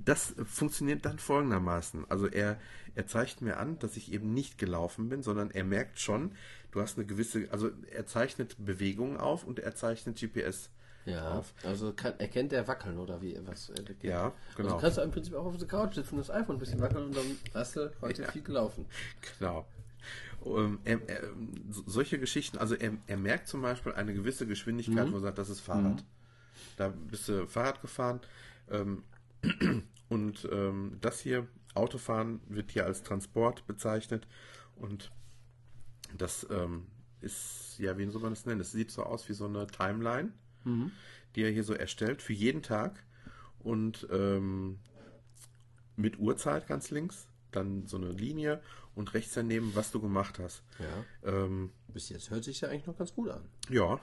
das 0.04 0.34
funktioniert 0.44 1.04
dann 1.06 1.18
folgendermaßen. 1.18 2.04
Also 2.10 2.26
er, 2.26 2.58
er 2.94 3.06
zeigt 3.06 3.40
mir 3.40 3.56
an, 3.56 3.78
dass 3.78 3.96
ich 3.96 4.12
eben 4.12 4.34
nicht 4.34 4.58
gelaufen 4.58 5.08
bin, 5.08 5.22
sondern 5.22 5.50
er 5.50 5.64
merkt 5.64 5.98
schon, 5.98 6.32
du 6.72 6.80
hast 6.82 6.98
eine 6.98 7.06
gewisse, 7.06 7.48
also 7.50 7.70
er 7.90 8.06
zeichnet 8.06 8.56
Bewegungen 8.62 9.16
auf 9.16 9.44
und 9.44 9.58
er 9.58 9.74
zeichnet 9.74 10.18
GPS 10.20 10.68
Ja. 11.06 11.38
auf. 11.38 11.54
Also 11.64 11.92
kann, 11.94 12.18
erkennt 12.20 12.52
er 12.52 12.68
wackeln 12.68 12.98
oder 12.98 13.22
wie 13.22 13.38
was? 13.46 13.72
Ja, 14.02 14.32
genau. 14.56 14.68
Also 14.74 14.78
kannst 14.80 14.98
du 14.98 15.02
im 15.02 15.10
Prinzip 15.10 15.34
auch 15.34 15.46
auf 15.46 15.56
der 15.56 15.68
Couch 15.68 15.94
sitzen, 15.94 16.18
das 16.18 16.30
iPhone 16.30 16.56
ein 16.56 16.58
bisschen 16.58 16.80
wackeln 16.80 17.06
und 17.06 17.16
dann 17.16 17.38
hast 17.54 17.76
du 17.76 17.90
heute 18.02 18.22
Ja. 18.24 18.30
viel 18.30 18.42
gelaufen. 18.42 18.84
Genau. 19.38 19.66
Ähm, 20.44 20.78
er, 20.84 21.00
er, 21.08 21.22
so- 21.70 21.82
solche 21.86 22.18
Geschichten, 22.18 22.58
also 22.58 22.74
er, 22.74 22.92
er 23.06 23.16
merkt 23.16 23.48
zum 23.48 23.62
Beispiel 23.62 23.92
eine 23.92 24.12
gewisse 24.14 24.46
Geschwindigkeit, 24.46 25.10
wo 25.10 25.16
er 25.16 25.20
sagt, 25.22 25.38
das 25.38 25.48
ist 25.48 25.60
Fahrrad. 25.60 26.04
Da 26.76 26.88
bist 26.88 27.28
du 27.28 27.46
Fahrrad 27.46 27.80
gefahren 27.80 28.20
ähm, 28.70 29.02
und 30.08 30.48
ähm, 30.52 30.98
das 31.00 31.20
hier, 31.20 31.46
Autofahren, 31.74 32.40
wird 32.48 32.70
hier 32.72 32.86
als 32.86 33.02
Transport 33.02 33.66
bezeichnet 33.66 34.26
und 34.76 35.12
das 36.16 36.46
ähm, 36.50 36.86
ist, 37.20 37.76
ja, 37.78 37.98
wie 37.98 38.06
soll 38.06 38.22
man 38.22 38.32
das 38.32 38.46
nennen? 38.46 38.58
Das 38.58 38.72
sieht 38.72 38.90
so 38.90 39.02
aus 39.02 39.28
wie 39.28 39.34
so 39.34 39.46
eine 39.46 39.66
Timeline, 39.66 40.32
die 41.34 41.42
er 41.42 41.50
hier 41.50 41.64
so 41.64 41.74
erstellt 41.74 42.22
für 42.22 42.32
jeden 42.32 42.62
Tag 42.62 43.02
und 43.58 44.06
ähm, 44.10 44.78
mit 45.96 46.18
Uhrzeit 46.18 46.66
ganz 46.66 46.90
links, 46.90 47.28
dann 47.52 47.86
so 47.86 47.96
eine 47.96 48.10
Linie 48.12 48.60
und 48.94 49.12
rechts 49.14 49.34
daneben, 49.34 49.74
was 49.74 49.90
du 49.92 50.00
gemacht 50.00 50.38
hast. 50.38 50.62
Ja. 50.78 51.30
Ähm, 51.30 51.70
Bis 51.88 52.08
jetzt 52.08 52.30
hört 52.30 52.44
sich 52.44 52.60
ja 52.60 52.68
eigentlich 52.68 52.86
noch 52.86 52.96
ganz 52.96 53.14
gut 53.14 53.30
an. 53.30 53.42
ja, 53.68 54.00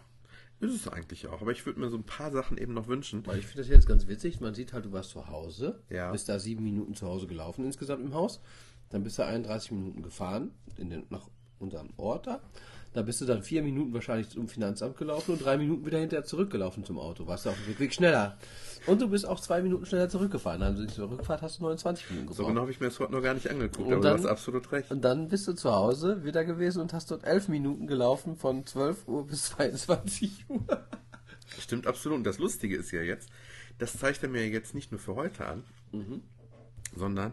ist 0.64 0.74
es 0.76 0.88
eigentlich 0.88 1.28
auch. 1.28 1.42
Aber 1.42 1.52
ich 1.52 1.66
würde 1.66 1.80
mir 1.80 1.90
so 1.90 1.98
ein 1.98 2.04
paar 2.04 2.32
Sachen 2.32 2.58
eben 2.58 2.74
noch 2.74 2.88
wünschen. 2.88 3.26
Weil 3.26 3.40
ich 3.40 3.46
finde 3.46 3.60
das 3.64 3.70
jetzt 3.70 3.88
ganz 3.88 4.08
witzig. 4.08 4.40
Man 4.42 4.54
sieht 4.54 4.74
halt, 4.74 4.86
du 4.86 4.92
warst 4.92 5.12
zu 5.12 5.28
Hause, 5.28 5.82
Ja. 5.90 6.12
bist 6.12 6.30
da 6.30 6.40
sieben 6.40 6.64
Minuten 6.64 6.94
zu 6.96 7.08
Hause 7.08 7.28
gelaufen 7.28 7.66
insgesamt 7.66 8.04
im 8.06 8.14
Haus. 8.14 8.40
Dann 8.90 9.04
bist 9.04 9.18
du 9.18 9.26
31 9.26 9.72
Minuten 9.72 10.04
gefahren 10.04 10.52
in 10.78 10.90
den, 10.90 11.06
nach 11.10 11.28
unserem 11.60 11.90
Ort 11.98 12.28
da. 12.28 12.42
Da 12.94 13.02
bist 13.02 13.20
du 13.22 13.26
dann 13.26 13.42
vier 13.42 13.64
Minuten 13.64 13.92
wahrscheinlich 13.94 14.30
zum 14.30 14.48
Finanzamt 14.48 14.98
gelaufen 14.98 15.32
und 15.34 15.44
drei 15.44 15.58
Minuten 15.58 15.86
wieder 15.86 15.98
hinterher 15.98 16.26
zurückgelaufen 16.26 16.86
zum 16.86 17.00
Auto. 17.00 17.26
Warst 17.26 17.46
du 17.46 17.50
auf 17.50 17.56
dem 17.58 17.68
Rückweg 17.72 17.94
schneller. 17.94 18.38
Und 18.86 19.02
du 19.02 19.08
bist 19.10 19.26
auch 19.28 19.40
zwei 19.40 19.62
Minuten 19.62 19.86
schneller 19.86 20.10
zurückgefahren. 20.10 20.62
Also 20.62 20.86
die 20.86 21.02
Rückfahrt 21.02 21.42
hast 21.42 21.58
du 21.60 21.64
29 21.64 22.10
Minuten 22.12 22.28
gebraucht. 22.28 22.38
So 22.38 22.46
genau 22.48 22.62
habe 22.62 22.72
ich 22.72 22.80
mir 22.80 22.88
das 22.88 23.00
heute 23.00 23.12
noch 23.14 23.22
gar 23.24 23.34
nicht 23.34 23.50
angeguckt, 23.50 23.88
Und 23.88 23.94
aber 23.94 24.02
dann- 24.04 24.18
du 24.18 24.24
hast 24.24 24.30
absolut 24.30 24.72
recht. 24.72 24.92
Und 24.92 25.02
dann 25.04 25.28
bist 25.30 25.48
du 25.48 25.54
zu 25.54 25.72
Hause 25.72 26.24
wieder 26.24 26.46
gewesen 26.46 26.82
und 26.82 26.94
hast 26.94 27.10
dort 27.10 27.24
elf 27.24 27.48
Minuten 27.48 27.88
gelaufen 27.88 28.36
von 28.36 28.66
12 28.66 29.08
Uhr 29.08 29.26
bis 29.26 29.44
22 29.50 30.46
Uhr. 30.50 30.62
Stimmt 31.60 31.88
absolut. 31.88 32.18
Und 32.20 32.24
das 32.26 32.38
Lustige 32.38 32.76
ist 32.78 32.92
ja 32.92 33.02
jetzt, 33.02 33.30
das 33.80 33.98
zeigt 33.98 34.22
er 34.22 34.30
mir 34.30 34.48
jetzt 34.48 34.76
nicht 34.76 34.92
nur 34.92 35.00
für 35.00 35.16
heute 35.16 35.46
an, 35.48 35.64
sondern 36.96 37.32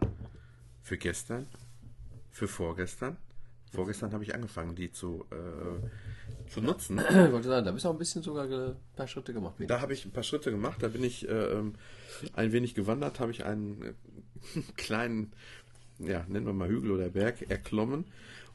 für 0.81 0.97
gestern, 0.97 1.45
für 2.31 2.47
vorgestern. 2.47 3.17
Vorgestern 3.71 4.11
habe 4.11 4.23
ich 4.23 4.35
angefangen, 4.35 4.75
die 4.75 4.91
zu, 4.91 5.25
äh, 5.31 6.49
zu 6.49 6.61
nutzen. 6.61 6.99
Ich 7.09 7.31
wollte 7.31 7.47
sagen, 7.47 7.65
da 7.65 7.71
bist 7.71 7.85
du 7.85 7.89
auch 7.89 7.93
ein 7.93 7.99
bisschen 7.99 8.21
sogar 8.21 8.45
ein 8.45 8.75
paar 8.95 9.07
Schritte 9.07 9.33
gemacht. 9.33 9.55
Da 9.59 9.79
habe 9.79 9.93
ich 9.93 10.05
ein 10.05 10.11
paar 10.11 10.23
Schritte 10.23 10.51
gemacht, 10.51 10.83
da 10.83 10.89
bin 10.89 11.03
ich 11.03 11.27
äh, 11.27 11.63
ein 12.33 12.51
wenig 12.51 12.75
gewandert, 12.75 13.19
habe 13.19 13.31
ich 13.31 13.45
einen 13.45 13.81
äh, 13.81 13.93
kleinen, 14.75 15.31
ja, 15.99 16.25
nennen 16.27 16.45
wir 16.45 16.53
mal 16.53 16.67
Hügel 16.67 16.91
oder 16.91 17.09
Berg, 17.09 17.49
erklommen 17.49 18.05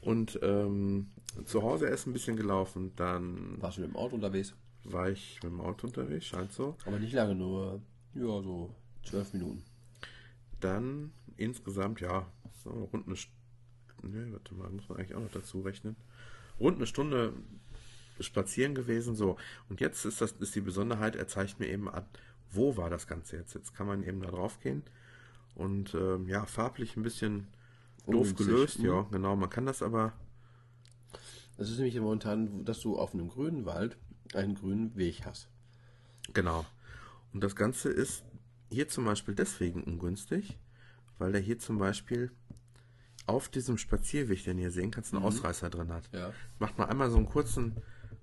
und 0.01 0.39
ähm, 0.43 1.07
zu 1.45 1.63
Hause 1.63 1.87
erst 1.87 2.07
ein 2.07 2.13
bisschen 2.13 2.35
gelaufen, 2.37 2.91
dann 2.95 3.57
Warst 3.59 3.77
du 3.77 3.81
mit 3.81 3.91
dem 3.91 3.95
Auto 3.95 4.15
unterwegs? 4.15 4.53
war 4.83 5.09
ich 5.09 5.39
mit 5.43 5.51
dem 5.51 5.61
Auto 5.61 5.87
unterwegs, 5.87 6.25
scheint 6.25 6.51
so. 6.53 6.75
Aber 6.85 6.99
nicht 6.99 7.13
lange, 7.13 7.35
nur 7.35 7.81
ja, 8.13 8.41
so 8.41 8.73
zwölf 9.03 9.33
Minuten. 9.33 9.63
Dann 10.59 11.11
insgesamt, 11.35 12.01
ja, 12.01 12.25
so 12.63 12.69
rund 12.93 13.07
eine 13.07 13.15
Stunde. 13.15 13.36
Ne, 14.03 14.27
warte 14.31 14.53
mal, 14.55 14.69
muss 14.69 14.87
man 14.89 14.99
eigentlich 14.99 15.15
auch 15.15 15.21
noch 15.21 15.31
dazu 15.31 15.61
rechnen. 15.61 15.95
Rund 16.59 16.77
eine 16.77 16.87
Stunde 16.87 17.33
spazieren 18.19 18.75
gewesen, 18.75 19.15
so. 19.15 19.37
Und 19.69 19.79
jetzt 19.79 20.05
ist 20.05 20.21
das 20.21 20.31
ist 20.33 20.55
die 20.55 20.61
Besonderheit, 20.61 21.15
er 21.15 21.27
zeigt 21.27 21.59
mir 21.59 21.67
eben 21.67 21.89
an, 21.89 22.05
wo 22.51 22.77
war 22.77 22.89
das 22.89 23.07
Ganze 23.07 23.37
jetzt. 23.37 23.53
Jetzt 23.53 23.75
kann 23.75 23.87
man 23.87 24.03
eben 24.03 24.21
da 24.21 24.29
drauf 24.31 24.59
gehen 24.59 24.83
und 25.55 25.93
ähm, 25.93 26.27
ja, 26.27 26.45
farblich 26.45 26.95
ein 26.97 27.03
bisschen 27.03 27.47
doof 28.05 28.29
Ungünstig, 28.29 28.37
gelöst, 28.37 28.79
mhm. 28.79 28.85
ja, 28.85 29.01
genau. 29.11 29.35
Man 29.35 29.49
kann 29.49 29.65
das 29.65 29.81
aber, 29.81 30.13
Das 31.57 31.69
ist 31.69 31.77
nämlich 31.77 31.99
momentan, 31.99 32.63
dass 32.65 32.79
du 32.79 32.97
auf 32.97 33.13
einem 33.13 33.27
grünen 33.27 33.65
Wald 33.65 33.97
einen 34.33 34.55
grünen 34.55 34.95
Weg 34.95 35.25
hast. 35.25 35.49
genau. 36.33 36.65
Und 37.33 37.43
das 37.43 37.55
Ganze 37.55 37.89
ist 37.89 38.23
hier 38.71 38.87
zum 38.87 39.05
Beispiel 39.05 39.35
deswegen 39.35 39.83
ungünstig, 39.83 40.57
weil 41.17 41.31
der 41.31 41.41
hier 41.41 41.59
zum 41.59 41.77
Beispiel 41.77 42.31
auf 43.27 43.49
diesem 43.49 43.77
Spazierweg, 43.77 44.43
den 44.43 44.57
ihr 44.57 44.71
sehen 44.71 44.91
kannst, 44.91 45.13
einen 45.13 45.23
Ausreißer 45.23 45.69
drin 45.69 45.91
hat. 45.91 46.09
Ja. 46.13 46.33
Macht 46.59 46.77
mal 46.77 46.85
einmal 46.85 47.09
so 47.11 47.17
einen 47.17 47.27
kurzen, 47.27 47.75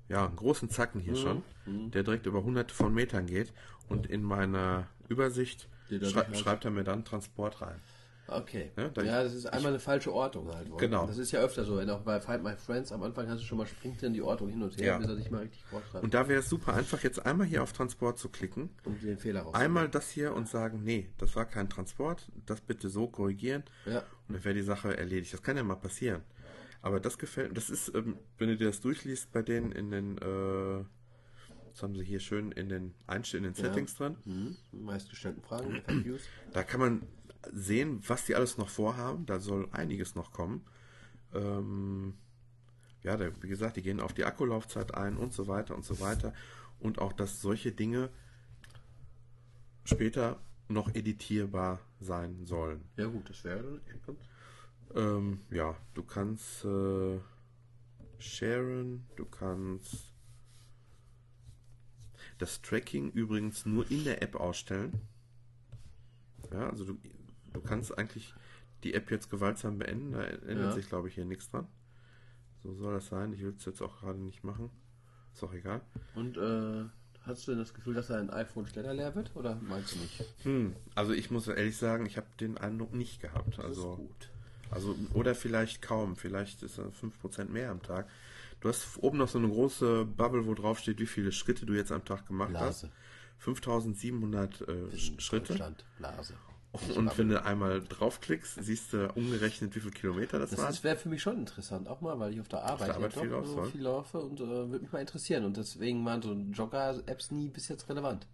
ja, 0.08 0.26
einen 0.26 0.36
großen 0.36 0.70
Zacken 0.70 1.00
hier 1.00 1.16
schon, 1.16 1.42
der 1.66 2.02
direkt 2.02 2.26
über 2.26 2.42
hunderte 2.42 2.74
von 2.74 2.92
Metern 2.92 3.26
geht 3.26 3.52
und 3.88 4.06
in 4.06 4.22
meiner 4.22 4.88
Übersicht 5.08 5.68
schrei 6.02 6.34
schreibt 6.34 6.64
er 6.64 6.70
mir 6.70 6.84
dann 6.84 7.04
Transport 7.04 7.60
rein. 7.60 7.80
Okay. 8.26 8.70
Ja, 8.76 9.02
Ja, 9.02 9.22
das 9.22 9.34
ist 9.34 9.46
einmal 9.46 9.72
eine 9.72 9.80
falsche 9.80 10.12
Ortung 10.12 10.48
halt. 10.54 10.70
Wolf. 10.70 10.80
Genau. 10.80 11.06
Das 11.06 11.18
ist 11.18 11.30
ja 11.32 11.40
öfter 11.40 11.62
so. 11.64 11.76
Wenn 11.76 11.90
auch 11.90 12.00
bei 12.00 12.20
Find 12.20 12.42
My 12.42 12.56
Friends 12.56 12.90
am 12.90 13.02
Anfang 13.02 13.28
hast 13.28 13.40
du 13.40 13.44
schon 13.44 13.58
mal 13.58 13.66
springt 13.66 14.02
dann 14.02 14.14
die 14.14 14.22
Ortung 14.22 14.48
hin 14.48 14.62
und 14.62 14.76
her, 14.78 14.86
Ja. 14.86 14.98
bis 14.98 15.08
er 15.08 15.16
sich 15.16 15.30
mal 15.30 15.42
richtig 15.42 15.62
vorschreibt, 15.64 16.02
Und 16.02 16.14
da 16.14 16.26
wäre 16.26 16.40
es 16.40 16.48
super 16.48 16.72
einfach, 16.74 17.02
jetzt 17.02 17.24
einmal 17.26 17.46
hier 17.46 17.62
auf 17.62 17.72
Transport 17.74 18.18
zu 18.18 18.30
klicken, 18.30 18.70
um 18.84 18.98
den 18.98 19.18
Fehler 19.18 19.42
raus. 19.42 19.54
einmal 19.54 19.88
das 19.90 20.08
hier 20.10 20.34
und 20.34 20.48
sagen, 20.48 20.82
nee, 20.84 21.10
das 21.18 21.36
war 21.36 21.44
kein 21.44 21.68
Transport, 21.68 22.30
das 22.46 22.60
bitte 22.62 22.88
so 22.88 23.08
korrigieren 23.08 23.62
Ja. 23.84 23.98
und 24.28 24.34
dann 24.36 24.44
wäre 24.44 24.54
die 24.54 24.62
Sache 24.62 24.96
erledigt. 24.96 25.32
Das 25.34 25.42
kann 25.42 25.56
ja 25.58 25.62
mal 25.62 25.74
passieren. 25.76 26.22
Aber 26.80 27.00
das 27.00 27.18
gefällt, 27.18 27.54
das 27.56 27.68
ist, 27.70 27.94
ähm, 27.94 28.16
wenn 28.38 28.48
du 28.48 28.56
dir 28.56 28.66
das 28.68 28.80
durchliest 28.80 29.32
bei 29.32 29.42
denen 29.42 29.70
in 29.72 29.90
den, 29.90 30.16
äh, 30.18 30.84
das 31.72 31.82
haben 31.82 31.94
sie 31.94 32.04
hier 32.04 32.20
schön 32.20 32.52
in 32.52 32.68
den 32.68 32.94
Einstellungen, 33.06 33.50
in 33.50 33.54
den 33.54 33.64
Settings 33.64 33.94
drin, 33.96 34.16
Mhm. 34.24 34.56
Meistgestellten 34.72 35.42
Fragen, 35.42 35.82
FAQs. 35.86 36.22
Da 36.52 36.62
kann 36.62 36.80
man 36.80 37.02
sehen, 37.52 38.02
was 38.06 38.24
die 38.24 38.34
alles 38.34 38.58
noch 38.58 38.68
vorhaben. 38.68 39.26
Da 39.26 39.40
soll 39.40 39.68
einiges 39.72 40.14
noch 40.14 40.32
kommen. 40.32 40.64
Ähm, 41.34 42.14
ja, 43.02 43.16
da, 43.16 43.30
wie 43.42 43.48
gesagt, 43.48 43.76
die 43.76 43.82
gehen 43.82 44.00
auf 44.00 44.14
die 44.14 44.24
Akkulaufzeit 44.24 44.94
ein 44.94 45.16
und 45.16 45.32
so 45.32 45.46
weiter 45.46 45.74
und 45.74 45.84
so 45.84 46.00
weiter. 46.00 46.32
Und 46.80 46.98
auch, 46.98 47.12
dass 47.12 47.40
solche 47.40 47.72
Dinge 47.72 48.10
später 49.84 50.40
noch 50.68 50.94
editierbar 50.94 51.80
sein 52.00 52.46
sollen. 52.46 52.82
Ja 52.96 53.06
gut, 53.06 53.28
das 53.28 53.44
wäre 53.44 53.80
dann 54.06 54.16
Ähm, 54.94 55.40
ja, 55.50 55.76
du 55.94 56.02
kannst 56.02 56.64
äh, 56.64 57.18
sharen, 58.18 59.06
du 59.16 59.24
kannst 59.26 60.12
das 62.38 62.62
Tracking 62.62 63.10
übrigens 63.12 63.66
nur 63.66 63.90
in 63.90 64.04
der 64.04 64.22
App 64.22 64.36
ausstellen. 64.36 65.00
Ja, 66.50 66.70
also 66.70 66.84
du, 66.84 66.98
du 67.54 67.60
kannst 67.60 67.96
eigentlich 67.96 68.34
die 68.82 68.92
App 68.94 69.10
jetzt 69.10 69.30
gewaltsam 69.30 69.78
beenden, 69.78 70.12
da 70.12 70.22
ändert 70.24 70.58
Ja. 70.66 70.72
sich 70.72 70.88
glaube 70.88 71.08
ich 71.08 71.14
hier 71.14 71.24
nichts 71.24 71.48
dran. 71.50 71.66
So 72.62 72.74
soll 72.74 72.94
das 72.94 73.06
sein, 73.06 73.32
ich 73.32 73.40
will 73.42 73.54
es 73.56 73.64
jetzt 73.64 73.80
auch 73.82 74.00
gerade 74.00 74.18
nicht 74.18 74.44
machen. 74.44 74.70
Ist 75.32 75.42
auch 75.42 75.52
egal. 75.54 75.80
Und 76.14 76.36
äh, 76.36 76.84
hast 77.22 77.46
du 77.46 77.52
denn 77.52 77.58
das 77.60 77.74
Gefühl, 77.74 77.94
dass 77.94 78.08
dein 78.08 78.30
iPhone 78.30 78.66
schneller 78.66 78.94
leer 78.94 79.14
wird 79.14 79.34
oder 79.34 79.56
meinst 79.56 79.94
du 79.94 79.98
nicht? 79.98 80.24
Hm, 80.44 80.74
also 80.94 81.12
ich 81.12 81.30
muss 81.30 81.48
ehrlich 81.48 81.76
sagen, 81.76 82.06
ich 82.06 82.16
habe 82.16 82.26
den 82.40 82.56
Eindruck 82.58 82.92
nicht 82.94 83.20
gehabt. 83.20 83.56
Das 83.58 83.64
Also 83.64 83.92
ist 83.92 83.96
gut. 83.98 84.30
Also, 84.70 84.96
oder 85.12 85.34
vielleicht 85.34 85.82
kaum, 85.82 86.16
vielleicht 86.16 86.62
ist 86.62 86.78
er 86.78 86.90
5% 86.92 87.46
mehr 87.50 87.70
am 87.70 87.82
Tag. 87.82 88.08
Du 88.60 88.68
hast 88.68 88.96
oben 89.02 89.18
noch 89.18 89.28
so 89.28 89.38
eine 89.38 89.48
große 89.48 90.04
Bubble, 90.06 90.46
wo 90.46 90.54
drauf 90.54 90.78
steht, 90.78 90.98
wie 91.00 91.06
viele 91.06 91.32
Schritte 91.32 91.66
du 91.66 91.74
jetzt 91.74 91.92
am 91.92 92.04
Tag 92.04 92.26
gemacht 92.26 92.50
Blase. 92.50 92.86
hast. 92.88 92.94
5700 93.38 94.60
äh, 94.62 94.64
Sch- 94.96 95.20
Schritte. 95.20 95.74
Blase. 95.98 96.34
Und 96.96 97.16
wenn 97.18 97.28
du 97.28 97.42
einmal 97.44 97.82
draufklickst, 97.82 98.56
siehst 98.64 98.92
du 98.92 99.08
umgerechnet, 99.14 99.74
wie 99.76 99.80
viele 99.80 99.92
Kilometer 99.92 100.38
das, 100.40 100.50
Das 100.50 100.58
waren. 100.58 100.70
ist- 100.72 100.82
wäre 100.82 100.96
für 100.96 101.08
mich 101.08 101.22
schon 101.22 101.38
interessant, 101.38 101.88
auch 101.88 102.00
mal, 102.00 102.18
weil 102.18 102.32
ich 102.32 102.40
auf 102.40 102.48
der 102.48 102.64
Arbeit, 102.64 102.88
der 102.88 102.96
Arbeit 102.96 103.14
ja 103.14 103.20
viel 103.22 103.30
doch 103.30 103.46
so 103.46 103.62
viel 103.64 103.82
laufe 103.82 104.18
und 104.18 104.40
äh, 104.40 104.46
würde 104.46 104.80
mich 104.80 104.90
mal 104.92 104.98
interessieren. 105.00 105.44
Und 105.44 105.56
deswegen 105.56 106.04
waren 106.04 106.20
so 106.20 106.32
Jogger-Apps 106.32 107.30
nie 107.30 107.48
bis 107.48 107.68
jetzt 107.68 107.88
relevant. 107.88 108.26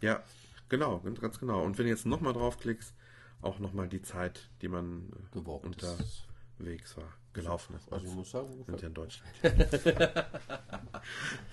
Ja, 0.00 0.22
genau, 0.68 1.00
ganz 1.00 1.38
genau. 1.40 1.62
Und 1.64 1.76
wenn 1.78 1.86
du 1.86 1.90
jetzt 1.90 2.06
nochmal 2.06 2.32
draufklickst, 2.32 2.94
auch 3.40 3.58
nochmal 3.58 3.88
die 3.88 4.02
Zeit, 4.02 4.48
die 4.60 4.68
man 4.68 5.08
äh, 5.34 5.38
Gewalkt. 5.40 5.82
Das- 5.82 6.24
unterwegs 6.58 6.96
war, 6.96 7.12
gelaufen 7.32 7.74
ist. 7.74 7.92
Also 7.92 8.06
ich 8.06 8.14
muss 8.14 8.30
sagen, 8.30 8.62
sind 8.64 8.80
ja 8.80 8.86
in 8.86 8.94
Deutschland. 8.94 9.32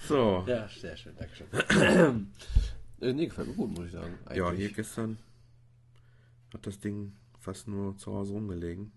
so, 0.08 0.44
Ja, 0.48 0.68
sehr 0.68 0.96
schön, 0.96 1.16
Dankeschön. 1.18 1.48
äh, 3.02 3.14
nee, 3.14 3.26
gefällt 3.26 3.48
mir 3.48 3.54
gut, 3.56 3.72
muss 3.72 3.86
ich 3.88 3.94
sagen. 3.94 4.14
Ja, 4.34 4.48
Eigentlich. 4.48 4.68
hier 4.68 4.76
gestern 4.76 5.18
hat 6.54 6.66
das 6.66 6.80
Ding 6.80 7.14
fast 7.40 7.68
nur 7.68 7.98
zu 7.98 8.14
Hause 8.14 8.34
rumgelegen. 8.34 8.92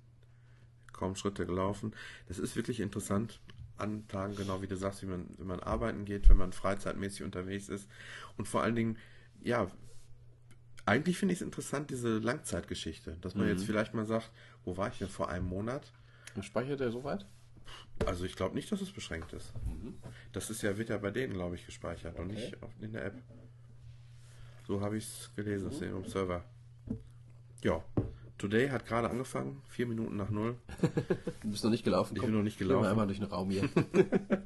Kaum 0.93 1.16
Schritte 1.16 1.47
gelaufen. 1.47 1.93
Das 2.29 2.39
ist 2.39 2.57
wirklich 2.57 2.81
interessant 2.81 3.41
an 3.77 4.07
Tagen, 4.09 4.37
genau 4.37 4.62
wie 4.62 4.66
du 4.66 4.77
sagst, 4.77 5.03
wie 5.03 5.07
man, 5.07 5.27
wenn 5.39 5.47
man 5.47 5.61
arbeiten 5.61 6.05
geht, 6.05 6.29
wenn 6.29 6.37
man 6.37 6.53
freizeitmäßig 6.53 7.23
unterwegs 7.23 7.69
ist. 7.69 7.89
Und 8.37 8.47
vor 8.47 8.62
allen 8.62 8.77
Dingen, 8.77 8.99
ja, 9.43 9.70
eigentlich 10.85 11.19
finde 11.19 11.33
ich 11.33 11.41
es 11.41 11.45
interessant, 11.45 11.91
diese 11.91 12.19
Langzeitgeschichte. 12.19 13.16
Dass 13.20 13.35
man 13.35 13.49
jetzt 13.49 13.65
vielleicht 13.65 13.95
mal 13.95 14.07
sagt, 14.07 14.31
wo 14.65 14.77
war 14.77 14.89
ich 14.89 14.99
denn 14.99 15.09
vor 15.09 15.29
einem 15.29 15.47
Monat? 15.47 15.93
Und 16.35 16.45
speichert 16.45 16.81
der 16.81 16.91
soweit? 16.91 17.27
Also 18.05 18.24
ich 18.24 18.37
glaube 18.37 18.55
nicht, 18.55 18.70
dass 18.73 18.81
es 18.81 18.91
beschränkt 18.91 19.33
ist. 19.33 19.53
Das 20.33 20.51
ist 20.51 20.62
ja, 20.62 20.77
wird 20.77 20.89
ja 20.89 20.99
bei 20.99 21.11
denen, 21.11 21.35
glaube 21.35 21.55
ich, 21.55 21.66
gespeichert 21.66 22.19
und 22.19 22.29
nicht 22.29 22.61
auf, 22.62 22.70
in 22.81 22.93
der 22.93 23.05
App. 23.07 23.23
So 24.66 24.81
habe 24.81 24.97
ich 24.97 25.05
es 25.05 25.31
gelesen, 25.37 25.66
das 25.66 25.77
ist 25.77 25.83
im 25.83 26.05
Server. 26.05 26.45
Ja, 27.62 27.82
Today 28.39 28.68
hat 28.70 28.86
gerade 28.86 29.09
angefangen, 29.09 29.62
vier 29.68 29.86
Minuten 29.86 30.16
nach 30.16 30.30
null. 30.30 30.56
Du 31.43 31.51
bist 31.51 31.62
noch 31.62 31.70
nicht 31.70 31.84
gelaufen. 31.84 32.16
Ich 32.16 32.22
bin 32.22 32.32
noch 32.32 32.43
nicht 32.43 32.59
gelaufen. 32.59 32.86
einmal 32.86 33.06
durch 33.06 33.18
den 33.20 33.28
Raum 33.28 33.51
hier. 33.51 33.68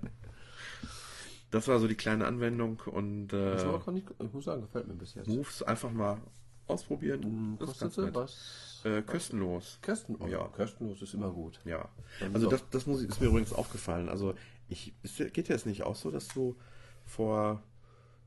Das 1.52 1.68
war 1.68 1.78
so 1.78 1.86
die 1.86 1.94
kleine 1.94 2.26
Anwendung 2.26 2.82
und 2.86 3.28
Das 3.28 3.62
äh, 3.62 3.90
nicht, 3.92 4.08
ich 4.18 4.32
muss 4.32 4.44
sagen, 4.44 4.62
gefällt 4.62 4.88
mir 4.88 4.94
bis 4.94 5.14
jetzt. 5.14 5.28
Moves 5.28 5.62
einfach 5.62 5.92
mal 5.92 6.20
ausprobieren. 6.66 7.22
Hm, 7.22 7.56
ganz 7.58 7.78
Kostete 7.78 8.06
nett. 8.06 8.14
was? 8.16 8.82
Äh, 8.84 9.02
kostenlos. 9.02 9.78
Kosten, 9.80 10.16
oh, 10.18 10.26
Ja. 10.26 10.48
Kostenlos 10.48 11.00
ist 11.02 11.14
immer 11.14 11.30
gut. 11.30 11.60
Ja. 11.64 11.88
Also 12.34 12.46
so. 12.46 12.50
das, 12.50 12.68
das 12.70 12.86
muss 12.86 13.00
ich, 13.00 13.08
ist 13.08 13.20
mir 13.20 13.28
übrigens 13.28 13.52
aufgefallen. 13.52 14.08
Also 14.08 14.34
ich, 14.68 14.92
es 15.02 15.16
geht 15.16 15.48
jetzt 15.48 15.66
nicht 15.66 15.84
auch 15.84 15.94
so, 15.94 16.10
dass 16.10 16.28
du 16.28 16.56
vor, 17.04 17.62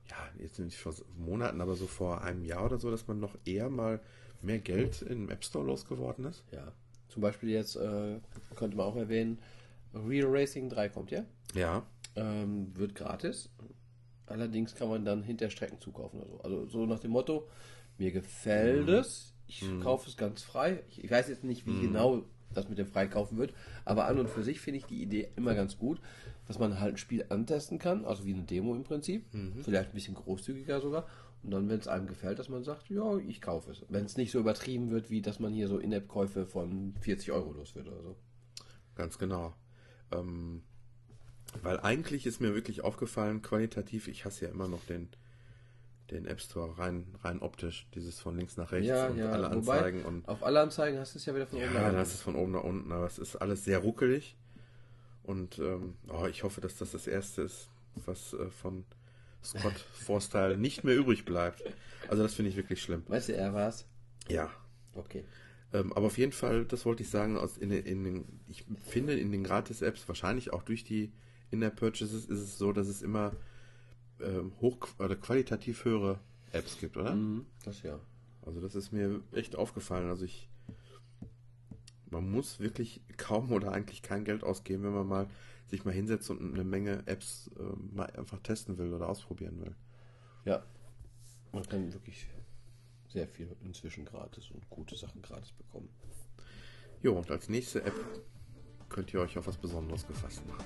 ja, 0.10 0.16
jetzt 0.42 0.58
nicht 0.58 0.78
vor 0.78 0.94
Monaten, 1.18 1.60
aber 1.60 1.76
so 1.76 1.88
vor 1.88 2.22
einem 2.24 2.46
Jahr 2.46 2.66
oder 2.66 2.80
so, 2.80 2.90
dass 2.90 3.08
man 3.08 3.20
noch 3.20 3.38
eher 3.46 3.70
mal 3.70 4.02
mehr 4.42 4.60
Geld 4.60 5.02
im 5.02 5.30
App 5.30 5.44
Store 5.44 5.66
losgeworden 5.66 6.26
ist? 6.26 6.44
Ja. 6.52 6.72
Zum 7.10 7.22
Beispiel 7.22 7.50
jetzt 7.50 7.76
äh, 7.76 8.20
könnte 8.56 8.78
man 8.78 8.86
auch 8.86 8.96
erwähnen, 8.96 9.40
Real 9.94 10.28
Racing 10.30 10.70
3 10.70 10.90
kommt 10.90 11.12
ja. 11.12 11.24
Ja. 11.56 11.84
Ähm, 12.16 12.72
wird 12.76 12.94
gratis. 12.96 13.50
Allerdings 14.28 14.76
kann 14.76 14.90
man 14.90 15.06
dann 15.06 15.24
hinter 15.24 15.50
Strecken 15.50 15.80
zukaufen 15.80 16.20
oder 16.20 16.30
so. 16.30 16.42
Also 16.42 16.68
so 16.68 16.86
nach 16.86 17.00
dem 17.00 17.12
Motto, 17.12 17.48
mir 17.98 18.12
gefällt 18.12 18.88
Mhm. 18.88 18.94
es, 18.94 19.34
ich 19.48 19.64
kaufe 19.82 20.08
es 20.08 20.16
ganz 20.18 20.44
frei. 20.44 20.84
Ich, 20.90 21.04
ich 21.04 21.10
weiß 21.10 21.28
jetzt 21.30 21.44
nicht, 21.44 21.66
wie 21.66 21.82
genau 21.82 22.24
das 22.54 22.70
mit 22.70 22.78
dem 22.78 22.88
Freikaufen 22.88 23.38
wird, 23.38 23.54
aber 23.86 24.06
an 24.06 24.20
und 24.20 24.30
für 24.30 24.44
sich 24.44 24.60
finde 24.60 24.78
ich 24.80 24.86
die 24.86 25.02
Idee 25.02 25.30
immer 25.36 25.54
ganz 25.56 25.78
gut, 25.78 26.00
dass 26.48 26.58
man 26.60 26.80
halt 26.80 26.96
ein 26.96 26.98
Spiel 26.98 27.26
antesten 27.30 27.78
kann, 27.80 28.06
also 28.06 28.26
wie 28.26 28.34
eine 28.34 28.44
Demo 28.44 28.76
im 28.76 28.84
Prinzip, 28.84 29.32
Mhm. 29.34 29.64
vielleicht 29.64 29.90
ein 29.92 29.96
bisschen 29.96 30.16
großzügiger 30.16 30.82
sogar. 30.82 31.08
Und 31.44 31.52
dann, 31.52 31.70
wenn 31.70 31.80
es 31.80 31.88
einem 31.88 32.08
gefällt, 32.08 32.38
dass 32.40 32.50
man 32.50 32.64
sagt, 32.64 32.90
ja, 32.90 33.18
ich 33.18 33.42
kaufe 33.42 33.72
es. 33.72 33.86
Wenn 33.88 34.06
es 34.06 34.18
nicht 34.18 34.32
so 34.32 34.40
übertrieben 34.40 34.90
wird, 34.92 35.10
wie 35.10 35.22
dass 35.22 35.40
man 35.40 35.54
hier 35.54 35.68
so 35.68 35.78
In-App-Käufe 35.80 36.46
von 36.46 36.94
40 37.00 37.32
Euro 37.32 37.54
los 37.54 37.76
wird 37.76 37.88
oder 37.88 38.02
so. 38.02 38.16
Ganz 38.96 39.18
genau. 39.18 39.54
Ähm, 40.12 40.64
weil 41.64 41.80
eigentlich 41.80 42.26
ist 42.26 42.42
mir 42.42 42.54
wirklich 42.54 42.84
aufgefallen, 42.84 43.42
qualitativ, 43.42 44.08
ich 44.08 44.26
hasse 44.26 44.46
ja 44.46 44.52
immer 44.52 44.68
noch 44.68 44.84
den, 44.86 45.08
den 46.12 46.26
App 46.26 46.42
Store 46.42 46.78
rein, 46.78 47.08
rein 47.24 47.42
optisch, 47.42 47.88
dieses 47.96 48.20
von 48.20 48.36
links 48.36 48.58
nach 48.58 48.72
rechts 48.72 48.90
und 48.92 49.22
alle 49.22 49.50
Anzeigen 49.50 50.04
und 50.04 50.28
auf 50.28 50.44
alle 50.44 50.60
Anzeigen 50.62 51.00
hast 51.00 51.14
du 51.16 51.20
es 51.20 51.26
ja 51.26 51.34
wieder 51.34 51.48
von 51.48 51.60
oben 51.60 51.68
nach 51.68 51.74
Ja, 51.82 51.86
unten. 51.88 51.98
das 51.98 52.14
ist 52.14 52.22
von 52.22 52.36
oben 52.36 52.52
nach 52.52 52.64
unten, 52.64 52.92
aber 52.92 53.06
es 53.06 53.18
ist 53.18 53.36
alles 53.38 53.64
sehr 53.64 53.80
ruckelig. 53.80 54.36
Und 55.24 55.60
ähm, 55.60 55.96
oh, 56.10 56.26
ich 56.26 56.44
hoffe, 56.44 56.60
dass 56.62 56.76
das 56.76 56.92
das 56.92 57.08
erste 57.08 57.44
ist, 57.44 57.70
was 58.06 58.34
äh, 58.34 58.50
von 58.50 58.84
Scott 59.44 59.86
Forstyle 59.94 60.58
nicht 60.58 60.84
mehr 60.84 60.96
übrig 60.96 61.26
bleibt. 61.26 61.64
Also 62.08 62.24
das 62.24 62.34
finde 62.34 62.50
ich 62.50 62.58
wirklich 62.58 62.82
schlimm. 62.82 63.04
Weißt 63.08 63.30
du, 63.30 63.36
er 63.36 63.54
war's? 63.54 63.86
Ja. 64.28 64.50
Okay. 64.96 65.24
Ähm, 65.72 65.94
aber 65.94 66.08
auf 66.08 66.18
jeden 66.18 66.32
Fall, 66.32 66.66
das 66.66 66.86
wollte 66.86 67.04
ich 67.04 67.10
sagen, 67.10 67.38
aus 67.38 67.58
in, 67.58 67.72
in 67.72 68.04
den, 68.04 68.40
ich 68.48 68.66
finde 68.86 69.14
in 69.14 69.32
den 69.32 69.44
Gratis-Apps, 69.44 70.08
wahrscheinlich 70.08 70.52
auch 70.52 70.64
durch 70.64 70.84
die 70.84 71.12
In-App-Purchases, 71.52 72.26
ist 72.26 72.40
es 72.40 72.58
so, 72.58 72.74
dass 72.74 72.88
es 72.88 73.02
immer 73.02 73.34
ähm, 74.20 74.54
hoch 74.62 74.78
oder 74.98 75.16
qualitativ 75.16 75.86
höhere 75.86 76.20
Apps 76.52 76.80
gibt, 76.80 76.98
oder? 76.98 77.16
Mhm, 77.16 77.46
das 77.64 77.84
ja. 77.84 78.00
Also 78.46 78.62
das 78.62 78.76
ist 78.76 78.92
mir 78.92 79.22
echt 79.32 79.56
aufgefallen. 79.56 80.10
Also 80.10 80.26
ich, 80.26 80.50
man 82.10 82.30
muss 82.30 82.60
wirklich 82.60 83.02
kaum 83.18 83.52
oder 83.52 83.72
eigentlich 83.72 84.02
kein 84.02 84.26
Geld 84.26 84.44
ausgeben, 84.44 84.84
wenn 84.84 84.94
man 84.94 85.08
mal 85.08 85.28
sich 85.70 85.86
mal 85.86 85.94
hinsetzt 85.94 86.30
und 86.30 86.54
eine 86.54 86.64
Menge 86.64 87.04
Apps 87.06 87.50
äh, 87.58 87.96
mal 87.96 88.08
einfach 88.08 88.40
testen 88.40 88.78
will 88.78 88.94
oder 88.94 89.10
ausprobieren 89.10 89.62
will. 89.62 89.76
Ja. 90.46 90.64
Man 91.52 91.64
kann 91.68 91.92
wirklich 91.94 92.28
sehr 93.08 93.28
viel 93.28 93.56
inzwischen 93.62 94.06
gratis 94.06 94.52
und 94.52 94.70
gute 94.70 94.96
Sachen 94.96 95.22
gratis 95.22 95.52
bekommen. 95.52 95.90
Jo, 97.02 97.14
und 97.14 97.30
als 97.32 97.50
nächste 97.50 97.84
App 97.84 97.96
könnt 98.90 99.14
ihr 99.14 99.22
euch 99.22 99.38
auf 99.38 99.48
was 99.48 99.58
Besonderes 99.58 100.06
gefasst 100.06 100.46
machen. 100.48 100.66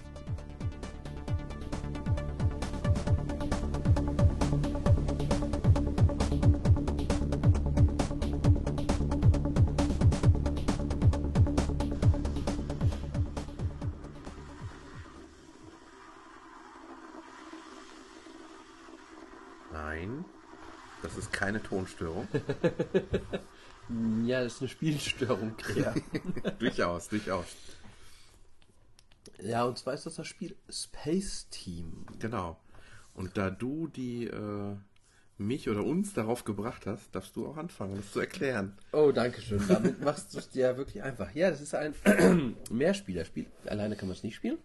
Keine 21.43 21.61
Tonstörung. 21.61 22.27
Ja, 24.23 24.41
das 24.41 24.53
ist 24.53 24.61
eine 24.61 24.69
Spielstörung. 24.69 25.55
Ja. 25.75 25.93
durchaus, 26.59 27.09
durchaus. 27.09 27.47
ja, 29.41 29.65
und 29.65 29.77
zwar 29.77 29.93
ist 29.93 30.05
das 30.05 30.15
das 30.15 30.25
Spiel 30.25 30.55
Space 30.69 31.49
Team. 31.49 32.05
Genau. 32.17 32.57
Und 33.13 33.37
da 33.37 33.49
du 33.49 33.89
die 33.89 34.23
äh, 34.23 34.77
mich 35.37 35.69
oder 35.69 35.83
uns 35.83 36.13
darauf 36.13 36.45
gebracht 36.45 36.85
hast, 36.85 37.13
darfst 37.13 37.35
du 37.35 37.45
auch 37.45 37.57
anfangen, 37.57 37.97
das 37.97 38.13
zu 38.13 38.21
erklären. 38.21 38.77
Oh, 38.93 39.11
danke 39.11 39.41
schön. 39.41 39.61
Damit 39.67 40.01
machst 40.03 40.33
du 40.33 40.39
es 40.39 40.49
dir 40.49 40.77
wirklich 40.77 41.03
einfach. 41.03 41.35
Ja, 41.35 41.49
das 41.49 41.59
ist 41.59 41.75
ein 41.75 41.93
Mehrspielerspiel. 42.71 43.47
Alleine 43.65 43.97
kann 43.97 44.07
man 44.07 44.15
es 44.15 44.23
nicht 44.23 44.35
spielen. 44.35 44.59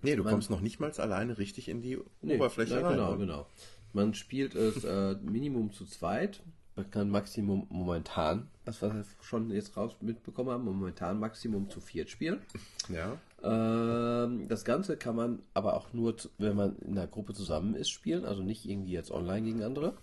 Nee, 0.00 0.16
du 0.16 0.24
kommst 0.24 0.48
noch 0.48 0.62
nicht 0.62 0.80
mal 0.80 0.90
alleine 0.90 1.36
richtig 1.36 1.68
in 1.68 1.82
die 1.82 1.98
Oberfläche 2.22 2.76
ja, 2.76 2.80
rein. 2.80 2.96
Genau, 2.96 3.16
genau. 3.18 3.46
Man 3.92 4.14
spielt 4.14 4.54
es 4.54 4.84
äh, 4.84 5.16
Minimum 5.22 5.72
zu 5.72 5.84
zweit. 5.84 6.42
Man 6.74 6.90
kann 6.90 7.10
Maximum 7.10 7.66
momentan, 7.68 8.48
was 8.64 8.80
wir 8.80 9.04
schon 9.20 9.50
jetzt 9.50 9.76
raus 9.76 9.94
mitbekommen 10.00 10.50
haben, 10.50 10.64
momentan 10.64 11.20
Maximum 11.20 11.68
zu 11.68 11.80
viert 11.80 12.08
spielen. 12.08 12.40
Ja. 12.88 13.18
Ähm, 13.42 14.48
das 14.48 14.64
Ganze 14.64 14.96
kann 14.96 15.14
man 15.14 15.42
aber 15.52 15.74
auch 15.74 15.92
nur, 15.92 16.16
wenn 16.38 16.56
man 16.56 16.76
in 16.78 16.94
der 16.94 17.06
Gruppe 17.08 17.34
zusammen 17.34 17.74
ist, 17.74 17.90
spielen. 17.90 18.24
Also 18.24 18.42
nicht 18.42 18.64
irgendwie 18.64 18.92
jetzt 18.92 19.10
online 19.10 19.42
gegen 19.42 19.62
andere. 19.62 19.94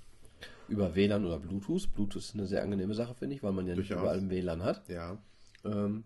Über 0.67 0.93
WLAN 0.93 1.25
oder 1.25 1.39
Bluetooth. 1.39 1.91
Bluetooth 1.95 2.21
ist 2.21 2.35
eine 2.35 2.45
sehr 2.45 2.61
angenehme 2.61 2.93
Sache, 2.93 3.15
finde 3.15 3.35
ich, 3.35 3.41
weil 3.41 3.53
man 3.53 3.65
ja 3.65 3.75
nicht 3.75 3.89
Durchaus. 3.89 4.03
überall 4.03 4.19
ein 4.19 4.29
WLAN 4.29 4.63
hat. 4.63 4.87
Ja. 4.87 5.17
Ähm, 5.65 6.03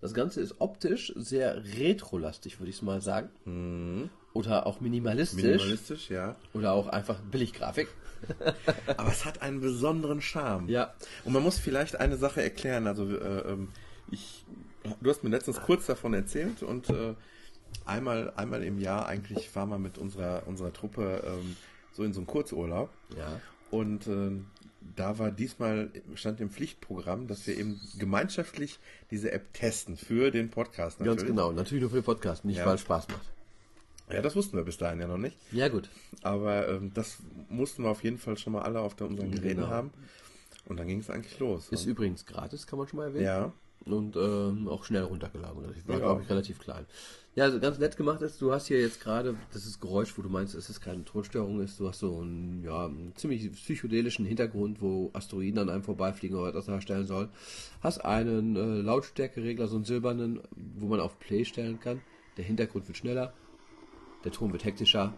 das 0.00 0.14
Ganze 0.14 0.40
ist 0.40 0.56
optisch 0.60 1.12
sehr 1.16 1.62
retrolastig, 1.78 2.60
würde 2.60 2.70
ich 2.70 2.82
mal 2.82 3.00
sagen. 3.00 4.10
Oder 4.34 4.66
auch 4.66 4.80
minimalistisch. 4.80 5.42
Minimalistisch, 5.42 6.10
ja. 6.10 6.36
Oder 6.52 6.72
auch 6.72 6.88
einfach 6.88 7.20
Billiggrafik. 7.20 7.88
Aber 8.96 9.10
es 9.10 9.24
hat 9.24 9.42
einen 9.42 9.60
besonderen 9.60 10.20
Charme. 10.20 10.68
Ja. 10.68 10.94
Und 11.24 11.32
man 11.32 11.42
muss 11.42 11.58
vielleicht 11.58 11.96
eine 11.98 12.16
Sache 12.16 12.42
erklären. 12.42 12.86
Also 12.86 13.04
äh, 13.08 13.52
ähm, 13.52 13.68
ich, 14.10 14.44
du 15.00 15.10
hast 15.10 15.24
mir 15.24 15.30
letztens 15.30 15.60
kurz 15.62 15.86
davon 15.86 16.12
erzählt 16.12 16.62
und 16.62 16.90
äh, 16.90 17.14
einmal, 17.86 18.32
einmal 18.36 18.62
im 18.62 18.78
Jahr 18.78 19.06
eigentlich 19.06 19.54
war 19.56 19.66
man 19.66 19.82
mit 19.82 19.98
unserer, 19.98 20.42
unserer 20.46 20.72
Truppe 20.72 21.22
ähm, 21.26 21.56
so 21.92 22.04
in 22.04 22.12
so 22.12 22.20
einem 22.20 22.26
Kurzurlaub. 22.26 22.90
Ja. 23.16 23.40
Und 23.70 24.06
ähm, 24.06 24.46
da 24.94 25.18
war 25.18 25.30
diesmal, 25.30 25.90
stand 26.14 26.40
im 26.40 26.50
Pflichtprogramm, 26.50 27.26
dass 27.26 27.46
wir 27.46 27.56
eben 27.58 27.80
gemeinschaftlich 27.98 28.78
diese 29.10 29.32
App 29.32 29.52
testen 29.54 29.96
für 29.96 30.30
den 30.30 30.50
Podcast. 30.50 30.98
Ganz 31.00 31.24
genau. 31.24 31.52
Natürlich 31.52 31.82
nur 31.82 31.90
für 31.90 31.96
den 32.00 32.04
Podcast, 32.04 32.44
nicht 32.44 32.58
Ja. 32.58 32.66
weil 32.66 32.74
es 32.76 32.82
Spaß 32.82 33.08
macht. 33.08 33.32
Ja, 34.12 34.22
das 34.22 34.36
wussten 34.36 34.56
wir 34.56 34.62
bis 34.64 34.78
dahin 34.78 35.00
ja 35.00 35.08
noch 35.08 35.18
nicht. 35.18 35.36
Ja, 35.50 35.68
gut. 35.68 35.88
Aber 36.22 36.68
ähm, 36.68 36.92
das 36.94 37.18
mussten 37.48 37.82
wir 37.82 37.90
auf 37.90 38.04
jeden 38.04 38.18
Fall 38.18 38.38
schon 38.38 38.52
mal 38.52 38.62
alle 38.62 38.78
auf 38.80 38.94
der, 38.94 39.08
unseren 39.08 39.32
Geräten 39.32 39.56
Genau. 39.62 39.68
haben. 39.68 39.90
Und 40.66 40.78
dann 40.78 40.86
ging 40.86 41.00
es 41.00 41.10
eigentlich 41.10 41.38
los. 41.40 41.68
Ist 41.70 41.86
übrigens 41.86 42.24
gratis, 42.26 42.66
kann 42.66 42.78
man 42.78 42.86
schon 42.88 42.98
mal 42.98 43.06
erwähnen. 43.06 43.24
ja, 43.24 43.52
Und 43.86 44.16
ähm, 44.16 44.66
auch 44.68 44.82
schnell 44.84 45.04
runtergeladen. 45.04 45.62
Ich 45.76 45.86
war, 45.86 45.94
Ja. 45.96 46.00
glaube 46.06 46.22
ich, 46.22 46.28
relativ 46.30 46.58
klein. 46.58 46.84
Ja, 47.36 47.44
also 47.44 47.60
ganz 47.60 47.78
nett 47.78 47.96
gemacht 47.96 48.20
ist, 48.22 48.40
du 48.40 48.50
hast 48.52 48.66
hier 48.66 48.80
jetzt 48.80 49.00
gerade, 49.00 49.36
das 49.52 49.64
ist 49.66 49.80
Geräusch, 49.80 50.16
wo 50.18 50.22
du 50.22 50.28
meinst, 50.28 50.54
dass 50.56 50.68
es 50.68 50.80
keine 50.80 51.04
Tonstörung 51.04 51.60
ist. 51.60 51.78
Du 51.78 51.86
hast 51.86 52.00
so 52.00 52.18
einen, 52.18 52.64
ja, 52.64 52.86
einen 52.86 53.12
ziemlich 53.14 53.52
psychedelischen 53.52 54.24
Hintergrund, 54.24 54.80
wo 54.80 55.10
Asteroiden 55.12 55.58
an 55.60 55.68
einem 55.68 55.84
vorbeifliegen 55.84 56.36
oder 56.36 56.46
was 56.48 56.54
das 56.54 56.66
darstellen 56.66 57.06
soll. 57.06 57.28
Hast 57.80 58.04
einen 58.04 58.56
äh, 58.56 58.80
Lautstärkeregler, 58.80 59.68
so 59.68 59.76
einen 59.76 59.84
silbernen, 59.84 60.40
wo 60.76 60.86
man 60.86 60.98
auf 60.98 61.18
Play 61.20 61.44
stellen 61.44 61.78
kann. 61.78 62.00
Der 62.38 62.44
Hintergrund 62.44 62.88
wird 62.88 62.96
schneller, 62.96 63.32
der 64.24 64.32
Ton 64.32 64.52
wird 64.52 64.64
hektischer. 64.64 65.12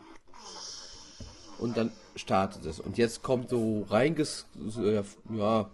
Und 1.58 1.76
dann 1.76 1.90
startet 2.16 2.64
es. 2.66 2.78
Und 2.80 2.98
jetzt 2.98 3.22
kommt 3.22 3.48
so 3.48 3.82
reinges, 3.88 4.46
ja, 5.30 5.70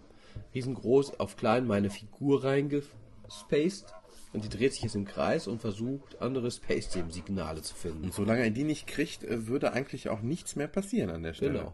riesengroß 0.55 1.19
auf 1.19 1.37
klein 1.37 1.67
meine 1.67 1.89
Figur 1.89 2.43
reingespaced. 2.43 3.93
Und 4.33 4.43
die 4.43 4.49
dreht 4.49 4.73
sich 4.73 4.83
jetzt 4.83 4.95
im 4.95 5.05
Kreis 5.05 5.47
und 5.47 5.61
versucht, 5.61 6.21
andere 6.21 6.51
Space-Team-Signale 6.51 7.61
zu 7.61 7.73
finden. 7.73 8.03
und 8.03 8.13
solange 8.13 8.43
er 8.43 8.49
die 8.49 8.65
nicht 8.65 8.85
kriegt, 8.85 9.23
äh, 9.23 9.47
würde 9.47 9.71
eigentlich 9.71 10.09
auch 10.09 10.21
nichts 10.21 10.57
mehr 10.57 10.67
passieren 10.67 11.09
an 11.09 11.23
der 11.23 11.33
Stelle. 11.33 11.59
Genau. 11.59 11.73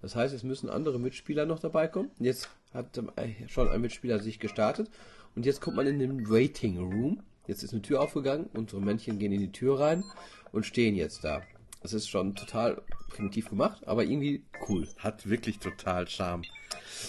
Das 0.00 0.14
heißt, 0.14 0.32
es 0.32 0.44
müssen 0.44 0.70
andere 0.70 1.00
Mitspieler 1.00 1.46
noch 1.46 1.58
dabei 1.58 1.88
kommen. 1.88 2.10
Jetzt 2.20 2.48
hat 2.72 2.96
ähm, 2.98 3.10
schon 3.48 3.68
ein 3.68 3.80
Mitspieler 3.80 4.20
sich 4.20 4.38
gestartet. 4.38 4.88
Und 5.34 5.46
jetzt 5.46 5.60
kommt 5.60 5.76
man 5.76 5.86
in 5.86 5.98
den 5.98 6.28
Waiting 6.28 6.78
Room. 6.78 7.22
Jetzt 7.48 7.64
ist 7.64 7.72
eine 7.72 7.82
Tür 7.82 8.02
aufgegangen. 8.02 8.48
Unsere 8.54 8.80
Männchen 8.80 9.18
gehen 9.18 9.32
in 9.32 9.40
die 9.40 9.52
Tür 9.52 9.80
rein 9.80 10.04
und 10.52 10.66
stehen 10.66 10.94
jetzt 10.94 11.24
da. 11.24 11.42
Das 11.82 11.92
ist 11.92 12.08
schon 12.08 12.34
total 12.34 12.82
primitiv 13.08 13.50
gemacht, 13.50 13.86
aber 13.86 14.04
irgendwie 14.04 14.42
cool. 14.68 14.86
Hat 14.98 15.28
wirklich 15.28 15.58
total 15.58 16.08
Charme. 16.08 16.42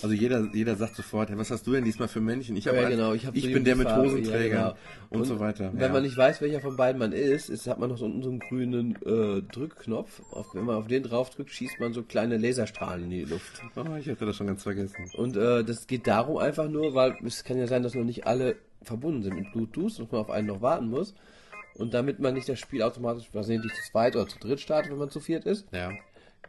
Also 0.04 0.14
jeder, 0.14 0.48
jeder 0.54 0.76
sagt 0.76 0.96
sofort, 0.96 1.30
ja, 1.30 1.38
was 1.38 1.52
hast 1.52 1.66
du 1.66 1.72
denn 1.72 1.84
diesmal 1.84 2.08
für 2.08 2.22
Männchen? 2.22 2.56
Ich, 2.56 2.66
Ja, 2.66 2.74
ein- 2.74 2.90
genau, 2.90 3.14
ich, 3.14 3.28
ich 3.34 3.52
bin 3.52 3.64
der 3.64 3.76
mit 3.76 3.88
Farbe, 3.88 4.06
Hosenträgern 4.06 4.60
ja, 4.60 4.76
genau. 5.10 5.22
und, 5.22 5.26
so 5.26 5.40
weiter. 5.40 5.72
Wenn 5.74 5.82
ja. 5.82 5.90
man 5.90 6.04
nicht 6.04 6.16
weiß, 6.16 6.42
welcher 6.42 6.62
von 6.62 6.76
beiden 6.78 7.00
man 7.00 7.12
ist, 7.12 7.50
ist 7.50 7.68
hat 7.68 7.80
man 7.80 7.90
noch 7.90 7.98
so 7.98 8.06
unten 8.06 8.22
so 8.22 8.30
einen 8.30 8.40
grünen 8.40 8.96
äh, 9.04 9.42
Drückknopf. 9.42 10.22
Auf, 10.32 10.54
wenn 10.54 10.66
man 10.66 10.76
auf 10.76 10.88
den 10.88 11.04
drauf 11.04 11.32
drückt, 11.32 11.52
schießt 11.52 11.80
man 11.80 11.94
so 11.94 12.04
kleine 12.04 12.38
Laserstrahlen 12.38 13.06
in 13.06 13.10
die 13.10 13.26
Luft. 13.26 13.62
oh, 13.76 13.96
ich 14.00 14.08
hatte 14.08 14.26
das 14.26 14.36
schon 14.36 14.48
ganz 14.48 14.64
vergessen. 14.64 15.10
Und 15.16 15.36
äh, 15.36 15.64
das 15.64 15.88
geht 15.88 16.08
darum 16.08 16.38
einfach 16.38 16.70
nur, 16.70 16.94
weil 16.94 17.18
es 17.26 17.44
kann 17.44 17.58
ja 17.58 17.68
sein, 17.68 17.84
dass 17.84 17.96
noch 17.96 18.04
nicht 18.06 18.28
alle 18.28 18.56
verbunden 18.84 19.24
sind 19.24 19.36
mit 19.36 19.52
Bluetooth 19.52 20.00
und 20.00 20.12
man 20.12 20.22
auf 20.22 20.30
einen 20.30 20.48
noch 20.48 20.62
warten 20.62 20.90
muss. 20.90 21.14
Und 21.80 21.94
damit 21.94 22.20
man 22.20 22.34
nicht 22.34 22.48
das 22.50 22.60
Spiel 22.60 22.84
automatisch 22.84 23.30
versehentlich 23.30 23.74
zu 23.74 23.92
zweit 23.92 24.16
oder 24.16 24.28
zu 24.28 24.38
dritt 24.40 24.60
startet, 24.60 24.92
wenn 24.92 25.00
man 25.00 25.10
zu 25.10 25.20
viert 25.20 25.46
ist, 25.46 25.66
Ja. 25.72 25.92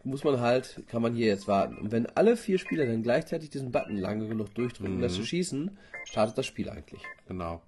muss 0.05 0.24
man 0.24 0.40
halt, 0.40 0.82
kann 0.89 1.02
man 1.02 1.15
hier 1.15 1.27
jetzt 1.28 1.47
warten. 1.48 1.77
Und 1.78 1.93
wenn 1.93 2.07
alle 2.07 2.36
vier 2.36 2.59
Spieler 2.59 2.86
dann 2.86 3.02
gleichzeitig 3.02 3.51
diesen 3.51 3.70
Button 3.70 3.97
lange 3.97 4.27
genug 4.28 4.55
durchdrücken, 4.55 4.97
um 4.97 5.01
das 5.01 5.15
zu 5.15 5.24
schießen, 5.24 5.77
startet 6.05 6.36
das 6.39 6.47
Spiel 6.47 6.69
eigentlich. 6.69 7.02
Genau. 7.28 7.62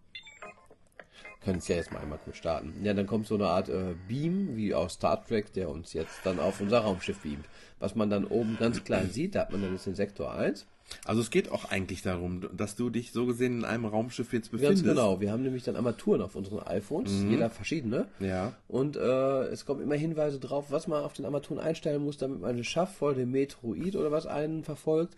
Können 1.45 1.59
es 1.59 1.67
ja 1.67 1.75
jetzt 1.77 1.93
mal 1.93 1.99
einmal 2.01 2.19
kurz 2.25 2.37
starten. 2.37 2.73
Ja, 2.85 2.95
dann 2.95 3.07
kommt 3.09 3.27
so 3.27 3.35
eine 3.35 3.49
Art 3.49 3.69
äh, 3.69 3.95
Beam, 4.07 4.57
wie 4.57 4.75
aus 4.75 4.95
Star 4.95 5.25
Trek, 5.25 5.53
der 5.53 5.71
uns 5.71 5.93
jetzt 5.93 6.21
dann 6.25 6.39
auf 6.39 6.61
unser 6.61 6.79
Raumschiff 6.81 7.19
beamt. 7.21 7.47
Was 7.81 7.97
man 7.97 8.11
dann 8.11 8.25
oben 8.25 8.57
ganz 8.61 8.85
klein 8.85 9.11
sieht, 9.11 9.35
da 9.35 9.41
hat 9.41 9.51
man 9.53 9.61
dann 9.63 9.73
jetzt 9.73 9.87
den 9.87 9.97
Sektor 9.97 10.33
1. 10.33 10.67
Also 11.05 11.21
es 11.21 11.31
geht 11.31 11.51
auch 11.51 11.65
eigentlich 11.67 12.03
darum, 12.03 12.43
dass 12.57 12.77
du 12.77 12.91
dich 12.91 13.13
so 13.13 13.27
gesehen 13.27 13.59
in 13.61 13.65
einem 13.65 13.85
Raumschiff 13.85 14.33
jetzt 14.33 14.51
befindest. 14.51 14.85
Ganz 14.85 14.95
genau. 14.97 15.21
Wir 15.21 15.33
haben 15.33 15.43
nämlich 15.43 15.65
dann 15.65 15.77
Armaturen 15.77 16.23
auf 16.23 16.37
unseren 16.37 16.61
iPhones, 16.61 17.25
jeder 17.29 17.51
verschiedene. 17.51 18.07
Ja. 18.21 18.53
Und 18.69 18.97
äh, 18.97 19.45
es 19.47 19.65
kommen 19.67 19.81
immer 19.83 19.95
Hinweise 19.97 20.39
drauf, 20.39 20.67
was 20.71 20.87
man 20.87 21.03
auf 21.03 21.13
den 21.13 21.25
Armaturen 21.25 21.61
einstellen 21.61 22.03
muss, 22.05 22.17
damit 22.19 22.41
man 22.41 22.59
es 22.59 22.67
schafft, 22.67 22.97
vor 22.97 23.15
dem 23.15 23.31
Metroid 23.31 23.97
oder 23.97 24.11
was 24.11 24.27
einen 24.27 24.65
verfolgt. 24.65 25.15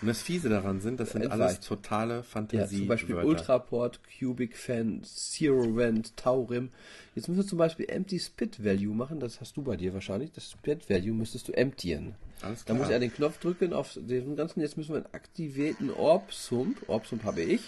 Und 0.00 0.08
das 0.08 0.22
Fiese 0.22 0.48
daran 0.48 0.80
sind, 0.80 0.98
das 0.98 1.10
sind 1.10 1.22
Entweicht. 1.22 1.40
alles 1.42 1.60
totale 1.60 2.14
Ja, 2.16 2.22
Fantasie. 2.22 2.78
zum 2.78 2.88
Beispiel 2.88 3.14
Ultraport, 3.16 4.00
Cubic 4.18 4.56
Fan, 4.56 5.02
Zero 5.04 5.62
Rent, 5.74 6.16
Taurim. 6.16 6.70
Jetzt 7.14 7.28
müssen 7.28 7.40
wir 7.42 7.46
zum 7.46 7.58
Beispiel 7.58 7.86
Empty 7.88 8.18
Spit 8.18 8.64
Value 8.64 8.94
machen. 8.94 9.20
Das 9.20 9.40
hast 9.40 9.56
du 9.56 9.62
bei 9.62 9.76
dir 9.76 9.94
wahrscheinlich. 9.94 10.32
Das 10.32 10.50
Spit 10.50 10.90
Value 10.90 11.12
müsstest 11.14 11.48
du 11.48 11.52
emptieren. 11.52 12.14
Da 12.66 12.74
muss 12.74 12.88
er 12.88 12.98
den 12.98 13.12
Knopf 13.12 13.38
drücken 13.38 13.72
auf 13.72 13.92
den 13.96 14.36
ganzen. 14.36 14.60
Jetzt 14.60 14.76
müssen 14.76 14.90
wir 14.90 14.98
einen 14.98 15.14
aktivierten 15.14 15.90
Orb-Sump. 15.90 16.88
Orb-Sump 16.88 17.24
habe 17.24 17.42
ich. 17.42 17.62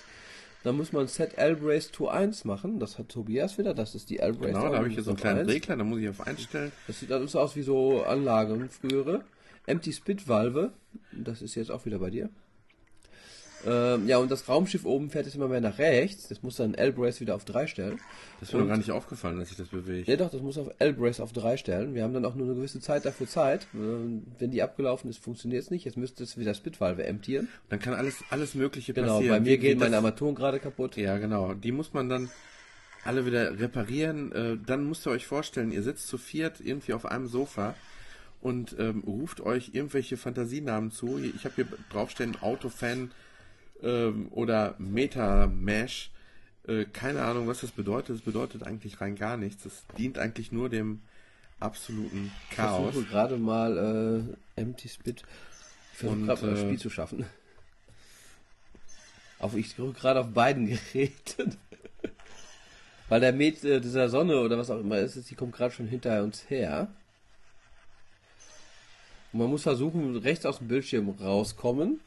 Dann 0.62 0.76
muss 0.76 0.92
man 0.92 1.08
Set 1.08 1.38
L-Brace 1.38 1.90
to 1.90 2.08
1 2.08 2.44
machen. 2.44 2.78
Das 2.78 2.98
hat 2.98 3.08
Tobias 3.08 3.56
wieder. 3.56 3.72
Das 3.74 3.94
ist 3.94 4.10
die 4.10 4.18
L-Brace. 4.18 4.52
Genau, 4.52 4.68
da 4.68 4.76
habe 4.76 4.88
ich 4.88 4.94
hier 4.94 5.02
so 5.02 5.10
einen 5.10 5.18
kleinen 5.18 5.40
1. 5.40 5.48
Regler, 5.48 5.76
da 5.76 5.84
muss 5.84 6.00
ich 6.00 6.08
auf 6.08 6.20
einstellen. 6.26 6.70
Das 6.86 7.00
sieht 7.00 7.10
alles 7.10 7.34
aus 7.34 7.56
wie 7.56 7.62
so 7.62 8.02
Anlagen 8.02 8.68
frühere. 8.68 9.24
Empty 9.66 9.92
Spit 9.92 10.28
Valve. 10.28 10.72
Das 11.12 11.42
ist 11.42 11.54
jetzt 11.54 11.70
auch 11.70 11.86
wieder 11.86 11.98
bei 11.98 12.10
dir. 12.10 12.28
Ähm, 13.66 14.06
ja, 14.08 14.18
und 14.18 14.30
das 14.30 14.48
Raumschiff 14.48 14.84
oben 14.84 15.10
fährt 15.10 15.26
jetzt 15.26 15.34
immer 15.34 15.48
mehr 15.48 15.60
nach 15.60 15.78
rechts. 15.78 16.28
Das 16.28 16.42
muss 16.42 16.56
dann 16.56 16.74
L-Brace 16.74 17.20
wieder 17.20 17.34
auf 17.34 17.44
3 17.44 17.66
stellen. 17.66 18.00
Das 18.38 18.48
ist 18.48 18.54
mir 18.54 18.60
noch 18.60 18.68
gar 18.68 18.76
nicht 18.78 18.90
aufgefallen, 18.90 19.38
dass 19.38 19.48
sich 19.48 19.58
das 19.58 19.68
bewegt. 19.68 20.08
Ja 20.08 20.16
doch, 20.16 20.30
das 20.30 20.40
muss 20.40 20.56
auf 20.56 20.70
L-Brace 20.78 21.20
auf 21.20 21.32
3 21.32 21.56
stellen. 21.58 21.94
Wir 21.94 22.02
haben 22.02 22.14
dann 22.14 22.24
auch 22.24 22.34
nur 22.34 22.46
eine 22.46 22.54
gewisse 22.54 22.80
Zeit 22.80 23.04
dafür 23.04 23.26
Zeit. 23.28 23.66
Ähm, 23.74 24.22
Wenn 24.38 24.50
die 24.50 24.62
abgelaufen 24.62 25.10
ist, 25.10 25.22
funktioniert 25.22 25.62
es 25.62 25.70
nicht. 25.70 25.84
Jetzt 25.84 25.96
müsste 25.98 26.22
es 26.24 26.38
wieder 26.38 26.54
Spitvalve 26.54 27.04
emptieren. 27.04 27.48
Dann 27.68 27.80
kann 27.80 27.94
alles, 27.94 28.24
alles 28.30 28.54
Mögliche 28.54 28.94
Genau, 28.94 29.16
passieren. 29.16 29.36
bei 29.36 29.40
mir 29.40 29.58
gehen 29.58 29.78
meine 29.78 29.96
Armaturen 29.96 30.34
gerade 30.34 30.58
kaputt. 30.58 30.96
Ja, 30.96 31.18
genau. 31.18 31.52
Die 31.54 31.72
muss 31.72 31.92
man 31.92 32.08
dann 32.08 32.30
alle 33.04 33.26
wieder 33.26 33.58
reparieren. 33.58 34.32
Äh, 34.32 34.56
dann 34.64 34.88
müsst 34.88 35.06
ihr 35.06 35.10
euch 35.10 35.26
vorstellen, 35.26 35.70
ihr 35.72 35.82
sitzt 35.82 36.08
zu 36.08 36.18
viert 36.18 36.60
irgendwie 36.60 36.92
auf 36.94 37.04
einem 37.06 37.26
Sofa 37.26 37.74
und 38.40 38.74
ähm, 38.78 39.02
ruft 39.06 39.40
euch 39.42 39.70
irgendwelche 39.74 40.16
Fantasienamen 40.16 40.90
zu. 40.90 41.18
Ich 41.18 41.44
habe 41.44 41.54
hier 41.56 41.66
draufstehen 41.90 42.40
Autofan 42.40 43.10
ähm, 43.82 44.28
oder 44.30 44.74
Meta-Mesh. 44.78 46.10
Äh, 46.66 46.84
keine 46.86 47.22
Ahnung, 47.22 47.46
was 47.46 47.60
das 47.60 47.70
bedeutet. 47.70 48.16
Das 48.16 48.22
bedeutet 48.22 48.62
eigentlich 48.62 49.00
rein 49.00 49.16
gar 49.16 49.36
nichts. 49.36 49.64
Das 49.64 49.84
dient 49.98 50.18
eigentlich 50.18 50.52
nur 50.52 50.68
dem 50.68 51.00
absoluten 51.58 52.30
Ich 52.50 52.56
Chaos. 52.56 52.92
versuche 52.92 53.10
gerade 53.10 53.36
mal 53.36 54.36
äh, 54.56 54.60
Empty 54.60 54.88
Spit. 54.88 55.22
Ich 55.92 55.98
versuche 55.98 56.20
gerade 56.26 56.42
mal 56.46 56.50
das 56.52 56.60
äh, 56.60 56.66
Spiel 56.66 56.78
zu 56.78 56.90
schaffen. 56.90 57.26
Auf, 59.38 59.54
ich 59.56 59.74
drücke 59.74 59.98
gerade 59.98 60.20
auf 60.20 60.32
beiden 60.32 60.66
Geräten. 60.94 61.56
Weil 63.08 63.20
der 63.20 63.32
Met 63.32 63.64
äh, 63.64 63.80
dieser 63.80 64.08
Sonne 64.08 64.40
oder 64.40 64.56
was 64.58 64.70
auch 64.70 64.78
immer 64.80 64.98
ist, 64.98 65.30
die 65.30 65.34
kommt 65.34 65.54
gerade 65.54 65.74
schon 65.74 65.88
hinter 65.88 66.22
uns 66.22 66.48
her. 66.48 66.88
Und 69.32 69.40
man 69.40 69.50
muss 69.50 69.62
versuchen, 69.62 70.16
rechts 70.16 70.46
aus 70.46 70.58
dem 70.58 70.68
Bildschirm 70.68 71.08
rauskommen. 71.08 72.00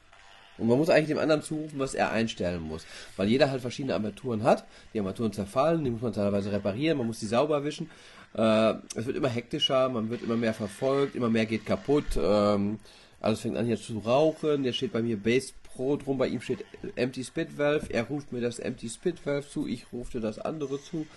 Und 0.57 0.67
man 0.67 0.77
muss 0.77 0.89
eigentlich 0.89 1.07
dem 1.07 1.17
anderen 1.17 1.41
zurufen, 1.41 1.79
was 1.79 1.93
er 1.93 2.11
einstellen 2.11 2.61
muss. 2.61 2.85
Weil 3.17 3.27
jeder 3.27 3.49
halt 3.49 3.61
verschiedene 3.61 3.93
Armaturen 3.95 4.43
hat. 4.43 4.65
Die 4.93 4.99
Armaturen 4.99 5.33
zerfallen, 5.33 5.83
die 5.83 5.89
muss 5.89 6.01
man 6.01 6.13
teilweise 6.13 6.51
reparieren, 6.51 6.97
man 6.97 7.07
muss 7.07 7.19
die 7.19 7.25
sauber 7.25 7.63
wischen. 7.63 7.89
Äh, 8.35 8.73
es 8.95 9.05
wird 9.05 9.17
immer 9.17 9.29
hektischer, 9.29 9.89
man 9.89 10.09
wird 10.09 10.21
immer 10.21 10.37
mehr 10.37 10.53
verfolgt, 10.53 11.15
immer 11.15 11.29
mehr 11.29 11.45
geht 11.45 11.65
kaputt. 11.65 12.05
Ähm, 12.17 12.79
alles 13.19 13.39
fängt 13.39 13.57
an 13.57 13.65
hier 13.65 13.77
zu 13.77 13.99
rauchen. 13.99 14.63
Jetzt 14.63 14.77
steht 14.77 14.93
bei 14.93 15.01
mir 15.01 15.17
Base 15.17 15.53
Pro 15.73 15.97
drum, 15.97 16.17
bei 16.17 16.27
ihm 16.27 16.41
steht 16.41 16.65
Empty 16.95 17.23
Spit 17.23 17.57
Valve. 17.57 17.87
Er 17.89 18.03
ruft 18.03 18.31
mir 18.31 18.41
das 18.41 18.59
Empty 18.59 18.89
Spit 18.89 19.25
Valve 19.25 19.47
zu, 19.47 19.67
ich 19.67 19.85
rufe 19.91 20.19
das 20.19 20.39
andere 20.39 20.81
zu. 20.81 21.07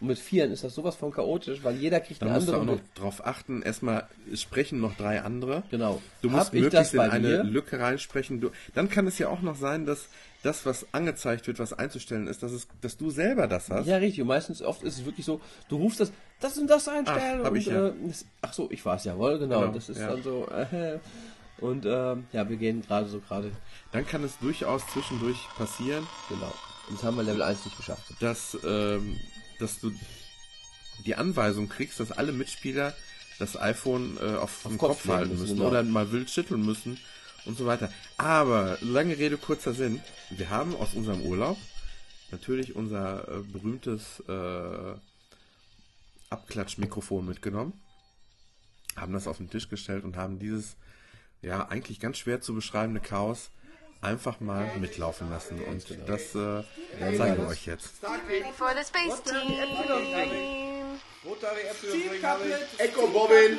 Und 0.00 0.08
mit 0.08 0.18
Vieren 0.18 0.52
ist 0.52 0.64
das 0.64 0.74
sowas 0.74 0.96
von 0.96 1.12
chaotisch, 1.12 1.62
weil 1.62 1.76
jeder 1.76 2.00
kriegt 2.00 2.22
Da 2.22 2.26
eine 2.26 2.36
musst 2.36 2.48
du 2.48 2.52
andere. 2.54 2.76
auch 2.76 2.80
noch 2.80 2.94
drauf 2.94 3.26
achten. 3.26 3.62
Erstmal 3.62 4.08
sprechen 4.34 4.80
noch 4.80 4.96
drei 4.96 5.20
andere. 5.22 5.62
Genau. 5.70 6.00
Du 6.22 6.30
musst 6.30 6.46
Hab 6.46 6.54
möglichst 6.54 6.94
in 6.94 7.00
eine 7.00 7.28
mir? 7.28 7.42
Lücke 7.44 7.78
reinsprechen. 7.78 8.40
Du, 8.40 8.50
dann 8.74 8.88
kann 8.88 9.06
es 9.06 9.18
ja 9.18 9.28
auch 9.28 9.42
noch 9.42 9.56
sein, 9.56 9.86
dass 9.86 10.08
das, 10.42 10.64
was 10.64 10.86
angezeigt 10.92 11.46
wird, 11.46 11.58
was 11.58 11.72
einzustellen 11.72 12.26
ist, 12.26 12.42
dass, 12.42 12.52
es, 12.52 12.68
dass 12.80 12.96
du 12.96 13.10
selber 13.10 13.46
das 13.48 13.68
hast. 13.68 13.86
Ja, 13.86 13.96
richtig. 13.96 14.22
Und 14.22 14.28
meistens 14.28 14.62
oft 14.62 14.82
ist 14.82 14.98
es 14.98 15.04
wirklich 15.04 15.26
so, 15.26 15.40
du 15.68 15.76
rufst 15.76 16.00
das, 16.00 16.12
das 16.40 16.56
und 16.56 16.68
das 16.68 16.88
einstellen. 16.88 17.40
Ach, 17.42 17.50
und, 17.50 17.56
ich 17.56 17.66
ja. 17.66 17.88
äh, 17.88 17.92
das, 18.06 18.24
ach 18.42 18.52
so, 18.52 18.68
ich 18.70 18.84
war 18.84 18.96
es 18.96 19.04
jawohl, 19.04 19.38
genau. 19.38 19.60
Genau, 19.60 19.72
das 19.72 19.88
ist 19.88 19.98
ja. 19.98 20.08
dann 20.08 20.22
so, 20.22 20.46
äh, 20.48 20.98
und 21.58 21.86
ähm, 21.86 22.26
ja, 22.32 22.48
wir 22.48 22.56
gehen 22.56 22.82
gerade 22.82 23.08
so 23.08 23.20
gerade, 23.20 23.50
Dann 23.92 24.06
kann 24.06 24.22
es 24.24 24.38
durchaus 24.38 24.86
zwischendurch 24.88 25.38
passieren, 25.56 26.06
genau. 26.28 26.52
Und 26.88 26.98
das 26.98 27.04
haben 27.04 27.16
wir 27.16 27.24
Level 27.24 27.42
1 27.42 27.64
nicht 27.64 27.76
geschafft. 27.76 28.12
dass, 28.20 28.56
ähm, 28.64 29.18
dass 29.58 29.80
du 29.80 29.92
die 31.04 31.14
Anweisung 31.14 31.68
kriegst, 31.68 32.00
dass 32.00 32.12
alle 32.12 32.32
Mitspieler 32.32 32.94
das 33.38 33.58
iPhone 33.60 34.16
äh, 34.20 34.36
auf, 34.36 34.62
den 34.62 34.78
Kopf 34.78 35.02
Kopf, 35.02 35.08
halten 35.08 35.30
müssen, 35.30 35.42
müssen 35.42 35.56
genau. 35.56 35.68
oder 35.68 35.82
mal 35.82 36.10
wild 36.12 36.30
schütteln 36.30 36.64
müssen 36.64 36.98
und 37.44 37.58
so 37.58 37.66
weiter. 37.66 37.90
Aber 38.16 38.78
lange 38.80 39.18
Rede, 39.18 39.36
kurzer 39.36 39.74
Sinn. 39.74 40.00
Wir 40.30 40.50
haben 40.50 40.74
aus 40.76 40.94
unserem 40.94 41.22
Urlaub 41.22 41.58
natürlich 42.30 42.74
unser 42.74 43.28
äh, 43.28 43.42
berühmtes 43.42 44.20
äh, 44.28 44.94
Abklatschmikrofon 46.30 47.26
mitgenommen, 47.26 47.72
haben 48.96 49.12
das 49.12 49.28
auf 49.28 49.36
den 49.36 49.50
Tisch 49.50 49.68
gestellt 49.68 50.04
und 50.04 50.16
haben 50.16 50.38
dieses 50.38 50.76
ja 51.46 51.68
eigentlich 51.68 52.00
ganz 52.00 52.18
schwer 52.18 52.40
zu 52.40 52.54
beschreibende 52.54 53.00
Chaos 53.00 53.50
einfach 54.02 54.40
mal 54.40 54.70
mitlaufen 54.78 55.30
lassen. 55.30 55.62
Und 55.64 55.84
das 56.06 56.34
äh, 56.34 56.62
zeigen 57.16 57.38
wir 57.38 57.48
euch 57.48 57.66
jetzt. 57.66 57.92
For 58.56 58.70
the 58.74 58.84
space 58.84 59.22
team. 59.22 60.98
Steam 61.74 62.20
Couplet. 62.20 62.68
Echo 62.78 63.06
Bobbin. 63.08 63.58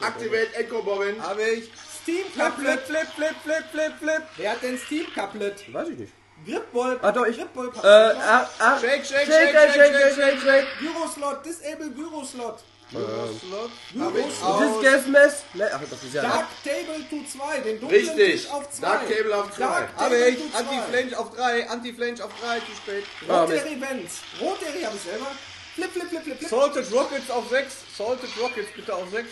Activate 0.00 0.54
Echo 0.56 0.82
Bobbin. 0.82 1.22
Habe 1.22 1.42
ich. 1.42 1.70
Steam 2.02 2.24
Couplet. 2.36 2.80
Flip, 2.80 3.06
flip, 3.14 3.36
flip, 3.44 3.64
flip, 3.70 3.92
flip. 3.98 4.22
Wer 4.36 4.50
hat 4.50 4.62
denn 4.62 4.78
Steam 4.78 5.06
Couplet? 5.14 5.72
Weiß 5.72 5.88
ich 5.88 5.98
nicht. 5.98 6.12
Gripball. 6.44 6.98
Ah, 7.02 7.12
doch, 7.12 7.26
ich- 7.26 7.36
Gripball. 7.36 7.68
Äh, 7.82 7.86
ah, 7.86 8.48
ah, 8.58 8.78
Shake, 8.78 9.04
shake, 9.06 9.26
shake, 9.26 9.52
shake, 9.52 9.72
shake, 9.72 10.14
shake, 10.14 10.40
shake. 10.40 10.66
Gyroslot. 10.80 11.42
Disable 11.44 11.90
Gyroslot. 11.90 12.58
This 12.92 14.82
gas 14.82 15.06
mess. 15.08 15.44
Ne, 15.54 15.68
Ach, 15.72 15.80
das 15.90 16.02
ist 16.04 16.14
ja. 16.14 16.22
Dark 16.22 16.46
Table 16.62 17.04
to 17.10 17.24
2. 17.24 17.60
Den 17.60 17.80
dunklen 17.80 18.00
Richtig. 18.00 18.42
Tisch 18.42 18.50
auf 18.50 18.70
2. 18.70 18.80
Dark 18.86 19.08
Table 19.08 19.34
auf 19.34 19.50
zwei. 19.52 19.64
Dark 19.64 19.88
Habe 19.96 20.18
Table 20.18 20.28
ich. 20.28 20.54
Anti-Flange 20.54 21.18
auf 21.18 21.34
3, 21.34 21.68
Anti-Flange 21.68 22.24
auf 22.24 22.30
3, 22.40 22.60
zu 22.60 22.72
spät. 22.76 23.04
Mist. 23.48 23.66
Events. 23.66 24.14
Rote 24.40 24.66
habe 24.66 24.96
ich 24.96 25.02
selber. 25.02 25.26
Flip, 25.74 25.90
flip, 25.90 26.08
flip, 26.08 26.22
flip, 26.22 26.38
flip. 26.38 26.48
Salted 26.48 26.92
Rockets 26.92 27.30
auf 27.30 27.48
6, 27.50 27.74
Salted 27.96 28.30
Rockets 28.40 28.68
bitte 28.74 28.94
auf 28.94 29.10
6. 29.10 29.28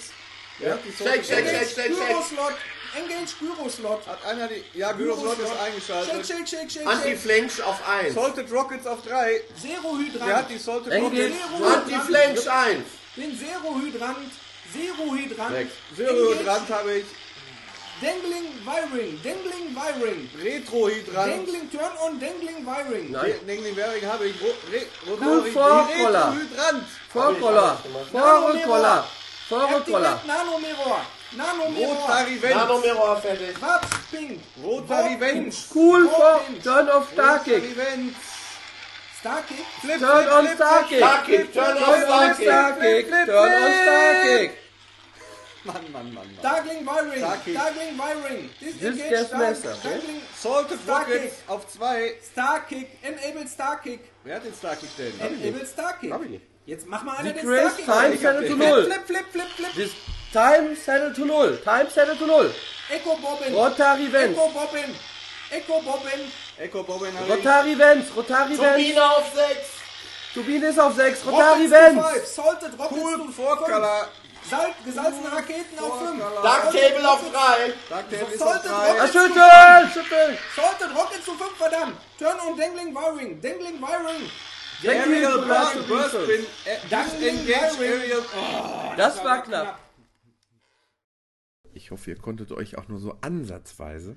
Wer 0.59 0.75
hat 0.75 0.81
die 0.85 0.93
Shake, 0.93 1.25
Salted 1.25 1.27
shake, 1.27 1.39
Engage 1.39 1.59
shake, 1.59 1.69
shake, 1.69 1.97
shake. 1.97 2.09
Gyroslot. 2.09 2.55
Engage 2.97 3.39
Gyroslot. 3.41 4.07
Hat 4.07 4.25
einer 4.27 4.49
die. 4.49 4.65
Ja, 4.75 4.93
Gyroslot 4.93 5.39
ist 5.39 5.53
eingeschaltet. 5.65 6.27
shake, 6.27 6.27
shake, 6.27 6.49
shake, 6.49 6.71
shake. 6.71 6.87
Anti-Flange 6.87 7.65
auf 7.65 7.89
1. 7.89 8.15
Salted 8.15 8.53
Rockets 8.53 8.87
auf 8.87 9.03
3. 9.03 9.41
Zero 9.61 9.97
Wer 10.25 10.37
hat 10.37 10.51
die 10.51 10.59
Salted. 10.59 10.93
Rockets? 10.93 11.37
Anti-Flange 11.63 12.53
1. 12.53 12.85
Den 13.17 13.39
Zero 13.39 13.79
Hydrant. 13.81 14.33
Zero 14.73 15.15
Hydrant. 15.15 15.55
Sechs. 15.55 15.73
Zero 15.97 16.11
Engage. 16.11 16.39
Hydrant 16.41 16.69
habe 16.71 16.93
ich. 16.99 17.05
Dangling 18.01 18.47
Wiring. 18.65 19.21
Dangling 19.23 19.75
Wiring. 19.75 20.29
Retro 20.43 20.89
Hydrant. 20.89 21.31
Dangling 21.31 21.71
Turn 21.71 21.93
on 22.05 22.19
Dangling 22.19 22.67
Wiring. 22.67 23.13
Dangling 23.13 23.77
Währing 23.77 24.05
habe 24.05 24.27
ich. 24.27 24.35
Ro 24.43 24.49
Re 24.73 24.87
Cool 25.07 25.15
Rotary 25.15 25.51
Vorroller. 25.53 26.27
Retro 26.27 26.41
Hydrant. 26.41 26.85
Vorroller. 27.13 27.79
Vorrückroller. 28.11 29.05
Vorrückroller. 29.49 30.15
Activate 30.15 30.27
Nanomirror. 30.27 31.01
Nanomirror. 31.37 31.97
Rotary 31.97 32.43
Vent. 32.43 32.57
Nanomirror 32.57 33.17
fertig. 33.21 33.59
Farbs 33.59 33.89
Pink. 34.11 34.41
Rotary 34.63 35.21
Vent. 35.21 35.55
Cool 35.73 36.09
for 36.09 36.41
Turn 36.65 36.89
off 36.89 37.13
Starkick. 37.13 37.63
Rotary 37.63 37.75
Vent. 39.25 39.47
Starkick. 39.47 39.65
Flip, 39.81 40.01
Turn 40.01 40.29
on 40.29 40.45
flip, 40.47 40.59
Starkick. 40.59 41.01
Starkick, 41.01 41.53
turn 41.53 41.77
on 41.77 41.77
Turn 41.77 42.11
on 42.11 42.35
Starkick. 42.35 42.47
Starkick. 42.47 43.09
Flip, 43.09 43.27
Turn 43.27 43.53
on 43.53 43.73
flip. 43.73 43.89
Starkick. 43.89 44.51
Mann, 45.65 45.93
Mann, 45.93 46.15
Mann, 46.15 46.15
Mann. 46.15 46.43
Darkling 46.43 46.85
Wiring. 46.85 47.23
Starkick. 47.23 47.55
Darkling 47.55 47.97
Wiring. 47.97 48.51
This 48.61 48.99
gas 49.11 49.33
messer, 49.33 49.73
okay? 49.73 49.91
Darkling 49.91 50.21
Salted 50.35 50.79
Starkick. 50.81 51.23
Rockets 51.23 51.43
auf 51.49 51.67
2. 51.69 52.13
Starkick. 52.23 52.89
Enable 53.03 53.49
Starkick. 53.49 54.01
Wer 54.25 54.37
hat 54.37 54.45
den 54.45 54.55
Starkick 54.55 54.91
denn? 54.99 55.21
Enable 55.21 55.67
Starkick. 55.67 56.13
Hab 56.13 56.23
ich 56.23 56.31
nicht. 56.31 56.45
Jetzt 56.67 56.87
mach 56.87 57.03
mal 57.03 57.17
einer 57.17 57.33
den 57.33 57.37
Decrease 57.37 57.83
Starkick. 57.83 57.87
time 57.87 58.17
settle 58.19 58.49
to 58.49 58.57
Flip, 58.57 58.69
null. 58.69 58.85
flip, 58.85 59.07
flip, 59.07 59.27
flip, 59.31 59.49
flip. 59.49 59.75
This 59.75 59.93
time 60.33 60.77
settle 60.77 61.15
to 61.15 61.25
null. 61.25 61.57
Time 61.59 61.89
settle 61.91 62.17
to 62.17 62.27
null. 62.27 62.51
Echo 62.91 63.17
Bobbin. 63.17 63.55
Rotary 63.55 64.09
Vents. 64.09 64.39
Echo 64.39 64.49
Bobbin. 64.51 64.95
Echo 65.51 65.81
Bobbin. 65.81 66.21
Echo 66.59 66.81
ich. 66.81 67.31
Rotary 67.31 67.79
Vents. 67.79 68.17
Rotary 68.17 68.59
Vents. 68.59 68.59
Turbine 68.59 69.05
auf 69.05 69.35
6. 69.35 69.59
Turbine 70.35 70.67
ist 70.67 70.81
auf 70.81 70.95
6. 70.95 71.27
Rotary 71.27 71.43
Rockets 71.43 71.71
to 71.71 71.71
Vents. 71.71 72.35
Salted 72.35 72.79
Rockets 72.79 73.01
Cool 73.03 73.19
to 73.19 73.33
Vorcolor. 73.33 74.09
Sal 74.49 74.75
gesalzene 74.85 75.33
Raketen 75.33 75.79
auf 75.79 75.99
5. 76.01 76.23
Dark 76.43 76.65
Table 76.71 77.09
auf 77.09 77.21
3. 77.33 77.73
Darktale 77.89 78.23
ist 78.33 78.39
Salted 78.39 78.71
auf 78.71 78.79
3. 78.79 79.01
Ah, 79.01 79.07
Rockets 79.07 79.13
schütteln. 79.13 79.91
Schütteln. 79.93 80.39
Salted 80.55 80.97
Rockets 80.97 81.25
zu 81.25 81.33
5, 81.33 81.57
verdammt. 81.57 81.97
Turn 82.19 82.39
on 82.41 82.57
Dangling 82.57 82.95
Wiring. 82.95 83.41
Dangling 83.41 83.81
Wiring. 83.81 84.31
Aerial 84.87 85.43
Blast 85.47 85.89
Burst. 85.89 86.27
Pin. 86.27 86.47
Dangling 86.91 87.39
Engage 87.39 87.79
Wiring. 87.79 88.13
Aerial. 88.13 88.97
Das 88.97 89.25
war 89.25 89.43
knapp. 89.43 89.79
Ich 91.73 91.91
hoffe, 91.91 92.11
ihr 92.11 92.19
konntet 92.19 92.53
euch 92.53 92.79
auch 92.79 92.87
nur 92.87 93.01
so 93.01 93.17
ansatzweise, 93.23 94.17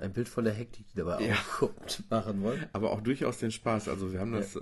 Ein 0.00 0.12
Bild 0.12 0.28
von 0.28 0.44
der 0.44 0.54
Hektik, 0.54 0.86
die 0.92 0.96
dabei 0.98 1.20
Ja. 1.26 1.32
aufkommt, 1.34 2.04
machen 2.10 2.42
wollen. 2.42 2.66
aber 2.72 2.90
auch 2.92 3.00
durchaus 3.00 3.38
den 3.38 3.50
Spaß. 3.50 3.88
Also 3.88 4.12
wir 4.12 4.20
haben 4.20 4.32
das 4.32 4.54
äh, 4.56 4.60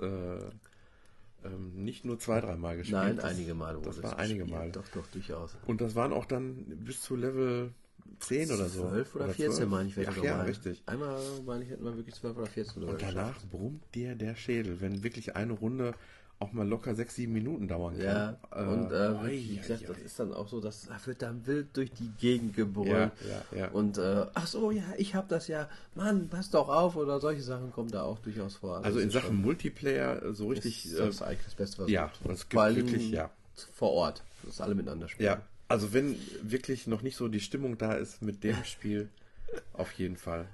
ähm, 1.45 1.83
nicht 1.83 2.05
nur 2.05 2.19
zwei, 2.19 2.41
dreimal 2.41 2.77
gespielt. 2.77 2.99
Nein, 3.01 3.15
das, 3.17 3.25
einige 3.25 3.53
Male. 3.53 3.79
Das 3.83 3.97
wurde 3.97 4.07
war 4.07 4.17
einige. 4.17 4.45
Male. 4.45 4.71
Doch, 4.71 4.87
doch, 4.93 5.07
durchaus. 5.07 5.55
Und 5.67 5.81
das 5.81 5.95
waren 5.95 6.11
auch 6.13 6.25
dann 6.25 6.65
bis 6.83 7.01
zu 7.01 7.15
Level 7.15 7.71
10 8.19 8.51
oder 8.51 8.67
so. 8.69 8.87
12 8.89 9.15
oder 9.15 9.25
14 9.29 9.51
12. 9.51 9.69
meine 9.69 9.89
ich, 9.89 10.07
Ach 10.09 10.23
ja, 10.23 10.37
mal. 10.37 10.45
richtig. 10.45 10.81
Einmal 10.85 11.19
meine 11.45 11.63
ich, 11.63 11.69
hätten 11.69 11.83
wir 11.83 11.95
wirklich 11.97 12.15
12 12.15 12.37
oder 12.37 12.47
14 12.47 12.83
oder 12.83 12.93
Und 12.93 13.01
danach 13.01 13.35
brummt 13.51 13.83
dir 13.93 14.15
der 14.15 14.35
Schädel, 14.35 14.81
wenn 14.81 15.03
wirklich 15.03 15.35
eine 15.35 15.53
Runde 15.53 15.93
auch 16.39 16.51
mal 16.53 16.67
locker 16.67 16.93
sechs, 16.93 17.15
sieben 17.15 17.33
Minuten 17.33 17.67
dauern 17.67 17.99
Ja, 17.99 18.37
kann. 18.51 18.67
und 18.67 18.91
äh, 18.91 18.95
oi, 19.23 19.31
wie 19.31 19.53
oi, 19.53 19.57
gesagt, 19.57 19.81
oi. 19.81 19.87
das 19.87 19.97
ist 19.97 20.19
dann 20.19 20.33
auch 20.33 20.47
so, 20.47 20.61
dass 20.61 20.85
da 20.85 20.97
wird 21.05 21.21
dann 21.23 21.45
wild 21.47 21.75
durch 21.75 21.91
die 21.91 22.11
Gegend 22.19 22.55
gebrüllt. 22.55 22.89
Ja, 22.89 23.11
ja, 23.51 23.57
ja. 23.57 23.67
Und 23.69 23.97
äh, 23.97 24.25
ach 24.35 24.45
so, 24.45 24.69
ja, 24.69 24.83
ich 24.97 25.15
hab 25.15 25.27
das 25.29 25.47
ja, 25.47 25.67
Mann, 25.95 26.29
pass 26.29 26.51
doch 26.51 26.69
auf 26.69 26.95
oder 26.95 27.19
solche 27.19 27.41
Sachen 27.41 27.71
kommen 27.71 27.89
da 27.89 28.03
auch 28.03 28.19
durchaus 28.19 28.55
vor. 28.57 28.77
Also 28.77 28.99
das 28.99 29.01
in 29.03 29.07
ist 29.07 29.13
Sachen 29.13 29.41
Multiplayer 29.41 30.21
äh, 30.23 30.33
so 30.33 30.49
richtig. 30.49 30.85
ist 30.85 30.99
das 30.99 31.21
äh, 31.21 31.23
eigentlich 31.25 31.45
das 31.45 31.55
Beste, 31.55 31.83
was 31.83 31.89
ja, 31.89 32.11
es 32.29 32.47
gibt. 32.47 32.75
wirklich, 32.75 33.09
ja. 33.09 33.31
vor 33.73 33.91
Ort, 33.93 34.23
dass 34.43 34.61
alle 34.61 34.75
miteinander 34.75 35.07
spielen. 35.09 35.25
ja, 35.25 35.41
also 35.67 35.91
wenn 35.91 36.15
wirklich 36.43 36.85
noch 36.85 37.01
nicht 37.01 37.15
so 37.17 37.27
die 37.27 37.39
Stimmung 37.39 37.77
da 37.79 37.93
ist 37.93 38.21
mit 38.21 38.43
dem 38.43 38.63
Spiel, 38.63 39.09
auf 39.73 39.91
jeden 39.93 40.17
Fall. 40.17 40.47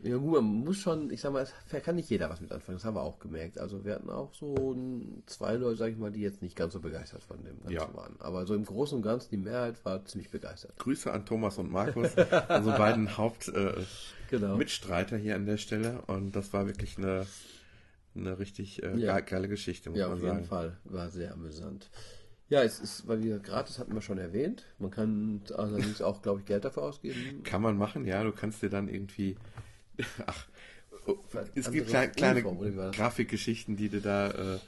Ja 0.00 0.16
gut, 0.16 0.34
man 0.34 0.44
muss 0.44 0.76
schon, 0.78 1.10
ich 1.10 1.20
sag 1.20 1.32
mal, 1.32 1.42
es 1.42 1.52
kann 1.82 1.96
nicht 1.96 2.08
jeder 2.08 2.30
was 2.30 2.40
mit 2.40 2.52
anfangen, 2.52 2.78
das 2.78 2.84
haben 2.84 2.94
wir 2.94 3.02
auch 3.02 3.18
gemerkt. 3.18 3.58
Also 3.58 3.84
wir 3.84 3.96
hatten 3.96 4.10
auch 4.10 4.32
so 4.32 4.76
zwei 5.26 5.54
Leute, 5.54 5.76
sag 5.76 5.90
ich 5.90 5.96
mal, 5.96 6.12
die 6.12 6.20
jetzt 6.20 6.40
nicht 6.40 6.54
ganz 6.54 6.72
so 6.74 6.78
begeistert 6.80 7.24
von 7.24 7.38
dem 7.42 7.56
Ganzen 7.58 7.72
Ja. 7.72 7.92
waren. 7.94 8.14
Aber 8.20 8.46
so 8.46 8.54
im 8.54 8.64
Großen 8.64 8.94
und 8.96 9.02
Ganzen, 9.02 9.30
die 9.30 9.38
Mehrheit 9.38 9.84
war 9.84 10.04
ziemlich 10.04 10.30
begeistert. 10.30 10.76
Grüße 10.78 11.12
an 11.12 11.26
Thomas 11.26 11.58
und 11.58 11.72
Markus, 11.72 12.10
unsere 12.14 12.78
beiden 12.78 13.08
Hauptmitstreiter 13.16 15.16
äh, 15.16 15.18
Genau. 15.18 15.22
Hier 15.24 15.34
an 15.34 15.46
der 15.46 15.56
Stelle. 15.56 16.00
Und 16.06 16.36
das 16.36 16.52
war 16.52 16.66
wirklich 16.66 16.96
eine, 16.96 17.26
eine 18.14 18.38
richtig 18.38 18.80
äh, 18.84 18.94
Ja. 18.96 19.18
ge- 19.18 19.28
geile 19.30 19.48
Geschichte, 19.48 19.90
muss 19.90 19.98
Ja, 19.98 20.06
man 20.08 20.18
auf 20.18 20.22
jeden 20.22 20.34
sagen. 20.36 20.46
Fall. 20.46 20.76
War 20.84 21.08
sehr 21.08 21.32
amüsant. 21.32 21.90
Ja, 22.50 22.62
es 22.62 22.78
ist, 22.78 23.08
weil 23.08 23.22
wir 23.24 23.40
gratis 23.40 23.80
hatten 23.80 23.94
wir 23.94 24.00
schon 24.00 24.18
erwähnt. 24.18 24.64
Man 24.78 24.90
kann 24.92 25.42
allerdings 25.54 26.00
auch, 26.02 26.22
glaube 26.22 26.38
ich, 26.40 26.46
Geld 26.46 26.64
dafür 26.64 26.84
ausgeben. 26.84 27.42
Kann 27.42 27.60
man 27.62 27.76
machen, 27.76 28.04
ja. 28.06 28.22
Du 28.22 28.30
kannst 28.32 28.62
dir 28.62 28.70
dann 28.70 28.88
irgendwie. 28.88 29.36
Ach, 30.26 30.46
oh, 31.06 31.16
es 31.54 31.70
gibt 31.70 31.88
kleine, 31.88 32.12
kleine? 32.12 32.42
Grafikgeschichten, 32.42 33.76
die 33.76 33.88
du 33.88 34.00
da. 34.00 34.30
Äh, 34.30 34.58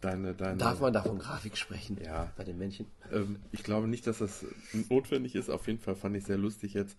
deine, 0.00 0.34
deine, 0.34 0.56
Darf 0.56 0.80
man 0.80 0.92
da 0.92 1.02
von 1.02 1.18
Grafik 1.18 1.56
sprechen? 1.56 1.98
Ja. 2.02 2.32
Bei 2.36 2.44
den 2.44 2.58
Männchen. 2.58 2.86
Ähm, 3.12 3.36
ich 3.52 3.62
glaube 3.62 3.88
nicht, 3.88 4.06
dass 4.06 4.18
das 4.18 4.44
notwendig 4.88 5.34
ist. 5.34 5.50
Auf 5.50 5.66
jeden 5.66 5.80
Fall 5.80 5.96
fand 5.96 6.16
ich 6.16 6.24
sehr 6.24 6.38
lustig 6.38 6.74
jetzt 6.74 6.96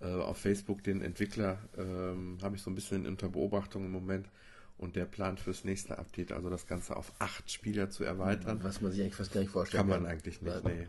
äh, 0.00 0.06
auf 0.06 0.38
Facebook 0.38 0.82
den 0.82 1.02
Entwickler. 1.02 1.58
Ähm, 1.76 2.38
Habe 2.42 2.56
ich 2.56 2.62
so 2.62 2.70
ein 2.70 2.74
bisschen 2.74 3.06
unter 3.06 3.28
Beobachtung 3.28 3.84
im 3.84 3.92
Moment. 3.92 4.28
Und 4.78 4.94
der 4.94 5.06
plant 5.06 5.40
fürs 5.40 5.64
nächste 5.64 5.98
Update, 5.98 6.32
also 6.32 6.50
das 6.50 6.66
Ganze 6.66 6.96
auf 6.96 7.10
acht 7.18 7.50
Spieler 7.50 7.88
zu 7.88 8.04
erweitern. 8.04 8.60
Was 8.62 8.82
man 8.82 8.92
sich 8.92 9.00
eigentlich 9.00 9.14
fast 9.14 9.32
gar 9.32 9.40
nicht 9.40 9.50
vorstellen 9.50 9.88
Kann 9.88 10.02
man 10.02 10.10
eigentlich 10.10 10.42
nicht, 10.42 10.64
nee. 10.64 10.86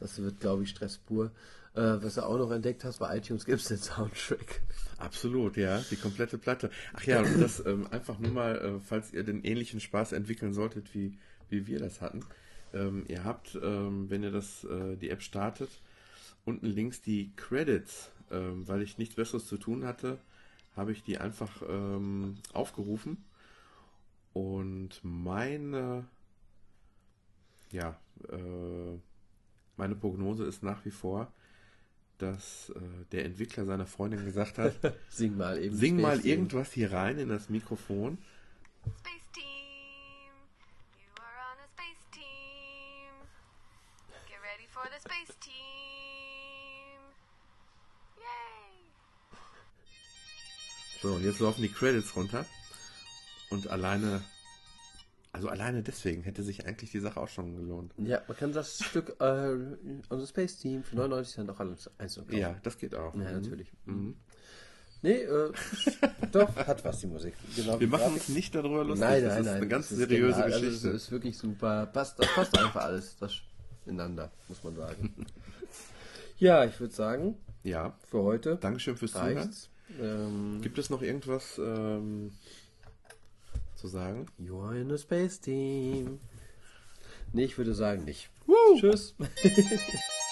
Das 0.00 0.18
wird, 0.18 0.40
glaube 0.40 0.62
ich, 0.62 0.70
Stress 0.70 0.96
pur. 0.96 1.30
Äh, 1.74 2.02
was 2.02 2.14
du 2.14 2.26
auch 2.26 2.38
noch 2.38 2.50
entdeckt 2.50 2.84
hast, 2.84 2.98
bei 2.98 3.16
iTunes 3.16 3.44
gibt 3.44 3.60
es 3.60 3.68
den 3.68 3.78
Soundtrack. 3.78 4.62
Absolut, 4.98 5.56
ja, 5.56 5.80
die 5.90 5.96
komplette 5.96 6.38
Platte. 6.38 6.70
Ach 6.92 7.04
ja, 7.04 7.20
und 7.20 7.40
das 7.40 7.64
ähm, 7.64 7.86
einfach 7.90 8.18
nur 8.18 8.32
mal, 8.32 8.56
äh, 8.56 8.80
falls 8.80 9.12
ihr 9.12 9.22
den 9.22 9.44
ähnlichen 9.44 9.80
Spaß 9.80 10.12
entwickeln 10.12 10.54
solltet, 10.54 10.94
wie, 10.94 11.18
wie 11.48 11.66
wir 11.66 11.78
das 11.78 12.00
hatten. 12.00 12.24
Ähm, 12.72 13.04
ihr 13.08 13.24
habt, 13.24 13.58
ähm, 13.62 14.10
wenn 14.10 14.22
ihr 14.22 14.32
das, 14.32 14.64
äh, 14.64 14.96
die 14.96 15.10
App 15.10 15.22
startet, 15.22 15.70
unten 16.44 16.66
links 16.66 17.00
die 17.00 17.32
Credits, 17.36 18.10
ähm, 18.30 18.66
weil 18.66 18.82
ich 18.82 18.98
nichts 18.98 19.14
Besseres 19.14 19.46
zu 19.46 19.56
tun 19.56 19.84
hatte, 19.84 20.18
habe 20.76 20.92
ich 20.92 21.02
die 21.02 21.18
einfach 21.18 21.62
ähm, 21.68 22.38
aufgerufen. 22.52 23.24
Und 24.32 25.00
meine, 25.02 26.06
ja, 27.70 27.98
äh, 28.28 28.98
meine 29.76 29.94
Prognose 29.94 30.44
ist 30.44 30.62
nach 30.62 30.84
wie 30.84 30.90
vor, 30.90 31.32
dass 32.18 32.70
äh, 32.70 32.80
der 33.12 33.24
Entwickler 33.24 33.64
seiner 33.64 33.86
Freundin 33.86 34.24
gesagt 34.24 34.58
hat, 34.58 34.74
Sing 35.08 35.36
mal 35.36 35.62
eben. 35.62 35.76
Sing 35.76 36.00
mal 36.00 36.20
irgendwas 36.24 36.72
hier 36.72 36.92
rein 36.92 37.18
in 37.18 37.28
das 37.28 37.48
Mikrofon. 37.48 38.18
Space 39.00 39.28
team, 39.32 40.32
you 40.98 41.10
are 41.16 41.38
on 41.52 41.58
a 41.58 41.68
space 41.74 42.04
team. 42.12 43.12
Get 44.26 44.40
ready 44.42 44.66
for 44.70 44.82
the 44.84 45.00
space 45.00 45.36
team. 45.40 46.98
Yay! 48.16 48.90
So, 51.02 51.14
und 51.14 51.24
jetzt 51.24 51.40
laufen 51.40 51.62
die 51.62 51.72
Credits 51.72 52.14
runter. 52.16 52.46
Und 53.50 53.68
alleine, 53.68 54.22
also 55.32 55.48
alleine 55.48 55.82
deswegen 55.82 56.22
hätte 56.22 56.42
sich 56.42 56.66
eigentlich 56.66 56.90
die 56.90 57.00
Sache 57.00 57.20
auch 57.20 57.28
schon 57.28 57.56
gelohnt. 57.56 57.92
Ja, 57.98 58.22
man 58.26 58.36
kann 58.36 58.52
das 58.52 58.82
Stück 58.82 59.16
äh, 59.20 59.56
unser 60.08 60.26
Space 60.26 60.58
Team 60.58 60.82
für 60.82 60.96
99 60.96 61.34
Cent 61.34 61.50
auch 61.50 61.60
alles 61.60 61.90
einzeln 61.98 62.26
kaufen. 62.26 62.38
Ja, 62.38 62.56
das 62.62 62.78
geht 62.78 62.94
auch. 62.94 63.14
Ja, 63.14 63.20
Mhm. 63.20 63.32
natürlich. 63.42 63.72
Nee, 65.00 65.12
äh, 65.22 65.52
doch, 66.32 66.56
hat 66.56 66.84
was 66.84 66.98
die 67.00 67.06
Musik. 67.06 67.34
Genau, 67.54 67.78
Wir 67.78 67.86
machen 67.86 68.14
uns 68.14 68.28
nicht 68.30 68.52
darüber 68.54 68.82
lustig. 68.84 69.06
Nein, 69.08 69.22
das 69.22 69.32
nein, 69.34 69.40
ist 69.42 69.46
nein. 69.46 69.56
eine 69.56 69.68
ganz 69.68 69.88
das 69.90 69.98
seriöse 69.98 70.32
genial. 70.42 70.48
Geschichte. 70.60 70.86
Also, 70.88 70.90
ist 70.90 71.10
wirklich 71.12 71.38
super. 71.38 71.86
Passt, 71.86 72.18
das 72.18 72.26
passt 72.34 72.58
einfach 72.58 72.82
alles 72.82 73.16
das 73.20 73.34
ineinander, 73.86 74.32
muss 74.48 74.64
man 74.64 74.74
sagen. 74.74 75.14
ja, 76.38 76.64
ich 76.64 76.78
würde 76.80 76.94
sagen, 76.94 77.36
ja, 77.62 77.96
für 78.10 78.22
heute 78.22 78.56
Dankeschön 78.56 78.96
fürs 78.96 79.12
Zuhören. 79.12 79.50
Ähm, 80.00 80.58
Gibt 80.62 80.78
es 80.78 80.90
noch 80.90 81.00
irgendwas 81.02 81.58
ähm, 81.58 82.32
zu 83.78 83.88
sagen? 83.88 84.26
you 84.38 84.60
are 84.60 84.76
in 84.76 84.90
a 84.90 84.98
Space 84.98 85.40
Team. 85.40 86.18
Nee, 87.32 87.44
ich 87.44 87.56
würde 87.58 87.74
sagen 87.74 88.04
nicht. 88.04 88.30
Tschüss. 88.78 89.14